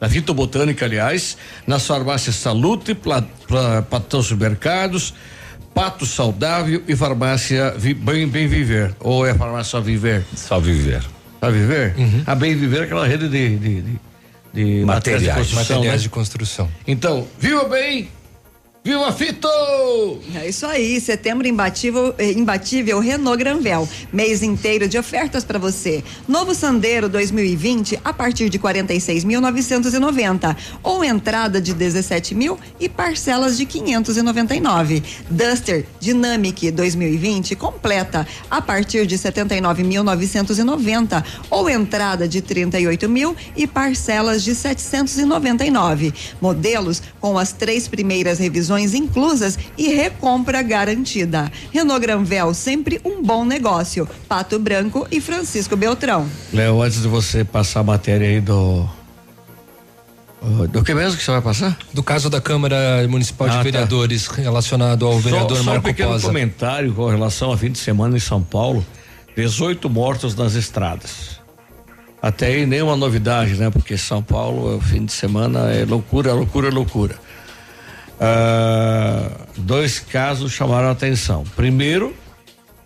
da 0.00 0.08
Fitobotânica, 0.08 0.84
aliás, 0.84 1.36
nas 1.66 1.86
farmácias 1.86 2.36
Salute, 2.36 2.94
Patão 3.88 4.22
Supermercados, 4.22 5.14
Pato 5.74 6.06
Saudável 6.06 6.82
e 6.88 6.94
Farmácia 6.96 7.72
Vi- 7.76 7.94
Bem, 7.94 8.26
Bem 8.26 8.46
Viver. 8.46 8.94
Ou 9.00 9.26
é 9.26 9.34
farmácia 9.34 9.70
Só 9.72 9.80
Viver? 9.80 10.24
Só 10.34 10.58
Viver. 10.60 11.02
Só 11.40 11.50
Viver? 11.50 11.94
A 12.26 12.34
Bem 12.34 12.54
Viver 12.56 12.80
é 12.80 12.84
aquela 12.84 13.06
rede 13.06 13.28
de, 13.28 13.56
de, 13.58 13.82
de, 13.82 14.00
de 14.52 14.84
Materiais. 14.84 15.52
Materiais 15.52 15.84
né? 15.84 15.98
de 15.98 16.08
construção. 16.08 16.68
Então, 16.86 17.26
viva 17.38 17.64
bem! 17.64 18.08
Viva 18.86 19.10
Fito! 19.10 19.48
É 20.32 20.48
isso 20.48 20.64
aí, 20.64 21.00
setembro 21.00 21.48
imbatível, 21.48 22.14
eh, 22.18 22.30
imbatível 22.30 23.00
Renault 23.00 23.36
Granvel. 23.36 23.88
Mês 24.12 24.44
inteiro 24.44 24.86
de 24.86 24.96
ofertas 24.96 25.42
para 25.42 25.58
você. 25.58 26.04
Novo 26.28 26.54
Sandero 26.54 27.08
2020 27.08 27.98
a 28.04 28.12
partir 28.12 28.48
de 28.48 28.60
46.990 28.60 30.56
ou 30.84 31.02
entrada 31.02 31.60
de 31.60 31.74
17 31.74 32.32
mil 32.32 32.56
e 32.78 32.88
parcelas 32.88 33.56
de 33.56 33.66
599. 33.66 35.02
Duster 35.28 35.84
Dynamic 35.98 36.70
2020 36.70 37.56
completa 37.56 38.24
a 38.48 38.62
partir 38.62 39.04
de 39.04 39.18
79.990 39.18 41.24
ou 41.50 41.68
entrada 41.68 42.28
de 42.28 42.40
38 42.40 43.08
mil 43.08 43.34
e 43.56 43.66
parcelas 43.66 44.44
de 44.44 44.54
799. 44.54 46.14
Modelos 46.40 47.02
com 47.18 47.36
as 47.36 47.50
três 47.50 47.88
primeiras 47.88 48.38
revisões 48.38 48.75
inclusas 48.94 49.58
e 49.78 49.88
recompra 49.94 50.62
garantida. 50.62 51.50
Renault 51.72 52.00
Granvel, 52.00 52.52
sempre 52.54 53.00
um 53.04 53.22
bom 53.22 53.44
negócio. 53.44 54.08
Pato 54.28 54.58
Branco 54.58 55.06
e 55.10 55.20
Francisco 55.20 55.76
Beltrão. 55.76 56.26
Léo, 56.52 56.82
antes 56.82 57.02
de 57.02 57.08
você 57.08 57.44
passar 57.44 57.80
a 57.80 57.84
matéria 57.84 58.28
aí 58.28 58.40
do. 58.40 58.88
uh, 60.42 60.68
Do 60.68 60.82
que 60.84 60.94
mesmo 60.94 61.16
que 61.18 61.24
você 61.24 61.30
vai 61.32 61.42
passar? 61.42 61.76
Do 61.92 62.02
caso 62.02 62.28
da 62.30 62.40
Câmara 62.40 63.06
Municipal 63.08 63.46
Ah, 63.48 63.50
de 63.50 63.56
tá. 63.56 63.62
Vereadores 63.62 64.26
relacionado 64.26 65.06
ao 65.06 65.18
vereador 65.18 65.56
só, 65.56 65.62
só 65.62 65.70
um 65.70 65.72
Marco 65.74 65.82
pequeno 65.88 66.10
Posa. 66.12 66.26
comentário 66.26 66.92
com 66.94 67.06
relação 67.08 67.50
ao 67.50 67.56
fim 67.56 67.70
de 67.70 67.78
semana 67.78 68.16
em 68.16 68.20
São 68.20 68.42
Paulo. 68.42 68.84
18 69.36 69.88
mortos 69.90 70.34
nas 70.34 70.54
estradas. 70.54 71.36
Até 72.22 72.46
aí 72.46 72.66
nenhuma 72.66 72.96
novidade, 72.96 73.54
né? 73.56 73.70
Porque 73.70 73.96
São 73.98 74.22
Paulo, 74.22 74.76
o 74.76 74.80
fim 74.80 75.04
de 75.04 75.12
semana 75.12 75.70
é 75.72 75.84
loucura, 75.84 76.32
loucura, 76.32 76.70
loucura. 76.70 77.14
Ah, 78.20 79.30
dois 79.56 79.98
casos 79.98 80.52
chamaram 80.52 80.88
a 80.88 80.92
atenção. 80.92 81.44
Primeiro, 81.54 82.14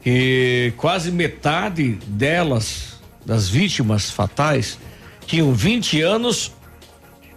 que 0.03 0.73
quase 0.77 1.11
metade 1.11 1.93
delas, 2.07 3.01
das 3.25 3.49
vítimas 3.49 4.11
fatais, 4.11 4.79
tinham 5.27 5.53
20 5.53 6.01
anos 6.03 6.53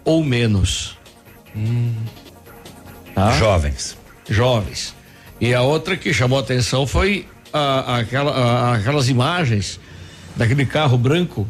ou 0.04 0.24
menos. 0.24 0.98
Tá? 3.14 3.30
Jovens. 3.32 3.96
Jovens. 4.28 4.94
E 5.40 5.54
a 5.54 5.62
outra 5.62 5.96
que 5.96 6.12
chamou 6.12 6.38
a 6.38 6.42
atenção 6.42 6.86
foi 6.86 7.28
a- 7.52 7.98
aquela- 7.98 8.32
a- 8.32 8.74
aquelas 8.74 9.08
imagens 9.08 9.78
daquele 10.34 10.66
carro 10.66 10.98
branco 10.98 11.48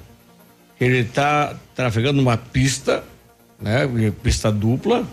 que 0.79 0.85
ele 0.85 0.99
está 0.99 1.55
trafegando 1.75 2.15
numa 2.21 2.37
pista, 2.37 3.03
né? 3.61 3.89
Pista 4.23 4.51
dupla. 4.53 5.07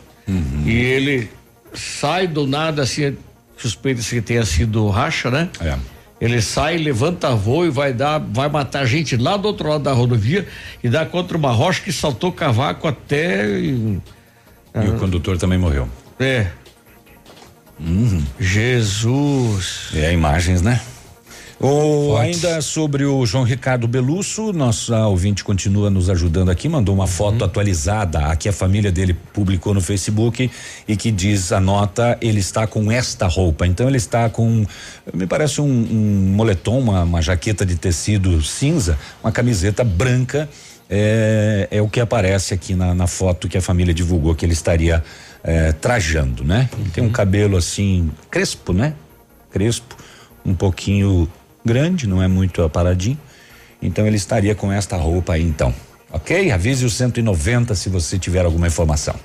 E 0.65 0.71
ele 0.71 1.29
sai 1.73 2.27
do 2.27 2.45
nada, 2.47 2.81
assim, 2.83 3.15
suspeita-se 3.57 4.15
que 4.15 4.21
tenha 4.21 4.45
sido 4.45 4.87
racha, 4.89 5.29
né? 5.29 5.49
É. 5.59 5.77
Ele 6.19 6.39
sai, 6.41 6.77
levanta 6.77 7.33
voo 7.35 7.65
e 7.65 7.69
vai 7.69 7.93
dar, 7.93 8.19
vai 8.19 8.47
matar 8.47 8.85
gente 8.85 9.17
lá 9.17 9.37
do 9.37 9.47
outro 9.47 9.69
lado 9.69 9.83
da 9.83 9.91
rodovia 9.91 10.47
e 10.83 10.89
dá 10.89 11.03
contra 11.05 11.35
uma 11.35 11.51
rocha 11.51 11.81
que 11.81 11.91
saltou 11.91 12.31
cavaco 12.31 12.87
até. 12.87 13.47
E, 13.59 13.99
E 14.75 14.87
o 14.87 14.97
condutor 14.99 15.37
também 15.37 15.57
morreu. 15.57 15.89
é. 16.19 16.47
Jesus. 18.39 19.89
É, 19.95 20.13
imagens, 20.13 20.61
né? 20.61 20.79
O, 21.63 22.17
ainda 22.17 22.59
sobre 22.59 23.05
o 23.05 23.23
João 23.23 23.43
Ricardo 23.43 23.87
Belusso, 23.87 24.51
nossa 24.51 25.05
ouvinte 25.05 25.43
continua 25.43 25.91
nos 25.91 26.09
ajudando 26.09 26.49
aqui, 26.49 26.67
mandou 26.67 26.95
uma 26.95 27.05
foto 27.05 27.45
atualizada 27.45 28.25
a 28.25 28.35
que 28.35 28.49
a 28.49 28.51
família 28.51 28.91
dele 28.91 29.13
publicou 29.31 29.71
no 29.71 29.79
Facebook 29.79 30.49
e 30.87 30.97
que 30.97 31.11
diz 31.11 31.51
a 31.51 31.59
nota, 31.59 32.17
ele 32.19 32.39
está 32.39 32.65
com 32.65 32.91
esta 32.91 33.27
roupa. 33.27 33.67
Então 33.67 33.87
ele 33.87 33.97
está 33.97 34.27
com, 34.27 34.65
me 35.13 35.27
parece 35.27 35.61
um, 35.61 35.67
um 35.67 36.33
moletom, 36.33 36.79
uma, 36.79 37.03
uma 37.03 37.21
jaqueta 37.21 37.63
de 37.63 37.75
tecido 37.75 38.41
cinza, 38.41 38.97
uma 39.23 39.31
camiseta 39.31 39.83
branca. 39.83 40.49
É, 40.89 41.67
é 41.69 41.79
o 41.79 41.87
que 41.87 41.99
aparece 41.99 42.55
aqui 42.55 42.73
na, 42.73 42.95
na 42.95 43.05
foto 43.05 43.47
que 43.47 43.57
a 43.57 43.61
família 43.61 43.93
divulgou 43.93 44.33
que 44.33 44.43
ele 44.43 44.53
estaria 44.53 45.03
é, 45.43 45.71
trajando, 45.73 46.43
né? 46.43 46.67
Ele 46.79 46.89
tem 46.89 47.03
um 47.03 47.11
cabelo 47.11 47.55
assim, 47.55 48.09
crespo, 48.31 48.73
né? 48.73 48.95
Crespo, 49.51 49.95
um 50.43 50.55
pouquinho 50.55 51.29
grande, 51.63 52.07
não 52.07 52.21
é 52.21 52.27
muito 52.27 52.61
aparadinho. 52.61 53.19
Então 53.81 54.05
ele 54.05 54.17
estaria 54.17 54.53
com 54.53 54.71
esta 54.71 54.95
roupa 54.95 55.33
aí 55.33 55.43
então. 55.43 55.73
Ok? 56.13 56.51
Avise 56.51 56.85
o 56.85 56.89
190 56.89 57.73
se 57.73 57.89
você 57.89 58.19
tiver 58.19 58.43
alguma 58.43 58.67
informação. 58.67 59.15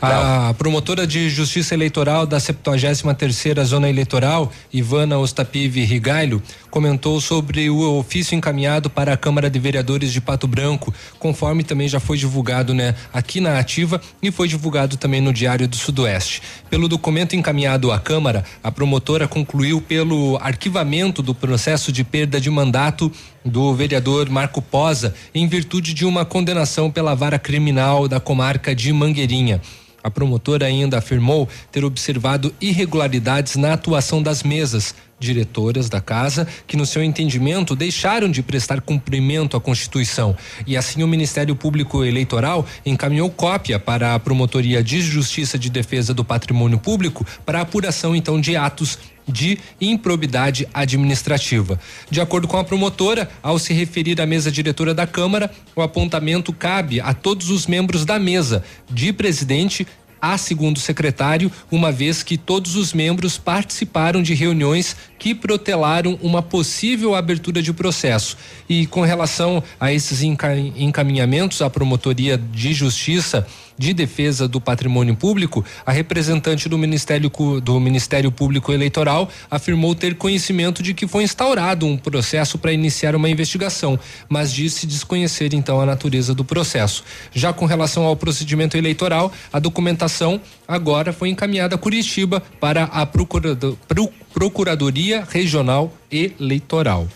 A 0.00 0.54
promotora 0.56 1.06
de 1.06 1.28
Justiça 1.28 1.74
Eleitoral 1.74 2.26
da 2.26 2.38
73ª 2.38 3.64
Zona 3.64 3.88
Eleitoral, 3.88 4.52
Ivana 4.72 5.18
Ostapive 5.18 5.84
Rigailo, 5.84 6.40
comentou 6.76 7.18
sobre 7.22 7.70
o 7.70 7.98
ofício 7.98 8.36
encaminhado 8.36 8.90
para 8.90 9.14
a 9.14 9.16
Câmara 9.16 9.48
de 9.48 9.58
Vereadores 9.58 10.12
de 10.12 10.20
Pato 10.20 10.46
Branco, 10.46 10.92
conforme 11.18 11.64
também 11.64 11.88
já 11.88 11.98
foi 11.98 12.18
divulgado, 12.18 12.74
né, 12.74 12.94
aqui 13.14 13.40
na 13.40 13.58
Ativa 13.58 13.98
e 14.22 14.30
foi 14.30 14.46
divulgado 14.46 14.98
também 14.98 15.22
no 15.22 15.32
Diário 15.32 15.66
do 15.66 15.74
Sudoeste. 15.74 16.42
Pelo 16.68 16.86
documento 16.86 17.34
encaminhado 17.34 17.90
à 17.90 17.98
Câmara, 17.98 18.44
a 18.62 18.70
promotora 18.70 19.26
concluiu 19.26 19.80
pelo 19.80 20.36
arquivamento 20.36 21.22
do 21.22 21.34
processo 21.34 21.90
de 21.90 22.04
perda 22.04 22.38
de 22.38 22.50
mandato 22.50 23.10
do 23.42 23.74
vereador 23.74 24.28
Marco 24.28 24.60
Posa 24.60 25.14
em 25.34 25.48
virtude 25.48 25.94
de 25.94 26.04
uma 26.04 26.26
condenação 26.26 26.90
pela 26.90 27.14
vara 27.14 27.38
criminal 27.38 28.06
da 28.06 28.20
comarca 28.20 28.74
de 28.74 28.92
Mangueirinha. 28.92 29.62
A 30.06 30.10
promotora 30.10 30.66
ainda 30.66 30.98
afirmou 30.98 31.48
ter 31.72 31.84
observado 31.84 32.54
irregularidades 32.60 33.56
na 33.56 33.72
atuação 33.72 34.22
das 34.22 34.44
mesas 34.44 34.94
diretoras 35.18 35.88
da 35.88 36.00
casa, 36.00 36.46
que 36.64 36.76
no 36.76 36.86
seu 36.86 37.02
entendimento 37.02 37.74
deixaram 37.74 38.30
de 38.30 38.40
prestar 38.40 38.80
cumprimento 38.80 39.56
à 39.56 39.60
Constituição. 39.60 40.36
E 40.64 40.76
assim 40.76 41.02
o 41.02 41.08
Ministério 41.08 41.56
Público 41.56 42.04
Eleitoral 42.04 42.64
encaminhou 42.84 43.28
cópia 43.28 43.80
para 43.80 44.14
a 44.14 44.20
Promotoria 44.20 44.80
de 44.80 45.00
Justiça 45.00 45.58
de 45.58 45.68
Defesa 45.68 46.14
do 46.14 46.24
Patrimônio 46.24 46.78
Público 46.78 47.26
para 47.44 47.60
apuração 47.60 48.14
então 48.14 48.40
de 48.40 48.54
atos 48.54 49.00
de 49.26 49.58
improbidade 49.80 50.68
administrativa. 50.72 51.78
De 52.10 52.20
acordo 52.20 52.46
com 52.46 52.56
a 52.56 52.64
promotora, 52.64 53.28
ao 53.42 53.58
se 53.58 53.72
referir 53.72 54.20
à 54.20 54.26
mesa 54.26 54.50
diretora 54.50 54.94
da 54.94 55.06
Câmara, 55.06 55.50
o 55.74 55.82
apontamento 55.82 56.52
cabe 56.52 57.00
a 57.00 57.12
todos 57.12 57.50
os 57.50 57.66
membros 57.66 58.04
da 58.04 58.18
mesa, 58.18 58.62
de 58.90 59.12
presidente 59.12 59.86
Há, 60.18 60.38
segundo 60.38 60.80
secretário, 60.80 61.52
uma 61.70 61.92
vez 61.92 62.22
que 62.22 62.38
todos 62.38 62.74
os 62.74 62.94
membros 62.94 63.36
participaram 63.36 64.22
de 64.22 64.32
reuniões 64.32 64.96
que 65.18 65.34
protelaram 65.34 66.18
uma 66.22 66.40
possível 66.40 67.14
abertura 67.14 67.60
de 67.62 67.72
processo. 67.72 68.36
E 68.66 68.86
com 68.86 69.02
relação 69.02 69.62
a 69.78 69.92
esses 69.92 70.22
enca- 70.22 70.56
encaminhamentos 70.56 71.60
à 71.60 71.68
promotoria 71.68 72.38
de 72.38 72.72
justiça 72.72 73.46
de 73.78 73.92
defesa 73.92 74.48
do 74.48 74.60
patrimônio 74.60 75.14
público, 75.16 75.64
a 75.84 75.92
representante 75.92 76.68
do 76.68 76.78
Ministério 76.78 77.30
do 77.62 77.78
Ministério 77.80 78.30
Público 78.32 78.72
Eleitoral 78.72 79.28
afirmou 79.50 79.94
ter 79.94 80.14
conhecimento 80.16 80.82
de 80.82 80.94
que 80.94 81.06
foi 81.06 81.24
instaurado 81.24 81.86
um 81.86 81.96
processo 81.96 82.58
para 82.58 82.72
iniciar 82.72 83.14
uma 83.14 83.28
investigação, 83.28 83.98
mas 84.28 84.52
disse 84.52 84.86
desconhecer 84.86 85.52
então 85.54 85.80
a 85.80 85.86
natureza 85.86 86.34
do 86.34 86.44
processo. 86.44 87.04
Já 87.32 87.52
com 87.52 87.66
relação 87.66 88.04
ao 88.04 88.16
procedimento 88.16 88.76
eleitoral, 88.76 89.32
a 89.52 89.58
documentação 89.58 90.40
agora 90.66 91.12
foi 91.12 91.28
encaminhada 91.28 91.74
a 91.74 91.78
Curitiba 91.78 92.42
para 92.60 92.84
a 92.84 93.04
Procurado- 93.06 93.78
Pro- 93.86 94.10
Procuradoria 94.32 95.26
Regional 95.28 95.92
Eleitoral, 96.10 97.06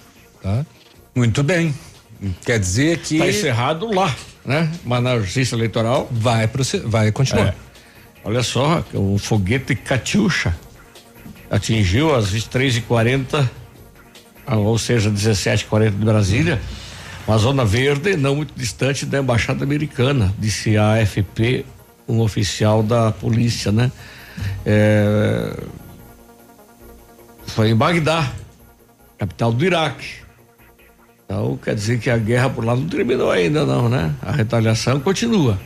tá? 0.43 0.65
Muito 1.15 1.43
bem. 1.43 1.75
Quer 2.45 2.59
dizer 2.59 2.99
que 2.99 3.19
Tá 3.19 3.29
encerrado 3.29 3.93
lá, 3.93 4.15
né? 4.45 4.71
Mas 4.85 5.03
na 5.03 5.19
Justiça 5.19 5.55
Eleitoral. 5.55 6.09
Vai, 6.11 6.49
vai 6.85 7.13
continuar. 7.13 7.49
É. 7.49 7.55
Olha 8.25 8.43
só, 8.43 8.85
o 8.93 9.19
foguete 9.19 9.75
Catiuxa 9.75 10.55
atingiu 11.51 12.15
às 12.15 12.33
23h40, 12.33 13.49
ah, 14.47 14.57
ou 14.57 14.79
seja, 14.79 15.11
17h40 15.11 15.91
de 15.91 16.05
Brasília, 16.05 16.61
uma 17.27 17.39
zona 17.39 17.65
verde 17.65 18.17
não 18.17 18.37
muito 18.37 18.53
distante 18.55 19.07
da 19.07 19.19
Embaixada 19.19 19.65
Americana, 19.65 20.35
disse 20.39 20.77
a 20.77 20.95
AFP, 20.95 21.65
um 22.07 22.21
oficial 22.21 22.83
da 22.83 23.11
polícia, 23.11 23.73
né? 23.73 23.91
É, 24.67 25.57
foi 27.47 27.71
em 27.71 27.77
Bagdá, 27.77 28.33
capital 29.19 29.53
do 29.53 29.65
Iraque. 29.65 30.21
Então, 31.31 31.57
quer 31.63 31.77
dizer 31.77 32.01
que 32.01 32.11
a 32.11 32.19
guerra 32.19 32.51
por 32.51 32.65
lá 32.65 32.75
não 32.75 32.89
terminou 32.89 33.31
ainda, 33.31 33.65
não, 33.65 33.89
né? 33.89 34.13
A 34.21 34.33
retaliação 34.33 34.99
continua. 34.99 35.57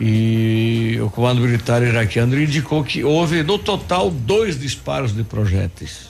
E 0.00 0.98
o 1.00 1.08
comando 1.08 1.40
militar 1.40 1.84
iraquiano 1.84 2.36
indicou 2.36 2.82
que 2.82 3.04
houve, 3.04 3.44
no 3.44 3.60
total, 3.60 4.10
dois 4.10 4.58
disparos 4.58 5.14
de 5.14 5.22
projéteis. 5.22 6.08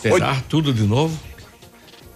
Será 0.00 0.40
tudo 0.48 0.72
de 0.72 0.84
novo? 0.84 1.18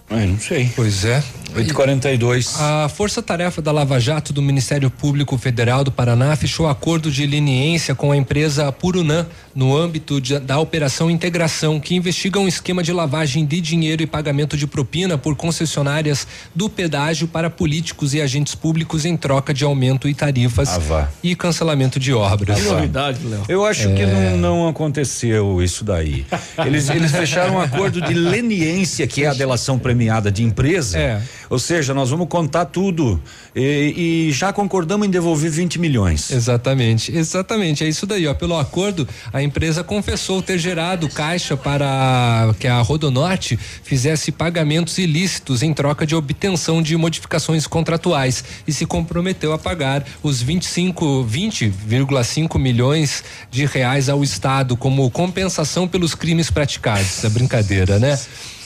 Eu 0.09 0.27
não 0.27 0.39
sei. 0.39 0.69
Pois 0.75 1.05
é. 1.05 1.23
842. 1.55 2.59
A 2.61 2.87
Força 2.89 3.23
Tarefa 3.23 3.59
da 3.59 3.71
Lava 3.71 3.99
Jato 3.99 4.31
do 4.31 4.39
Ministério 4.39 4.89
Público 4.91 5.35
Federal 5.35 5.83
do 5.83 5.91
Paraná 5.91 6.35
fechou 6.35 6.67
acordo 6.67 7.09
de 7.11 7.25
leniência 7.25 7.95
com 7.95 8.11
a 8.11 8.17
empresa 8.17 8.71
Purunã 8.71 9.25
no 9.55 9.75
âmbito 9.75 10.21
de- 10.21 10.37
da 10.39 10.59
Operação 10.59 11.09
Integração, 11.09 11.79
que 11.79 11.95
investiga 11.95 12.39
um 12.39 12.47
esquema 12.47 12.83
de 12.83 12.93
lavagem 12.93 13.47
de 13.47 13.59
dinheiro 13.61 14.03
e 14.03 14.05
pagamento 14.05 14.55
de 14.55 14.67
propina 14.67 15.17
por 15.17 15.35
concessionárias 15.35 16.27
do 16.53 16.69
pedágio 16.69 17.27
para 17.27 17.49
políticos 17.49 18.13
e 18.13 18.21
agentes 18.21 18.53
públicos 18.53 19.03
em 19.03 19.17
troca 19.17 19.51
de 19.51 19.63
aumento 19.63 20.07
e 20.07 20.13
tarifas 20.13 20.69
Ah, 20.69 20.77
vá. 20.77 21.09
e 21.23 21.35
cancelamento 21.35 21.99
de 21.99 22.13
obras. 22.13 22.61
Que 22.61 22.67
novidade, 22.69 23.25
Léo. 23.25 23.43
Eu 23.49 23.65
acho 23.65 23.91
que 23.95 24.03
É. 24.03 24.05
não, 24.05 24.37
não 24.37 24.67
aconteceu 24.67 25.61
isso 25.63 25.83
daí. 25.83 26.27
Eles, 26.63 26.87
eles 26.89 27.11
fecharam 27.11 27.55
um 27.55 27.59
acordo 27.59 27.99
de 28.01 28.13
leniência, 28.13 29.07
que 29.07 29.23
é 29.23 29.27
a 29.27 29.33
delação 29.33 29.79
premiada 29.99 30.31
de 30.31 30.43
empresa. 30.43 30.97
É. 30.97 31.21
Ou 31.49 31.59
seja, 31.59 31.93
nós 31.93 32.09
vamos 32.09 32.29
contar 32.29 32.65
tudo. 32.65 33.21
E, 33.53 34.27
e 34.29 34.31
já 34.31 34.53
concordamos 34.53 35.05
em 35.05 35.09
devolver 35.09 35.51
20 35.51 35.77
milhões. 35.77 36.31
Exatamente, 36.31 37.11
exatamente. 37.15 37.83
É 37.83 37.89
isso 37.89 38.05
daí, 38.05 38.25
ó. 38.25 38.33
Pelo 38.33 38.57
acordo, 38.57 39.05
a 39.33 39.43
empresa 39.43 39.83
confessou 39.83 40.41
ter 40.41 40.57
gerado 40.57 41.09
caixa 41.09 41.57
para 41.57 42.53
que 42.57 42.67
a 42.67 42.79
Rodonorte 42.79 43.59
fizesse 43.83 44.31
pagamentos 44.31 44.97
ilícitos 44.97 45.61
em 45.61 45.73
troca 45.73 46.05
de 46.05 46.15
obtenção 46.15 46.81
de 46.81 46.95
modificações 46.95 47.67
contratuais 47.67 48.43
e 48.65 48.71
se 48.71 48.85
comprometeu 48.85 49.51
a 49.51 49.57
pagar 49.57 50.05
os 50.23 50.41
25, 50.41 51.27
20,5 51.29 52.57
milhões 52.57 53.23
de 53.51 53.65
reais 53.65 54.07
ao 54.07 54.23
Estado 54.23 54.77
como 54.77 55.09
compensação 55.11 55.87
pelos 55.87 56.15
crimes 56.15 56.49
praticados. 56.49 57.23
É 57.25 57.29
brincadeira, 57.29 57.99
né? 57.99 58.17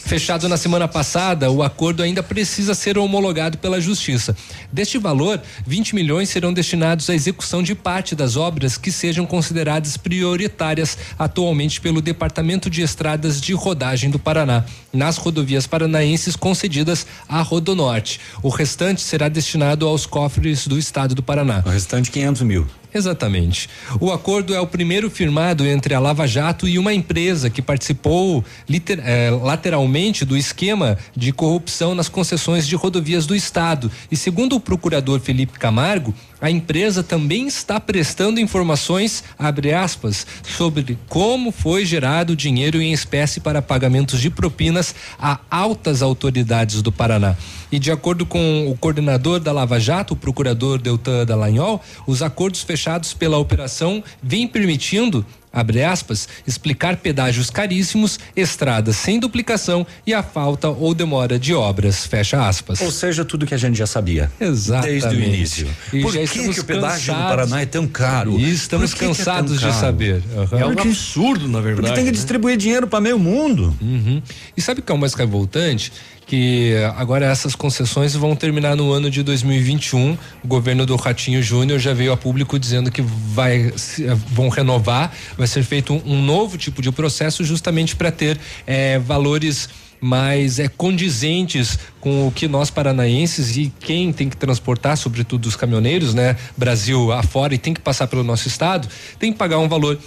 Fechado 0.05 0.49
na 0.49 0.57
semana 0.57 0.85
passada, 0.85 1.49
o 1.49 1.63
acordo 1.63 2.03
ainda 2.03 2.21
precisa 2.21 2.75
ser 2.75 2.97
homologado 2.97 3.57
pela 3.57 3.79
Justiça. 3.79 4.35
Deste 4.71 4.97
valor, 4.97 5.41
20 5.65 5.95
milhões 5.95 6.29
serão 6.29 6.53
destinados 6.53 7.09
à 7.09 7.15
execução 7.15 7.63
de 7.63 7.73
parte 7.73 8.13
das 8.13 8.35
obras 8.35 8.77
que 8.77 8.91
sejam 8.91 9.25
consideradas 9.25 9.95
prioritárias 9.95 10.97
atualmente 11.17 11.79
pelo 11.79 12.01
Departamento 12.01 12.69
de 12.69 12.81
Estradas 12.81 13.39
de 13.39 13.53
Rodagem 13.53 14.09
do 14.09 14.19
Paraná, 14.19 14.65
nas 14.91 15.17
rodovias 15.17 15.65
paranaenses 15.65 16.35
concedidas 16.35 17.07
à 17.27 17.41
Rodonorte. 17.41 18.19
O 18.43 18.49
restante 18.49 19.01
será 19.01 19.29
destinado 19.29 19.87
aos 19.87 20.05
cofres 20.05 20.67
do 20.67 20.77
Estado 20.77 21.15
do 21.15 21.23
Paraná. 21.23 21.63
O 21.65 21.69
restante 21.69 22.11
500 22.11 22.41
mil. 22.41 22.82
Exatamente. 22.93 23.69
O 23.99 24.11
acordo 24.11 24.53
é 24.53 24.59
o 24.59 24.67
primeiro 24.67 25.09
firmado 25.09 25.65
entre 25.65 25.93
a 25.93 25.99
Lava 25.99 26.27
Jato 26.27 26.67
e 26.67 26.77
uma 26.77 26.93
empresa 26.93 27.49
que 27.49 27.61
participou 27.61 28.45
liter- 28.69 29.01
eh, 29.03 29.31
lateralmente 29.31 30.23
do 30.23 30.37
esquema 30.37 30.97
de 31.15 31.31
corrupção 31.31 31.95
nas 31.95 32.07
concessões 32.07 32.67
de 32.67 32.75
rodovias 32.75 33.25
do 33.25 33.35
Estado. 33.35 33.91
E 34.11 34.15
segundo 34.15 34.55
o 34.55 34.59
procurador 34.59 35.19
Felipe 35.19 35.57
Camargo, 35.57 36.13
a 36.39 36.51
empresa 36.51 37.01
também 37.01 37.47
está 37.47 37.79
prestando 37.79 38.39
informações, 38.39 39.23
abre 39.39 39.73
aspas, 39.73 40.27
sobre 40.43 40.97
como 41.07 41.51
foi 41.51 41.85
gerado 41.85 42.35
dinheiro 42.35 42.81
em 42.81 42.91
espécie 42.91 43.39
para 43.39 43.61
pagamentos 43.61 44.19
de 44.19 44.29
propinas 44.29 44.93
a 45.17 45.39
altas 45.49 46.01
autoridades 46.01 46.81
do 46.81 46.91
Paraná. 46.91 47.35
E 47.73 47.79
de 47.79 47.89
acordo 47.89 48.23
com 48.23 48.69
o 48.69 48.77
coordenador 48.77 49.39
da 49.39 49.51
Lava 49.51 49.79
Jato, 49.79 50.13
o 50.13 50.15
procurador 50.15 50.77
Deltan 50.77 51.25
Dallagnol, 51.25 51.81
os 52.05 52.21
acordos 52.21 52.61
fechados 52.61 53.15
pela 53.15 53.39
operação 53.39 54.03
vêm 54.21 54.47
permitindo 54.47 55.25
abre 55.53 55.83
aspas, 55.83 56.27
explicar 56.47 56.97
pedágios 56.97 57.51
caríssimos, 57.51 58.19
estradas 58.35 58.95
sem 58.95 59.19
duplicação 59.19 59.85
e 60.05 60.11
a 60.11 60.23
falta 60.23 60.67
ou 60.67 60.95
demora 60.95 61.37
de 61.37 61.53
obras, 61.53 62.07
fecha 62.07 62.47
aspas. 62.47 62.81
Ou 62.81 62.89
seja, 62.89 63.23
tudo 63.23 63.45
que 63.45 63.53
a 63.53 63.57
gente 63.57 63.77
já 63.77 63.85
sabia. 63.85 64.31
Exatamente. 64.41 65.01
Desde 65.01 65.15
o 65.15 65.23
início. 65.23 65.67
E 65.93 66.01
Por 66.01 66.11
já 66.11 66.21
que, 66.21 66.49
que 66.53 66.59
o 66.59 66.63
pedágio 66.63 67.13
do 67.13 67.19
Paraná 67.19 67.61
é 67.61 67.67
tão 67.67 67.87
caro? 67.87 68.39
E 68.39 68.51
estamos 68.51 68.95
é 68.95 68.97
cansados 68.97 69.59
de 69.59 69.67
caro? 69.67 69.79
saber. 69.79 70.23
Aham. 70.35 70.59
É 70.59 70.65
um 70.65 70.73
Porque- 70.73 70.87
absurdo, 70.87 71.47
na 71.47 71.59
verdade. 71.61 71.81
Porque 71.87 71.95
tem 71.95 72.05
que 72.05 72.11
né? 72.11 72.15
distribuir 72.15 72.57
dinheiro 72.57 72.87
para 72.87 72.99
meio 72.99 73.19
mundo. 73.19 73.75
Uhum. 73.79 74.23
E 74.57 74.61
sabe 74.61 74.79
o 74.79 74.83
que 74.83 74.91
é 74.91 74.95
o 74.95 74.97
mais 74.97 75.13
revoltante? 75.13 75.93
Que 76.33 76.73
agora 76.95 77.27
essas 77.27 77.53
concessões 77.53 78.15
vão 78.15 78.35
terminar 78.35 78.75
no 78.75 78.91
ano 78.91 79.07
de 79.07 79.21
2021. 79.21 80.17
O 80.43 80.47
governo 80.47 80.83
do 80.83 80.95
Ratinho 80.95 81.43
Júnior 81.43 81.77
já 81.77 81.93
veio 81.93 82.11
a 82.11 82.17
público 82.17 82.57
dizendo 82.57 82.89
que 82.89 83.03
vai 83.03 83.67
eh, 83.67 84.17
vão 84.31 84.49
renovar, 84.49 85.13
vai 85.37 85.45
ser 85.45 85.61
feito 85.61 85.93
um, 85.93 86.01
um 86.03 86.23
novo 86.23 86.57
tipo 86.57 86.81
de 86.81 86.91
processo 86.91 87.43
justamente 87.43 87.95
para 87.95 88.11
ter 88.11 88.39
eh, 88.65 88.97
valores 88.97 89.69
mais 90.01 90.57
é 90.57 90.67
condizentes 90.67 91.77
com 92.01 92.27
o 92.27 92.31
que 92.31 92.47
nós 92.47 92.71
paranaenses 92.71 93.55
e 93.55 93.71
quem 93.79 94.11
tem 94.11 94.27
que 94.27 94.35
transportar, 94.35 94.97
sobretudo 94.97 95.45
os 95.45 95.55
caminhoneiros, 95.55 96.15
né, 96.15 96.35
Brasil 96.57 97.11
afora 97.11 97.53
e 97.53 97.59
tem 97.59 97.75
que 97.75 97.79
passar 97.79 98.07
pelo 98.07 98.23
nosso 98.23 98.47
estado, 98.47 98.87
tem 99.19 99.31
que 99.31 99.37
pagar 99.37 99.59
um 99.59 99.69
valor 99.69 99.99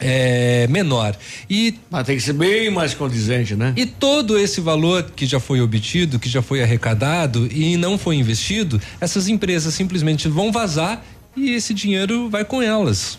é, 0.00 0.66
menor. 0.68 1.16
E 1.48 1.78
Mas 1.90 2.06
tem 2.06 2.16
que 2.16 2.22
ser 2.22 2.32
bem 2.32 2.70
mais 2.70 2.94
condizente, 2.94 3.54
né? 3.54 3.72
e 3.76 3.86
todo 3.86 4.38
esse 4.38 4.60
valor 4.60 5.04
que 5.14 5.26
já 5.26 5.40
foi 5.40 5.60
obtido, 5.60 6.18
que 6.18 6.28
já 6.28 6.42
foi 6.42 6.62
arrecadado 6.62 7.48
e 7.50 7.76
não 7.76 7.96
foi 7.98 8.16
investido, 8.16 8.80
essas 9.00 9.28
empresas 9.28 9.74
simplesmente 9.74 10.28
vão 10.28 10.52
vazar 10.52 11.04
e 11.36 11.50
esse 11.50 11.74
dinheiro 11.74 12.28
vai 12.28 12.44
com 12.44 12.62
elas. 12.62 13.18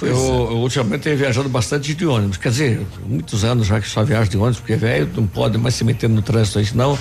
Eu, 0.00 0.08
eu 0.08 0.56
ultimamente 0.58 1.02
tenho 1.02 1.16
viajado 1.16 1.48
bastante 1.48 1.94
de 1.94 2.06
ônibus. 2.06 2.38
Quer 2.38 2.48
dizer, 2.48 2.86
muitos 3.04 3.44
anos 3.44 3.66
já 3.66 3.80
que 3.80 3.88
só 3.88 4.02
viajo 4.02 4.30
de 4.30 4.36
ônibus, 4.36 4.58
porque 4.58 4.74
velho 4.74 5.08
não 5.14 5.26
pode 5.26 5.58
mais 5.58 5.74
se 5.74 5.84
meter 5.84 6.08
no 6.08 6.22
trânsito 6.22 6.58
aí, 6.58 6.64
senão 6.64 6.98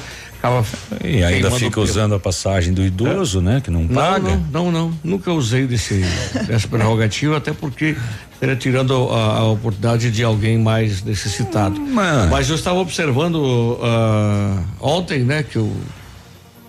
E 1.04 1.24
ainda 1.24 1.50
fica 1.60 1.80
usando 1.82 2.16
a 2.16 2.20
passagem 2.20 2.74
do 2.74 2.84
idoso, 2.84 3.42
né? 3.42 3.62
Que 3.64 3.70
não 3.72 3.88
paga. 3.88 4.30
não, 4.52 4.66
não, 4.66 4.72
não. 4.72 5.00
Nunca 5.04 5.32
usei 5.32 5.66
desse, 5.68 6.04
dessa 6.48 6.68
prerrogativa, 6.68 7.38
até 7.38 7.54
porque 7.54 7.96
estaria 8.34 8.56
tirando 8.56 8.94
a, 9.10 9.38
a 9.40 9.44
oportunidade 9.46 10.12
de 10.12 10.24
alguém 10.24 10.58
mais 10.58 11.04
necessitado. 11.04 11.80
Mas- 11.80 12.30
Mas 12.30 12.50
eu 12.50 12.56
estava 12.56 12.80
observando 12.80 13.78
ah, 13.82 14.62
ontem, 14.80 15.20
né, 15.24 15.44
que 15.44 15.58
eu 15.58 15.72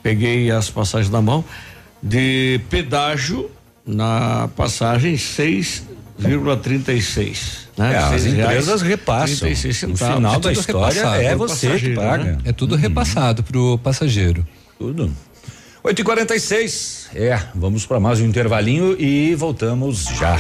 peguei 0.02 0.50
as 0.50 0.70
passagens 0.70 1.10
na 1.10 1.20
mão, 1.20 1.44
de 2.02 2.60
pedágio 2.70 3.50
na 3.86 4.48
passagem 4.56 5.16
6,36. 6.20 7.66
Né? 7.76 7.93
É, 7.93 7.97
as 7.98 8.09
Seis 8.09 8.24
reais, 8.24 8.38
empresas 8.38 8.82
repassam. 8.82 9.36
36 9.38 9.82
No 9.82 9.97
final 9.97 10.20
da 10.20 10.30
tudo 10.40 10.52
história 10.52 11.01
é 11.01 11.28
pro 11.30 11.38
você 11.38 11.78
que 11.78 11.94
paga. 11.94 12.24
né? 12.24 12.38
É 12.44 12.52
tudo 12.52 12.74
repassado 12.76 13.43
pro 13.43 13.78
passageiro. 13.78 14.47
Tudo. 14.78 15.10
8 15.86 16.00
e 16.00 16.04
46 16.04 16.96
horas. 17.06 17.08
É, 17.14 17.40
vamos 17.54 17.86
para 17.86 18.00
mais 18.00 18.20
um 18.20 18.26
intervalinho 18.26 19.00
e 19.00 19.34
voltamos 19.34 20.04
já. 20.04 20.36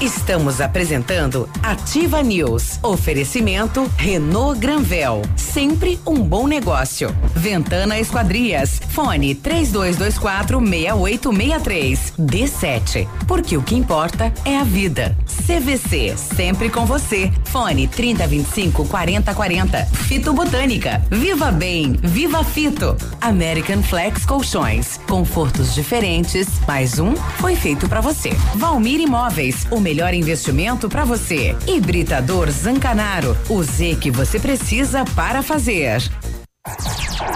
Estamos 0.00 0.60
apresentando 0.60 1.48
Ativa 1.62 2.22
News. 2.22 2.78
Oferecimento 2.82 3.90
Renault 3.96 4.58
Granvel. 4.58 5.22
Sempre 5.36 5.98
um 6.06 6.16
bom 6.16 6.46
negócio. 6.46 7.14
Ventana 7.34 7.98
Esquadrias. 7.98 8.80
Fone 8.90 9.34
3224 9.34 10.58
6863. 10.58 12.12
D7. 12.18 13.08
Porque 13.26 13.56
o 13.56 13.62
que 13.62 13.74
importa 13.74 14.32
é 14.44 14.58
a 14.58 14.64
vida. 14.64 15.16
CVC. 15.46 16.16
Sempre 16.16 16.68
com 16.70 16.86
você. 16.86 17.30
Fone 17.44 17.86
3025 17.86 18.86
4040. 18.86 19.84
Fito 19.86 20.32
Botânica. 20.32 21.02
Viva 21.10 21.52
Bem. 21.52 21.96
Viva 22.02 22.42
Fito. 22.42 22.96
American 23.20 23.82
Flex 23.82 24.24
Colchões. 24.24 24.85
Confortos 25.08 25.74
diferentes. 25.74 26.46
Mais 26.66 26.98
um 26.98 27.14
foi 27.16 27.56
feito 27.56 27.88
para 27.88 28.00
você. 28.00 28.30
Valmir 28.54 29.00
Imóveis. 29.00 29.66
O 29.70 29.80
melhor 29.80 30.14
investimento 30.14 30.88
para 30.88 31.04
você. 31.04 31.56
Hibridador 31.66 32.50
Zancanaro. 32.50 33.36
O 33.48 33.62
Z 33.62 33.96
que 34.00 34.10
você 34.10 34.38
precisa 34.38 35.04
para 35.16 35.42
fazer. 35.42 36.02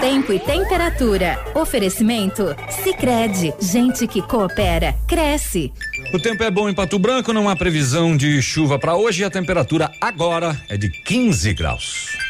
Tempo 0.00 0.32
e 0.32 0.38
temperatura. 0.38 1.38
Oferecimento? 1.54 2.56
Sicredi 2.82 3.52
Gente 3.60 4.06
que 4.06 4.22
coopera, 4.22 4.94
cresce. 5.06 5.72
O 6.12 6.18
tempo 6.18 6.42
é 6.42 6.50
bom 6.50 6.68
em 6.68 6.74
Pato 6.74 6.98
Branco, 6.98 7.32
não 7.32 7.48
há 7.48 7.54
previsão 7.54 8.16
de 8.16 8.40
chuva 8.42 8.78
para 8.78 8.96
hoje 8.96 9.22
e 9.22 9.24
a 9.24 9.30
temperatura 9.30 9.90
agora 10.00 10.60
é 10.68 10.76
de 10.76 10.90
15 10.90 11.52
graus. 11.54 12.29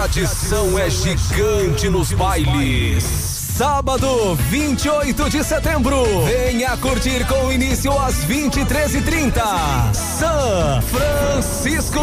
O 0.00 0.02
tradição 0.02 0.78
é 0.78 0.88
gigante 0.88 1.90
nos 1.90 2.10
bailes. 2.10 3.04
Sábado, 3.04 4.34
28 4.48 5.28
de 5.28 5.44
setembro. 5.44 6.24
Venha 6.24 6.74
curtir 6.78 7.26
com 7.26 7.52
início 7.52 7.92
às 7.98 8.24
23h30. 8.24 9.42
São 9.92 10.80
Francisco. 10.80 12.00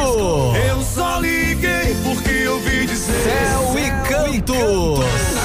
Eu 0.69 0.83
só 0.83 1.19
liguei 1.19 1.97
porque 2.03 2.29
eu 2.29 2.59
vi 2.59 2.85
dizer. 2.85 3.23
Céu 3.23 3.79
e 3.79 3.89
Cantos. 4.07 5.36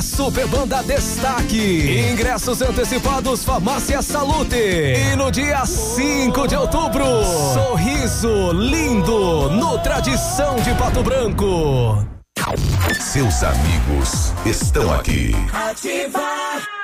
E 0.00 0.02
a 0.02 0.02
Super 0.02 0.46
Banda 0.46 0.82
Destaque. 0.82 2.10
Ingressos 2.12 2.62
antecipados 2.62 3.44
Farmácia 3.44 4.00
Salute. 4.02 4.56
E 4.56 5.16
no 5.16 5.30
dia 5.30 5.64
5 5.66 6.48
de 6.48 6.56
outubro, 6.56 7.04
Sorriso 7.54 8.52
Lindo 8.52 9.50
no 9.50 9.78
Tradição 9.78 10.56
de 10.56 10.74
Pato 10.74 11.02
Branco. 11.02 12.06
Seus 12.98 13.42
amigos 13.42 14.32
estão 14.46 14.92
aqui. 14.94 15.32
Ativar. 15.52 16.79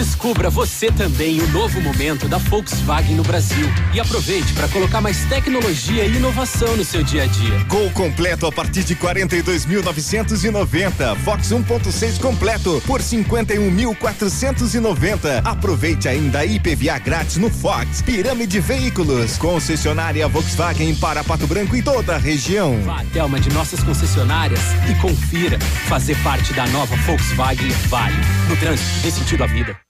Descubra 0.00 0.48
você 0.48 0.90
também 0.90 1.42
o 1.42 1.48
novo 1.48 1.78
momento 1.78 2.26
da 2.26 2.38
Volkswagen 2.38 3.16
no 3.16 3.22
Brasil 3.22 3.68
e 3.92 4.00
aproveite 4.00 4.54
para 4.54 4.66
colocar 4.68 5.02
mais 5.02 5.26
tecnologia 5.26 6.06
e 6.06 6.16
inovação 6.16 6.74
no 6.74 6.86
seu 6.86 7.02
dia 7.02 7.24
a 7.24 7.26
dia. 7.26 7.62
Gol 7.64 7.90
completo 7.90 8.46
a 8.46 8.52
partir 8.52 8.82
de 8.82 8.96
42.990. 8.96 11.18
Fox 11.18 11.50
1.6 11.50 12.18
completo 12.18 12.82
por 12.86 13.02
51.490. 13.02 15.42
Aproveite 15.44 16.08
ainda 16.08 16.38
a 16.38 16.46
IPVA 16.46 16.98
grátis 16.98 17.36
no 17.36 17.50
Fox. 17.50 18.00
Pirâmide 18.00 18.58
Veículos. 18.58 19.36
Concessionária 19.36 20.26
Volkswagen 20.26 20.94
para 20.94 21.22
Pato 21.22 21.46
Branco 21.46 21.76
e 21.76 21.82
toda 21.82 22.14
a 22.14 22.18
região. 22.18 22.80
Vá 22.84 23.02
até 23.02 23.22
uma 23.22 23.38
de 23.38 23.52
nossas 23.52 23.82
concessionárias 23.82 24.62
e 24.90 24.94
confira. 24.94 25.58
Fazer 25.90 26.16
parte 26.22 26.54
da 26.54 26.66
nova 26.68 26.96
Volkswagen 26.96 27.68
vale. 27.88 28.16
No 28.48 28.56
trânsito, 28.56 29.02
dê 29.02 29.10
sentido 29.10 29.44
à 29.44 29.46
vida. 29.46 29.89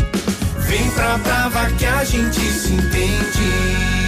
Vem 0.58 0.90
pra 0.90 1.16
Brava 1.18 1.70
que 1.72 1.86
a 1.86 2.04
gente 2.04 2.40
se 2.40 2.72
entende. 2.72 4.07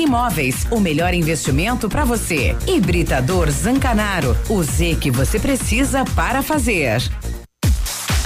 Imóveis. 0.00 0.66
O 0.70 0.80
melhor 0.80 1.14
investimento 1.14 1.88
para 1.88 2.04
você. 2.04 2.56
Hibridador 2.66 3.50
Zancanaro. 3.50 4.36
O 4.48 4.62
Z 4.62 4.96
que 5.00 5.10
você 5.10 5.38
precisa 5.38 6.04
para 6.14 6.42
fazer. 6.42 7.00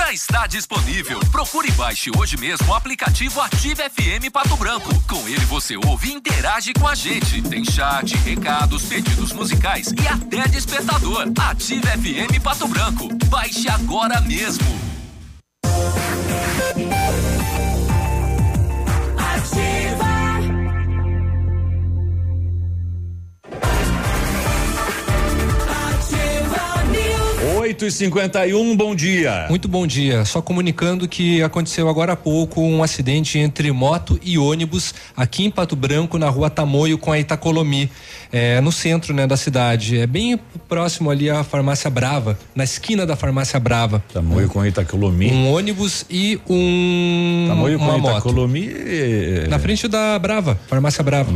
Já 0.06 0.12
está 0.12 0.46
disponível. 0.46 1.18
Procure 1.32 1.68
e 1.68 1.72
baixe 1.72 2.12
hoje 2.16 2.36
mesmo 2.36 2.68
o 2.68 2.74
aplicativo 2.74 3.40
Ative 3.40 3.82
FM 3.90 4.30
Pato 4.32 4.56
Branco. 4.56 4.88
Com 5.08 5.26
ele 5.26 5.44
você 5.46 5.76
ouve 5.76 6.10
e 6.10 6.12
interage 6.12 6.72
com 6.74 6.86
a 6.86 6.94
gente. 6.94 7.42
Tem 7.42 7.64
chat, 7.64 8.16
recados, 8.18 8.84
pedidos 8.84 9.32
musicais 9.32 9.92
e 10.00 10.06
até 10.06 10.46
despertador. 10.48 11.26
Ative 11.36 11.82
FM 11.88 12.40
Pato 12.40 12.68
Branco. 12.68 13.08
Baixe 13.26 13.68
agora 13.68 14.20
mesmo. 14.20 14.85
E 27.84 27.90
51 27.90 28.76
bom 28.76 28.94
dia. 28.94 29.46
Muito 29.50 29.68
bom 29.68 29.86
dia. 29.86 30.24
Só 30.24 30.40
comunicando 30.40 31.06
que 31.06 31.42
aconteceu 31.42 31.88
agora 31.88 32.12
há 32.12 32.16
pouco 32.16 32.62
um 32.62 32.82
acidente 32.82 33.38
entre 33.38 33.70
moto 33.72 34.18
e 34.22 34.38
ônibus 34.38 34.94
aqui 35.16 35.44
em 35.44 35.50
Pato 35.50 35.76
Branco, 35.76 36.16
na 36.16 36.28
rua 36.28 36.48
Tamoio 36.48 36.96
com 36.96 37.12
a 37.12 37.18
Itacolomi, 37.18 37.90
é, 38.32 38.60
no 38.60 38.72
centro 38.72 39.14
né, 39.14 39.26
da 39.26 39.36
cidade. 39.36 39.98
É 39.98 40.06
bem 40.06 40.38
próximo 40.68 41.10
ali 41.10 41.30
à 41.30 41.44
farmácia 41.44 41.88
Brava, 41.90 42.38
na 42.54 42.64
esquina 42.64 43.06
da 43.06 43.16
farmácia 43.16 43.58
Brava. 43.60 44.02
Tamoio 44.12 44.48
com 44.48 44.64
Itacolomi. 44.64 45.30
Um 45.30 45.52
ônibus 45.52 46.04
e 46.10 46.40
um 46.48 47.46
Tamoio 47.48 47.78
com. 47.78 47.98
Itacolomi. 47.98 48.70
é- 48.74 49.46
Na 49.48 49.58
frente 49.58 49.88
da 49.88 50.18
Brava, 50.18 50.58
farmácia 50.68 51.02
Brava. 51.02 51.30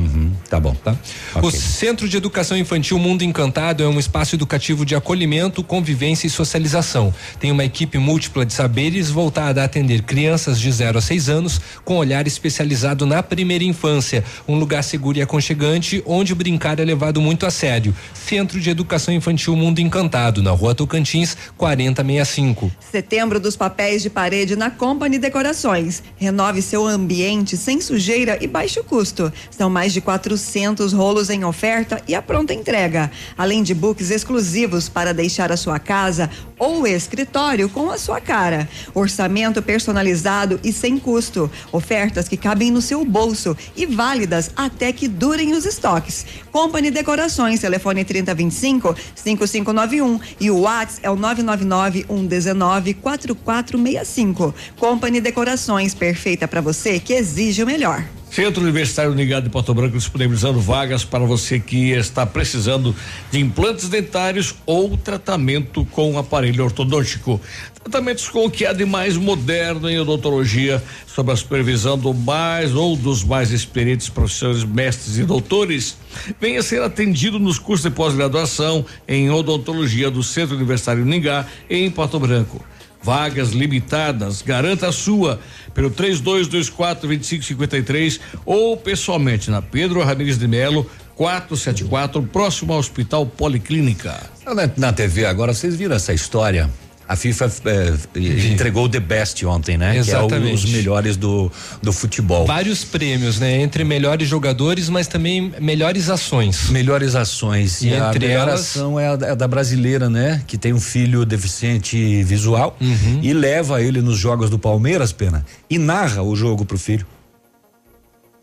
tá 0.49 0.59
bom. 0.59 0.75
Tá? 0.75 0.97
O 1.43 1.51
Centro 1.51 2.09
de 2.09 2.17
Educação 2.17 2.57
Infantil 2.57 2.99
Mundo 2.99 3.23
Encantado 3.23 3.83
é 3.83 3.89
um 3.89 3.99
espaço 3.99 4.35
educativo 4.35 4.85
de 4.85 4.95
acolhimento, 4.95 5.63
convivência 5.63 6.27
e 6.27 6.31
socialização. 6.31 7.13
Tem 7.39 7.51
uma 7.51 7.65
equipe 7.65 7.99
múltipla 7.99 8.45
de 8.47 8.53
saberes 8.53 9.11
voltada 9.11 9.63
a 9.63 9.65
atender 9.65 10.03
crianças 10.03 10.59
de 10.59 10.71
0 10.71 10.99
a 10.99 11.01
6 11.01 11.29
anos 11.29 11.61
com 11.85 11.97
olhar 11.97 12.27
especializado 12.27 13.07
na 13.07 13.23
primeira 13.23 13.65
infância. 13.65 14.25
Um 14.49 14.59
lugar 14.59 14.83
seguro 14.83 15.19
e 15.19 15.23
aconchegante 15.23 16.03
onde 16.07 16.35
brincar 16.35 16.80
é 16.81 16.85
levado 16.85 17.21
muito 17.21 17.47
a 17.47 17.51
sério. 17.51 17.95
Centro 18.15 18.61
de 18.61 18.71
Educação 18.71 19.13
Infantil 19.13 19.55
Mundo 19.57 19.81
Encantado, 19.81 20.43
na 20.43 20.51
rua 20.51 20.75
Tocantins, 20.75 21.37
4065. 21.57 22.71
Setembro 22.91 23.41
dos 23.41 23.57
papéis 23.57 24.03
de 24.03 24.11
parede 24.11 24.57
na 24.57 24.71
Company 24.71 25.19
Decorações. 25.19 26.03
Renove 26.17 26.63
seu 26.63 26.87
ambiente 26.87 27.57
sem 27.57 27.81
sujeira 27.81 28.39
e 28.41 28.47
baixo 28.47 28.83
custo. 28.85 29.33
São 29.51 29.69
mais 29.69 29.93
de 29.93 30.01
400 30.01 30.93
rolos 30.93 31.31
em 31.31 31.45
oferta 31.45 32.03
e 32.07 32.15
a 32.15 32.23
pronta 32.23 32.55
entrega. 32.55 33.11
Além 33.37 33.63
de 33.63 33.75
books 33.75 34.11
exclusivos 34.11 34.89
para 34.89 35.13
deixar 35.13 35.51
a 35.51 35.57
sua 35.57 35.79
casa 35.79 36.31
ou 36.59 36.87
escritório 36.87 37.69
com 37.69 37.91
a 37.91 37.99
sua 37.99 38.21
cara. 38.21 38.69
Orçamento 38.95 39.63
personalizado 39.63 40.61
e 40.63 40.73
sem 40.73 40.99
custo. 40.99 41.51
Ofertas 41.73 42.29
que 42.29 42.37
cabem 42.37 42.71
no 42.71 42.83
seu 42.83 43.05
bolso 43.05 43.57
e 43.77 43.87
válidas 43.87 44.51
até 44.55 44.93
que 44.93 45.09
durem 45.09 45.53
os 45.53 45.65
estoques. 45.65 46.27
Company 46.71 46.93
Decorações, 46.93 47.59
telefone 47.59 48.05
3025 48.05 48.95
5591 49.17 50.21
e 50.41 50.53
o 50.53 50.61
WhatsApp 50.61 51.01
é 51.05 51.11
o 51.11 51.17
999 51.17 52.07
119 52.09 52.95
4465. 52.95 54.55
Company 54.79 55.21
Decorações, 55.21 55.95
perfeita 55.95 56.47
para 56.47 56.61
você 56.61 57.01
que 57.01 57.13
exige 57.13 57.65
o 57.65 57.67
melhor. 57.67 58.05
Centro 58.31 58.63
Universitário 58.63 59.13
Ligado 59.13 59.45
de 59.45 59.51
Porto 59.51 59.75
Branco 59.75 59.99
disponibilizando 59.99 60.61
vagas 60.61 61.05
para 61.05 61.25
você 61.25 61.59
que 61.59 61.91
está 61.91 62.25
precisando 62.25 62.95
de 63.33 63.41
implantes 63.41 63.89
dentários 63.89 64.55
ou 64.65 64.97
tratamento 64.97 65.85
com 65.87 66.17
aparelho 66.17 66.63
ortodôntico. 66.63 67.41
Tratamentos 67.83 68.29
com 68.29 68.45
o 68.45 68.51
que 68.51 68.65
há 68.65 68.73
de 68.73 68.85
mais 68.85 69.17
moderno 69.17 69.91
em 69.91 69.99
odontologia, 69.99 70.81
sob 71.09 71.33
a 71.33 71.37
supervisão 71.37 71.99
do 71.99 72.15
mais 72.15 72.73
ou 72.73 72.95
dos 72.95 73.25
mais 73.25 73.51
experientes 73.51 74.09
professores, 74.09 74.63
mestres 74.63 75.19
e 75.19 75.25
doutores. 75.25 75.97
Venha 76.41 76.63
ser 76.63 76.83
atendido 76.83 77.39
nos 77.39 77.59
cursos 77.59 77.89
de 77.89 77.95
pós-graduação 77.95 78.85
em 79.07 79.31
odontologia 79.31 80.11
do 80.11 80.23
Centro 80.23 80.57
Universitário 80.57 81.05
Ningá, 81.05 81.47
em 81.69 81.91
Porto 81.91 82.19
Branco. 82.19 82.65
Vagas 83.03 83.51
limitadas, 83.51 84.43
garanta 84.43 84.89
a 84.89 84.93
sua 84.93 85.41
pelo 85.73 85.91
3224 85.91 87.09
2553 87.09 88.21
ou 88.45 88.77
pessoalmente 88.77 89.51
na 89.51 89.63
Pedro 89.63 90.03
Ramires 90.03 90.39
de 90.39 90.47
Melo, 90.47 90.89
474, 91.17 92.23
próximo 92.25 92.73
ao 92.73 92.79
Hospital 92.79 93.27
Policlínica. 93.27 94.21
Na, 94.45 94.71
na 94.77 94.93
TV 94.93 95.25
agora, 95.25 95.55
vocês 95.55 95.77
viram 95.77 95.97
essa 95.97 96.13
história? 96.13 96.69
A 97.11 97.17
FIFA 97.17 97.51
eh, 97.65 98.21
entregou 98.53 98.85
o 98.85 98.89
The 98.89 99.01
Best 99.01 99.45
ontem, 99.45 99.77
né? 99.77 99.95
Que 99.95 99.99
é 99.99 100.01
o- 100.01 100.27
Exatamente. 100.27 100.55
os 100.55 100.65
melhores 100.71 101.17
do, 101.17 101.51
do 101.83 101.93
futebol. 101.93 102.47
Vários 102.47 102.85
prêmios, 102.85 103.41
né? 103.41 103.61
Entre 103.61 103.83
melhores 103.83 104.29
jogadores, 104.29 104.89
mas 104.89 105.09
também 105.09 105.53
melhores 105.61 106.09
ações. 106.09 106.71
Melhores 106.71 107.17
ações. 107.17 107.83
E, 107.83 107.89
E, 107.89 107.95
a 107.95 108.11
entre 108.11 108.29
melhor 108.29 108.47
elas. 108.47 108.61
ação 108.61 109.01
é 109.01 109.09
a, 109.09 109.17
da- 109.17 109.27
é 109.27 109.31
a 109.33 109.35
da 109.35 109.49
brasileira, 109.49 110.09
né? 110.09 110.41
Que 110.47 110.57
tem 110.57 110.73
um 110.73 110.79
filho 110.81 111.25
deficiente 111.25 112.23
visual 112.23 112.77
Uhum. 112.81 113.19
e 113.21 113.33
leva 113.33 113.83
ele 113.83 114.01
nos 114.01 114.17
jogos 114.17 114.49
do 114.49 114.57
Palmeiras, 114.61 115.11
pena, 115.13 115.45
e 115.69 115.79
narra 115.79 116.23
o 116.23 116.37
jogo 116.37 116.65
pro 116.65 116.79
filho. 116.79 117.05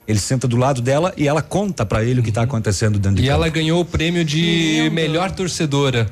Ele 0.08 0.20
senta 0.20 0.48
do 0.48 0.56
lado 0.56 0.82
dela 0.82 1.14
e 1.18 1.28
ela 1.28 1.42
conta 1.42 1.86
pra 1.86 2.02
ele 2.02 2.22
o 2.22 2.24
que 2.24 2.32
tá 2.32 2.44
acontecendo 2.44 2.98
dentro 2.98 3.18
de 3.18 3.24
Uhum. 3.24 3.26
E 3.26 3.30
campo. 3.30 3.44
ela 3.44 3.50
ganhou 3.50 3.82
o 3.82 3.86
prêmio 3.86 4.24
de 4.24 4.90
melhor 4.94 5.32
torcedora. 5.32 6.08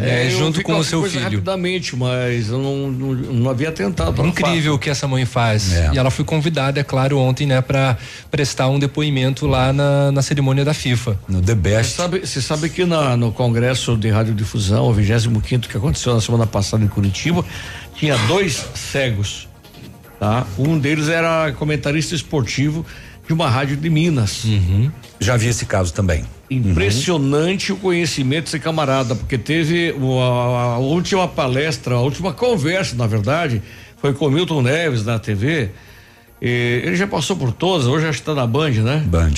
É, 0.00 0.26
eu 0.26 0.30
junto 0.38 0.62
com 0.62 0.72
o 0.72 0.74
qualquer 0.76 0.88
seu 0.88 1.02
filho. 1.04 1.22
Rapidamente, 1.22 1.94
mas 1.94 2.48
eu 2.48 2.58
não, 2.58 2.90
não, 2.90 3.14
não 3.14 3.50
havia 3.50 3.70
tentado. 3.70 4.12
pra 4.14 4.26
Incrível 4.26 4.74
o 4.74 4.78
que 4.78 4.88
essa 4.90 5.06
mãe 5.06 5.24
faz. 5.26 5.72
É. 5.72 5.90
E 5.94 5.98
ela 5.98 6.10
foi 6.10 6.24
convidada, 6.24 6.80
é 6.80 6.82
claro, 6.82 7.18
ontem, 7.18 7.46
né, 7.46 7.60
para 7.60 7.96
prestar 8.30 8.68
um 8.68 8.78
depoimento 8.80 9.46
lá 9.46 9.72
na, 9.72 10.10
na 10.10 10.22
cerimônia 10.22 10.64
da 10.64 10.72
FIFA. 10.74 11.16
No 11.28 11.40
The 11.42 11.52
Você 11.54 11.60
Best. 11.60 11.94
sabe, 11.96 12.20
você 12.20 12.40
sabe 12.40 12.68
que 12.68 12.84
na- 12.84 13.16
no 13.16 13.30
Congresso 13.32 13.96
de 13.96 14.08
Radiodifusão, 14.08 14.86
o 14.88 14.92
25 14.92 15.68
que 15.68 15.76
aconteceu 15.76 16.14
na 16.14 16.20
semana 16.20 16.46
passada 16.46 16.82
em 16.82 16.88
Curitiba, 16.88 17.44
tinha 17.94 18.16
dois 18.26 18.64
cegos. 18.74 19.46
Tá? 20.18 20.46
Um 20.58 20.78
deles 20.78 21.08
era 21.08 21.50
comentarista 21.52 22.14
esportivo 22.14 22.84
de 23.30 23.34
uma 23.34 23.48
rádio 23.48 23.76
de 23.76 23.88
Minas. 23.88 24.42
Já 25.20 25.36
vi 25.36 25.46
esse 25.46 25.64
caso 25.64 25.94
também. 25.94 26.24
Impressionante 26.50 27.72
o 27.72 27.76
conhecimento 27.76 28.46
desse 28.46 28.58
camarada, 28.58 29.14
porque 29.14 29.38
teve 29.38 29.94
a, 30.20 30.74
a 30.74 30.78
última 30.78 31.28
palestra, 31.28 31.94
a 31.94 32.00
última 32.00 32.32
conversa, 32.32 32.96
na 32.96 33.06
verdade, 33.06 33.62
foi 33.98 34.12
com 34.14 34.26
o 34.26 34.30
Milton 34.32 34.62
Neves 34.62 35.04
na 35.04 35.20
TV. 35.20 35.70
E 36.42 36.82
ele 36.84 36.96
já 36.96 37.06
passou 37.06 37.36
por 37.36 37.52
todas, 37.52 37.86
hoje 37.86 38.08
acho 38.08 38.18
que 38.18 38.22
está 38.22 38.34
na 38.34 38.48
Band, 38.48 38.70
né? 38.70 39.04
Band. 39.06 39.34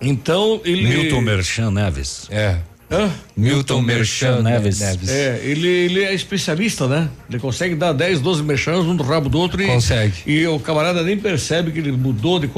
Então 0.00 0.60
ele. 0.64 0.86
Milton 0.86 1.22
Merchan 1.22 1.72
Neves. 1.72 2.28
É. 2.30 2.58
Hã? 2.92 3.10
Milton 3.36 3.80
Merchan 3.80 4.42
Neves. 4.42 4.80
É, 5.08 5.40
ele, 5.44 5.66
ele 5.66 6.04
é 6.04 6.14
especialista, 6.14 6.86
né? 6.86 7.08
Ele 7.28 7.38
consegue 7.38 7.74
dar 7.74 7.92
10, 7.92 8.20
12 8.20 8.42
merchans 8.42 8.84
um 8.84 8.94
do 8.94 9.02
rabo 9.02 9.28
do 9.28 9.38
outro 9.38 9.62
e. 9.62 9.66
Consegue. 9.66 10.14
E 10.26 10.46
o 10.46 10.58
camarada 10.60 11.02
nem 11.02 11.16
percebe 11.16 11.70
que 11.72 11.78
ele 11.78 11.92
mudou 11.92 12.38
de. 12.38 12.50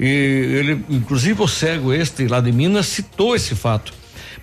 E 0.00 0.04
ele, 0.04 0.84
inclusive 0.90 1.40
o 1.40 1.46
cego 1.48 1.92
este 1.92 2.26
lá 2.26 2.40
de 2.40 2.50
Minas 2.52 2.86
citou 2.86 3.36
esse 3.36 3.54
fato. 3.54 3.92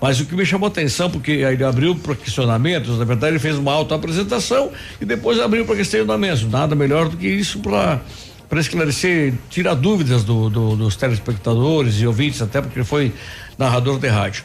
Mas 0.02 0.20
o 0.20 0.26
que 0.26 0.36
me 0.36 0.46
chamou 0.46 0.68
a 0.68 0.70
atenção, 0.72 1.10
porque 1.10 1.32
aí 1.32 1.54
ele 1.54 1.64
abriu 1.64 1.96
para 1.96 2.14
questionamentos, 2.16 2.98
na 2.98 3.06
verdade 3.06 3.34
ele 3.34 3.40
fez 3.40 3.56
uma 3.58 3.72
autoapresentação 3.72 4.70
e 5.00 5.06
depois 5.06 5.40
abriu 5.40 5.66
para 5.66 5.76
questionamentos. 5.76 6.44
Nada 6.50 6.76
melhor 6.76 7.10
do 7.10 7.18
que 7.18 7.28
isso 7.28 7.60
para 7.60 8.02
para 8.50 8.60
esclarecer, 8.62 9.34
tirar 9.50 9.74
dúvidas 9.74 10.24
do, 10.24 10.48
do- 10.48 10.76
dos 10.76 10.96
telespectadores 10.96 12.00
e 12.00 12.06
ouvintes, 12.06 12.40
até 12.40 12.62
porque 12.62 12.78
ele 12.78 12.86
foi 12.86 13.12
narrador 13.58 13.98
de 13.98 14.08
rádio. 14.08 14.44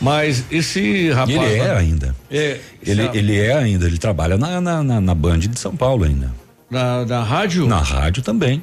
Mas 0.00 0.44
esse 0.50 1.10
rapaz. 1.10 1.30
Ele 1.30 1.54
é 1.58 1.64
né? 1.64 1.76
ainda. 1.76 2.16
É, 2.30 2.60
Ele, 2.86 3.02
ele 3.14 3.36
é 3.38 3.52
ainda, 3.54 3.86
ele 3.86 3.98
trabalha 3.98 4.36
na, 4.36 4.60
na, 4.60 4.82
na, 4.82 5.00
na 5.00 5.14
Band 5.14 5.38
de 5.40 5.58
São 5.58 5.74
Paulo 5.74 6.04
ainda. 6.04 6.32
Na, 6.70 7.04
na 7.04 7.22
rádio? 7.22 7.66
Na 7.66 7.78
rádio 7.80 8.22
também. 8.22 8.62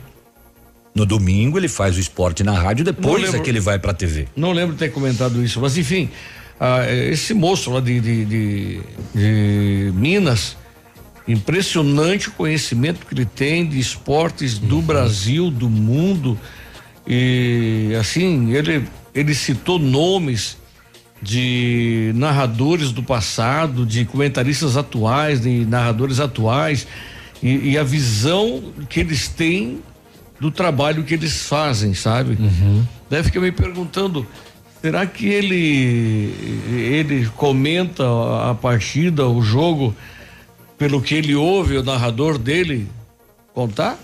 No 0.94 1.06
domingo 1.06 1.58
ele 1.60 1.68
faz 1.68 1.98
o 1.98 2.00
esporte 2.00 2.42
na 2.44 2.54
rádio, 2.58 2.86
depois 2.86 3.22
lembro. 3.24 3.38
é 3.38 3.40
que 3.42 3.50
ele 3.50 3.60
vai 3.60 3.78
pra 3.78 3.94
TV. 3.94 4.28
Não 4.36 4.54
lembro 4.54 4.74
de 4.74 4.80
ter 4.80 4.90
comentado 4.94 5.44
isso, 5.44 5.60
mas 5.60 5.78
enfim, 5.78 6.10
ah, 6.58 6.90
esse 6.90 7.34
moço 7.34 7.70
lá 7.72 7.82
de, 7.82 8.00
de, 8.00 8.24
de- 8.26 8.80
de 9.14 9.92
Minas, 9.94 10.56
impressionante 11.28 12.30
o 12.30 12.32
conhecimento 12.32 13.06
que 13.06 13.14
ele 13.14 13.26
tem 13.26 13.68
de 13.68 13.78
esportes 13.78 14.58
do 14.58 14.82
Brasil, 14.82 15.52
do 15.52 15.70
mundo. 15.70 16.40
E 17.06 17.92
assim, 18.00 18.54
ele, 18.54 18.88
ele 19.14 19.36
citou 19.36 19.78
nomes 19.78 20.58
de 21.26 22.12
narradores 22.14 22.92
do 22.92 23.02
passado, 23.02 23.84
de 23.84 24.06
comentaristas 24.06 24.78
atuais, 24.78 25.42
de 25.42 25.66
narradores 25.66 26.20
atuais, 26.20 26.86
e, 27.42 27.72
e 27.72 27.78
a 27.80 27.84
visão 27.84 28.62
que 28.88 29.00
eles 29.00 29.28
têm 29.28 29.80
do 30.40 30.52
trabalho 30.52 31.04
que 31.04 31.16
eles 31.16 31.48
fazem, 31.48 31.96
sabe? 31.96 32.36
Daí 33.10 33.24
fica 33.24 33.40
me 33.40 33.52
perguntando, 33.52 34.28
será 34.84 35.08
que 35.08 35.28
ele 35.28 36.32
ele 36.70 37.28
comenta 37.36 38.04
a 38.52 38.54
partida, 38.54 39.28
o 39.28 39.42
jogo, 39.42 39.96
pelo 40.78 41.02
que 41.02 41.16
ele 41.16 41.34
ouve 41.34 41.76
o 41.78 41.84
narrador 41.84 42.38
dele 42.38 42.88
contar? 43.52 43.98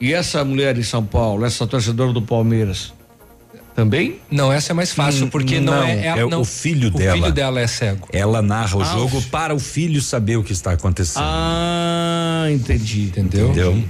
E 0.00 0.12
essa 0.12 0.44
mulher 0.44 0.76
em 0.76 0.82
São 0.82 1.04
Paulo, 1.04 1.44
essa 1.44 1.64
torcedora 1.64 2.12
do 2.12 2.20
Palmeiras, 2.20 2.92
também? 3.76 4.16
Não, 4.30 4.50
essa 4.52 4.72
é 4.72 4.74
mais 4.74 4.90
fácil, 4.92 5.26
Hum, 5.26 5.28
porque 5.30 5.60
não, 5.60 5.82
é, 5.84 6.06
é 6.06 6.26
não, 6.26 6.40
o 6.40 6.44
filho 6.44 6.88
o 6.88 6.90
dela. 6.90 7.12
filho 7.14 7.30
dela 7.32 7.60
é 7.60 7.66
cego. 7.66 8.08
Ela 8.12 8.40
narra 8.42 8.78
o 8.78 8.82
Ah, 8.82 8.84
jogo 8.86 9.18
o- 9.18 9.22
para 9.24 9.54
o 9.54 9.58
filho 9.58 10.00
saber 10.00 10.36
o 10.38 10.42
que 10.42 10.52
está 10.52 10.72
acontecendo. 10.72 11.22
Ah, 11.24 12.46
entendi. 12.50 13.02
Entendeu? 13.08 13.46
Entendeu? 13.50 13.84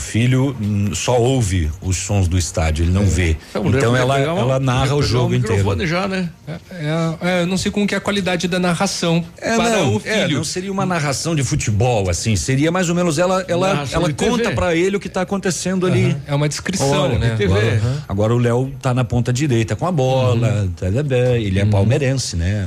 O 0.00 0.02
filho 0.02 0.56
hum, 0.58 0.94
só 0.94 1.20
ouve 1.20 1.70
os 1.82 1.98
sons 1.98 2.26
do 2.26 2.38
estádio, 2.38 2.86
ele 2.86 2.90
não 2.90 3.04
vê. 3.04 3.36
A 3.52 3.60
mulher 3.60 3.76
Então 3.80 3.94
ela, 3.94 4.16
uma- 4.32 4.40
ela 4.40 4.58
narra 4.58 4.94
o 4.94 5.02
jogo 5.02 5.34
inteiro. 5.34 5.86
já, 5.86 6.08
né? 6.08 6.30
É, 6.48 7.14
é, 7.20 7.42
eu 7.42 7.46
não 7.46 7.58
sei 7.58 7.70
como 7.70 7.86
que 7.86 7.94
é 7.94 7.98
a 7.98 8.00
qualidade 8.00 8.48
da 8.48 8.58
narração 8.58 9.22
É, 9.36 9.56
para 9.56 9.68
não, 9.68 9.96
o 9.96 10.02
é, 10.02 10.22
filho. 10.22 10.38
não 10.38 10.44
seria 10.44 10.72
uma 10.72 10.86
narração 10.86 11.34
de 11.34 11.44
futebol, 11.44 12.08
assim, 12.08 12.34
seria 12.34 12.72
mais 12.72 12.88
ou 12.88 12.94
menos 12.94 13.18
ela, 13.18 13.44
ela, 13.46 13.74
Narração 13.74 14.00
ela 14.00 14.08
de 14.08 14.14
conta 14.14 14.50
pra 14.52 14.74
ele 14.74 14.96
o 14.96 15.00
que 15.00 15.10
tá 15.10 15.20
acontecendo 15.20 15.86
ali. 15.86 16.16
É 16.26 16.34
uma 16.34 16.48
descrição, 16.48 16.88
Olha, 17.02 17.18
né? 17.18 17.34
que 17.36 17.44
Agora, 17.44 17.80
agora 18.08 18.34
o 18.34 18.38
Léo 18.38 18.72
tá 18.80 18.94
na 18.94 19.04
ponta 19.04 19.30
direita 19.34 19.76
com 19.76 19.86
a 19.86 19.92
bola, 19.92 20.48
Uhum. 20.62 20.70
tá, 20.70 20.86
tá, 20.90 21.04
tá, 21.04 21.16
ele 21.36 21.58
é 21.60 21.64
palmeirense, 21.66 22.36
né? 22.36 22.66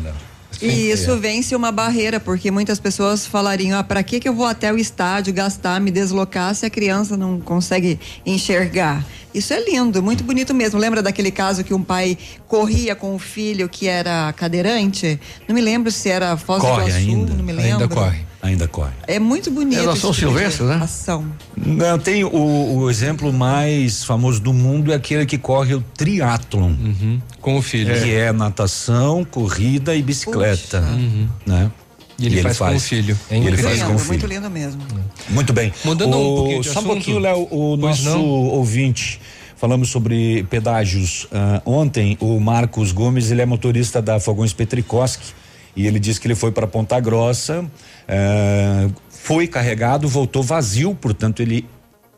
E 0.61 0.91
isso 0.91 1.11
É. 1.11 1.15
vence 1.17 1.55
uma 1.55 1.71
barreira, 1.71 2.19
porque 2.19 2.49
muitas 2.51 2.79
pessoas 2.79 3.25
falariam: 3.25 3.77
ah, 3.77 3.83
para 3.83 4.01
que, 4.03 4.19
que 4.19 4.27
eu 4.29 4.33
vou 4.33 4.45
até 4.45 4.71
o 4.71 4.77
estádio 4.77 5.33
gastar, 5.33 5.79
me 5.81 5.91
deslocar 5.91 6.53
se 6.55 6.65
a 6.65 6.69
criança 6.69 7.17
não 7.17 7.39
consegue 7.39 7.99
enxergar? 8.25 9.05
Isso 9.33 9.53
é 9.53 9.63
lindo, 9.63 10.01
muito 10.03 10.23
bonito 10.23 10.53
mesmo. 10.53 10.79
Lembra 10.79 11.01
daquele 11.01 11.31
caso 11.31 11.63
que 11.63 11.73
um 11.73 11.81
pai 11.81 12.17
corria 12.47 12.95
com 12.95 13.15
o 13.15 13.19
filho 13.19 13.67
que 13.67 13.87
era 13.87 14.31
cadeirante? 14.33 15.19
Não 15.47 15.55
me 15.55 15.61
lembro 15.61 15.91
se 15.91 16.09
era 16.09 16.37
Foz 16.37 16.61
do 16.61 16.67
Corre 16.67 16.89
Iguaçu, 16.89 16.97
ainda. 16.97 17.33
não 17.33 17.43
me 17.43 17.51
lembro. 17.51 17.83
Ainda 17.83 17.87
corre. 17.87 18.19
Ainda 18.43 18.67
corre. 18.67 18.91
É 19.07 19.19
muito 19.19 19.49
bonito. 19.49 19.81
É 19.81 19.85
da 19.85 19.95
São 19.95 20.11
tipo 20.11 20.27
Silvestre, 20.27 20.65
né? 20.65 20.75
Ação. 20.83 21.25
Não, 21.55 21.97
tem 21.97 22.25
o, 22.25 22.29
o 22.29 22.89
exemplo 22.89 23.31
mais 23.31 24.03
famoso 24.03 24.41
do 24.41 24.51
mundo 24.51 24.91
é 24.91 24.95
aquele 24.95 25.25
que 25.25 25.37
corre 25.37 25.73
o 25.73 25.81
triatlon. 25.95 26.71
Uhum. 26.71 27.21
Com 27.39 27.57
o 27.57 27.61
filho. 27.61 27.93
Que 28.01 28.13
é 28.13 28.33
natação, 28.33 29.23
corrida 29.23 29.95
e 29.95 30.01
bicicleta. 30.01 30.81
Uhum. 30.81 31.27
Né? 31.45 31.71
E 32.19 32.27
ele 32.27 32.41
faz 32.41 32.57
com 32.57 32.75
o 32.75 32.79
filho. 32.79 33.17
É 33.29 33.37
E 33.37 33.47
ele 33.47 33.57
faz 33.57 33.79
com 33.81 33.87
o 33.87 33.91
Lindo, 33.93 34.05
muito 34.05 34.21
filho. 34.21 34.33
lindo 34.33 34.49
mesmo. 34.49 34.81
Muito 35.29 35.51
bem. 35.53 35.73
Mudando 35.83 36.15
um 36.17 36.21
O- 36.33 36.35
pouquinho 36.35 36.61
de 36.61 36.67
Só 36.67 36.73
um 36.73 36.77
assunto. 36.79 36.93
pouquinho, 36.93 37.19
Léo, 37.19 37.41
o 37.49 37.77
Pois 37.77 37.79
nosso 38.03 38.03
não? 38.17 38.25
ouvinte. 38.25 39.19
Falamos 39.57 39.89
sobre 39.89 40.43
pedágios. 40.49 41.27
ah, 41.31 41.61
ontem, 41.65 42.17
o 42.19 42.39
Marcos 42.39 42.91
Gomes, 42.91 43.31
ele 43.31 43.41
é 43.41 43.45
motorista 43.45 44.01
da 44.01 44.19
Fogões 44.19 44.51
Petricoski 44.53 45.33
e 45.75 45.87
ele 45.87 45.99
disse 45.99 46.19
que 46.19 46.27
ele 46.27 46.35
foi 46.35 46.51
para 46.51 46.67
Ponta 46.67 46.99
Grossa, 46.99 47.65
ah, 48.07 48.89
foi 49.09 49.47
carregado, 49.47 50.07
voltou 50.07 50.43
vazio, 50.43 50.93
portanto 50.93 51.41
ele 51.41 51.65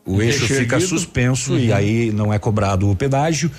o 0.05 0.21
eixo 0.21 0.45
fica 0.47 0.79
suspenso 0.79 1.57
e 1.57 1.69
Uhum. 1.71 1.75
aí 1.75 2.11
não 2.11 2.33
é 2.33 2.37
cobrado 2.39 2.89
o 2.89 2.95
pedágio. 2.95 3.49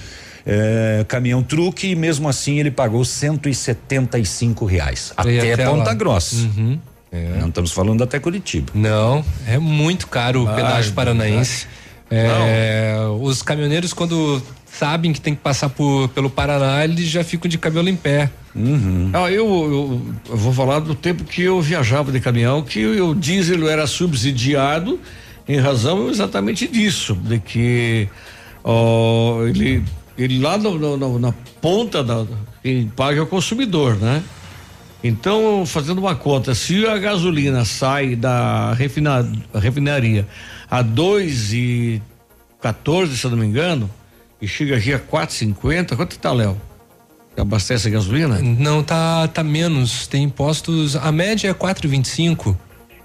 É, 0.48 1.04
caminhão 1.08 1.42
truque 1.42 1.88
e 1.88 1.96
mesmo 1.96 2.28
assim 2.28 2.60
ele 2.60 2.70
pagou 2.70 3.04
175 3.04 4.64
reais 4.64 5.12
E 5.26 5.38
até, 5.38 5.52
até 5.54 5.64
Ponta 5.66 5.84
lá. 5.90 5.94
Grossa. 5.94 6.36
Uhum. 6.36 6.78
Não 7.40 7.48
estamos 7.48 7.72
falando 7.72 8.04
até 8.04 8.18
Curitiba. 8.20 8.70
Não, 8.74 9.24
é 9.46 9.58
muito 9.58 10.06
caro 10.06 10.44
o 10.44 10.48
Ai, 10.48 10.54
pedágio 10.56 10.92
paranaense. 10.92 11.66
É, 12.10 12.94
os 13.20 13.42
caminhoneiros, 13.42 13.92
quando 13.92 14.40
sabem 14.66 15.12
que 15.12 15.20
tem 15.20 15.34
que 15.34 15.40
passar 15.40 15.70
por, 15.70 16.08
pelo 16.10 16.28
Paraná, 16.28 16.84
eles 16.84 17.06
já 17.06 17.24
ficam 17.24 17.48
de 17.48 17.56
cabelo 17.58 17.88
em 17.88 17.96
pé. 17.96 18.30
Ah, 19.14 19.30
eu, 19.30 19.46
eu- 19.46 20.02
eu 20.30 20.36
vou 20.36 20.52
falar 20.52 20.78
do 20.80 20.94
tempo 20.94 21.24
que 21.24 21.42
eu 21.42 21.60
viajava 21.60 22.12
de 22.12 22.20
caminhão, 22.20 22.62
que 22.62 22.84
o 22.86 23.14
diesel 23.14 23.68
era 23.68 23.86
subsidiado 23.86 25.00
em 25.48 25.58
razão 25.58 26.08
exatamente 26.10 26.68
disso, 26.68 27.14
de 27.14 27.38
que 27.38 28.08
ó, 28.62 29.42
ele, 29.46 29.82
ele 30.18 30.38
lá 30.38 30.56
no- 30.58 30.96
no- 30.96 31.18
na 31.18 31.32
ponta 31.60 32.02
da 32.02 32.26
quem 32.62 32.88
paga 32.88 33.18
é 33.18 33.22
o 33.22 33.26
consumidor, 33.26 33.96
né? 33.96 34.22
Então, 35.04 35.64
fazendo 35.66 35.98
uma 35.98 36.16
conta, 36.16 36.54
se 36.54 36.84
a 36.86 36.98
gasolina 36.98 37.64
sai 37.64 38.16
da 38.16 38.72
refina, 38.72 39.30
refinaria 39.54 40.26
a 40.68 40.82
dois 40.82 41.52
e 41.52 42.02
14, 42.60 43.16
se 43.16 43.24
eu 43.24 43.30
não 43.30 43.38
me 43.38 43.46
engano, 43.46 43.88
e 44.42 44.48
chega 44.48 44.76
aqui 44.76 44.92
a 44.92 44.98
4,50, 44.98 45.94
quanto 45.96 46.18
tá, 46.18 46.32
Léo? 46.32 46.60
Abastece 47.36 47.86
a 47.88 47.90
gasolina? 47.90 48.38
Não, 48.40 48.82
tá, 48.82 49.28
tá 49.28 49.44
menos. 49.44 50.06
Tem 50.06 50.22
impostos. 50.24 50.96
A 50.96 51.12
média 51.12 51.50
é 51.50 51.54
4,25. 51.54 52.56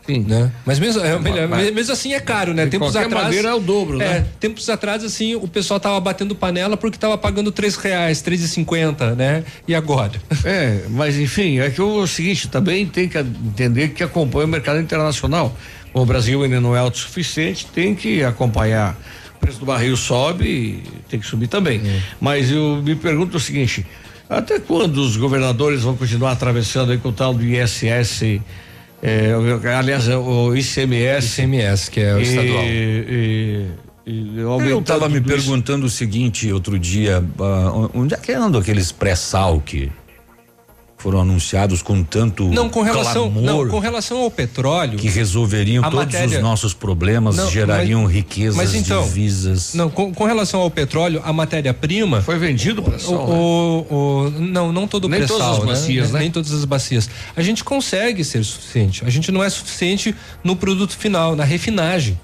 Sim. 0.06 0.26
Né? 0.28 0.52
Mas 0.66 0.80
mesmo, 0.80 1.02
é, 1.02 1.18
melhor, 1.20 1.48
mesmo 1.48 1.94
assim 1.94 2.14
é 2.14 2.20
caro, 2.20 2.54
né? 2.54 2.66
De 2.66 2.72
Tempos 2.72 2.96
atrás. 2.96 3.26
maneira 3.26 3.50
é 3.50 3.54
o 3.54 3.60
dobro, 3.60 4.02
é, 4.02 4.06
né? 4.06 4.26
Tempos 4.40 4.70
atrás, 4.70 5.04
assim, 5.04 5.36
o 5.36 5.48
pessoal 5.48 5.80
tava 5.80 6.00
batendo 6.00 6.36
panela 6.36 6.76
porque 6.76 6.98
tava 6.98 7.18
pagando 7.18 7.52
três 7.52 7.76
reais, 7.76 8.22
três 8.22 8.42
e 8.42 8.48
cinquenta, 8.48 9.16
né? 9.16 9.44
E 9.68 9.76
agora? 9.76 10.20
É, 10.44 10.82
mas 10.90 11.18
enfim, 11.18 11.60
é 11.60 11.70
que 11.70 11.82
o 11.82 12.06
seguinte, 12.08 12.48
também 12.48 12.86
tem 12.86 13.08
que 13.08 13.18
entender 13.18 13.90
que 13.90 14.04
acompanha 14.04 14.46
o 14.46 14.50
mercado 14.50 14.80
internacional. 14.80 15.56
O 15.94 16.06
Brasil 16.06 16.42
ainda 16.42 16.60
não 16.60 16.76
é 16.76 16.80
autossuficiente, 16.80 17.68
tem 17.68 17.94
que 17.94 18.24
acompanhar. 18.24 18.98
O 19.36 19.40
preço 19.40 19.60
do 19.60 19.66
barril 19.66 19.98
sobe, 19.98 20.46
e 20.46 20.84
tem 21.10 21.20
que 21.20 21.26
subir 21.26 21.48
também. 21.48 21.82
Mas 22.20 22.52
eu 22.52 22.82
me 22.84 22.96
pergunto 22.96 23.38
o 23.38 23.40
seguinte: 23.40 23.86
até 24.30 24.60
quando 24.60 24.98
os 24.98 25.18
governadores 25.18 25.82
vão 25.82 25.96
continuar 25.96 26.32
atravessando 26.32 26.92
aí 26.92 26.98
com 26.98 27.10
o 27.10 27.12
tal 27.12 27.34
do 27.34 27.44
ISS? 27.44 28.40
É, 29.02 29.32
aliás, 29.78 30.08
é 30.08 30.16
o 30.18 30.56
ICMS. 30.56 31.42
ICMS, 31.42 31.90
que 31.92 32.00
é 32.00 32.16
o 32.16 32.20
e- 32.20 32.24
estadual. 32.24 32.64
E, 32.66 33.66
e, 34.06 34.40
Eu 34.40 34.52
aumentando 34.52 34.80
estava 34.82 35.10
me 35.10 35.22
tudo 35.22 35.36
isso. 35.36 35.46
perguntando 35.48 35.86
o 35.86 35.90
seguinte 35.90 36.52
outro 36.52 36.78
dia, 36.78 37.24
ah, 37.40 37.90
onde 37.94 38.14
é 38.14 38.18
que 38.18 38.32
andam 38.32 38.60
aqueles 38.60 38.92
pré-sal 38.92 39.60
que 39.62 39.92
foram 41.02 41.20
anunciados 41.22 41.82
com 41.82 42.04
tanto 42.04 42.48
Não, 42.50 42.70
com 42.70 42.82
relação, 42.82 43.32
clamor 43.32 43.44
não, 43.44 43.68
com 43.68 43.80
relação 43.80 44.20
ao 44.20 44.30
petróleo. 44.30 45.00
que 45.00 45.10
resolveriam 45.10 45.84
todos 45.84 45.98
matéria- 45.98 46.38
os 46.38 46.44
nossos 46.44 46.74
problemas, 46.74 47.36
Não, 47.38 47.50
gerariam 47.50 48.04
mas- 48.04 48.14
riquezas, 48.14 48.56
mas 48.56 48.76
então, 48.76 49.04
divisas. 49.04 49.74
Não, 49.74 49.90
com, 49.90 50.14
com 50.14 50.26
relação 50.26 50.62
ao 50.62 50.70
petróleo, 50.70 51.22
a 51.26 51.34
matéria-prima. 51.34 52.22
Foi 52.22 52.38
vendido 52.38 52.84
para 52.84 52.98
o, 53.10 53.14
o, 53.16 54.26
o- 54.28 54.30
Não, 54.40 54.72
não 54.72 54.88
todo 54.88 55.06
o 55.06 55.10
Nem 55.10 55.26
todas 55.26 55.48
as 55.48 55.60
bacias, 55.66 56.12
né? 56.12 56.20
Nem 56.20 56.32
todas 56.32 56.52
as 56.52 56.66
bacias. 56.66 57.10
A 57.36 57.42
gente 57.42 57.64
consegue 57.64 58.24
ser 58.24 58.44
suficiente. 58.44 59.04
A 59.06 59.10
gente 59.10 59.32
não 59.32 59.44
é 59.44 59.50
suficiente 59.50 60.16
no 60.44 60.56
produto 60.56 60.96
final, 60.96 61.36
na 61.36 61.44
refinagem. 61.44 62.20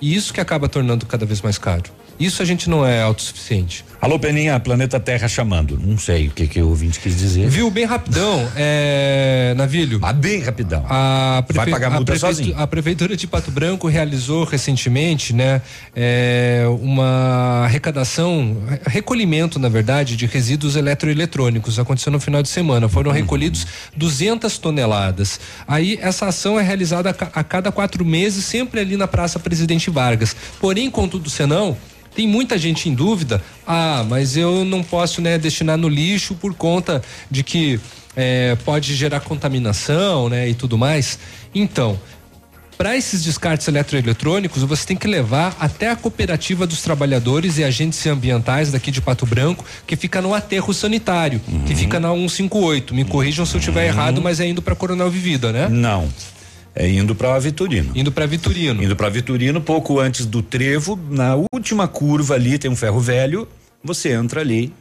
E 0.00 0.14
isso 0.14 0.32
que 0.32 0.40
acaba 0.40 0.68
tornando 0.68 1.06
cada 1.06 1.26
vez 1.26 1.40
mais 1.40 1.58
caro. 1.58 1.84
Isso 2.22 2.40
a 2.42 2.44
gente 2.44 2.68
não 2.70 2.86
é 2.86 3.02
autossuficiente. 3.02 3.84
Alô, 4.00 4.18
Peninha, 4.18 4.58
planeta 4.60 4.98
Terra 5.00 5.28
chamando. 5.28 5.78
Não 5.78 5.96
sei 5.98 6.28
o 6.28 6.30
que, 6.30 6.46
que 6.48 6.60
o 6.60 6.68
ouvinte 6.68 6.98
quis 7.00 7.16
dizer. 7.16 7.48
Viu 7.48 7.70
bem 7.70 7.84
rapidão, 7.84 8.48
é, 8.56 9.54
Navilho? 9.56 10.00
Ah, 10.02 10.12
bem 10.12 10.40
rapidão. 10.40 10.84
A, 10.88 11.44
Vai 11.52 11.70
pagar 11.70 11.86
a 11.86 11.90
multa 11.90 12.12
prefeitu- 12.12 12.36
sozinho. 12.36 12.58
a 12.58 12.66
prefeitura 12.66 13.16
de 13.16 13.26
Pato 13.26 13.50
Branco 13.50 13.86
realizou 13.88 14.44
recentemente, 14.44 15.32
né, 15.32 15.62
é, 15.94 16.64
uma 16.80 17.62
arrecadação, 17.64 18.56
recolhimento, 18.86 19.58
na 19.58 19.68
verdade, 19.68 20.16
de 20.16 20.26
resíduos 20.26 20.74
eletroeletrônicos. 20.76 21.78
Aconteceu 21.78 22.10
no 22.12 22.18
final 22.20 22.42
de 22.42 22.48
semana. 22.48 22.88
Foram 22.88 23.10
Uhum. 23.10 23.16
recolhidos 23.16 23.66
200 23.96 24.58
toneladas. 24.58 25.38
Aí 25.66 25.98
essa 26.02 26.26
ação 26.26 26.58
é 26.58 26.62
realizada 26.62 27.10
a, 27.10 27.40
a 27.40 27.44
cada 27.44 27.70
quatro 27.70 28.04
meses, 28.04 28.44
sempre 28.44 28.80
ali 28.80 28.96
na 28.96 29.06
Praça 29.06 29.38
Presidente 29.38 29.90
Vargas. 29.90 30.34
Porém, 30.60 30.90
contudo, 30.90 31.30
senão 31.30 31.76
tem 32.14 32.26
muita 32.26 32.58
gente 32.58 32.88
em 32.88 32.94
dúvida. 32.94 33.42
Ah, 33.66 34.04
mas 34.08 34.36
eu 34.36 34.64
não 34.64 34.82
posso, 34.82 35.20
né, 35.20 35.38
destinar 35.38 35.76
no 35.76 35.88
lixo 35.88 36.34
por 36.34 36.54
conta 36.54 37.02
de 37.30 37.42
que 37.42 37.80
eh, 38.16 38.56
pode 38.64 38.94
gerar 38.94 39.20
contaminação, 39.20 40.28
né, 40.28 40.48
e 40.48 40.54
tudo 40.54 40.76
mais. 40.76 41.18
Então, 41.54 41.98
para 42.76 42.96
esses 42.96 43.22
descartes 43.22 43.68
eletroeletrônicos, 43.68 44.62
você 44.64 44.84
tem 44.84 44.96
que 44.96 45.06
levar 45.06 45.56
até 45.60 45.90
a 45.90 45.94
cooperativa 45.94 46.66
dos 46.66 46.82
trabalhadores 46.82 47.56
e 47.58 47.62
agentes 47.62 48.04
ambientais 48.06 48.72
daqui 48.72 48.90
de 48.90 49.00
Pato 49.00 49.24
Branco, 49.24 49.64
que 49.86 49.94
fica 49.94 50.20
no 50.20 50.34
aterro 50.34 50.74
sanitário, 50.74 51.40
que 51.64 51.76
fica 51.76 52.00
na 52.00 52.12
158. 52.12 52.92
Me 52.94 53.04
corrijam 53.04 53.46
se 53.46 53.54
eu 53.54 53.60
estiver 53.60 53.86
errado, 53.86 54.20
mas 54.20 54.40
é 54.40 54.48
indo 54.48 54.60
para 54.60 54.74
Coronel 54.74 55.08
Vivida, 55.08 55.52
né? 55.52 55.68
Não. 55.68 56.08
É 56.74 56.88
indo 56.88 57.14
para 57.14 57.38
Vitorino. 57.38 57.92
Indo 57.94 58.10
para 58.10 58.26
Vitorino. 58.26 58.82
Indo 58.82 58.96
para 58.96 59.08
Vitorino, 59.08 59.60
pouco 59.60 60.00
antes 60.00 60.26
do 60.26 60.42
trevo, 60.42 60.98
na 61.10 61.36
última 61.52 61.86
curva 61.86 62.34
ali 62.34 62.58
tem 62.58 62.70
um 62.70 62.76
ferro 62.76 63.00
velho, 63.00 63.46
você 63.84 64.12
entra 64.12 64.40
ali 64.40 64.72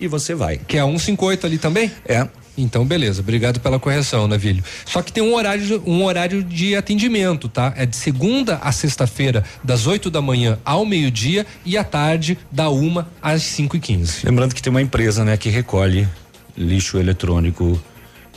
e 0.00 0.08
você 0.08 0.34
vai. 0.34 0.58
Que 0.58 0.76
é 0.76 0.80
a 0.80 0.84
158 0.84 1.46
ali 1.46 1.58
também? 1.58 1.90
É. 2.04 2.26
Então, 2.58 2.86
beleza. 2.86 3.20
Obrigado 3.20 3.60
pela 3.60 3.78
correção, 3.78 4.26
Navilho. 4.26 4.64
Só 4.86 5.02
que 5.02 5.12
tem 5.12 5.22
um 5.22 5.34
horário, 5.34 5.82
um 5.86 6.04
horário 6.04 6.42
de 6.42 6.74
atendimento, 6.74 7.48
tá? 7.48 7.74
É 7.76 7.84
de 7.84 7.94
segunda 7.94 8.56
a 8.56 8.72
sexta-feira, 8.72 9.44
das 9.62 9.86
8 9.86 10.10
da 10.10 10.22
manhã 10.22 10.58
ao 10.64 10.86
meio-dia 10.86 11.46
e 11.64 11.76
à 11.76 11.84
tarde, 11.84 12.38
da 12.50 12.70
uma 12.70 13.08
às 13.20 13.42
5 13.42 13.76
e 13.76 13.80
15 13.80 14.24
Lembrando 14.24 14.54
que 14.54 14.62
tem 14.62 14.70
uma 14.70 14.80
empresa, 14.80 15.24
né, 15.24 15.36
que 15.36 15.50
recolhe 15.50 16.08
lixo 16.56 16.98
eletrônico 16.98 17.78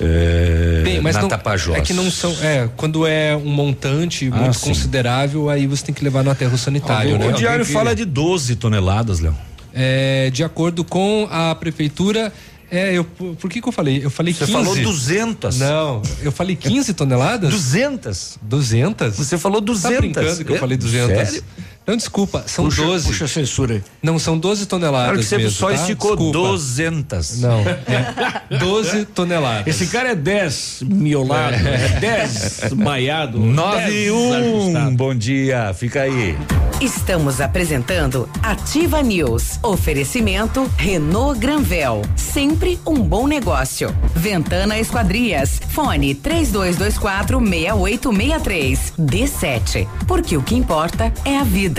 é, 0.02 0.82
Bem, 0.84 1.02
mas 1.02 1.16
na 1.16 1.24
não, 1.24 1.30
Tapajós. 1.30 1.78
é 1.78 1.82
que 1.82 1.94
não 1.94 2.10
são, 2.10 2.32
é, 2.42 2.70
quando 2.78 3.06
é 3.06 3.36
um 3.36 3.50
montante 3.50 4.30
Ah, 4.32 4.38
muito 4.38 4.58
sim. 4.58 4.68
considerável, 4.70 5.50
aí 5.50 5.68
você 5.68 5.86
tem 5.86 5.94
que 5.96 6.04
levar 6.04 6.24
no 6.24 6.32
aterro 6.32 6.58
sanitário, 6.58 7.16
o, 7.16 7.18
né? 7.20 7.28
o 7.28 7.34
diário 7.34 7.66
fala 7.66 7.94
de 7.96 8.06
12 8.06 8.56
toneladas, 8.56 9.20
Léo. 9.20 9.36
É, 9.74 10.30
de 10.32 10.44
acordo 10.44 10.84
com 10.84 11.28
a 11.30 11.54
prefeitura, 11.54 12.34
é, 12.72 12.94
eu, 12.94 13.04
por 13.04 13.50
que 13.50 13.62
que 13.62 13.68
eu 13.68 13.72
falei? 13.72 14.00
Eu 14.04 14.10
falei 14.10 14.34
Você 14.34 14.46
15. 14.46 14.52
falou 14.52 14.76
200. 14.76 15.58
Não, 15.60 16.02
eu 16.22 16.32
falei 16.32 16.56
15 16.56 16.94
toneladas? 16.94 17.50
200. 17.52 18.38
200? 18.42 19.16
Você 19.16 19.38
falou 19.38 19.60
200. 19.62 19.96
Tá 19.96 20.00
brincando 20.02 20.46
que 20.46 20.52
eu 20.52 20.56
É, 20.56 20.60
falei 20.60 20.78
200? 20.78 21.16
sério? 21.30 21.44
Não, 21.90 21.98
desculpa, 21.98 22.44
são 22.46 22.66
Puxa- 22.66 22.84
12. 22.84 23.08
puxa 23.08 23.26
a 23.26 23.28
censura 23.28 23.74
aí. 23.74 23.84
Não, 24.04 24.20
são 24.20 24.38
12 24.38 24.68
toneladas. 24.68 25.06
Claro 25.08 25.20
que 25.20 25.26
você 25.26 25.38
mesmo, 25.38 25.52
só 25.52 25.70
tá? 25.70 25.74
esticou 25.74 26.12
Desculpa. 26.16 26.38
200. 26.38 27.40
Não, 27.42 27.62
é 27.62 28.58
12 28.60 29.06
toneladas. 29.16 29.66
Esse 29.66 29.88
cara 29.88 30.10
é 30.12 30.16
10 30.16 30.84
miolado, 30.86 31.56
é 31.56 32.00
10 32.00 32.74
maiado. 32.76 33.40
10 33.42 33.56
91, 33.56 34.34
ajustado. 34.34 34.92
bom 34.96 35.16
dia, 35.16 35.74
fica 35.74 36.02
aí. 36.04 36.38
Estamos 36.80 37.42
apresentando 37.42 38.30
Ativa 38.42 39.02
News. 39.02 39.60
Oferecimento 39.62 40.72
Renault 40.78 41.38
Granvel. 41.38 42.04
Sempre 42.16 42.80
um 42.88 42.94
bom 43.02 43.28
negócio. 43.28 43.94
Ventana 44.16 44.80
Esquadrias. 44.80 45.60
Fone 45.72 46.16
3224 46.16 47.38
6863. 47.40 48.94
D7. 48.98 49.88
Porque 50.08 50.38
o 50.38 50.42
que 50.42 50.56
importa 50.56 51.12
é 51.26 51.38
a 51.38 51.44
vida. 51.44 51.79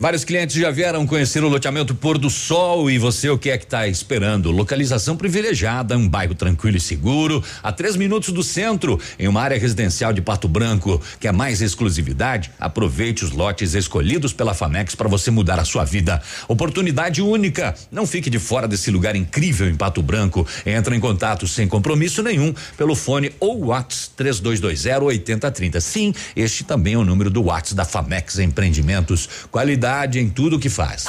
Vários 0.00 0.22
clientes 0.22 0.54
já 0.54 0.70
vieram 0.70 1.04
conhecer 1.04 1.42
o 1.42 1.48
loteamento 1.48 1.92
Pôr 1.92 2.18
do 2.18 2.30
Sol 2.30 2.88
e 2.88 2.98
você 2.98 3.28
o 3.30 3.36
que 3.36 3.50
é 3.50 3.58
que 3.58 3.64
está 3.64 3.88
esperando? 3.88 4.52
Localização 4.52 5.16
privilegiada, 5.16 5.98
um 5.98 6.08
bairro 6.08 6.36
tranquilo 6.36 6.76
e 6.76 6.80
seguro, 6.80 7.42
a 7.64 7.72
três 7.72 7.96
minutos 7.96 8.32
do 8.32 8.44
centro, 8.44 9.00
em 9.18 9.26
uma 9.26 9.42
área 9.42 9.58
residencial 9.58 10.12
de 10.12 10.22
Pato 10.22 10.46
Branco. 10.46 11.02
Quer 11.18 11.32
mais 11.32 11.60
exclusividade? 11.60 12.52
Aproveite 12.60 13.24
os 13.24 13.32
lotes 13.32 13.74
escolhidos 13.74 14.32
pela 14.32 14.54
Famex 14.54 14.94
para 14.94 15.08
você 15.08 15.32
mudar 15.32 15.58
a 15.58 15.64
sua 15.64 15.84
vida. 15.84 16.22
Oportunidade 16.46 17.20
única. 17.20 17.74
Não 17.90 18.06
fique 18.06 18.30
de 18.30 18.38
fora 18.38 18.68
desse 18.68 18.92
lugar 18.92 19.16
incrível 19.16 19.68
em 19.68 19.74
Pato 19.74 20.00
Branco. 20.00 20.46
Entra 20.64 20.94
em 20.94 21.00
contato 21.00 21.48
sem 21.48 21.66
compromisso 21.66 22.22
nenhum 22.22 22.54
pelo 22.76 22.94
fone 22.94 23.32
ou 23.40 23.64
WhatsApp 23.64 24.14
3220 24.16 25.02
8030. 25.02 25.80
Sim, 25.80 26.14
este 26.36 26.62
também 26.62 26.94
é 26.94 26.98
o 26.98 27.04
número 27.04 27.30
do 27.30 27.42
WhatsApp 27.42 27.74
da 27.74 27.84
Famex 27.84 28.38
Empreendimentos. 28.38 29.28
Qualidade 29.50 29.87
em 30.18 30.28
tudo 30.28 30.58
que 30.58 30.68
faz. 30.68 31.06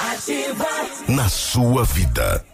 Na 1.08 1.28
sua 1.28 1.84
vida. 1.84 2.46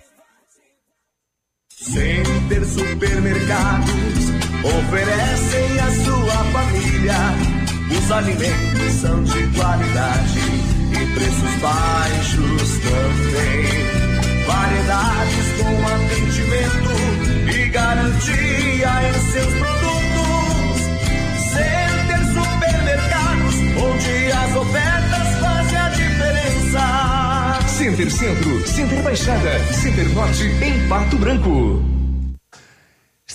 Center 1.70 2.66
Supermercados 2.66 3.92
oferecem 4.64 5.80
à 5.80 5.92
sua 6.04 6.44
família. 6.52 7.14
Os 7.96 8.12
alimentos 8.12 8.94
são 9.02 9.24
de 9.24 9.48
qualidade 9.56 10.40
e 10.94 11.14
preços 11.14 11.56
baixos 11.62 12.72
também. 12.80 13.68
Variedades 14.48 15.48
com 15.62 15.74
atendimento 15.94 16.96
e 17.56 17.70
garantia 17.70 18.90
em 19.10 19.32
seus 19.32 19.54
produtos. 19.54 20.82
Center 21.54 22.22
Supermercados, 22.34 23.56
onde 23.78 24.32
as 24.32 24.56
ofertas 24.56 24.96
a. 24.96 25.05
Center 27.86 28.10
Centro, 28.10 28.68
Center 28.68 29.04
Baixada, 29.04 29.60
Center 29.72 30.10
Norte 30.10 30.46
em 30.60 30.88
Pato 30.88 31.20
Branco. 31.20 31.95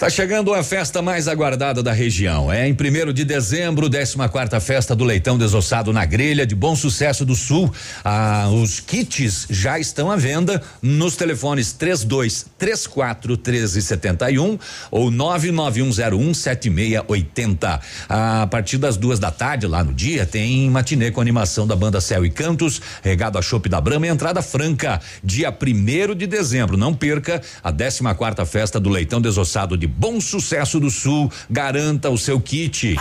Está 0.01 0.09
chegando 0.09 0.55
a 0.55 0.65
festa 0.65 1.03
mais 1.03 1.29
aguardada 1.29 1.83
da 1.83 1.93
região. 1.93 2.51
É 2.51 2.67
em 2.67 2.73
1 2.73 3.13
de 3.13 3.23
dezembro, 3.23 3.91
14 3.91 4.17
quarta 4.31 4.59
festa 4.59 4.97
do 4.97 5.05
leitão 5.05 5.37
desossado 5.37 5.93
na 5.93 6.07
grelha 6.07 6.47
de 6.47 6.55
Bom 6.55 6.75
Sucesso 6.75 7.23
do 7.23 7.35
Sul. 7.35 7.71
Ah, 8.03 8.49
os 8.51 8.81
kits 8.81 9.47
já 9.51 9.79
estão 9.79 10.11
à 10.11 10.17
venda 10.17 10.63
nos 10.81 11.17
telefones 11.17 11.75
32 11.75 12.47
34 12.57 13.37
13 13.37 13.83
71 13.83 14.59
ou 14.91 15.11
99101 15.11 16.33
7680. 16.33 17.81
A 18.09 18.47
partir 18.47 18.79
das 18.79 18.97
duas 18.97 19.19
da 19.19 19.31
tarde, 19.31 19.67
lá 19.67 19.85
no 19.85 19.93
dia, 19.93 20.25
tem 20.25 20.71
matinê 20.71 21.11
com 21.11 21.21
animação 21.21 21.67
da 21.67 21.77
banda 21.77 22.01
Céu 22.01 22.25
e 22.25 22.31
Cantos, 22.31 22.81
regado 23.03 23.37
a 23.37 23.43
chopp 23.43 23.69
da 23.69 23.83
Brama 23.83 24.07
e 24.07 24.09
entrada 24.09 24.41
franca. 24.41 24.99
Dia 25.23 25.51
1 25.51 26.15
de 26.15 26.27
dezembro, 26.27 26.79
não 26.79 26.95
perca 26.95 27.43
a 27.63 27.71
14 27.71 28.01
quarta 28.17 28.47
festa 28.47 28.81
do 28.81 28.89
leitão 28.89 29.21
desossado 29.21 29.77
de 29.77 29.90
Bom 29.97 30.21
Sucesso 30.21 30.79
do 30.79 30.91
Sul. 30.91 31.31
Garanta 31.49 32.11
o 32.11 32.19
seu 32.19 32.41
kit. 32.41 32.97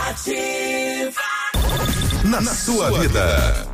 Na, 2.24 2.40
sua 2.42 2.98
vida. 2.98 3.69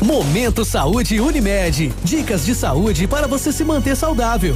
Momento 0.03 0.63
Saúde 0.63 1.19
Unimed. 1.19 1.93
Dicas 2.03 2.45
de 2.45 2.55
saúde 2.55 3.07
para 3.07 3.27
você 3.27 3.51
se 3.51 3.63
manter 3.63 3.95
saudável. 3.95 4.55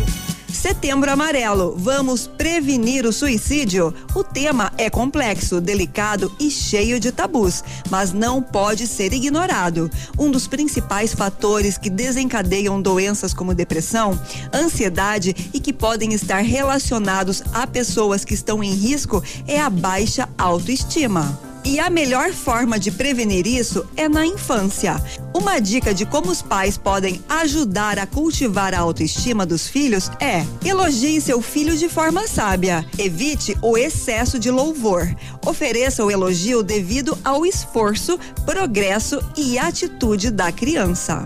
Setembro 0.54 1.12
Amarelo. 1.12 1.76
Vamos 1.78 2.28
prevenir 2.28 3.06
o 3.06 3.12
suicídio? 3.12 3.94
O 4.16 4.24
tema 4.24 4.72
é 4.78 4.90
complexo, 4.90 5.60
delicado 5.60 6.32
e 6.40 6.50
cheio 6.50 7.00
de 7.00 7.12
tabus, 7.12 7.64
mas 7.90 8.14
não 8.14 8.42
pode 8.42 8.88
ser 8.88 9.12
ignorado. 9.12 9.90
Um 10.18 10.32
dos 10.32 10.48
principais 10.48 11.14
fatores 11.14 11.78
que 11.78 11.90
desencadeiam 11.90 12.82
doenças 12.82 13.34
como 13.34 13.54
depressão, 13.54 14.18
ansiedade 14.54 15.36
e 15.54 15.60
que 15.60 15.74
podem 15.74 16.14
estar 16.14 16.40
relacionados 16.40 17.44
a 17.52 17.68
pessoas 17.68 18.24
que 18.24 18.34
estão 18.34 18.64
em 18.64 18.74
risco 18.74 19.22
é 19.48 19.60
a 19.60 19.70
baixa 19.70 20.30
autoestima. 20.38 21.53
E 21.66 21.80
a 21.80 21.90
melhor 21.90 22.32
forma 22.34 22.78
de 22.78 22.92
prevenir 22.92 23.48
isso 23.48 23.86
é 23.96 24.10
na 24.10 24.26
infância. 24.26 25.02
Uma 25.34 25.60
dica 25.60 25.94
de 25.94 26.06
como 26.06 26.30
os 26.30 26.42
pais 26.42 26.78
podem 26.78 27.24
ajudar 27.30 27.98
a 27.98 28.06
cultivar 28.06 28.74
a 28.74 28.80
autoestima 28.80 29.46
dos 29.46 29.68
filhos 29.68 30.12
é: 30.20 30.46
elogie 30.66 31.22
seu 31.22 31.42
filho 31.42 31.78
de 31.78 31.88
forma 31.88 32.28
sábia. 32.28 32.86
Evite 32.98 33.58
o 33.62 33.78
excesso 33.78 34.38
de 34.38 34.52
louvor. 34.52 35.08
Ofereça 35.46 36.04
o 36.04 36.12
elogio 36.12 36.62
devido 36.64 37.18
ao 37.24 37.46
esforço, 37.46 38.20
progresso 38.46 39.22
e 39.38 39.58
atitude 39.58 40.32
da 40.32 40.52
criança. 40.52 41.26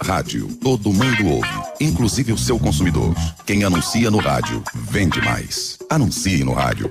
Rádio, 0.00 0.48
todo 0.62 0.92
mundo 0.92 1.26
ouve, 1.26 1.62
inclusive 1.80 2.32
o 2.32 2.38
seu 2.38 2.58
consumidor. 2.58 3.14
Quem 3.46 3.64
anuncia 3.64 4.10
no 4.10 4.18
rádio, 4.18 4.62
vende 4.74 5.20
mais. 5.22 5.78
Anuncie 5.88 6.44
no 6.44 6.52
rádio. 6.52 6.90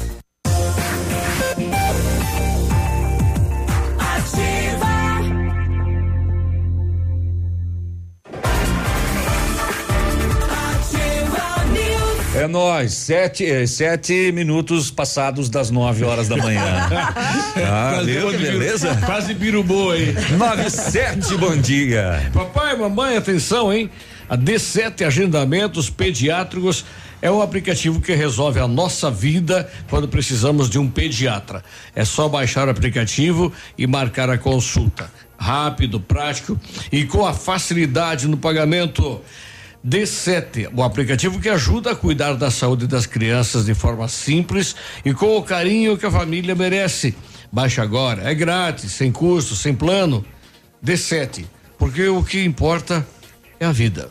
É 12.41 12.47
nós, 12.47 12.93
sete, 12.93 13.45
eh, 13.45 13.67
sete 13.67 14.31
minutos 14.31 14.89
passados 14.89 15.47
das 15.47 15.69
nove 15.69 16.03
horas 16.03 16.27
da 16.27 16.35
manhã. 16.37 16.89
ah, 16.89 17.91
Quase 17.93 18.11
viu 18.11 18.31
que 18.31 18.37
biru- 18.37 18.51
beleza? 18.53 18.99
Quase 19.05 19.33
birubu 19.35 19.91
aí. 19.91 20.15
Nove 20.39 20.67
sete, 20.71 21.37
bom 21.37 21.55
dia. 21.55 22.31
Papai, 22.33 22.75
mamãe, 22.75 23.15
atenção, 23.15 23.71
hein? 23.71 23.91
A 24.27 24.35
D7 24.35 25.05
Agendamentos 25.05 25.87
Pediátricos 25.91 26.83
é 27.21 27.29
um 27.29 27.43
aplicativo 27.43 28.01
que 28.01 28.15
resolve 28.15 28.59
a 28.59 28.67
nossa 28.67 29.11
vida 29.11 29.69
quando 29.87 30.07
precisamos 30.07 30.67
de 30.67 30.79
um 30.79 30.89
pediatra. 30.89 31.63
É 31.95 32.03
só 32.03 32.27
baixar 32.27 32.67
o 32.67 32.71
aplicativo 32.71 33.53
e 33.77 33.85
marcar 33.85 34.31
a 34.31 34.37
consulta. 34.39 35.11
Rápido, 35.37 35.99
prático 35.99 36.59
e 36.91 37.05
com 37.05 37.23
a 37.23 37.35
facilidade 37.35 38.27
no 38.27 38.35
pagamento. 38.35 39.21
D7, 39.85 40.69
o 40.75 40.83
aplicativo 40.83 41.39
que 41.39 41.49
ajuda 41.49 41.91
a 41.91 41.95
cuidar 41.95 42.33
da 42.33 42.51
saúde 42.51 42.85
das 42.85 43.07
crianças 43.07 43.65
de 43.65 43.73
forma 43.73 44.07
simples 44.07 44.75
e 45.03 45.13
com 45.13 45.37
o 45.37 45.43
carinho 45.43 45.97
que 45.97 46.05
a 46.05 46.11
família 46.11 46.53
merece. 46.53 47.15
Baixe 47.51 47.81
agora, 47.81 48.29
é 48.29 48.33
grátis, 48.35 48.91
sem 48.91 49.11
custo, 49.11 49.55
sem 49.55 49.73
plano. 49.73 50.23
D7, 50.85 51.45
porque 51.77 52.07
o 52.07 52.23
que 52.23 52.43
importa 52.43 53.05
é 53.59 53.65
a 53.65 53.71
vida. 53.71 54.09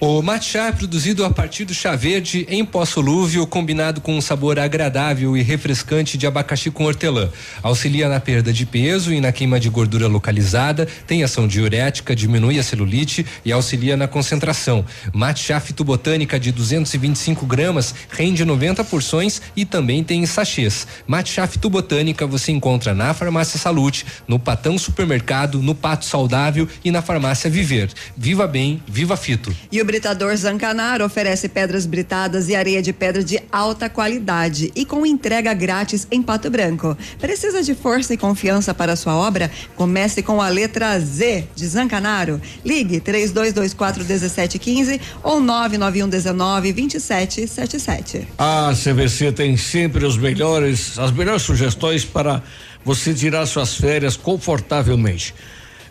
O 0.00 0.20
matcha 0.20 0.58
é 0.58 0.72
produzido 0.72 1.24
a 1.24 1.30
partir 1.30 1.64
do 1.64 1.72
chá 1.72 1.94
verde 1.94 2.44
em 2.50 2.64
pó 2.64 2.84
solúvel, 2.84 3.46
combinado 3.46 4.00
com 4.00 4.16
um 4.16 4.20
sabor 4.20 4.58
agradável 4.58 5.36
e 5.36 5.42
refrescante 5.42 6.18
de 6.18 6.26
abacaxi 6.26 6.68
com 6.68 6.84
hortelã. 6.84 7.30
Auxilia 7.62 8.08
na 8.08 8.18
perda 8.18 8.52
de 8.52 8.66
peso 8.66 9.12
e 9.14 9.20
na 9.20 9.30
queima 9.30 9.58
de 9.60 9.68
gordura 9.68 10.08
localizada, 10.08 10.86
tem 11.06 11.22
ação 11.22 11.46
diurética, 11.46 12.14
diminui 12.14 12.58
a 12.58 12.62
celulite 12.64 13.24
e 13.44 13.52
auxilia 13.52 13.96
na 13.96 14.08
concentração. 14.08 14.84
Matcha 15.12 15.60
fitobotânica 15.60 16.40
de 16.40 16.50
225 16.50 17.46
gramas 17.46 17.94
rende 18.10 18.44
90 18.44 18.82
porções 18.84 19.40
e 19.54 19.64
também 19.64 20.02
tem 20.02 20.24
em 20.24 20.26
sachês. 20.26 20.88
Matcha 21.06 21.46
fitobotânica 21.46 22.26
você 22.26 22.50
encontra 22.50 22.92
na 22.92 23.14
Farmácia 23.14 23.60
Salute, 23.60 24.04
no 24.26 24.40
Patão 24.40 24.76
Supermercado, 24.76 25.62
no 25.62 25.74
Pato 25.74 26.04
Saudável 26.04 26.68
e 26.84 26.90
na 26.90 27.00
Farmácia 27.00 27.48
Viver. 27.48 27.90
Viva 28.16 28.48
bem, 28.48 28.82
viva 28.88 29.16
fito. 29.16 29.54
E 29.70 29.84
Britador 29.94 30.36
Zancanaro 30.36 31.04
oferece 31.04 31.48
pedras 31.48 31.86
britadas 31.86 32.48
e 32.48 32.56
areia 32.56 32.82
de 32.82 32.92
pedra 32.92 33.22
de 33.22 33.40
alta 33.52 33.88
qualidade 33.88 34.72
e 34.74 34.84
com 34.84 35.06
entrega 35.06 35.54
grátis 35.54 36.04
em 36.10 36.20
Pato 36.20 36.50
Branco. 36.50 36.98
Precisa 37.20 37.62
de 37.62 37.76
força 37.76 38.12
e 38.12 38.16
confiança 38.16 38.74
para 38.74 38.96
sua 38.96 39.14
obra? 39.14 39.48
Comece 39.76 40.20
com 40.20 40.42
a 40.42 40.48
letra 40.48 40.98
Z 40.98 41.46
de 41.54 41.64
Zancanaro. 41.64 42.42
Ligue 42.64 42.98
3224 42.98 44.04
1715 44.04 45.00
ou 45.22 45.38
991 45.38 46.08
19 46.08 46.72
2777. 46.72 48.26
A 48.36 48.72
CVC 48.74 49.30
tem 49.30 49.56
sempre 49.56 50.04
os 50.04 50.18
melhores, 50.18 50.98
as 50.98 51.12
melhores 51.12 51.42
sugestões 51.42 52.04
para 52.04 52.42
você 52.84 53.14
tirar 53.14 53.46
suas 53.46 53.76
férias 53.76 54.16
confortavelmente. 54.16 55.32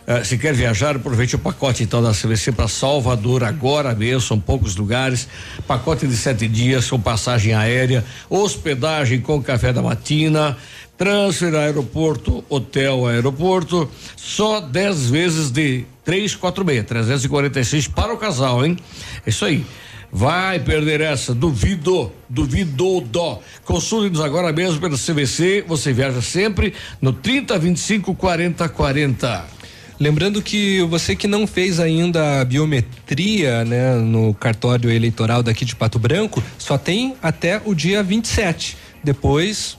Eh, 0.06 0.22
se 0.22 0.36
quer 0.36 0.52
viajar, 0.52 0.96
aproveite 0.96 1.34
o 1.34 1.38
pacote 1.38 1.82
então 1.82 2.02
da 2.02 2.12
CVC 2.12 2.52
para 2.52 2.68
Salvador 2.68 3.42
agora 3.42 3.94
mesmo, 3.94 4.20
são 4.20 4.38
poucos 4.38 4.76
lugares. 4.76 5.26
Pacote 5.66 6.06
de 6.06 6.16
sete 6.16 6.46
dias 6.46 6.90
com 6.90 7.00
passagem 7.00 7.54
aérea, 7.54 8.04
hospedagem 8.28 9.20
com 9.20 9.42
café 9.42 9.72
da 9.72 9.80
matina, 9.80 10.58
transfer 10.98 11.54
aeroporto, 11.54 12.44
hotel 12.50 13.06
aeroporto, 13.06 13.88
só 14.14 14.60
10 14.60 15.10
vezes 15.10 15.50
de 15.50 15.86
346, 16.04 16.86
346 16.86 17.88
para 17.88 18.12
o 18.12 18.18
casal, 18.18 18.64
hein? 18.64 18.76
É 19.24 19.30
isso 19.30 19.44
aí. 19.44 19.64
Vai 20.12 20.60
perder 20.60 21.00
essa, 21.00 21.34
duvido, 21.34 22.12
duvido 22.28 23.00
dó. 23.00 23.40
Consulte-nos 23.64 24.20
agora 24.20 24.52
mesmo 24.52 24.80
pelo 24.80 24.96
CVC, 24.96 25.64
você 25.66 25.92
viaja 25.92 26.22
sempre 26.22 26.72
no 27.00 27.12
30 27.12 27.58
25 27.58 28.14
40 28.14 28.68
40. 28.68 29.53
Lembrando 29.98 30.42
que 30.42 30.82
você 30.82 31.14
que 31.14 31.26
não 31.28 31.46
fez 31.46 31.78
ainda 31.78 32.40
a 32.40 32.44
biometria, 32.44 33.64
né, 33.64 33.94
no 33.94 34.34
cartório 34.34 34.90
eleitoral 34.90 35.42
daqui 35.42 35.64
de 35.64 35.76
Pato 35.76 35.98
Branco, 35.98 36.42
só 36.58 36.76
tem 36.76 37.14
até 37.22 37.60
o 37.64 37.74
dia 37.74 38.02
27. 38.02 38.76
Depois 39.02 39.78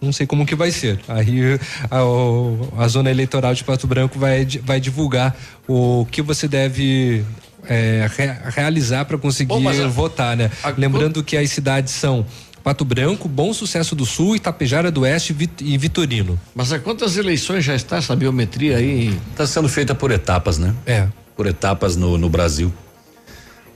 não 0.00 0.12
sei 0.12 0.26
como 0.26 0.44
que 0.44 0.54
vai 0.54 0.70
ser. 0.70 1.00
Aí 1.08 1.58
a, 1.90 2.82
a 2.84 2.88
zona 2.88 3.10
eleitoral 3.10 3.54
de 3.54 3.64
Pato 3.64 3.86
Branco 3.86 4.18
vai, 4.18 4.46
vai 4.62 4.78
divulgar 4.78 5.34
o 5.66 6.06
que 6.10 6.20
você 6.20 6.46
deve 6.46 7.24
é, 7.66 8.06
re- 8.14 8.36
realizar 8.50 9.06
para 9.06 9.16
conseguir 9.16 9.48
Bom, 9.48 9.66
a- 9.66 9.88
votar, 9.88 10.36
né? 10.36 10.50
Lembrando 10.76 11.24
que 11.24 11.34
as 11.36 11.48
cidades 11.50 11.94
são 11.94 12.26
Pato 12.64 12.82
Branco, 12.82 13.28
Bom 13.28 13.52
Sucesso 13.52 13.94
do 13.94 14.06
Sul, 14.06 14.34
Itapejara 14.36 14.90
do 14.90 15.02
Oeste 15.02 15.32
e 15.32 15.36
Vit- 15.36 15.62
e 15.64 15.76
Vitorino. 15.76 16.40
Mas 16.54 16.72
há 16.72 16.78
quantas 16.78 17.18
eleições 17.18 17.62
já 17.62 17.74
está 17.74 17.98
essa 17.98 18.16
biometria 18.16 18.78
aí? 18.78 19.14
Está 19.30 19.46
sendo 19.46 19.68
feita 19.68 19.94
por 19.94 20.10
etapas, 20.10 20.56
né? 20.56 20.74
É. 20.86 21.06
Por 21.36 21.46
etapas 21.46 21.94
no, 21.94 22.16
no 22.16 22.30
Brasil. 22.30 22.72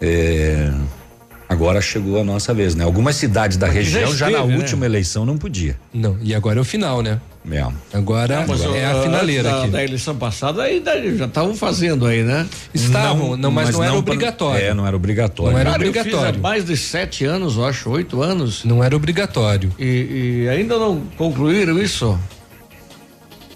É, 0.01 0.73
agora 1.49 1.83
chegou 1.83 2.19
a 2.19 2.25
nossa 2.25 2.55
vez, 2.55 2.75
né? 2.75 2.83
Algumas 2.85 3.17
cidades 3.17 3.59
da 3.59 3.67
Mas 3.67 3.75
já 3.77 3.81
região 4.01 4.17
já, 4.17 4.27
na 4.27 4.33
esteve, 4.39 4.53
né? 4.53 4.57
última 4.59 4.87
eleição 4.87 5.27
não 5.27 5.37
podia. 5.37 5.79
Não, 5.93 6.17
e 6.23 6.35
agora 6.35 6.59
é 6.59 6.63
o 6.63 6.65
final, 6.65 7.03
né? 7.03 7.21
É. 7.51 7.97
Agora 7.97 8.45
Mas, 8.47 8.61
é 8.63 8.85
a 8.85 9.03
finaleira 9.03 9.51
da, 9.51 9.63
aqui. 9.63 9.71
Da 9.71 9.85
eleição 9.85 10.17
passada 10.17 10.63
ainda 10.63 11.17
já 11.17 11.27
estavam 11.27 11.55
fazendo 11.55 12.07
aí, 12.07 12.23
né? 12.23 12.47
Estavam, 12.75 13.37
não, 13.37 13.51
mas 13.51 13.71
não 13.71 13.83
era 13.83 13.95
obrigatório. 13.95 14.65
É, 14.65 14.75
não 14.75 14.87
era 14.87 14.97
obrigatório. 14.97 15.53
Não 15.53 15.59
era 15.59 15.71
Cara, 15.71 15.83
eu 15.85 15.93
fiz 15.93 16.01
obrigatório. 16.01 16.39
há 16.39 16.43
mais 16.43 16.65
de 16.65 16.77
sete 16.77 17.25
anos, 17.25 17.57
eu 17.57 17.65
acho, 17.65 17.91
oito 17.91 18.23
anos. 18.23 18.65
Não 18.65 18.83
era 18.83 18.95
obrigatório. 18.95 19.73
E, 19.79 20.45
e 20.45 20.49
ainda 20.49 20.79
não 20.79 21.03
concluíram 21.17 21.79
isso? 21.79 22.19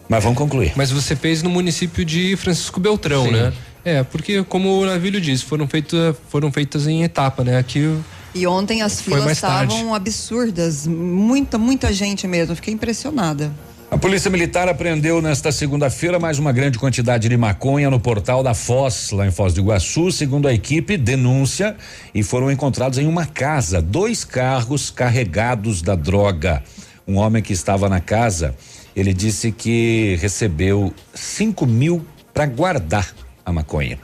Mas 0.08 0.22
vamos 0.22 0.38
concluir. 0.38 0.72
Mas 0.76 0.90
você 0.90 1.16
fez 1.16 1.42
no 1.42 1.48
município 1.50 2.04
de 2.04 2.36
Francisco 2.36 2.78
Beltrão, 2.78 3.24
Sim. 3.24 3.30
né? 3.32 3.52
É, 3.84 4.02
porque 4.02 4.44
como 4.44 4.80
o 4.80 4.86
Navilho 4.86 5.20
disse, 5.20 5.44
foram 5.44 5.66
feitas 5.66 6.14
foram 6.28 6.52
feitas 6.52 6.86
em 6.86 7.02
etapa, 7.02 7.42
né? 7.42 7.58
Aqui 7.58 7.98
E 8.34 8.46
ontem 8.46 8.82
as 8.82 9.00
filas 9.00 9.32
estavam 9.32 9.94
absurdas, 9.94 10.86
muita, 10.86 11.58
muita 11.58 11.92
gente 11.92 12.26
mesmo. 12.28 12.54
Fiquei 12.54 12.72
impressionada. 12.72 13.52
A 13.92 13.98
Polícia 13.98 14.30
Militar 14.30 14.70
apreendeu 14.70 15.20
nesta 15.20 15.52
segunda-feira 15.52 16.18
mais 16.18 16.38
uma 16.38 16.50
grande 16.50 16.78
quantidade 16.78 17.28
de 17.28 17.36
maconha 17.36 17.90
no 17.90 18.00
portal 18.00 18.42
da 18.42 18.54
Foz, 18.54 19.10
lá 19.10 19.26
em 19.26 19.30
Foz 19.30 19.52
do 19.52 19.60
Iguaçu. 19.60 20.10
Segundo 20.10 20.48
a 20.48 20.54
equipe, 20.54 20.96
denúncia 20.96 21.76
e 22.14 22.22
foram 22.22 22.50
encontrados 22.50 22.96
em 22.96 23.06
uma 23.06 23.26
casa 23.26 23.82
dois 23.82 24.24
carros 24.24 24.90
carregados 24.90 25.82
da 25.82 25.94
droga. 25.94 26.62
Um 27.06 27.18
homem 27.18 27.42
que 27.42 27.52
estava 27.52 27.86
na 27.86 28.00
casa 28.00 28.54
Ele 28.96 29.12
disse 29.12 29.52
que 29.52 30.16
recebeu 30.22 30.94
5 31.12 31.66
mil 31.66 32.02
para 32.32 32.46
guardar 32.46 33.14
a 33.44 33.52
maconha. 33.52 33.98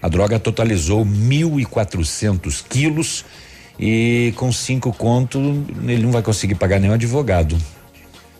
A 0.00 0.08
droga 0.08 0.38
totalizou 0.38 1.04
1.400 1.04 2.64
quilos 2.66 3.26
e 3.78 4.32
com 4.36 4.50
cinco 4.50 4.90
conto 4.90 5.38
ele 5.82 6.02
não 6.02 6.12
vai 6.12 6.22
conseguir 6.22 6.54
pagar 6.54 6.80
nenhum 6.80 6.94
advogado, 6.94 7.58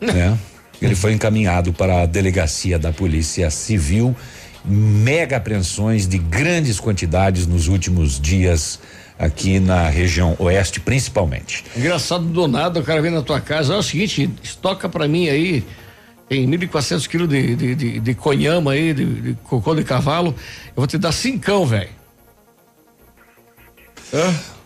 né? 0.00 0.38
Ele 0.80 0.94
foi 0.94 1.12
encaminhado 1.12 1.72
para 1.72 2.02
a 2.02 2.06
delegacia 2.06 2.78
da 2.78 2.92
Polícia 2.92 3.50
Civil. 3.50 4.14
Mega 4.64 5.36
apreensões 5.36 6.06
de 6.06 6.18
grandes 6.18 6.78
quantidades 6.78 7.46
nos 7.46 7.68
últimos 7.68 8.20
dias 8.20 8.78
aqui 9.18 9.58
na 9.58 9.88
região 9.88 10.36
oeste, 10.38 10.78
principalmente. 10.78 11.64
Engraçado 11.76 12.24
do 12.24 12.46
nada, 12.46 12.78
o 12.80 12.82
cara 12.84 13.02
vem 13.02 13.10
na 13.10 13.22
tua 13.22 13.40
casa, 13.40 13.74
é 13.74 13.76
o 13.76 13.82
seguinte, 13.82 14.30
estoca 14.42 14.88
pra 14.88 15.08
mim 15.08 15.28
aí, 15.28 15.64
tem 16.28 16.46
1.400 16.48 17.08
quilos 17.08 17.28
de, 17.28 17.56
de, 17.56 17.74
de, 17.74 18.00
de 18.00 18.14
conhama 18.14 18.72
aí, 18.72 18.94
de, 18.94 19.04
de 19.04 19.34
cocô 19.42 19.74
de 19.74 19.82
cavalo, 19.82 20.34
eu 20.68 20.74
vou 20.76 20.86
te 20.86 20.98
dar 20.98 21.10
cincão, 21.10 21.66
velho. 21.66 21.90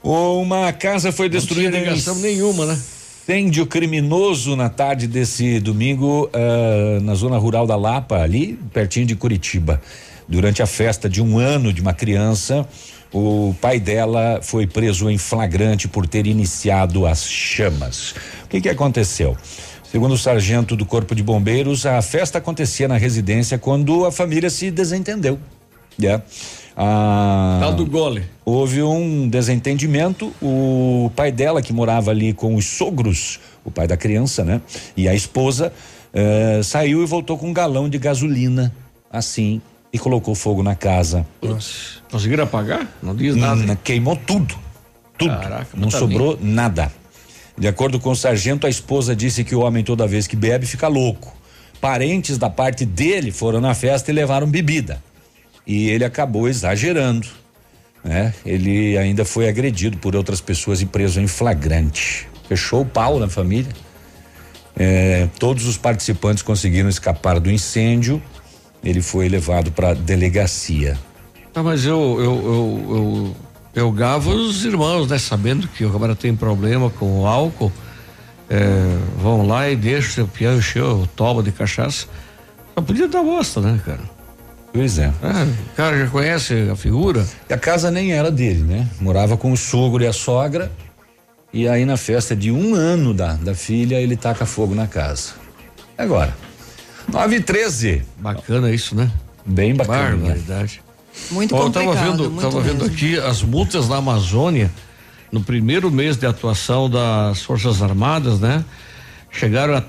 Uma 0.03 0.73
casa 0.73 1.13
foi 1.13 1.29
destruída 1.29 1.71
Não 1.71 1.79
tinha 1.79 1.91
ligação 1.91 2.15
nenhuma, 2.17 2.67
né? 2.67 2.79
Incêndio 3.23 3.67
criminoso 3.67 4.57
na 4.57 4.69
tarde 4.69 5.07
desse 5.07 5.61
domingo 5.61 6.29
ah, 6.33 6.99
na 7.01 7.15
zona 7.15 7.39
rural 7.39 7.69
da 7.69 7.77
Lapa, 7.77 8.17
ali 8.17 8.59
pertinho 8.73 9.07
de 9.07 9.15
Curitiba. 9.15 9.81
Durante 10.27 10.61
a 10.61 10.67
festa 10.67 11.09
de 11.09 11.23
um 11.23 11.39
ano 11.39 11.73
de 11.73 11.81
uma 11.81 11.95
criança, 11.95 12.67
o 13.13 13.55
pai 13.61 13.79
dela 13.79 14.41
foi 14.43 14.67
preso 14.67 15.09
em 15.09 15.19
flagrante 15.19 15.87
por 15.87 16.05
ter 16.05 16.27
iniciado 16.27 17.07
as 17.07 17.25
chamas. 17.29 18.13
O 18.45 18.49
que 18.49 18.61
que 18.61 18.69
aconteceu? 18.69 19.37
Segundo 19.85 20.15
o 20.15 20.19
sargento 20.19 20.75
do 20.75 20.85
Corpo 20.85 21.15
de 21.15 21.23
Bombeiros, 21.23 21.87
a 21.87 22.03
festa 22.03 22.39
acontecia 22.39 22.89
na 22.89 22.97
residência 22.97 23.57
quando 23.57 24.05
a 24.05 24.11
família 24.11 24.51
se 24.51 24.69
desentendeu. 24.69 25.39
né? 25.97 26.21
Tal 26.75 27.75
do 27.75 27.87
gole. 27.87 28.25
Houve 28.45 28.83
um 28.83 29.29
desentendimento. 29.29 30.33
O 30.41 31.11
pai 31.15 31.31
dela, 31.31 31.63
que 31.63 31.73
morava 31.73 32.11
ali 32.11 32.33
com 32.33 32.55
os 32.55 32.65
sogros, 32.65 33.41
o 33.65 33.71
pai 33.71 33.87
da 33.87 33.97
criança, 33.97 34.45
né? 34.45 34.61
E 34.97 35.09
a 35.09 35.15
esposa, 35.15 35.73
eh, 36.13 36.61
saiu 36.63 37.03
e 37.03 37.07
voltou 37.07 37.39
com 37.39 37.49
um 37.49 37.53
galão 37.53 37.89
de 37.89 37.99
gasolina, 37.99 38.73
assim, 39.11 39.61
e 39.93 39.99
colocou 39.99 40.35
fogo 40.35 40.63
na 40.63 40.75
casa. 40.75 41.27
Conseguiram 42.11 42.45
apagar? 42.45 42.87
Não 43.03 43.15
diz 43.15 43.37
nada. 43.37 43.61
Hum, 43.73 43.77
queimou 43.83 44.17
tudo. 44.17 44.55
Tudo. 45.19 45.31
Caraca, 45.31 45.69
Não 45.77 45.89
tá 45.89 45.99
sobrou 45.99 46.39
nada. 46.41 46.91
De 47.57 47.69
acordo 47.69 48.01
com 48.01 48.11
o 48.11 48.17
sargento, 48.17 48.67
a 48.67 48.71
esposa 48.71 49.15
disse 49.15 49.45
que 49.45 49.55
o 49.55 49.61
homem, 49.61 49.85
toda 49.85 50.07
vez 50.07 50.27
que 50.27 50.35
bebe, 50.35 50.67
fica 50.67 50.89
louco. 50.89 51.37
Parentes 51.81 52.39
da 52.39 52.49
parte 52.49 52.87
dele 52.87 53.31
foram 53.31 53.61
na 53.61 53.75
festa 53.75 54.11
e 54.11 54.15
levaram 54.15 54.47
bebida. 54.47 55.03
E 55.67 55.89
ele 55.89 56.05
acabou 56.05 56.49
exagerando. 56.49 57.29
Né? 58.05 58.35
Ele 58.45 58.99
ainda 58.99 59.25
foi 59.25 59.49
agredido 59.49 59.97
por 59.99 60.17
outras 60.17 60.41
pessoas 60.41 60.81
e 60.81 60.87
preso 60.87 61.21
em 61.21 61.27
flagrante. 61.27 62.29
Fechou 62.49 62.83
o 62.83 62.87
pau 62.87 63.19
na 63.19 63.29
família. 63.29 63.73
É, 64.77 65.29
todos 65.39 65.67
os 65.67 65.77
participantes 65.77 66.43
conseguiram 66.43 66.89
escapar 66.89 67.39
do 67.39 67.51
incêndio. 67.51 68.21
Ele 68.83 69.01
foi 69.01 69.29
levado 69.29 69.71
para 69.71 69.95
delegacia. 69.95 70.99
Ah, 71.55 71.63
mas 71.63 71.85
eu, 71.85 72.19
eu, 72.19 72.25
eu, 72.25 72.97
eu, 72.97 73.37
eu 73.75 73.93
gavo 73.93 74.31
os 74.31 74.65
irmãos, 74.65 75.07
né? 75.09 75.19
Sabendo 75.19 75.69
que 75.69 75.85
o 75.85 75.93
camarada 75.93 76.19
tem 76.19 76.35
problema 76.35 76.91
com 76.91 77.21
o 77.21 77.27
álcool, 77.27 77.71
é, 78.51 78.99
vão 79.19 79.47
lá 79.47 79.71
e 79.71 79.77
deixam 79.77 80.11
o 80.11 80.13
seu 80.13 80.29
peão 80.29 80.57
encher 80.57 80.83
o 80.83 81.07
toba 81.07 81.43
de 81.43 81.53
cachaça. 81.53 82.07
Só 82.75 82.83
podia 82.83 83.07
dar 83.07 83.23
bosta, 83.23 83.61
né, 83.61 83.81
cara? 83.85 84.01
Pois 84.73 84.99
é. 84.99 85.09
o 85.09 85.77
cara 85.77 85.99
já 85.99 86.07
conhece 86.07 86.69
a 86.71 86.77
figura. 86.77 87.27
E 87.49 87.53
a 87.53 87.59
casa 87.59 87.91
nem 87.91 88.13
era 88.13 88.31
dele, 88.31 88.63
né? 88.63 88.89
Morava 89.01 89.37
com 89.37 89.53
o 89.53 89.57
sogro 89.57 90.03
e 90.03 90.07
a 90.07 90.13
sogra. 90.13 90.73
E 91.53 91.69
aí 91.69 91.85
na 91.85 91.99
festa 91.99 92.35
de 92.35 92.51
um 92.51 92.75
ano 92.75 93.13
da, 93.13 93.35
da 93.35 93.55
filha, 93.55 94.01
ele 94.01 94.17
taca 94.17 94.47
fogo 94.47 94.75
na 94.75 94.87
casa. 94.87 95.33
Agora, 95.99 96.35
9 97.13 97.37
e 97.37 97.41
13. 97.41 98.03
Bacana 98.19 98.71
isso, 98.71 98.97
né? 98.97 99.11
Bem 99.45 99.75
bacana. 99.75 100.17
Barbaridade. 100.17 100.83
Muito 101.31 101.55
Ó, 101.55 101.65
eu 101.67 101.71
tava 101.71 101.87
complicado, 101.87 102.11
vendo, 102.11 102.31
muito 102.31 102.41
tava 102.43 102.61
vendo 102.63 102.85
aqui 102.87 103.19
as 103.19 103.43
multas 103.43 103.89
na 103.89 103.97
Amazônia 103.97 104.71
no 105.31 105.43
primeiro 105.43 105.91
mês 105.91 106.17
de 106.17 106.27
atuação 106.27 106.89
das 106.89 107.43
Forças 107.43 107.83
Armadas, 107.83 108.41
né? 108.41 108.65
Chegaram 109.31 109.77
a, 109.77 109.85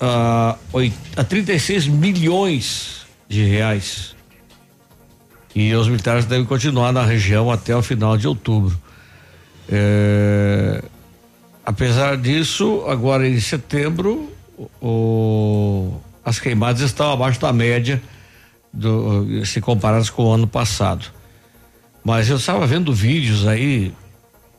a, 0.00 0.56
a 1.16 1.24
36 1.24 1.86
milhões 1.86 3.06
de 3.28 3.44
reais. 3.44 4.13
E 5.54 5.72
os 5.74 5.86
militares 5.88 6.24
devem 6.24 6.44
continuar 6.44 6.92
na 6.92 7.04
região 7.04 7.50
até 7.50 7.74
o 7.76 7.82
final 7.82 8.16
de 8.16 8.26
outubro. 8.26 8.76
É, 9.68 10.82
apesar 11.64 12.16
disso, 12.16 12.84
agora 12.88 13.28
em 13.28 13.38
setembro, 13.40 14.30
o- 14.80 15.96
as 16.24 16.38
queimadas 16.38 16.82
estão 16.82 17.12
abaixo 17.12 17.40
da 17.40 17.52
média 17.52 18.02
do, 18.72 19.44
se 19.46 19.60
comparadas 19.60 20.10
com 20.10 20.24
o 20.24 20.32
ano 20.32 20.46
passado. 20.46 21.06
Mas 22.02 22.28
eu 22.28 22.36
estava 22.36 22.66
vendo 22.66 22.92
vídeos 22.92 23.46
aí, 23.46 23.92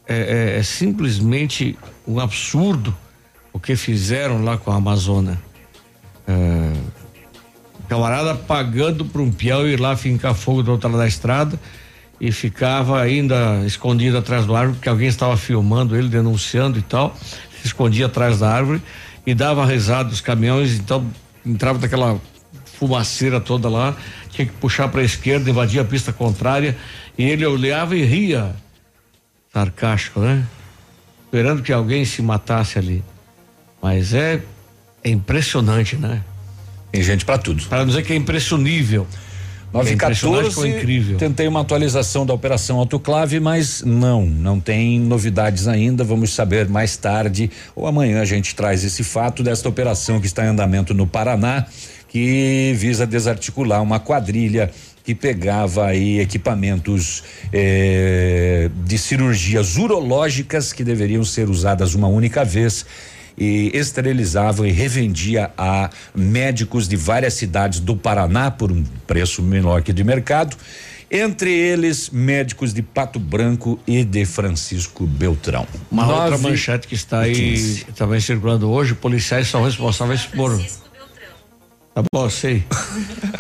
é, 0.08 0.56
é- 0.56 0.60
é 0.60 0.64
simplesmente 0.64 1.78
um 2.08 2.20
absurdo 2.20 2.96
o 3.52 3.60
que 3.60 3.76
fizeram 3.76 4.44
lá 4.44 4.58
com 4.58 4.72
a 4.72 4.76
Amazônia. 4.76 5.40
Camarada 7.96 8.36
pagando 8.36 9.06
para 9.06 9.22
um 9.22 9.32
peão 9.32 9.66
ir 9.66 9.80
lá 9.80 9.96
fincar 9.96 10.34
fogo 10.34 10.62
do 10.62 10.74
outro 10.74 10.90
lado 10.90 10.98
da 10.98 11.08
estrada 11.08 11.58
e 12.20 12.30
ficava 12.30 13.02
ainda 13.02 13.64
escondido 13.66 14.18
atrás 14.18 14.46
do 14.46 14.54
árvore, 14.54 14.76
porque 14.76 14.90
alguém 14.90 15.08
estava 15.08 15.38
filmando 15.38 15.96
ele, 15.96 16.10
denunciando 16.10 16.78
e 16.78 16.82
tal, 16.82 17.16
se 17.18 17.68
escondia 17.68 18.08
atrás 18.08 18.40
da 18.40 18.52
árvore 18.52 18.82
e 19.26 19.34
dava 19.34 19.66
risada 19.66 20.10
dos 20.10 20.20
caminhões, 20.20 20.78
então 20.78 21.10
entrava 21.46 21.80
daquela 21.80 22.20
fumaceira 22.66 23.40
toda 23.40 23.70
lá, 23.70 23.96
tinha 24.30 24.46
que 24.46 24.54
puxar 24.54 24.90
para 24.90 25.00
a 25.00 25.06
esquerda, 25.06 25.50
invadia 25.50 25.82
a 25.82 25.86
pista 25.86 26.12
contrária 26.12 26.76
e 27.18 27.24
ele 27.24 27.46
olhava 27.46 27.96
e 27.96 28.04
ria, 28.04 28.58
sarcástico, 29.54 30.20
né? 30.20 30.46
Esperando 31.24 31.64
que 31.64 31.72
alguém 31.72 32.04
se 32.04 32.22
matasse 32.22 32.78
ali. 32.78 33.02
Mas 33.82 34.14
é, 34.14 34.44
é 35.02 35.10
impressionante, 35.10 35.96
né? 35.96 36.22
Tem 36.96 37.04
gente 37.04 37.26
para 37.26 37.38
tudo. 37.38 37.64
Para 37.66 37.84
dizer 37.84 38.04
que 38.04 38.14
é 38.14 38.16
impressionível. 38.16 39.06
9 39.74 39.90
é 39.90 39.94
e 39.94 39.98
14, 39.98 40.58
ou 40.58 40.66
incrível. 40.66 41.18
Tentei 41.18 41.46
uma 41.48 41.60
atualização 41.60 42.26
da 42.26 42.34
operação 42.34 42.78
autoclave, 42.78 43.42
mas 43.42 43.84
não, 43.84 44.26
não 44.26 44.58
tem 44.58 44.98
novidades 44.98 45.68
ainda. 45.68 46.04
Vamos 46.06 46.34
saber 46.34 46.70
mais 46.70 46.96
tarde 46.96 47.52
ou 47.76 47.86
amanhã 47.86 48.22
a 48.22 48.26
gente 48.26 48.56
traz 48.56 48.86
esse 48.86 49.04
fato 49.04 49.44
desta 49.44 49.68
operação 49.68 50.22
que 50.22 50.28
está 50.28 50.46
em 50.46 50.48
andamento 50.48 50.94
no 50.94 51.06
Paraná, 51.06 51.66
que 52.08 52.74
visa 52.78 53.06
desarticular 53.06 53.84
uma 53.84 54.00
quadrilha 54.00 54.72
que 55.04 55.14
pegava 55.14 55.88
aí 55.88 56.20
equipamentos 56.20 57.24
eh, 57.52 58.72
de 58.86 58.98
cirurgias 58.98 59.76
urológicas 59.76 60.72
que 60.72 60.84
deveriam 60.84 61.24
ser 61.24 61.50
usadas 61.50 61.94
uma 61.94 62.08
única 62.08 62.44
vez 62.46 62.86
e 63.38 63.72
esterilizavam 63.74 64.66
e 64.66 64.72
revendia 64.72 65.52
a 65.58 65.90
médicos 66.14 66.88
de 66.88 66.96
várias 66.96 67.34
cidades 67.34 67.80
do 67.80 67.96
Paraná 67.96 68.50
por 68.50 68.72
um 68.72 68.84
preço 69.06 69.42
menor 69.42 69.82
que 69.82 69.92
de 69.92 70.04
mercado, 70.04 70.56
entre 71.10 71.52
eles 71.52 72.10
médicos 72.10 72.74
de 72.74 72.82
Pato 72.82 73.20
Branco 73.20 73.80
e 73.86 74.04
de 74.04 74.26
Francisco 74.26 75.06
Beltrão. 75.06 75.68
Uma 75.92 76.08
outra 76.08 76.32
Nove 76.32 76.44
manchete 76.44 76.88
que 76.88 76.96
está 76.96 77.22
aí 77.22 77.34
15. 77.34 77.86
também 77.96 78.20
circulando 78.20 78.70
hoje, 78.70 78.96
policiais 78.96 79.48
são 79.48 79.64
responsáveis 79.64 80.26
por. 80.26 80.60
Tá 81.94 82.04
bom, 82.12 82.30
sei. 82.30 82.66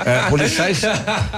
É, 0.05 0.29
policiais. 0.29 0.81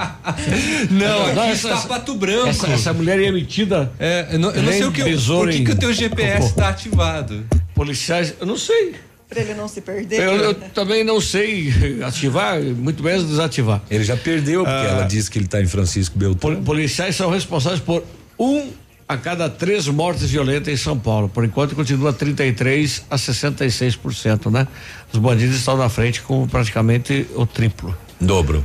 Não, 0.88 1.42
aqui 1.42 1.52
está 1.52 1.76
Pato 1.78 2.14
Branco. 2.14 2.46
Essa, 2.46 2.68
essa 2.68 2.92
mulher 2.92 3.20
é 3.20 3.32
metida. 3.32 3.90
É, 3.98 4.28
eu 4.30 4.38
não, 4.38 4.50
eu 4.52 4.62
não 4.62 4.72
sei 4.72 4.84
o 4.84 4.92
que, 4.92 5.02
por 5.02 5.48
que, 5.50 5.64
que 5.64 5.72
o 5.72 5.76
teu 5.76 5.92
GPS 5.92 6.46
está 6.46 6.68
ativado. 6.68 7.44
Policiais, 7.78 8.34
eu 8.40 8.46
não 8.46 8.56
sei. 8.58 8.94
Pra 9.28 9.40
ele 9.42 9.54
não 9.54 9.68
se 9.68 9.80
perder. 9.82 10.20
Eu, 10.20 10.32
eu 10.36 10.54
também 10.54 11.04
não 11.04 11.20
sei 11.20 11.72
ativar, 12.02 12.60
muito 12.62 13.02
menos 13.02 13.24
desativar. 13.28 13.82
Ele 13.90 14.02
já 14.02 14.16
perdeu, 14.16 14.64
porque 14.64 14.74
Ah. 14.86 14.90
ela 14.90 15.04
disse 15.04 15.30
que 15.30 15.38
ele 15.38 15.44
está 15.44 15.60
em 15.60 15.66
Francisco 15.66 16.18
Beltrão. 16.18 16.54
Pol- 16.56 16.62
policiais 16.64 17.14
são 17.14 17.30
responsáveis 17.30 17.80
por 17.80 18.02
um 18.38 18.70
a 19.06 19.16
cada 19.18 19.48
três 19.48 19.86
mortes 19.86 20.30
violentas 20.30 20.72
em 20.72 20.76
São 20.76 20.98
Paulo. 20.98 21.28
Por 21.28 21.44
enquanto 21.44 21.74
continua 21.74 22.12
33 22.12 23.04
a 23.10 23.16
66%, 23.16 24.50
né? 24.50 24.66
Os 25.12 25.18
bandidos 25.18 25.56
estão 25.56 25.76
na 25.76 25.88
frente 25.88 26.22
com 26.22 26.46
praticamente 26.48 27.26
o 27.34 27.44
triplo. 27.46 27.96
Dobro. 28.20 28.64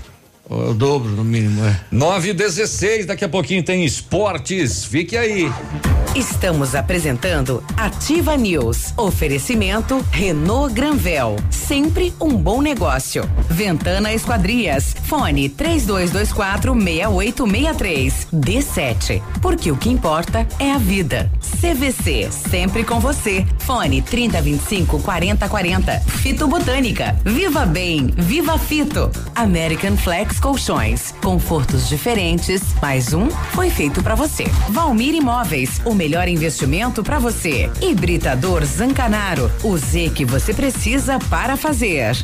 O, 0.50 0.72
o 0.72 0.74
dobro, 0.74 1.10
no 1.10 1.24
mínimo, 1.24 1.64
é. 1.66 1.80
9 1.92 2.30
e 2.30 2.34
16, 2.34 3.06
daqui 3.06 3.24
a 3.24 3.30
pouquinho 3.30 3.64
tem 3.64 3.86
esportes. 3.86 4.84
Fique 4.84 5.16
aí. 5.16 5.50
Estamos 6.16 6.76
apresentando 6.76 7.64
Ativa 7.76 8.38
News. 8.38 8.94
Oferecimento 8.98 10.06
Renault 10.12 10.74
Granvel. 10.74 11.38
Sempre 11.50 12.14
um 12.22 12.36
bom 12.36 12.62
negócio. 12.62 13.28
Ventana 13.50 14.14
Esquadrias. 14.14 14.96
Fone 15.06 15.50
3224 15.50 16.74
6863. 16.74 18.28
D7. 18.32 19.24
Porque 19.42 19.72
o 19.72 19.78
que 19.78 19.90
importa 19.90 20.48
é 20.60 20.72
a 20.72 20.78
vida. 20.78 21.32
CVC. 21.60 22.30
Sempre 22.32 22.84
com 22.84 23.00
você. 23.00 23.44
Fone 23.60 24.02
3025 24.04 25.00
4040. 25.00 26.00
Fito 26.02 26.48
Botânica. 26.48 27.18
Viva 27.26 27.66
Bem. 27.66 28.14
Viva 28.16 28.60
Fito. 28.60 29.10
American 29.34 29.98
Flex 29.98 30.33
Colchões. 30.40 31.14
Confortos 31.22 31.88
diferentes. 31.88 32.62
Mais 32.82 33.14
um 33.14 33.30
foi 33.30 33.70
feito 33.70 34.02
para 34.02 34.16
você. 34.16 34.46
Valmir 34.70 35.16
Imóveis. 35.16 35.82
O 35.86 35.94
melhor 35.94 36.28
investimento 36.28 37.04
para 37.04 37.20
você. 37.20 37.72
Hibridador 37.82 38.64
Zancanaro. 38.66 39.52
O 39.64 39.78
Z 39.78 40.12
que 40.16 40.26
você 40.26 40.54
precisa 40.54 41.20
para 41.30 41.58
fazer. 41.58 42.16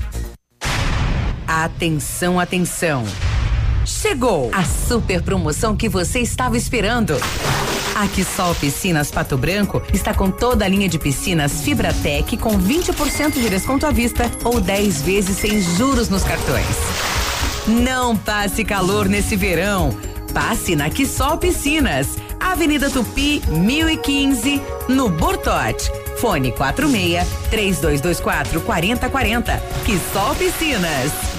Atenção, 1.47 2.39
atenção. 2.39 3.03
Chegou 3.85 4.51
a 4.53 4.63
super 4.63 5.21
promoção 5.23 5.75
que 5.75 5.89
você 5.89 6.19
estava 6.19 6.55
esperando. 6.55 7.17
A 7.95 8.07
Quissol 8.07 8.53
Piscinas 8.55 9.09
Pato 9.09 9.37
Branco 9.37 9.81
está 9.91 10.13
com 10.13 10.29
toda 10.29 10.63
a 10.63 10.67
linha 10.67 10.87
de 10.87 10.99
piscinas 10.99 11.61
Fibratec 11.61 12.37
com 12.37 12.57
20% 12.57 13.33
de 13.33 13.49
desconto 13.49 13.85
à 13.85 13.91
vista 13.91 14.29
ou 14.43 14.61
10 14.61 15.01
vezes 15.01 15.37
sem 15.37 15.59
juros 15.59 16.07
nos 16.07 16.23
cartões. 16.23 17.18
Não 17.67 18.15
passe 18.15 18.63
calor 18.63 19.07
nesse 19.07 19.35
verão. 19.35 19.95
Passe 20.33 20.75
na 20.75 20.89
Quissol 20.89 21.37
Piscinas. 21.37 22.17
Avenida 22.39 22.89
Tupi, 22.89 23.41
1015, 23.47 24.61
no 24.87 25.09
Bortote. 25.09 25.91
Fone 26.19 26.51
46 26.51 27.27
3224 27.49 28.61
4040. 28.61 29.63
Quissol 29.85 30.35
Piscinas. 30.35 31.38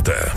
Дилетанта. 0.00 0.32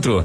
Centro. 0.00 0.24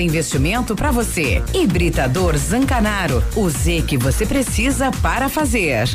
investimento 0.00 0.74
para 0.74 0.90
você. 0.90 1.42
Hibridador 1.54 2.36
Zancanaro. 2.36 3.22
O 3.36 3.48
Z 3.48 3.84
que 3.86 3.96
você 3.96 4.26
precisa 4.26 4.90
para 5.02 5.28
fazer. 5.28 5.88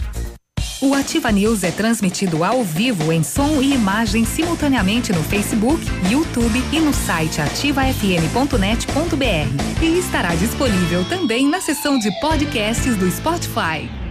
O 0.82 0.94
Ativa 0.94 1.32
News 1.32 1.64
é 1.64 1.72
transmitido 1.72 2.44
ao 2.44 2.64
vivo 2.64 3.12
em 3.12 3.24
som 3.24 3.62
e 3.62 3.74
imagem 3.74 4.26
simultaneamente 4.26 5.14
no 5.14 5.24
Facebook, 5.24 5.82
YouTube 6.12 6.62
e 6.74 6.80
no 6.80 6.94
site 6.94 7.40
ativafm.net.br. 7.40 9.82
E 9.82 9.98
estará 9.98 10.36
disponível 10.36 11.06
também 11.06 11.48
na 11.48 11.62
seção 11.62 11.98
de 11.98 12.12
podcasts 12.20 12.98
do 12.98 13.10
Spotify. 13.10 14.03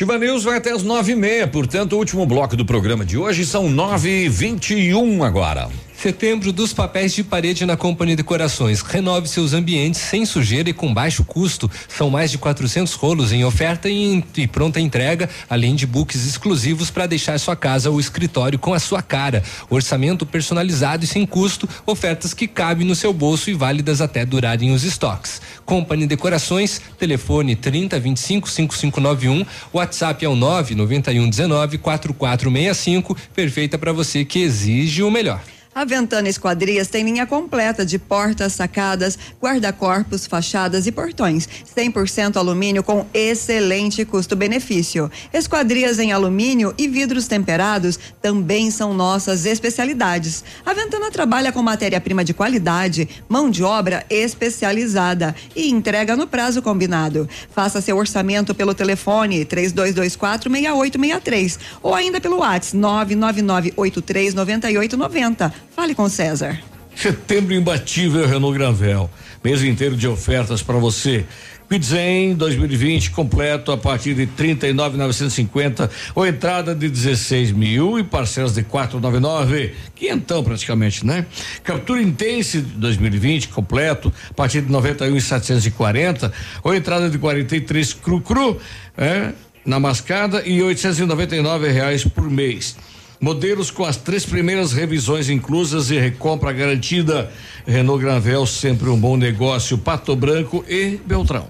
Ativa 0.00 0.16
News 0.16 0.44
vai 0.44 0.56
até 0.56 0.72
as 0.72 0.82
nove 0.82 1.12
e 1.12 1.14
meia, 1.14 1.46
portanto, 1.46 1.92
o 1.92 1.98
último 1.98 2.24
bloco 2.24 2.56
do 2.56 2.64
programa 2.64 3.04
de 3.04 3.18
hoje 3.18 3.44
são 3.44 3.68
nove 3.68 4.24
e 4.24 4.28
vinte 4.30 4.72
e 4.72 4.94
um 4.94 5.22
agora. 5.22 5.68
Setembro 6.00 6.50
dos 6.50 6.72
papéis 6.72 7.12
de 7.12 7.22
parede 7.22 7.66
na 7.66 7.76
Companhia 7.76 8.16
Decorações. 8.16 8.80
Renove 8.80 9.28
seus 9.28 9.52
ambientes 9.52 10.00
sem 10.00 10.24
sujeira 10.24 10.70
e 10.70 10.72
com 10.72 10.94
baixo 10.94 11.22
custo. 11.22 11.70
São 11.90 12.08
mais 12.08 12.30
de 12.30 12.38
400 12.38 12.94
rolos 12.94 13.32
em 13.32 13.44
oferta 13.44 13.86
e, 13.86 14.24
e 14.34 14.46
pronta 14.46 14.80
entrega, 14.80 15.28
além 15.46 15.74
de 15.74 15.86
books 15.86 16.26
exclusivos 16.26 16.90
para 16.90 17.04
deixar 17.04 17.38
sua 17.38 17.54
casa 17.54 17.90
ou 17.90 18.00
escritório 18.00 18.58
com 18.58 18.72
a 18.72 18.78
sua 18.78 19.02
cara. 19.02 19.42
Orçamento 19.68 20.24
personalizado 20.24 21.04
e 21.04 21.06
sem 21.06 21.26
custo. 21.26 21.68
Ofertas 21.84 22.32
que 22.32 22.48
cabem 22.48 22.86
no 22.86 22.94
seu 22.94 23.12
bolso 23.12 23.50
e 23.50 23.54
válidas 23.54 24.00
até 24.00 24.24
durarem 24.24 24.72
os 24.72 24.84
estoques. 24.84 25.42
Companhia 25.66 26.06
Decorações, 26.06 26.80
telefone 26.98 27.54
30 27.54 28.00
25 28.00 28.48
5591, 28.48 29.44
WhatsApp 29.70 30.24
é 30.24 30.28
o 30.30 30.34
991 30.34 31.28
19 31.28 31.76
4465, 31.76 33.14
perfeita 33.34 33.76
para 33.76 33.92
você 33.92 34.24
que 34.24 34.38
exige 34.38 35.02
o 35.02 35.10
melhor. 35.10 35.42
A 35.72 35.84
Ventana 35.84 36.28
Esquadrias 36.28 36.88
tem 36.88 37.04
linha 37.04 37.24
completa 37.24 37.86
de 37.86 37.96
portas, 37.96 38.54
sacadas, 38.54 39.16
guarda-corpos, 39.40 40.26
fachadas 40.26 40.84
e 40.84 40.90
portões. 40.90 41.48
100% 41.76 42.36
alumínio 42.36 42.82
com 42.82 43.06
excelente 43.14 44.04
custo-benefício. 44.04 45.08
Esquadrias 45.32 46.00
em 46.00 46.10
alumínio 46.10 46.74
e 46.76 46.88
vidros 46.88 47.28
temperados 47.28 48.00
também 48.20 48.68
são 48.68 48.92
nossas 48.92 49.46
especialidades. 49.46 50.42
A 50.66 50.74
Ventana 50.74 51.08
trabalha 51.08 51.52
com 51.52 51.62
matéria-prima 51.62 52.24
de 52.24 52.34
qualidade, 52.34 53.08
mão 53.28 53.48
de 53.48 53.62
obra 53.62 54.04
especializada 54.10 55.36
e 55.54 55.70
entrega 55.70 56.16
no 56.16 56.26
prazo 56.26 56.60
combinado. 56.62 57.28
Faça 57.54 57.80
seu 57.80 57.96
orçamento 57.96 58.56
pelo 58.56 58.74
telefone 58.74 59.44
3224 59.44 60.50
6863 60.50 61.58
ou 61.80 61.94
ainda 61.94 62.20
pelo 62.20 62.38
WhatsApp 62.38 62.76
999 62.76 63.72
83 63.76 64.34
9890. 64.34 65.59
Fale 65.74 65.94
com 65.94 66.08
César. 66.08 66.60
Setembro 66.94 67.54
imbatível 67.54 68.26
Renault 68.26 68.58
Granvel. 68.58 69.10
Mês 69.42 69.62
inteiro 69.62 69.96
de 69.96 70.06
ofertas 70.06 70.62
para 70.62 70.76
você. 70.76 71.24
Quidzen 71.70 72.34
2020 72.34 73.12
completo 73.12 73.70
a 73.70 73.78
partir 73.78 74.12
de 74.12 74.26
39,950 74.26 75.88
ou 76.16 76.26
entrada 76.26 76.74
de 76.74 76.88
16 76.88 77.52
mil 77.52 77.96
e 77.96 78.02
parcelas 78.02 78.54
de 78.54 78.64
499, 78.64 79.72
quinhentão 79.94 80.42
praticamente, 80.42 81.06
né? 81.06 81.24
Captura 81.62 82.02
Intense 82.02 82.60
2020 82.60 83.48
completo 83.48 84.12
a 84.28 84.34
partir 84.34 84.62
de 84.62 84.72
91,740 84.72 86.32
ou 86.64 86.74
entrada 86.74 87.08
de 87.08 87.16
43 87.16 87.94
cru 87.94 88.20
cru, 88.20 88.58
é, 88.98 89.32
na 89.64 89.78
mascada 89.78 90.42
e 90.44 90.60
899 90.60 91.68
reais 91.68 92.04
por 92.04 92.28
mês. 92.28 92.76
Modelos 93.20 93.70
com 93.70 93.84
as 93.84 93.98
três 93.98 94.24
primeiras 94.24 94.72
revisões 94.72 95.28
inclusas 95.28 95.90
e 95.90 95.98
recompra 95.98 96.52
garantida. 96.52 97.30
Renault 97.66 98.02
Granvel, 98.02 98.46
sempre 98.46 98.88
um 98.88 98.98
bom 98.98 99.16
negócio. 99.16 99.76
Pato 99.76 100.16
Branco 100.16 100.64
e 100.66 100.98
Beltrão. 101.04 101.46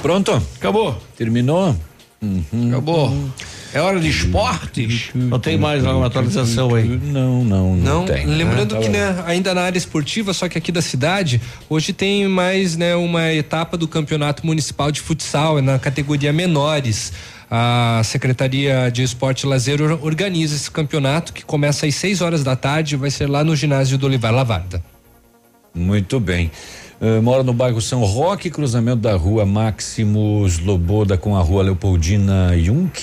Pronto? 0.00 0.40
Acabou. 0.56 0.96
Terminou? 1.16 1.76
Uhum. 2.22 2.68
Acabou. 2.68 3.30
É 3.74 3.80
hora 3.80 3.98
de 3.98 4.08
esportes? 4.08 5.10
Não 5.14 5.38
tem 5.38 5.58
mais 5.58 5.84
alguma 5.84 6.06
atualização 6.06 6.74
aí? 6.74 6.88
Não, 6.88 7.44
não, 7.44 7.76
não, 7.76 7.76
Não, 7.76 8.04
tem. 8.06 8.24
lembrando 8.24 8.74
Tá 8.74 8.80
que 8.80 8.88
né, 8.88 9.22
ainda 9.26 9.52
na 9.52 9.62
área 9.62 9.76
esportiva, 9.76 10.32
só 10.32 10.48
que 10.48 10.56
aqui 10.56 10.70
da 10.72 10.80
cidade, 10.80 11.40
hoje 11.68 11.92
tem 11.92 12.26
mais 12.28 12.76
né, 12.76 12.94
uma 12.94 13.32
etapa 13.34 13.76
do 13.76 13.86
campeonato 13.86 14.46
municipal 14.46 14.90
de 14.90 15.00
futsal 15.00 15.58
é 15.58 15.62
na 15.62 15.78
categoria 15.78 16.32
menores. 16.32 17.12
A 17.50 18.00
Secretaria 18.04 18.90
de 18.90 19.02
Esporte 19.02 19.42
e 19.44 19.48
Lazer 19.48 19.80
or- 19.80 20.04
organiza 20.04 20.56
esse 20.56 20.70
campeonato 20.70 21.32
que 21.32 21.44
começa 21.44 21.86
às 21.86 21.94
6 21.94 22.20
horas 22.20 22.42
da 22.42 22.56
tarde 22.56 22.94
e 22.94 22.98
vai 22.98 23.10
ser 23.10 23.28
lá 23.28 23.44
no 23.44 23.54
ginásio 23.54 23.96
do 23.96 24.06
Olivar 24.06 24.32
Lavarda. 24.34 24.82
Muito 25.74 26.18
bem. 26.18 26.50
Uh, 27.00 27.22
mora 27.22 27.42
no 27.42 27.52
bairro 27.52 27.80
São 27.80 28.02
Roque, 28.04 28.50
cruzamento 28.50 29.02
da 29.02 29.14
rua 29.14 29.44
Máximos 29.44 30.58
Loboda 30.58 31.16
com 31.16 31.36
a 31.36 31.40
rua 31.42 31.62
Leopoldina 31.62 32.58
Junk. 32.58 33.00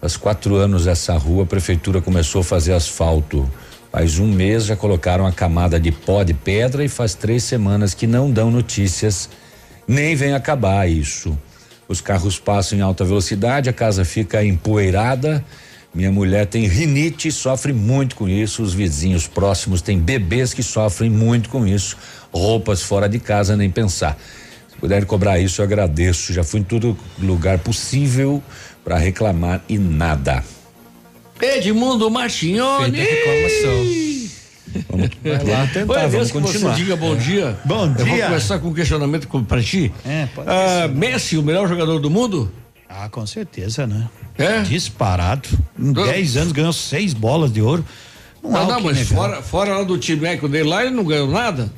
Faz 0.00 0.16
quatro 0.16 0.54
anos 0.56 0.86
essa 0.86 1.16
rua, 1.16 1.44
a 1.44 1.46
prefeitura 1.46 2.00
começou 2.02 2.42
a 2.42 2.44
fazer 2.44 2.74
asfalto. 2.74 3.50
Faz 3.90 4.18
um 4.18 4.26
mês 4.26 4.66
já 4.66 4.76
colocaram 4.76 5.26
a 5.26 5.32
camada 5.32 5.80
de 5.80 5.90
pó 5.90 6.22
de 6.22 6.34
pedra 6.34 6.84
e 6.84 6.88
faz 6.88 7.14
três 7.14 7.42
semanas 7.44 7.94
que 7.94 8.06
não 8.06 8.30
dão 8.30 8.50
notícias, 8.50 9.30
nem 9.88 10.14
vem 10.14 10.34
acabar 10.34 10.88
isso. 10.88 11.36
Os 11.88 12.00
carros 12.00 12.38
passam 12.38 12.78
em 12.78 12.80
alta 12.80 13.04
velocidade, 13.04 13.68
a 13.68 13.72
casa 13.72 14.04
fica 14.04 14.44
empoeirada. 14.44 15.44
Minha 15.94 16.10
mulher 16.10 16.46
tem 16.46 16.66
rinite, 16.66 17.30
sofre 17.30 17.72
muito 17.72 18.16
com 18.16 18.28
isso. 18.28 18.62
Os 18.62 18.74
vizinhos 18.74 19.28
próximos 19.28 19.80
têm 19.80 19.98
bebês 19.98 20.52
que 20.52 20.62
sofrem 20.62 21.08
muito 21.08 21.48
com 21.48 21.66
isso. 21.66 21.96
Roupas 22.32 22.82
fora 22.82 23.08
de 23.08 23.20
casa, 23.20 23.56
nem 23.56 23.70
pensar. 23.70 24.18
Se 24.68 24.76
puderem 24.76 25.06
cobrar 25.06 25.38
isso, 25.38 25.60
eu 25.60 25.64
agradeço. 25.64 26.32
Já 26.32 26.42
fui 26.42 26.60
em 26.60 26.64
todo 26.64 26.98
lugar 27.18 27.60
possível 27.60 28.42
para 28.84 28.98
reclamar 28.98 29.62
e 29.68 29.78
nada. 29.78 30.42
Edmundo 31.40 32.10
Marchignoni. 32.10 32.96
Feita 32.96 33.14
reclamação. 33.14 34.23
Vamos, 34.88 35.08
lá 35.48 35.66
tentar, 35.72 35.92
Oi, 36.04 36.08
vamos 36.08 36.30
continuar. 36.32 36.74
Você 36.74 36.80
diga 36.82 36.96
bom 36.96 37.16
dia. 37.16 37.56
Bom 37.64 37.84
Eu 37.98 38.06
vou 38.06 38.14
dia. 38.16 38.26
começar 38.26 38.58
com 38.58 38.68
um 38.68 38.74
questionamento 38.74 39.28
pra 39.46 39.62
ti. 39.62 39.92
É, 40.04 40.26
pode 40.34 40.48
Ah, 40.50 40.88
Messi, 40.88 41.36
o 41.38 41.42
melhor 41.42 41.68
jogador 41.68 41.98
do 42.00 42.10
mundo? 42.10 42.50
Ah, 42.88 43.08
com 43.08 43.26
certeza, 43.26 43.86
né? 43.86 44.08
É? 44.38 44.60
Disparado. 44.62 45.48
Em 45.78 45.92
Do- 45.92 46.04
10 46.04 46.36
anos 46.36 46.52
ganhou 46.52 46.72
seis 46.72 47.12
bolas 47.14 47.52
de 47.52 47.60
ouro. 47.60 47.84
Não, 48.42 48.50
há 48.56 48.60
Não, 48.60 48.64
o 48.64 48.72
não, 48.72 48.80
mas 48.82 48.96
negar. 48.98 49.14
fora, 49.14 49.42
fora 49.42 49.78
lá 49.78 49.84
do 49.84 49.96
timeco 49.98 50.48
dele 50.48 50.68
lá, 50.68 50.84
ele 50.84 50.94
não 50.94 51.04
ganhou 51.04 51.28
nada. 51.28 51.72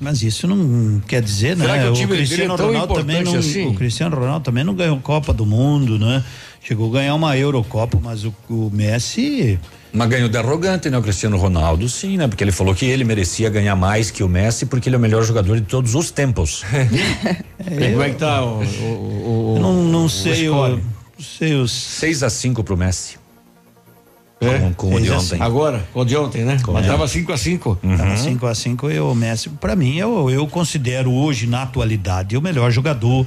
Mas 0.00 0.22
isso 0.22 0.48
não 0.48 1.00
quer 1.06 1.22
dizer, 1.22 1.56
Será 1.56 1.74
né? 1.74 1.82
que 1.84 1.88
o 1.88 1.92
time 1.92 2.06
dele 2.08 2.26
Cristiano 2.26 2.54
é 2.54 2.56
Ronaldo 2.56 2.94
também 2.94 3.22
não, 3.22 3.36
assim? 3.36 3.66
o 3.68 3.74
Cristiano 3.74 4.16
Ronaldo 4.16 4.44
também 4.44 4.64
não 4.64 4.74
ganhou 4.74 4.98
Copa 5.00 5.32
do 5.32 5.46
Mundo, 5.46 5.96
né? 5.98 6.24
Chegou 6.64 6.88
a 6.90 6.92
ganhar 7.00 7.14
uma 7.14 7.36
Eurocopa, 7.36 7.98
mas 8.02 8.24
o, 8.24 8.32
o 8.48 8.70
Messi 8.72 9.58
Mas 9.92 10.08
ganhou 10.08 10.28
de 10.28 10.36
arrogante, 10.38 10.88
né? 10.88 10.96
O 10.96 11.02
Cristiano 11.02 11.36
Ronaldo, 11.36 11.88
sim, 11.88 12.16
né? 12.16 12.28
Porque 12.28 12.44
ele 12.44 12.52
falou 12.52 12.72
que 12.74 12.84
ele 12.86 13.02
merecia 13.04 13.50
ganhar 13.50 13.74
mais 13.74 14.10
que 14.12 14.22
o 14.22 14.28
Messi 14.28 14.66
porque 14.66 14.88
ele 14.88 14.94
é 14.94 14.98
o 14.98 15.02
melhor 15.02 15.24
jogador 15.24 15.56
de 15.60 15.66
todos 15.66 15.94
os 15.96 16.10
tempos. 16.12 16.62
Como 17.66 18.02
é 18.02 18.10
que 18.10 18.16
tá 18.16 18.44
o. 18.44 18.62
o, 18.62 19.54
o- 19.56 19.58
não, 19.60 19.82
não 19.84 20.04
o 20.04 20.08
sei 20.08 20.48
o, 20.48 20.68
não 20.76 20.80
sei 21.18 21.54
os 21.54 21.72
6 21.72 22.22
a 22.22 22.30
5 22.30 22.62
pro 22.62 22.76
Messi. 22.76 23.16
É? 24.40 24.58
Com, 24.58 24.74
com 24.74 24.94
o 24.94 25.00
de 25.00 25.10
ontem. 25.10 25.40
Agora, 25.40 25.84
com 25.92 26.00
o 26.00 26.04
de 26.04 26.16
ontem, 26.16 26.44
né? 26.44 26.58
Mas 26.72 26.86
tava 26.86 27.06
5 27.06 27.32
a 27.32 27.36
5 27.36 27.78
Tava 27.96 28.16
5 28.16 28.46
a 28.46 28.54
5 28.54 28.90
e 28.90 28.98
o 29.00 29.14
Messi, 29.14 29.48
para 29.50 29.76
mim, 29.76 29.96
eu, 29.96 30.28
eu 30.30 30.46
considero 30.48 31.12
hoje, 31.12 31.46
na 31.46 31.62
atualidade, 31.62 32.36
o 32.36 32.42
melhor 32.42 32.70
jogador 32.72 33.24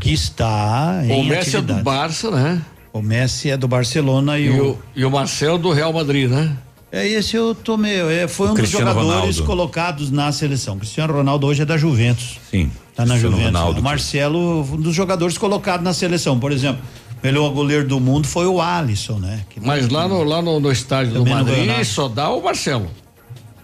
que 0.00 0.12
está 0.12 1.00
em 1.04 1.20
O 1.20 1.24
Messi 1.24 1.34
é 1.56 1.58
atividade. 1.58 1.78
do 1.80 1.84
Barça, 1.84 2.30
né? 2.30 2.62
O 2.92 3.00
Messi 3.00 3.50
é 3.50 3.56
do 3.56 3.66
Barcelona 3.68 4.38
e, 4.38 4.46
E 4.46 4.50
o, 4.60 4.70
o, 4.72 4.78
e 4.96 5.04
o 5.04 5.10
Marcel 5.10 5.56
do 5.58 5.70
Real 5.72 5.92
Madrid, 5.92 6.30
né? 6.30 6.56
É, 6.90 7.08
esse 7.08 7.34
eu 7.36 7.54
tomei, 7.54 7.98
é, 8.00 8.28
foi 8.28 8.48
um 8.48 8.50
dos 8.50 8.58
Cristiano 8.58 8.86
jogadores 8.90 9.38
Ronaldo. 9.38 9.44
colocados 9.44 10.10
na 10.10 10.30
seleção. 10.30 10.78
Cristiano 10.78 11.12
Ronaldo 11.14 11.46
hoje 11.46 11.62
é 11.62 11.64
da 11.64 11.78
Juventus. 11.78 12.38
Sim. 12.50 12.70
Tá 12.94 13.06
na 13.06 13.14
Cristiano 13.14 13.36
Juventus. 13.36 13.58
Ronaldo. 13.60 13.80
O 13.80 13.82
Marcelo, 13.82 14.60
um 14.62 14.76
dos 14.76 14.94
jogadores 14.94 15.38
colocados 15.38 15.82
na 15.82 15.94
seleção. 15.94 16.38
Por 16.38 16.52
exemplo, 16.52 16.82
o 17.22 17.26
melhor 17.26 17.48
goleiro 17.50 17.88
do 17.88 17.98
mundo 17.98 18.26
foi 18.26 18.46
o 18.46 18.60
Alisson, 18.60 19.18
né? 19.18 19.40
Que 19.48 19.58
Mas 19.58 19.88
lá 19.88 20.06
no, 20.06 20.22
lá 20.22 20.42
no, 20.42 20.60
no 20.60 20.70
estádio 20.70 21.14
do 21.14 21.18
Também 21.24 21.32
ganhou 21.44 21.66
Madrid 21.66 21.84
só 21.86 22.08
dá 22.08 22.28
o 22.28 22.42
Marcelo. 22.44 22.90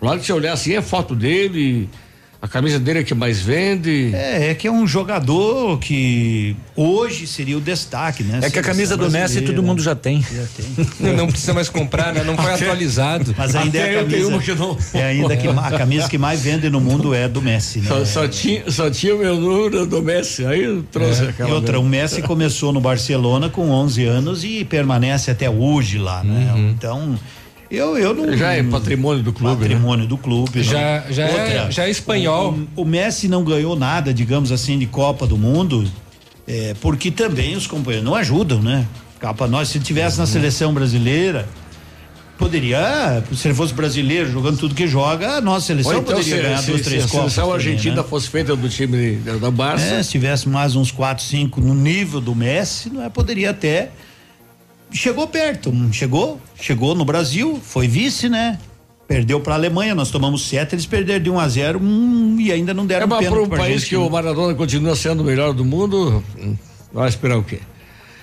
Lá 0.00 0.16
que 0.16 0.24
você 0.24 0.32
olhar 0.32 0.54
assim, 0.54 0.72
é 0.74 0.80
foto 0.80 1.14
dele. 1.14 1.90
A 2.40 2.46
camisa 2.46 2.78
dele 2.78 3.00
é 3.00 3.02
que 3.02 3.14
mais 3.14 3.40
vende. 3.40 4.12
É, 4.14 4.50
é 4.50 4.54
que 4.54 4.68
é 4.68 4.70
um 4.70 4.86
jogador 4.86 5.76
que 5.80 6.54
hoje 6.76 7.26
seria 7.26 7.58
o 7.58 7.60
destaque, 7.60 8.22
né? 8.22 8.38
É 8.42 8.48
que 8.48 8.60
a 8.60 8.62
camisa 8.62 8.96
do 8.96 9.10
Messi 9.10 9.40
todo 9.40 9.60
mundo 9.60 9.82
já 9.82 9.96
tem. 9.96 10.22
Já 10.22 10.44
tem. 10.56 11.14
Não 11.16 11.26
precisa 11.26 11.52
mais 11.52 11.68
comprar, 11.68 12.14
né? 12.14 12.22
Não 12.22 12.36
foi 12.36 12.52
Até- 12.52 12.64
atualizado. 12.66 13.34
Mas 13.36 13.56
ainda 13.56 13.76
Até 13.80 13.94
é 13.94 13.98
a 13.98 14.02
camisa. 14.04 14.38
que 14.38 14.54
não- 14.54 14.78
É 14.94 15.02
ainda 15.02 15.36
que 15.36 15.48
a 15.48 15.70
camisa 15.78 16.08
que 16.08 16.16
mais 16.16 16.40
vende 16.40 16.70
no 16.70 16.80
mundo 16.80 17.12
é 17.12 17.26
do 17.28 17.42
Messi, 17.42 17.80
né? 17.80 17.88
Só, 17.88 18.04
só 18.04 18.28
tinha, 18.28 18.70
só 18.70 18.88
tinha 18.88 19.16
o 19.16 19.18
meu 19.18 19.34
número 19.34 19.84
do 19.84 20.00
Messi. 20.00 20.46
Aí 20.46 20.62
eu 20.62 20.84
trouxe 20.92 21.24
É, 21.24 21.28
aquela. 21.30 21.50
e 21.50 21.52
outra, 21.52 21.80
o 21.80 21.84
Messi 21.84 22.22
começou 22.22 22.72
no 22.72 22.80
Barcelona 22.80 23.48
com 23.48 23.68
11 23.68 24.04
anos 24.04 24.44
e 24.44 24.64
permanece 24.64 25.28
até 25.28 25.50
hoje 25.50 25.98
lá, 25.98 26.22
né? 26.22 26.54
Então, 26.72 27.18
eu, 27.70 27.96
eu 27.98 28.14
não. 28.14 28.36
Já 28.36 28.52
é 28.52 28.62
patrimônio 28.62 29.22
do 29.22 29.32
clube. 29.32 29.62
né? 29.62 29.68
Patrimônio 29.68 30.06
do 30.06 30.16
clube. 30.16 30.62
Já- 30.62 31.04
não. 31.06 31.12
já 31.12 31.24
é- 31.26 31.70
já 31.70 31.84
é 31.86 31.90
espanhol. 31.90 32.58
O, 32.76 32.82
o 32.82 32.84
Messi 32.84 33.28
não 33.28 33.44
ganhou 33.44 33.76
nada, 33.76 34.12
digamos 34.14 34.50
assim, 34.52 34.78
de 34.78 34.86
Copa 34.86 35.26
do 35.26 35.36
Mundo, 35.36 35.88
é, 36.46 36.74
porque 36.80 37.10
também 37.10 37.56
os 37.56 37.66
companheiros 37.66 38.04
não 38.08 38.14
ajudam, 38.14 38.62
né? 38.62 38.86
Capa 39.20 39.46
nós, 39.46 39.68
se 39.68 39.80
tivesse 39.80 40.18
na 40.18 40.26
seleção 40.26 40.72
brasileira, 40.72 41.48
poderia, 42.38 43.22
se 43.34 43.48
ele 43.48 43.54
fosse 43.54 43.74
brasileiro 43.74 44.30
jogando 44.30 44.56
tudo 44.58 44.74
que 44.74 44.86
joga, 44.86 45.32
a 45.32 45.40
nossa 45.40 45.66
seleção 45.66 45.92
então, 45.92 46.04
poderia 46.04 46.36
se, 46.36 46.42
ganhar 46.42 46.58
se, 46.58 46.66
duas, 46.68 46.80
se 46.80 46.84
três 46.88 47.04
a 47.04 47.08
Copas. 47.08 47.32
seleção 47.32 47.44
também, 47.50 47.66
argentina 47.66 47.96
né? 47.96 48.04
fosse 48.08 48.28
feita 48.28 48.54
do 48.54 48.68
time 48.68 49.16
da, 49.16 49.50
Barça. 49.50 49.84
É, 49.86 50.02
se 50.02 50.10
tivesse 50.10 50.48
mais 50.48 50.76
uns 50.76 50.92
4, 50.92 51.24
5 51.24 51.60
no 51.60 51.74
nível 51.74 52.20
do 52.20 52.34
Messi, 52.34 52.90
não 52.90 53.02
é, 53.02 53.08
poderia 53.08 53.50
até. 53.50 53.90
Chegou 54.90 55.26
perto, 55.28 55.72
chegou? 55.92 56.40
Chegou 56.60 56.94
no 56.94 57.04
Brasil, 57.04 57.60
foi 57.62 57.86
vice, 57.86 58.28
né? 58.28 58.58
Perdeu 59.06 59.40
para 59.40 59.54
a 59.54 59.56
Alemanha, 59.56 59.94
nós 59.94 60.10
tomamos 60.10 60.42
sete, 60.46 60.74
eles 60.74 60.84
perderam 60.86 61.22
de 61.22 61.30
1 61.30 61.38
a 61.38 61.48
0 61.48 61.78
hum, 61.80 62.36
e 62.38 62.52
ainda 62.52 62.74
não 62.74 62.86
deram 62.86 63.06
É, 63.06 63.08
pênalti 63.08 63.30
para 63.30 63.42
um 63.42 63.48
país 63.48 63.80
gente, 63.80 63.90
que 63.90 63.96
né? 63.96 64.02
o 64.02 64.10
Maradona 64.10 64.54
continua 64.54 64.94
sendo 64.94 65.20
o 65.22 65.24
melhor 65.24 65.54
do 65.54 65.64
mundo, 65.64 66.22
hum, 66.38 66.56
vai 66.92 67.08
esperar 67.08 67.38
o 67.38 67.42
quê? 67.42 67.60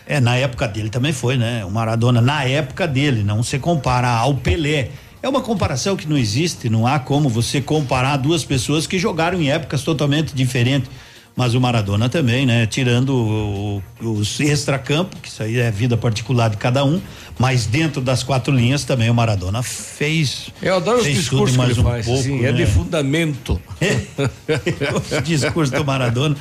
É, 0.05 0.19
na 0.19 0.35
época 0.35 0.67
dele 0.67 0.89
também 0.89 1.11
foi, 1.11 1.37
né? 1.37 1.65
O 1.65 1.71
Maradona, 1.71 2.21
na 2.21 2.43
época 2.43 2.87
dele, 2.87 3.23
não 3.23 3.41
se 3.41 3.57
compara 3.57 4.09
ao 4.09 4.35
Pelé. 4.35 4.89
É 5.23 5.27
uma 5.27 5.41
comparação 5.41 5.95
que 5.95 6.07
não 6.07 6.15
existe, 6.15 6.69
não 6.69 6.85
há 6.85 6.99
como 6.99 7.27
você 7.27 7.59
comparar 7.59 8.17
duas 8.17 8.43
pessoas 8.43 8.85
que 8.85 8.99
jogaram 8.99 9.41
em 9.41 9.49
épocas 9.49 9.81
totalmente 9.81 10.35
diferentes. 10.35 10.91
Mas 11.35 11.53
o 11.53 11.59
Maradona 11.59 12.07
também, 12.07 12.45
né? 12.45 12.65
Tirando 12.65 13.09
o- 13.13 13.83
os 13.99 14.39
extracampo, 14.39 15.17
que 15.21 15.27
isso 15.27 15.43
aí 15.43 15.57
é 15.57 15.69
vida 15.69 15.97
particular 15.97 16.49
de 16.49 16.55
cada 16.55 16.85
um, 16.85 17.01
mas 17.37 17.65
dentro 17.65 18.01
das 18.01 18.23
quatro 18.23 18.53
linhas 18.55 18.85
também 18.85 19.09
o 19.09 19.13
Maradona 19.13 19.61
fez. 19.61 20.49
Eu 20.61 20.77
adoro 20.77 20.99
os 20.99 21.03
fez 21.03 21.17
discursos 21.17 21.57
tudo 21.57 21.69
e 21.71 21.73
que 21.73 21.79
ele 21.81 21.83
mais 21.83 21.85
um 21.85 21.91
faz. 21.91 22.05
pouco, 22.05 22.19
assim, 22.21 22.39
É 22.45 22.51
né? 22.51 22.57
de 22.57 22.65
fundamento. 22.65 23.61
o 25.17 25.21
discurso 25.21 25.73
do 25.73 25.83
Maradona. 25.83 26.35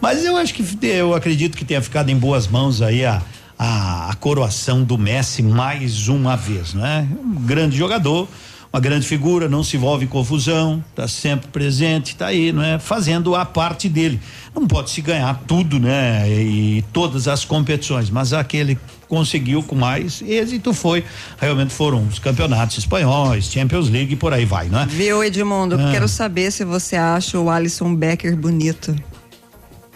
Mas 0.00 0.24
eu 0.24 0.36
acho 0.36 0.54
que 0.54 0.64
eu 0.86 1.14
acredito 1.14 1.56
que 1.56 1.64
tenha 1.64 1.82
ficado 1.82 2.08
em 2.08 2.16
boas 2.16 2.46
mãos 2.46 2.80
aí 2.80 3.04
a, 3.04 3.20
a, 3.58 4.10
a 4.10 4.14
coroação 4.14 4.82
do 4.82 4.96
Messi 4.96 5.42
mais 5.42 6.08
uma 6.08 6.36
vez, 6.36 6.72
né? 6.72 7.06
Um 7.22 7.34
grande 7.44 7.76
jogador, 7.76 8.28
uma 8.72 8.80
grande 8.80 9.06
figura, 9.06 9.48
não 9.48 9.64
se 9.64 9.76
envolve 9.76 10.04
em 10.04 10.08
confusão, 10.08 10.84
tá 10.94 11.08
sempre 11.08 11.48
presente, 11.48 12.14
tá 12.14 12.26
aí, 12.26 12.52
não 12.52 12.62
é? 12.62 12.78
Fazendo 12.78 13.34
a 13.34 13.44
parte 13.44 13.88
dele. 13.88 14.20
Não 14.54 14.66
pode 14.66 14.90
se 14.90 15.00
ganhar 15.00 15.42
tudo, 15.46 15.78
né? 15.78 16.28
E 16.28 16.84
todas 16.92 17.26
as 17.28 17.44
competições, 17.44 18.10
mas 18.10 18.32
aquele 18.32 18.74
que 18.74 18.80
conseguiu 19.08 19.62
com 19.62 19.74
mais 19.74 20.20
êxito 20.20 20.74
foi, 20.74 21.02
realmente 21.40 21.72
foram 21.72 22.06
os 22.06 22.18
campeonatos 22.18 22.76
espanhóis, 22.76 23.50
Champions 23.50 23.88
League 23.88 24.12
e 24.12 24.16
por 24.16 24.32
aí 24.34 24.44
vai, 24.44 24.68
né? 24.68 24.86
Viu, 24.90 25.24
Edmundo? 25.24 25.76
Ah. 25.80 25.90
Quero 25.90 26.06
saber 26.06 26.50
se 26.50 26.64
você 26.64 26.96
acha 26.96 27.38
o 27.38 27.48
Alisson 27.48 27.94
Becker 27.94 28.36
bonito. 28.36 28.94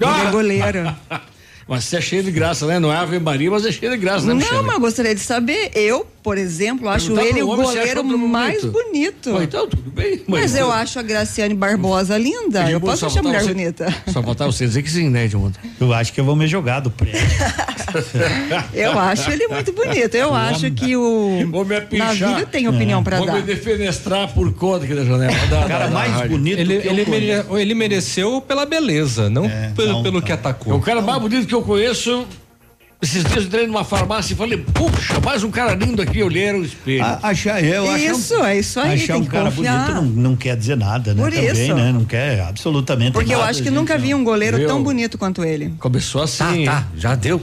Ele 0.01 0.29
é 0.29 0.31
goleiro. 0.31 0.95
Mas 1.69 1.85
você 1.85 1.97
é 1.97 2.01
cheio 2.01 2.23
de 2.23 2.31
graça, 2.31 2.67
né? 2.67 2.79
Não 2.81 2.93
é 2.93 2.97
Ave 2.97 3.19
Maria, 3.19 3.51
mas 3.51 3.65
é 3.65 3.73
cheio 3.73 3.93
de 3.93 3.97
graça, 3.99 4.27
né, 4.27 4.35
Não, 4.35 4.41
Michele? 4.41 4.63
mas 4.63 4.75
eu 4.75 4.81
gostaria 4.81 5.15
de 5.15 5.21
saber. 5.21 5.71
Eu, 5.75 6.07
por 6.23 6.39
exemplo, 6.39 6.89
acho 6.89 7.19
ele 7.21 7.43
o 7.43 7.47
goleiro 7.57 8.05
mais 8.19 8.63
bonito. 8.65 8.73
bonito. 8.73 9.33
Bom, 9.33 9.43
então, 9.43 9.69
tudo 9.69 9.91
bem. 9.91 10.23
Mas 10.27 10.55
eu 10.55 10.71
acho 10.71 10.99
a 10.99 11.03
Graciane 11.03 11.55
Barbosa 11.55 12.17
linda. 12.17 12.71
Eu 12.71 12.81
posso 12.81 12.99
Só 12.99 13.07
achar 13.07 13.21
a 13.21 13.23
mulher 13.23 13.39
faltava 13.41 13.55
bonita. 13.59 13.85
você- 14.05 14.13
Só 14.13 14.23
faltava 14.23 14.53
você 14.53 14.67
dizer 14.67 14.83
que 14.83 14.91
sim, 14.91 15.09
né, 15.11 15.25
Edmundo? 15.25 15.59
Eu 15.81 15.93
acho 15.93 16.13
que 16.13 16.21
eu 16.21 16.25
vou 16.25 16.37
me 16.37 16.47
jogar 16.47 16.81
do 16.81 16.91
prédio. 16.91 17.21
Eu 18.73 18.99
acho 18.99 19.31
ele 19.31 19.47
muito 19.49 19.73
bonito. 19.73 20.15
Eu 20.15 20.35
acho 20.35 20.71
que 20.71 20.97
o 20.97 21.47
Vou 21.51 21.65
me 21.65 21.77
apinchar. 21.77 22.15
Navilho 22.15 22.47
tem 22.47 22.69
opinião 22.69 23.03
pra 23.03 23.19
Vou 23.19 23.27
dar. 23.27 23.35
me 23.35 23.43
defenestrar 23.43 24.33
por 24.33 24.53
conta 24.55 24.85
aqui 24.85 24.95
da 24.95 25.05
janela. 25.05 25.33
Da, 25.51 25.65
cara 25.67 25.79
da- 25.81 25.87
da 25.87 25.91
mais 25.91 26.13
rádio. 26.13 26.31
bonito 26.31 26.59
Ele, 26.59 26.81
que 26.81 26.89
eu 26.89 26.93
ele, 26.93 27.05
mere- 27.11 27.45
ele 27.61 27.75
mereceu 27.75 28.41
pela 28.41 28.65
beleza, 28.65 29.29
não 29.29 29.51
pelo, 29.75 29.93
não, 29.93 30.03
pelo 30.03 30.21
tá. 30.21 30.27
que 30.27 30.33
É 30.33 30.35
atacou. 30.35 30.75
o 30.75 30.81
cara 30.81 31.03
mais 31.03 31.21
bonito 31.21 31.47
que 31.47 31.55
eu 31.55 31.63
conheço. 31.63 32.27
Esses 33.03 33.25
dias 33.25 33.37
eu 33.39 33.43
entrei 33.43 33.67
numa 33.67 33.83
farmácia 33.83 34.33
e 34.33 34.37
falei, 34.37 34.59
puxa, 34.59 35.19
mais 35.25 35.43
um 35.43 35.51
cara 35.51 35.75
lindo 35.75 36.01
aqui, 36.01 36.21
eu 36.21 36.27
olhei 36.27 36.45
era 36.45 36.57
o 36.57 36.65
espelho. 36.65 37.03
A- 37.05 37.19
achar 37.25 37.63
eu 37.63 37.91
acho 37.91 38.05
Isso, 38.05 38.35
é 38.45 38.59
isso 38.61 38.79
aí, 38.79 38.95
achar 38.95 39.17
um 39.17 39.25
cara 39.25 39.51
confiar. 39.51 39.87
bonito 39.87 39.95
não, 40.15 40.23
não 40.31 40.37
quer 40.37 40.57
dizer 40.57 40.77
nada, 40.77 41.13
né? 41.13 41.21
Por 41.21 41.33
Também, 41.33 41.51
isso. 41.51 41.75
né? 41.75 41.91
Não 41.93 42.05
quer 42.05 42.41
absolutamente 42.43 43.11
Porque 43.11 43.35
eu 43.35 43.39
nada, 43.39 43.51
acho 43.51 43.59
que 43.59 43.65
gente, 43.71 43.75
nunca 43.75 43.99
vi 43.99 44.15
um 44.15 44.23
goleiro 44.23 44.57
Viu? 44.57 44.69
tão 44.69 44.81
bonito 44.85 45.19
quanto 45.19 45.43
ele. 45.43 45.75
Começou 45.81 46.23
assim. 46.23 46.65
Tá, 46.65 46.87
já 46.97 47.17
deu. 47.17 47.43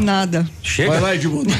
Nada. 0.00 0.48
Chega. 0.62 0.92
Vai 0.92 1.00
lá, 1.00 1.14
Edmundo. 1.16 1.50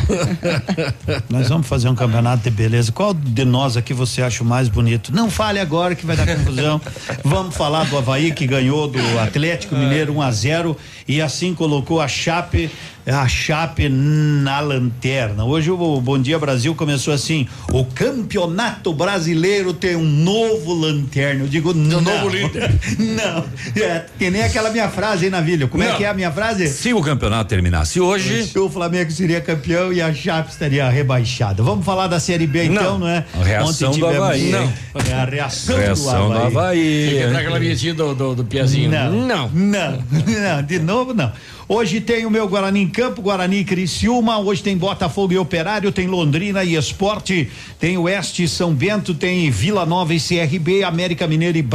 Nós 1.28 1.48
vamos 1.48 1.66
fazer 1.66 1.88
um 1.88 1.96
campeonato 1.96 2.44
de 2.44 2.50
beleza. 2.50 2.92
Qual 2.92 3.12
de 3.12 3.44
nós 3.44 3.76
aqui 3.76 3.92
você 3.92 4.22
acha 4.22 4.44
o 4.44 4.46
mais 4.46 4.68
bonito? 4.68 5.12
Não 5.12 5.28
fale 5.28 5.58
agora 5.58 5.96
que 5.96 6.06
vai 6.06 6.16
dar 6.16 6.24
confusão. 6.26 6.80
vamos 7.24 7.56
falar 7.56 7.84
do 7.86 7.98
Havaí 7.98 8.30
que 8.30 8.46
ganhou 8.46 8.86
do 8.86 9.00
Atlético 9.18 9.74
Mineiro 9.74 10.14
1 10.14 10.22
a 10.22 10.30
0 10.30 10.76
e 11.08 11.20
assim 11.20 11.52
colocou 11.52 12.00
a 12.00 12.06
Chape 12.06 12.70
a 13.08 13.26
Chape 13.26 13.88
na 13.88 14.60
lanterna. 14.60 15.44
Hoje 15.44 15.70
o 15.70 16.00
Bom 16.00 16.18
Dia 16.18 16.38
Brasil 16.38 16.74
começou 16.74 17.12
assim: 17.14 17.46
o 17.72 17.84
Campeonato 17.84 18.92
Brasileiro 18.92 19.72
tem 19.72 19.96
um 19.96 20.04
novo 20.04 20.74
lanterna. 20.74 21.44
Eu 21.44 21.48
digo 21.48 21.72
não. 21.72 22.00
novo 22.00 22.28
líder. 22.28 22.68
Não. 22.98 23.44
É, 23.82 24.04
que 24.18 24.30
nem 24.30 24.42
aquela 24.42 24.70
minha 24.70 24.88
frase, 24.88 25.24
hein, 25.26 25.30
Navilho? 25.30 25.68
Como 25.68 25.82
é 25.82 25.88
Não. 25.88 25.96
que 25.96 26.04
é 26.04 26.08
a 26.08 26.14
minha 26.14 26.30
frase? 26.30 26.68
Se 26.68 26.92
o 26.92 27.00
campeonato 27.00 27.48
terminasse 27.48 28.00
hoje, 28.00 28.50
O 28.56 28.68
Flamengo 28.68 29.10
seria 29.10 29.40
campeão 29.40 29.92
e 29.92 30.00
a 30.00 30.12
Chape 30.12 30.50
estaria 30.50 30.88
rebaixada. 30.88 31.62
Vamos 31.62 31.84
falar 31.84 32.06
da 32.06 32.20
Série 32.20 32.46
B 32.46 32.64
então, 32.64 32.98
Não. 32.98 32.98
não, 33.00 33.08
é? 33.08 33.24
A 33.34 33.44
reação 33.44 33.92
do 33.92 34.06
Havaí. 34.06 34.50
Não. 34.50 34.64
Não. 34.66 34.72
É 35.08 35.14
a 35.14 35.24
reação, 35.24 35.78
reação 35.78 36.28
do 36.28 36.34
do 36.34 36.40
Havaí. 36.46 36.78
Tem 36.80 37.08
que 37.10 37.18
Havaí. 37.18 37.32
dar 37.32 37.38
aquela 37.40 37.58
vinhetinha 37.58 37.94
do, 37.94 38.14
do, 38.14 38.34
do 38.36 38.44
Piazinho. 38.44 38.90
Não, 38.90 39.10
Não. 39.12 39.48
não, 39.48 39.92
não, 40.26 40.62
de 40.62 40.78
novo 40.78 41.14
não. 41.14 41.32
Hoje 41.70 42.00
tem 42.00 42.24
o 42.24 42.30
meu 42.30 42.48
Guarani 42.48 42.80
em 42.80 42.88
campo, 42.88 43.20
Guarani 43.20 43.58
e 43.58 43.64
Criciúma. 43.64 44.38
Hoje 44.38 44.62
tem 44.62 44.74
Botafogo 44.74 45.34
e 45.34 45.38
Operário, 45.38 45.92
tem 45.92 46.06
Londrina 46.06 46.64
e 46.64 46.74
Esporte, 46.74 47.50
tem 47.78 47.98
Oeste 47.98 48.44
e 48.44 48.48
São 48.48 48.72
Bento, 48.72 49.12
tem 49.12 49.50
Vila 49.50 49.84
Nova 49.84 50.14
e 50.14 50.18
CRB, 50.18 50.82
América 50.82 51.26
Mineiro 51.26 51.58
e 51.58 51.66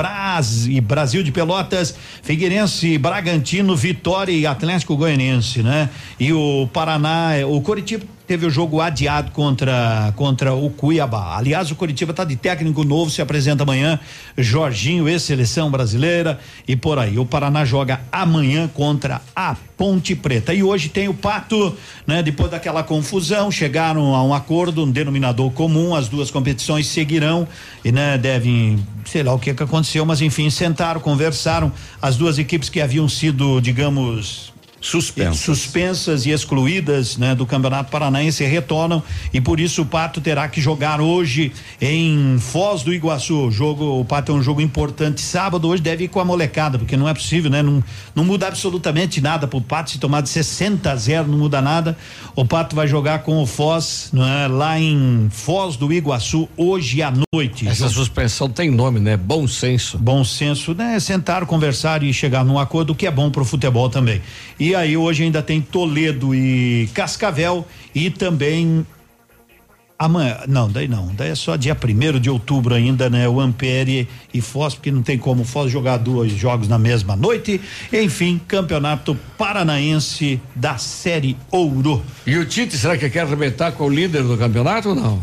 e 0.68 0.82
Brasil 0.82 1.22
de 1.22 1.32
Pelotas, 1.32 1.94
Figueirense, 2.24 2.98
Bragantino, 2.98 3.76
Vitória 3.76 4.32
e 4.32 4.48
Atlético 4.48 4.98
Goianiense, 4.98 5.62
né? 5.62 5.88
E 6.20 6.34
o 6.34 6.68
Paraná, 6.74 7.34
o 7.48 7.62
Coritiba 7.62 8.04
teve 8.26 8.46
o 8.46 8.50
jogo 8.50 8.80
adiado 8.80 9.32
contra 9.32 10.14
contra 10.16 10.54
o 10.54 10.70
Cuiabá. 10.70 11.38
Aliás, 11.38 11.72
o 11.72 11.76
Coritiba 11.76 12.12
está 12.12 12.24
de 12.24 12.36
técnico 12.36 12.84
novo, 12.84 13.12
se 13.12 13.22
apresenta 13.22 13.64
amanhã. 13.64 14.00
Jorginho, 14.38 15.08
ex-seleção 15.08 15.70
brasileira 15.70 16.40
e 16.68 16.76
por 16.76 17.00
aí. 17.00 17.18
O 17.18 17.26
Paraná 17.26 17.66
joga 17.66 18.02
amanhã 18.12 18.68
contra 18.68 19.22
a 19.36 19.56
Ponte 19.78 20.16
Preta. 20.16 20.54
E 20.54 20.64
hoje 20.64 20.90
tem 20.90 21.08
o 21.08 21.14
Pato, 21.14 21.76
né? 22.08 22.24
Depois 22.24 22.50
daquela 22.52 22.84
confusão, 22.84 23.52
chegaram 23.52 24.16
a 24.16 24.24
um 24.24 24.34
acordo, 24.34 24.84
um 24.84 24.92
denominador 24.92 25.52
comum, 25.52 25.96
as 25.96 26.08
duas 26.08 26.32
competições 26.32 26.88
seguirão 26.88 27.48
e 27.84 27.92
né, 27.92 28.18
devem, 28.18 28.80
sei 29.06 29.24
lá 29.24 29.34
o 29.34 29.40
que 29.40 29.54
que 29.54 29.64
aconteceu, 29.64 30.06
mas 30.06 30.22
enfim, 30.22 30.50
sentaram, 30.50 31.02
conversaram, 31.02 31.72
as 32.02 32.16
duas 32.16 32.38
equipes 32.38 32.70
que 32.70 32.80
haviam 32.80 33.10
sido, 33.10 33.60
digamos, 33.60 34.53
Suspenso. 34.84 35.56
suspensas 35.56 36.26
e 36.26 36.32
excluídas 36.32 37.16
né, 37.16 37.34
do 37.34 37.46
Campeonato 37.46 37.90
Paranaense 37.90 38.44
retornam 38.44 39.02
e 39.34 39.40
por 39.40 39.58
isso 39.58 39.84
o 39.84 39.86
Pato 39.86 40.20
terá 40.20 40.50
que 40.50 40.60
jogar 40.60 41.00
hoje 41.00 41.54
em 41.82 42.38
Foz 42.38 42.84
do 42.84 42.94
Iguaçu. 42.94 43.48
O 43.48 43.52
jogo, 43.52 44.02
o 44.02 44.04
Pato 44.04 44.34
é 44.34 44.36
um 44.36 44.44
jogo 44.44 44.60
importante 44.60 45.22
sábado, 45.22 45.70
hoje 45.70 45.82
deve 45.82 46.04
ir 46.04 46.08
com 46.10 46.20
a 46.20 46.26
molecada, 46.26 46.78
porque 46.78 46.98
não 46.98 47.08
é 47.08 47.14
possível, 47.14 47.50
né? 47.50 47.64
Não, 47.64 47.82
não 48.14 48.26
muda 48.26 48.46
absolutamente 48.46 49.22
nada 49.22 49.48
pro 49.48 49.62
Pato 49.62 49.92
se 49.92 49.98
tomar 49.98 50.20
de 50.22 50.28
60 50.28 50.92
a 50.92 50.96
0, 50.98 51.30
não 51.30 51.38
muda 51.38 51.62
nada. 51.62 51.98
O 52.36 52.44
Pato 52.44 52.76
vai 52.76 52.88
jogar 52.88 53.20
com 53.20 53.42
o 53.42 53.46
Foz, 53.46 54.10
né, 54.12 54.48
lá 54.50 54.78
em 54.78 55.30
Foz 55.32 55.78
do 55.78 55.94
Iguaçu 55.94 56.50
hoje 56.58 57.02
à 57.02 57.14
noite. 57.34 57.68
Essa 57.68 57.88
suspensão 57.88 58.50
tem 58.50 58.70
nome, 58.70 59.00
né? 59.00 59.16
Bom 59.16 59.48
senso. 59.48 59.98
Bom 59.98 60.26
senso, 60.26 60.74
né? 60.74 61.00
Sentar, 61.00 61.46
conversar 61.46 62.04
e 62.04 62.12
chegar 62.14 62.44
num 62.44 62.60
acordo 62.60 62.94
que 62.94 63.08
é 63.08 63.12
bom 63.12 63.32
pro 63.32 63.46
futebol 63.46 63.90
também. 63.90 64.22
E 64.60 64.73
aí 64.76 64.96
hoje 64.98 65.24
ainda 65.24 65.42
tem 65.42 65.62
Toledo 65.62 66.34
e 66.36 66.90
Cascavel 66.94 67.66
e 67.94 68.10
também 68.10 68.86
Amanhã, 69.98 70.40
não, 70.50 70.70
daí 70.70 70.88
não, 70.88 71.14
daí 71.16 71.30
é 71.30 71.36
só 71.36 71.56
dia 71.56 71.74
primeiro 71.74 72.20
de 72.20 72.30
outubro 72.30 72.74
ainda, 72.76 73.10
né? 73.10 73.30
O 73.30 73.40
Ampere 73.40 74.06
e 74.34 74.42
Foz, 74.42 74.74
porque 74.74 74.92
não 74.92 75.02
tem 75.02 75.18
como 75.18 75.46
Foz 75.46 75.72
jogar 75.72 75.96
dois 75.98 76.34
jogos 76.34 76.68
na 76.68 76.78
mesma 76.78 77.16
noite. 77.16 77.62
Enfim, 77.94 78.42
campeonato 78.46 79.18
paranaense 79.38 80.42
da 80.56 80.78
Série 80.78 81.38
Ouro. 81.50 82.04
E 82.28 82.36
o 82.38 82.44
Tite, 82.44 82.76
será 82.76 82.98
que 82.98 83.10
quer 83.10 83.22
arrebentar 83.22 83.72
com 83.74 83.86
o 83.86 83.90
líder 83.90 84.24
do 84.24 84.36
campeonato 84.38 84.90
ou 84.90 84.96
não? 84.96 85.22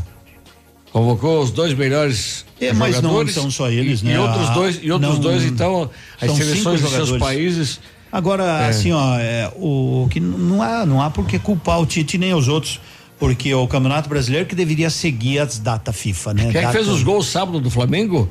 Convocou 0.92 1.42
os 1.42 1.50
dois 1.50 1.74
melhores 1.74 2.46
É, 2.58 2.72
mas 2.72 2.94
não 2.96 3.02
jogadores. 3.10 3.34
são 3.34 3.50
só 3.50 3.68
eles, 3.70 4.00
e, 4.00 4.04
né? 4.06 4.14
E 4.14 4.18
outros 4.18 4.48
Ah, 4.48 4.54
dois, 4.54 4.80
e 4.82 4.90
outros 4.90 5.14
não- 5.14 5.20
dois, 5.20 5.44
então, 5.44 5.90
as 6.18 6.30
seleções 6.32 6.80
dos 6.80 6.90
seus 6.90 7.18
países. 7.18 7.80
Agora, 8.12 8.44
É. 8.64 8.68
assim, 8.68 8.92
ó, 8.92 9.16
é, 9.18 9.50
o 9.56 10.08
que 10.10 10.18
não 10.20 10.60
há, 10.62 10.84
não 10.84 11.00
há 11.00 11.10
por 11.10 11.26
que 11.26 11.38
culpar 11.38 11.80
o 11.80 11.86
Tite 11.86 12.18
nem 12.18 12.34
os 12.34 12.48
outros, 12.48 12.80
porque 13.18 13.54
o 13.54 13.66
Campeonato 13.68 14.08
Brasileiro 14.08 14.46
que 14.46 14.54
deveria 14.54 14.90
seguir 14.90 15.38
as 15.38 15.58
datas 15.58 15.94
FIFA, 15.96 16.34
né? 16.34 16.42
Quem 16.50 16.60
é 16.60 16.62
Data- 16.64 16.72
fez 16.72 16.88
os 16.88 17.02
gols 17.02 17.26
sábado 17.28 17.60
do 17.60 17.70
Flamengo? 17.70 18.28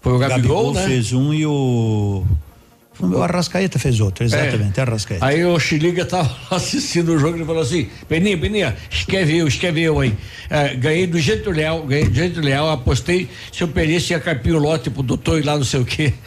Foi 0.00 0.12
o 0.14 0.18
Gabigol, 0.18 0.72
né? 0.74 0.84
fez 0.84 1.12
um 1.12 1.32
e 1.32 1.46
o 1.46 2.24
o 3.02 3.22
Arrascaeta 3.22 3.78
fez 3.78 4.00
outro, 4.00 4.24
exatamente, 4.24 4.78
É. 4.78 4.82
Arrascaeta. 4.82 5.26
Aí 5.26 5.44
o 5.44 5.58
Chiliga 5.58 6.04
tava 6.04 6.30
assistindo 6.54 7.12
o 7.14 7.18
jogo 7.18 7.36
e 7.40 7.44
falou 7.44 7.62
assim: 7.62 7.88
Peninha, 8.08 8.38
Peninha, 8.38 8.76
escreve 8.90 9.38
eu, 9.38 9.48
escreve 9.48 9.82
eu 9.82 9.98
aí. 10.00 10.14
É, 10.48 10.74
ganhei 10.74 11.06
do 11.06 11.18
jeito 11.18 11.50
leal, 11.50 11.84
ganhei 11.84 12.08
do 12.08 12.14
jeito 12.14 12.40
leal, 12.40 12.70
apostei 12.70 13.28
se 13.52 13.62
eu 13.62 13.68
perdesse 13.68 14.12
ia 14.12 14.20
carpir 14.20 14.54
o 14.54 14.58
lote 14.58 14.88
pro 14.88 15.02
doutor 15.02 15.40
e 15.40 15.42
lá 15.42 15.56
não 15.56 15.64
sei 15.64 15.80
o 15.80 15.84
quê. 15.84 16.12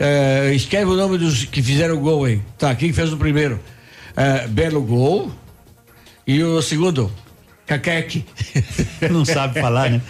É, 0.00 0.52
escreve 0.54 0.90
o 0.92 0.96
nome 0.96 1.18
dos 1.18 1.44
que 1.44 1.60
fizeram 1.60 1.96
o 1.96 2.00
gol 2.00 2.24
aí. 2.24 2.40
Tá, 2.56 2.72
quem 2.74 2.92
fez 2.92 3.12
o 3.12 3.16
primeiro? 3.16 3.58
É, 4.16 4.46
belo 4.46 4.80
gol. 4.80 5.32
E 6.26 6.42
o 6.42 6.62
segundo? 6.62 7.10
Caqueque. 7.68 8.24
Não 9.12 9.26
sabe 9.26 9.60
falar, 9.60 9.90
né? 9.90 10.00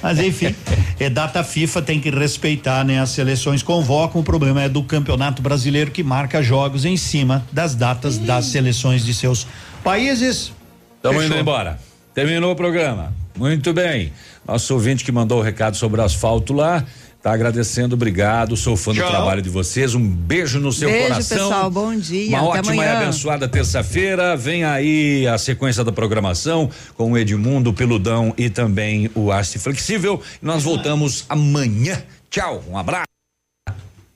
Mas 0.00 0.20
enfim, 0.20 0.54
é 1.00 1.10
data 1.10 1.42
FIFA, 1.42 1.82
tem 1.82 2.00
que 2.00 2.10
respeitar, 2.10 2.84
né? 2.84 3.00
As 3.00 3.10
seleções 3.10 3.60
convocam, 3.60 4.20
o 4.20 4.24
problema 4.24 4.62
é 4.62 4.68
do 4.68 4.84
Campeonato 4.84 5.42
Brasileiro 5.42 5.90
que 5.90 6.04
marca 6.04 6.40
jogos 6.40 6.84
em 6.84 6.96
cima 6.96 7.44
das 7.52 7.74
datas 7.74 8.18
das 8.18 8.46
seleções 8.46 9.04
de 9.04 9.12
seus 9.12 9.48
países. 9.82 10.52
Estamos 10.96 11.24
indo 11.24 11.36
embora. 11.36 11.78
Terminou 12.14 12.52
o 12.52 12.56
programa. 12.56 13.12
Muito 13.36 13.72
bem. 13.72 14.12
Nosso 14.46 14.72
ouvinte 14.74 15.04
que 15.04 15.10
mandou 15.10 15.40
o 15.40 15.42
recado 15.42 15.76
sobre 15.76 16.00
o 16.00 16.04
asfalto 16.04 16.52
lá. 16.52 16.84
Tá 17.28 17.34
agradecendo, 17.34 17.94
obrigado. 17.94 18.56
Sou 18.56 18.74
fã 18.74 18.90
do 18.90 19.00
Tchau. 19.00 19.10
trabalho 19.10 19.42
de 19.42 19.50
vocês. 19.50 19.94
Um 19.94 20.00
beijo 20.08 20.58
no 20.58 20.72
seu 20.72 20.88
Beijo, 20.88 21.08
coração. 21.08 21.36
pessoal. 21.36 21.70
Bom 21.70 21.94
dia. 21.94 22.30
Uma 22.30 22.38
Até 22.38 22.58
ótima 22.60 22.74
e 22.74 22.78
amanhã. 22.88 23.02
abençoada 23.02 23.46
terça-feira. 23.46 24.34
Vem 24.34 24.64
aí 24.64 25.26
a 25.26 25.36
sequência 25.36 25.84
da 25.84 25.92
programação 25.92 26.70
com 26.96 27.12
o 27.12 27.18
Edmundo, 27.18 27.68
o 27.68 27.74
Peludão 27.74 28.32
e 28.38 28.48
também 28.48 29.10
o 29.14 29.30
Haste 29.30 29.58
Flexível. 29.58 30.22
Nós 30.40 30.62
voltamos 30.62 31.26
amanhã. 31.28 32.02
Tchau, 32.30 32.64
um 32.66 32.78
abraço. 32.78 33.04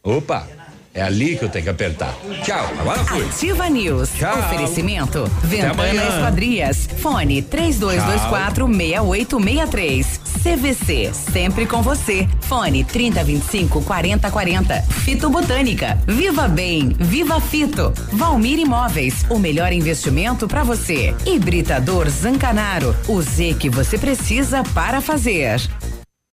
Opa, 0.02 0.48
é 0.94 1.02
ali 1.02 1.36
que 1.36 1.44
eu 1.44 1.48
tenho 1.48 1.64
que 1.64 1.70
apertar. 1.70 2.14
Tchau, 2.44 2.66
agora 2.78 3.02
fui. 3.04 3.24
Ativa 3.24 3.68
News. 3.68 4.10
Tchau. 4.18 4.38
Oferecimento. 4.38 5.24
Ventana. 5.42 6.04
Esquadrias. 6.08 6.88
Fone 6.98 7.42
3224 7.42 8.66
6863. 8.66 10.20
CVC. 10.42 11.10
Sempre 11.14 11.66
com 11.66 11.82
você. 11.82 12.28
Fone 12.42 12.84
3025 12.84 13.82
4040. 13.82 14.82
Fito 14.82 15.30
Botânica. 15.30 15.98
Viva 16.06 16.48
Bem. 16.48 16.94
Viva 16.98 17.40
Fito. 17.40 17.92
Valmir 18.12 18.58
Imóveis. 18.58 19.24
O 19.30 19.38
melhor 19.38 19.72
investimento 19.72 20.46
para 20.46 20.62
você. 20.62 21.14
Hibridador 21.24 22.08
Zancanaro. 22.10 22.94
O 23.08 23.22
Z 23.22 23.54
que 23.58 23.70
você 23.70 23.96
precisa 23.96 24.62
para 24.74 25.00
fazer. 25.00 25.60